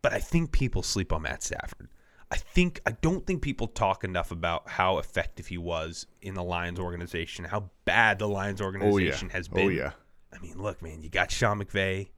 But 0.00 0.12
I 0.12 0.20
think 0.20 0.52
people 0.52 0.82
sleep 0.82 1.12
on 1.12 1.22
Matt 1.22 1.42
Stafford. 1.42 1.88
I 2.30 2.36
think 2.36 2.80
I 2.86 2.92
don't 2.92 3.26
think 3.26 3.42
people 3.42 3.66
talk 3.66 4.04
enough 4.04 4.30
about 4.30 4.68
how 4.68 4.98
effective 4.98 5.46
he 5.46 5.58
was 5.58 6.06
in 6.22 6.34
the 6.34 6.42
Lions 6.44 6.78
organization, 6.78 7.44
how 7.46 7.70
bad 7.84 8.18
the 8.18 8.28
Lions 8.28 8.60
Oh 8.60 8.70
yeah. 8.70 8.80
organization 8.80 9.30
has 9.30 9.48
been. 9.48 9.66
Oh 9.66 9.70
yeah. 9.70 9.92
I 10.32 10.38
mean, 10.38 10.58
look, 10.58 10.80
man, 10.82 11.02
you 11.02 11.08
got 11.08 11.30
Sean 11.30 11.58
McVay, 11.58 12.08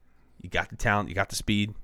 You 0.41 0.49
got 0.51 0.71
the 0.71 0.77
talent. 0.77 1.09
You 1.09 1.15
got 1.15 1.29
the 1.29 1.37
speed. 1.37 1.75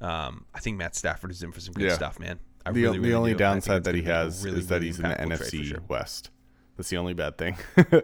Um, 0.00 0.44
I 0.54 0.60
think 0.60 0.76
Matt 0.76 0.94
Stafford 0.94 1.30
is 1.30 1.42
in 1.42 1.52
for 1.52 1.60
some 1.60 1.72
good 1.74 1.84
Yeah. 1.88 1.94
stuff, 1.94 2.18
man. 2.18 2.38
I 2.64 2.72
the 2.72 2.82
really, 2.82 2.98
the 2.98 3.02
really 3.02 3.14
only 3.14 3.30
do. 3.30 3.44
I 3.44 3.52
think 3.52 3.64
downside 3.64 3.76
it's 3.78 3.84
that 3.86 3.94
he 3.94 4.02
gonna 4.02 4.14
be 4.14 4.20
a 4.20 4.24
has 4.24 4.44
really, 4.44 4.58
is 4.58 4.66
that 4.68 4.74
really 4.76 4.86
he's 4.86 4.96
in 4.98 5.02
the 5.04 5.08
impactful 5.14 5.26
trade 5.38 5.38
for 5.38 5.44
NFC 5.56 5.64
sure. 5.64 5.78
West. 5.88 6.30
That's 6.76 6.88
the 6.90 6.96
only 6.98 7.14
bad 7.14 7.38
thing. 7.38 7.56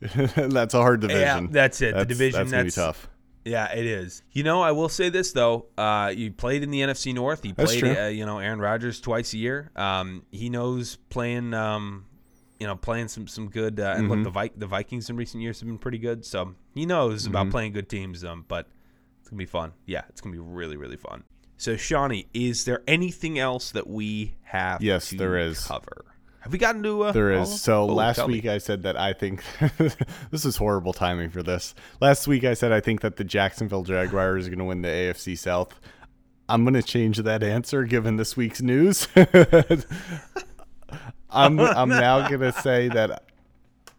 that's 0.00 0.74
a 0.74 0.78
hard 0.80 1.00
division. 1.00 1.50
that's 1.50 1.80
it. 1.82 1.94
The 1.94 2.04
division, 2.04 2.38
That's 2.40 2.50
gonna 2.50 2.64
be 2.64 2.70
that's- 2.70 2.74
tough. 2.74 3.08
Yeah, 3.42 3.72
it 3.74 3.86
is. 3.86 4.22
You 4.32 4.42
know, 4.42 4.60
I 4.60 4.72
will 4.72 4.90
say 4.90 5.08
this 5.08 5.32
though. 5.32 5.64
Uh, 5.78 6.12
you 6.14 6.30
played 6.30 6.62
in 6.62 6.70
the 6.70 6.80
NFC 6.82 7.14
North. 7.14 7.44
You 7.46 7.54
That's 7.54 7.70
played, 7.70 7.80
true. 7.94 8.04
uh, 8.04 8.08
you 8.08 8.26
know, 8.26 8.38
Aaron 8.38 8.60
Rodgers 8.60 9.00
twice 9.00 9.32
a 9.32 9.38
year. 9.38 9.70
Um, 9.76 10.24
he 10.30 10.50
knows 10.50 10.96
playing. 11.08 11.54
Um, 11.54 12.04
you 12.58 12.66
know, 12.66 12.76
playing 12.76 13.08
some 13.08 13.26
some 13.26 13.48
good. 13.48 13.80
Uh, 13.80 13.94
and 13.96 14.02
Mm-hmm. 14.08 14.12
look, 14.12 14.24
the 14.24 14.30
Vi- 14.30 14.50
the 14.58 14.66
Vikings 14.66 15.08
in 15.08 15.16
recent 15.16 15.42
years 15.42 15.58
have 15.60 15.66
been 15.66 15.78
pretty 15.78 15.96
good. 15.96 16.26
So 16.26 16.54
he 16.74 16.84
knows 16.84 17.22
Mm-hmm. 17.22 17.30
about 17.34 17.50
playing 17.50 17.72
good 17.72 17.88
teams. 17.88 18.22
Um, 18.24 18.44
but 18.46 18.68
gonna 19.30 19.38
be 19.38 19.46
fun. 19.46 19.72
Yeah, 19.86 20.02
it's 20.08 20.20
gonna 20.20 20.32
be 20.32 20.38
really 20.38 20.76
really 20.76 20.96
fun. 20.96 21.24
So 21.56 21.76
Shawnee, 21.76 22.26
is 22.32 22.64
there 22.64 22.82
anything 22.86 23.38
else 23.38 23.70
that 23.72 23.86
we 23.86 24.34
have? 24.44 24.82
Yes, 24.82 25.10
to 25.10 25.16
there 25.16 25.38
is. 25.38 25.66
Cover. 25.66 26.04
Have 26.40 26.52
we 26.52 26.58
gotten 26.58 26.82
to? 26.84 27.02
Uh, 27.02 27.12
There 27.12 27.32
is. 27.32 27.60
So 27.60 27.82
oh, 27.82 27.86
last 27.86 28.16
tell 28.16 28.28
me. 28.28 28.34
week 28.34 28.46
I 28.46 28.56
said 28.58 28.82
that 28.84 28.96
I 28.96 29.12
think 29.12 29.44
this 30.30 30.46
is 30.46 30.56
horrible 30.56 30.94
timing 30.94 31.28
for 31.28 31.42
this. 31.42 31.74
Last 32.00 32.26
week 32.26 32.44
I 32.44 32.54
said 32.54 32.72
I 32.72 32.80
think 32.80 33.02
that 33.02 33.16
the 33.16 33.24
Jacksonville 33.24 33.82
Jaguars 33.82 34.46
are 34.46 34.50
going 34.50 34.58
to 34.58 34.64
win 34.64 34.80
the 34.80 34.88
AFC 34.88 35.36
South. 35.36 35.78
I'm 36.48 36.64
going 36.64 36.74
to 36.74 36.82
change 36.82 37.18
that 37.18 37.42
answer 37.42 37.84
given 37.84 38.16
this 38.16 38.38
week's 38.38 38.62
news. 38.62 39.06
I'm 41.30 41.60
I'm 41.60 41.90
now 41.90 42.26
going 42.26 42.40
to 42.40 42.52
say 42.52 42.88
that 42.88 43.24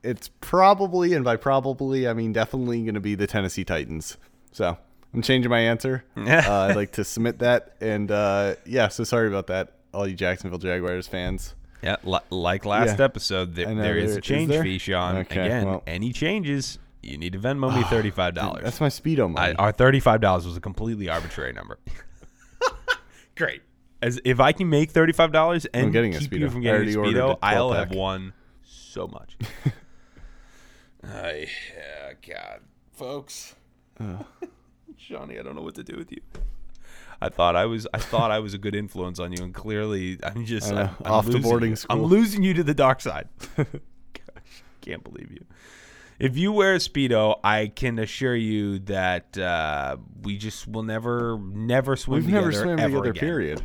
it's 0.03 0.32
probably 0.41 1.14
and 1.14 1.24
by 1.24 1.36
probably 1.36 2.08
I 2.08 2.14
mean 2.14 2.34
definitely 2.34 2.82
going 2.82 2.95
to 2.95 2.99
be 2.99 3.14
the 3.14 3.28
Tennessee 3.28 3.64
Titans. 3.64 4.18
So, 4.52 4.78
I'm 5.14 5.22
changing 5.22 5.50
my 5.50 5.60
answer. 5.60 6.04
uh, 6.16 6.24
I'd 6.70 6.76
like 6.76 6.94
to 6.94 7.04
submit 7.04 7.40
that 7.40 7.76
and 7.82 8.10
uh, 8.12 8.56
yeah, 8.66 8.88
so 8.88 9.04
sorry 9.04 9.28
about 9.28 9.48
that 9.48 9.74
all 9.94 10.08
you 10.08 10.16
Jacksonville 10.16 10.60
Jaguars 10.60 11.08
fans. 11.08 11.54
Yeah, 11.84 11.98
li- 12.04 12.20
like 12.30 12.64
last 12.66 13.00
Yeah. 13.00 13.06
episode, 13.06 13.56
there, 13.56 13.68
know, 13.74 13.82
there 13.82 13.98
is 13.98 14.12
there- 14.12 14.20
a 14.20 14.22
change 14.22 14.50
there? 14.50 14.64
fee, 14.64 14.78
Shawn. 14.78 15.18
Okay, 15.18 15.42
Again, 15.46 15.66
well- 15.68 15.84
any 15.88 16.14
changes, 16.14 16.78
you 17.02 17.18
need 17.18 17.34
to 17.34 17.40
Venmo 17.40 17.76
me 17.76 17.84
thirty-five 17.90 18.36
dollars. 18.36 18.64
That's 18.64 18.80
my 18.80 18.88
speedo 18.90 19.30
money. 19.32 19.56
Our 19.56 19.72
thirty-five 19.72 20.22
dollars 20.22 20.46
was 20.46 20.56
a 20.56 20.62
completely 20.62 21.10
arbitrary 21.10 21.54
number. 21.54 21.80
Great. 23.36 23.64
As 24.04 24.20
if 24.24 24.40
I 24.40 24.52
can 24.52 24.70
make 24.70 24.92
thirty-five 24.92 25.32
dollars 25.32 25.66
and 25.74 25.92
keep 25.94 26.32
you 26.34 26.50
from 26.50 26.62
getting 26.62 26.88
a 26.88 26.98
speedo, 26.98 27.38
I'll 27.42 27.74
have 27.74 27.92
won 27.92 28.34
so 28.64 29.08
much. 29.08 29.36
I, 31.04 31.48
uh, 31.78 32.14
God, 32.28 32.60
folks, 32.94 33.56
Shawnee, 35.02 35.40
I 35.40 35.41
don't 35.44 35.56
know 35.56 35.61
what 35.61 35.76
to 35.76 35.84
do 35.84 35.98
with 35.98 36.11
you. 36.11 36.22
I 37.23 37.30
thought 37.30 37.56
I 37.56 37.65
was 37.65 37.88
I 37.94 37.98
thought 37.99 38.32
I 38.32 38.40
was 38.40 38.53
a 38.53 38.57
good 38.57 38.76
influence 38.76 39.19
on 39.19 39.32
you, 39.32 39.44
and 39.44 39.53
clearly 39.53 40.18
I'm 40.23 40.45
just 40.45 40.72
I. 40.72 40.84
I'm, 40.84 40.90
I'm 41.06 41.11
Off 41.11 41.26
the 41.28 41.40
boarding 41.40 41.72
you. 41.72 41.76
school. 41.76 41.98
I'm 41.98 42.03
losing 42.03 42.44
you 42.44 42.53
to 42.56 42.64
the 42.64 42.73
dark 42.73 43.02
side. 43.02 43.28
Gosh, 43.57 44.64
can't 44.82 45.03
believe 45.03 45.32
you. 45.32 45.45
If 46.19 46.38
you 46.38 46.52
wear 46.52 46.76
a 46.76 46.78
speedo, 46.78 47.40
I 47.44 47.68
can 47.76 47.98
assure 47.98 48.36
you 48.36 48.78
that 48.80 49.36
uh, 49.38 49.98
we 50.22 50.38
just 50.38 50.68
will 50.68 50.84
never, 50.84 51.40
never 51.40 51.95
swim 51.95 52.18
We've 52.18 52.26
together. 52.26 52.52
never 52.52 52.64
swam 52.64 52.80
ever 52.80 52.98
together, 53.02 53.10
again. 53.10 53.19
period. 53.19 53.64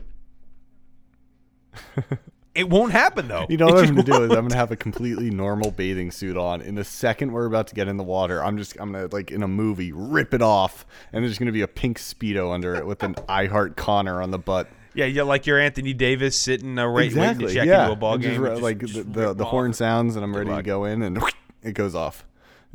It 2.57 2.71
won't 2.71 2.93
happen 2.93 3.29
though. 3.29 3.47
You 3.49 3.59
know 3.59 3.69
It 3.69 3.75
what 3.75 3.85
I'm 3.89 3.95
gonna 3.95 4.03
do 4.03 4.25
is 4.25 4.31
I'm 4.37 4.49
gonna 4.49 4.57
have 4.57 4.71
a 4.73 4.77
completely 4.77 5.31
normal 5.31 5.71
bathing 5.71 6.11
suit 6.11 6.37
on. 6.37 6.63
In 6.63 6.75
the 6.75 6.85
second 6.85 7.33
we're 7.33 7.47
about 7.47 7.67
to 7.69 7.75
get 7.75 7.87
in 7.87 7.97
the 7.99 8.05
water, 8.05 8.43
I'm 8.43 8.57
just 8.57 8.77
I'm 8.81 8.93
gonna 8.93 9.09
like 9.13 9.31
in 9.31 9.43
a 9.43 9.49
movie 9.49 9.93
rip 9.93 10.33
it 10.33 10.43
off, 10.43 10.87
and 11.13 11.23
there's 11.23 11.39
gonna 11.39 11.53
be 11.53 11.61
a 11.63 11.69
pink 11.69 11.99
speedo 11.99 12.53
under 12.55 12.75
it 12.75 12.87
with 12.87 13.03
an 13.03 13.15
I 13.29 13.47
Heart 13.47 13.77
Conor 13.77 14.23
on 14.23 14.31
the 14.31 14.39
butt. 14.39 14.69
Yeah, 14.95 15.05
you're 15.05 15.27
like 15.27 15.47
you're 15.47 15.61
Anthony 15.61 15.93
Davis 15.93 16.39
sitting 16.39 16.79
uh, 16.79 16.87
right, 16.87 16.95
waiting 16.95 17.19
exactly. 17.19 17.47
to 17.49 17.55
check 17.55 17.67
yeah. 17.67 17.83
into 17.83 17.93
a 17.93 17.97
ball 17.97 18.15
And 18.15 18.23
just 18.23 18.35
game. 18.37 18.47
just- 18.47 18.63
like 18.63 18.79
just 18.79 18.95
the 18.95 19.03
rip 19.03 19.13
the, 19.13 19.35
the 19.35 19.45
horn 19.45 19.75
sounds, 19.75 20.17
and 20.17 20.25
I'm 20.25 20.35
ready 20.35 20.51
to 20.55 20.63
go 20.63 20.85
in, 20.87 21.03
and 21.03 21.23
it 21.63 21.73
goes 21.73 21.95
off. 21.95 22.25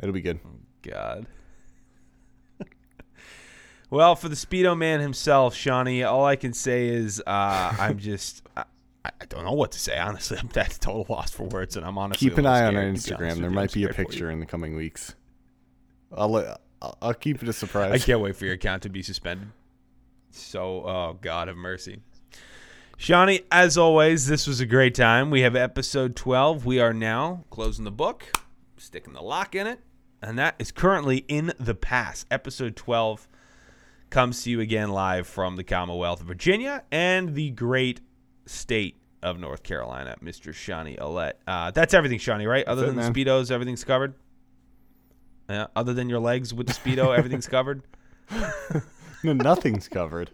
It'll 0.00 0.12
be 0.14 0.20
good. 0.20 0.38
God. 0.82 1.26
well, 3.90 4.14
for 4.16 4.28
the 4.28 4.36
Speedo 4.36 4.76
man 4.76 5.00
himself, 5.00 5.54
Shawnee, 5.54 6.02
all 6.02 6.24
I 6.24 6.36
can 6.36 6.52
say 6.52 6.88
is 6.88 7.20
uh, 7.26 7.74
I'm 7.78 7.98
just. 7.98 8.42
I, 9.04 9.10
don't 9.28 9.44
know 9.44 9.52
what 9.52 9.72
to 9.72 9.78
say, 9.78 9.98
honestly. 9.98 10.38
I'm 10.42 10.48
at 10.54 10.76
a 10.76 10.80
total 10.80 11.06
loss 11.08 11.30
for 11.30 11.44
words, 11.44 11.76
and 11.76 11.84
I'm 11.84 11.98
honestly. 11.98 12.28
Keep 12.28 12.38
an 12.38 12.46
eye 12.46 12.64
on 12.64 12.76
our 12.76 12.96
scared, 12.96 13.18
to 13.18 13.18
be 13.18 13.24
honest 13.24 13.38
Instagram. 13.38 13.40
There 13.40 13.50
might 13.50 13.72
be 13.72 13.84
a 13.84 13.92
scared 13.92 13.94
for 13.94 14.02
you. 14.02 14.06
picture 14.06 14.30
in 14.30 14.40
the 14.40 14.46
coming 14.46 14.76
weeks. 14.76 15.14
I'll 16.16 16.28
let, 16.28 16.60
I'll, 16.80 16.98
I'll 17.02 17.14
keep 17.14 17.42
it 17.42 17.48
a 17.48 17.52
surprise. 17.52 17.92
I 17.92 18.04
can't 18.04 18.20
wait 18.20 18.36
for 18.36 18.44
your 18.44 18.54
account 18.54 18.82
to 18.82 18.88
be 18.88 19.02
suspended. 19.02 19.48
So, 20.30 20.84
oh 20.86 21.18
God 21.20 21.48
have 21.48 21.56
mercy. 21.56 22.00
Shawnee, 22.96 23.40
as 23.50 23.76
always, 23.76 24.26
this 24.26 24.46
was 24.46 24.60
a 24.60 24.66
great 24.66 24.94
time. 24.94 25.30
We 25.30 25.40
have 25.40 25.56
episode 25.56 26.14
12. 26.14 26.64
We 26.64 26.78
are 26.78 26.92
now 26.92 27.44
closing 27.50 27.84
the 27.84 27.90
book, 27.90 28.30
sticking 28.76 29.12
the 29.12 29.22
lock 29.22 29.54
in 29.54 29.66
it, 29.66 29.80
and 30.22 30.38
that 30.38 30.54
is 30.58 30.70
currently 30.70 31.24
in 31.28 31.52
the 31.58 31.74
past. 31.74 32.26
Episode 32.30 32.76
12 32.76 33.26
comes 34.08 34.42
to 34.44 34.50
you 34.50 34.60
again 34.60 34.90
live 34.90 35.26
from 35.26 35.56
the 35.56 35.64
Commonwealth 35.64 36.20
of 36.20 36.28
Virginia 36.28 36.84
and 36.92 37.34
the 37.34 37.50
great 37.50 38.00
state 38.46 38.96
of 39.22 39.38
North 39.38 39.62
Carolina, 39.62 40.16
Mr. 40.22 40.52
Shawnee 40.52 40.98
Olet. 40.98 41.38
Uh, 41.46 41.70
that's 41.70 41.94
everything, 41.94 42.18
Shawnee, 42.18 42.46
right? 42.46 42.66
Other 42.66 42.84
it, 42.84 42.86
than 42.88 42.96
man. 42.96 43.12
the 43.12 43.24
Speedos, 43.24 43.50
everything's 43.50 43.84
covered? 43.84 44.14
Yeah, 45.48 45.66
other 45.76 45.94
than 45.94 46.08
your 46.08 46.18
legs 46.18 46.52
with 46.52 46.66
the 46.66 46.72
Speedo, 46.72 47.16
everything's 47.16 47.46
covered? 47.46 47.82
no, 49.22 49.32
nothing's 49.32 49.88
covered. 49.88 50.30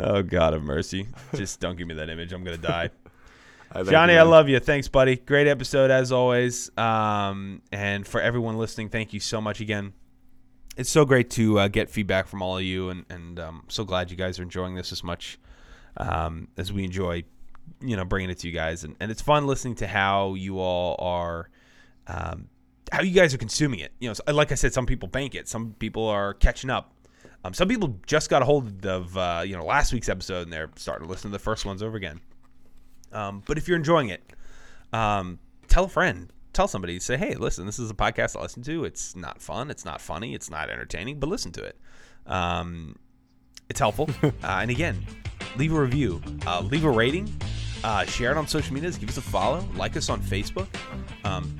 Oh 0.00 0.22
God 0.22 0.54
of 0.54 0.62
mercy! 0.62 1.06
Just 1.34 1.60
don't 1.60 1.76
give 1.76 1.86
me 1.86 1.94
that 1.94 2.08
image. 2.08 2.32
I'm 2.32 2.44
gonna 2.44 2.56
die. 2.58 2.90
I 3.70 3.82
Johnny, 3.82 4.14
you 4.14 4.18
I 4.18 4.22
love 4.22 4.48
you. 4.48 4.58
Thanks, 4.58 4.88
buddy. 4.88 5.16
Great 5.16 5.46
episode 5.46 5.90
as 5.90 6.12
always. 6.12 6.70
Um, 6.78 7.62
and 7.70 8.06
for 8.06 8.20
everyone 8.20 8.58
listening, 8.58 8.88
thank 8.88 9.12
you 9.12 9.20
so 9.20 9.40
much 9.40 9.60
again. 9.60 9.92
It's 10.76 10.90
so 10.90 11.04
great 11.04 11.30
to 11.30 11.58
uh, 11.58 11.68
get 11.68 11.90
feedback 11.90 12.26
from 12.26 12.42
all 12.42 12.56
of 12.56 12.64
you, 12.64 12.88
and 12.88 13.04
and 13.10 13.38
um, 13.38 13.64
so 13.68 13.84
glad 13.84 14.10
you 14.10 14.16
guys 14.16 14.38
are 14.38 14.42
enjoying 14.42 14.74
this 14.74 14.92
as 14.92 15.04
much 15.04 15.38
um, 15.96 16.48
as 16.56 16.72
we 16.72 16.84
enjoy, 16.84 17.24
you 17.80 17.96
know, 17.96 18.04
bringing 18.04 18.30
it 18.30 18.38
to 18.38 18.46
you 18.46 18.52
guys. 18.52 18.84
And, 18.84 18.96
and 19.00 19.10
it's 19.10 19.22
fun 19.22 19.46
listening 19.46 19.76
to 19.76 19.86
how 19.86 20.34
you 20.34 20.58
all 20.58 20.96
are, 20.98 21.48
um, 22.06 22.48
how 22.90 23.02
you 23.02 23.12
guys 23.12 23.34
are 23.34 23.38
consuming 23.38 23.80
it. 23.80 23.92
You 24.00 24.10
know, 24.10 24.32
like 24.32 24.52
I 24.52 24.54
said, 24.54 24.72
some 24.72 24.86
people 24.86 25.08
bank 25.08 25.34
it, 25.34 25.48
some 25.48 25.74
people 25.78 26.06
are 26.06 26.34
catching 26.34 26.70
up. 26.70 26.92
Um, 27.44 27.54
some 27.54 27.66
people 27.66 27.98
just 28.06 28.30
got 28.30 28.42
a 28.42 28.44
hold 28.44 28.86
of 28.86 29.16
uh, 29.18 29.42
you 29.44 29.56
know 29.56 29.64
last 29.64 29.92
week's 29.92 30.08
episode 30.08 30.42
and 30.42 30.52
they're 30.52 30.70
starting 30.76 31.06
to 31.06 31.10
listen 31.10 31.30
to 31.30 31.32
the 31.32 31.42
first 31.42 31.64
ones 31.64 31.82
over 31.82 31.96
again. 31.96 32.20
Um, 33.12 33.42
but 33.46 33.58
if 33.58 33.68
you're 33.68 33.76
enjoying 33.76 34.08
it, 34.08 34.22
um, 34.92 35.38
tell 35.68 35.84
a 35.84 35.88
friend, 35.88 36.32
tell 36.52 36.68
somebody, 36.68 36.98
say, 37.00 37.16
hey, 37.16 37.34
listen, 37.34 37.66
this 37.66 37.78
is 37.78 37.90
a 37.90 37.94
podcast 37.94 38.36
I 38.36 38.42
listen 38.42 38.62
to. 38.64 38.84
It's 38.84 39.16
not 39.16 39.42
fun, 39.42 39.70
it's 39.70 39.84
not 39.84 40.00
funny, 40.00 40.34
it's 40.34 40.50
not 40.50 40.70
entertaining, 40.70 41.18
but 41.18 41.28
listen 41.28 41.52
to 41.52 41.64
it. 41.64 41.76
Um, 42.26 42.96
it's 43.68 43.80
helpful. 43.80 44.08
uh, 44.22 44.30
and 44.42 44.70
again, 44.70 45.04
leave 45.56 45.72
a 45.72 45.80
review, 45.80 46.20
uh, 46.46 46.60
leave 46.60 46.84
a 46.84 46.90
rating, 46.90 47.32
uh, 47.84 48.04
share 48.04 48.30
it 48.30 48.36
on 48.36 48.46
social 48.46 48.74
medias, 48.74 48.96
give 48.96 49.08
us 49.08 49.16
a 49.16 49.22
follow, 49.22 49.66
like 49.74 49.96
us 49.96 50.08
on 50.08 50.20
Facebook. 50.20 50.68
Um, 51.24 51.54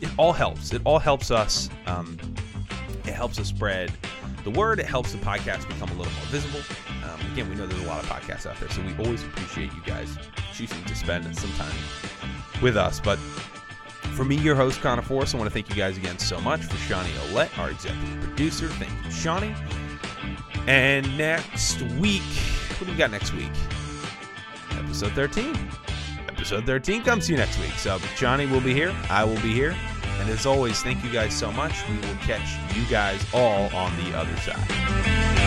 it 0.00 0.10
all 0.16 0.32
helps. 0.32 0.72
It 0.72 0.82
all 0.84 0.98
helps 0.98 1.30
us. 1.30 1.68
Um, 1.86 2.18
it 3.04 3.14
helps 3.14 3.38
us 3.38 3.48
spread 3.48 3.92
the 4.44 4.50
word. 4.50 4.78
It 4.78 4.86
helps 4.86 5.12
the 5.12 5.18
podcast 5.18 5.66
become 5.68 5.88
a 5.90 5.94
little 5.94 6.12
more 6.12 6.26
visible. 6.26 6.60
Um, 7.04 7.32
again, 7.32 7.48
we 7.48 7.56
know 7.56 7.66
there's 7.66 7.82
a 7.82 7.86
lot 7.86 8.02
of 8.02 8.08
podcasts 8.08 8.46
out 8.46 8.58
there, 8.60 8.70
so 8.70 8.82
we 8.82 9.04
always 9.04 9.22
appreciate 9.24 9.72
you 9.72 9.82
guys 9.84 10.16
choosing 10.52 10.82
to 10.84 10.94
spend 10.94 11.36
some 11.36 11.52
time 11.52 11.74
with 12.62 12.76
us. 12.76 13.00
But 13.00 13.18
for 14.14 14.24
me, 14.24 14.36
your 14.36 14.54
host, 14.54 14.80
Conor 14.80 15.02
Forrest, 15.02 15.34
I 15.34 15.38
want 15.38 15.48
to 15.48 15.54
thank 15.54 15.68
you 15.68 15.76
guys 15.76 15.96
again 15.96 16.18
so 16.18 16.40
much. 16.40 16.62
For 16.62 16.76
Shawnee 16.76 17.12
Olet, 17.30 17.56
our 17.58 17.70
executive 17.70 18.20
producer, 18.20 18.68
thank 18.68 18.90
you, 19.04 19.10
Shawnee. 19.10 19.54
And 20.66 21.16
next 21.16 21.82
week, 21.82 22.22
what 22.78 22.86
do 22.86 22.92
we 22.92 22.98
got 22.98 23.10
next 23.10 23.32
week? 23.34 23.50
Episode 24.70 25.12
13. 25.12 25.56
Episode 26.28 26.64
13 26.64 27.02
comes 27.02 27.26
to 27.26 27.32
you 27.32 27.38
next 27.38 27.58
week. 27.58 27.72
So 27.72 27.98
Johnny 28.16 28.46
will 28.46 28.60
be 28.60 28.72
here. 28.72 28.94
I 29.10 29.24
will 29.24 29.40
be 29.40 29.52
here. 29.52 29.76
And 30.20 30.30
as 30.30 30.46
always, 30.46 30.82
thank 30.82 31.02
you 31.04 31.10
guys 31.10 31.34
so 31.34 31.50
much. 31.52 31.72
We 31.88 31.96
will 31.96 32.16
catch 32.16 32.76
you 32.76 32.84
guys 32.86 33.24
all 33.32 33.74
on 33.74 33.96
the 34.04 34.16
other 34.16 34.36
side. 34.38 35.37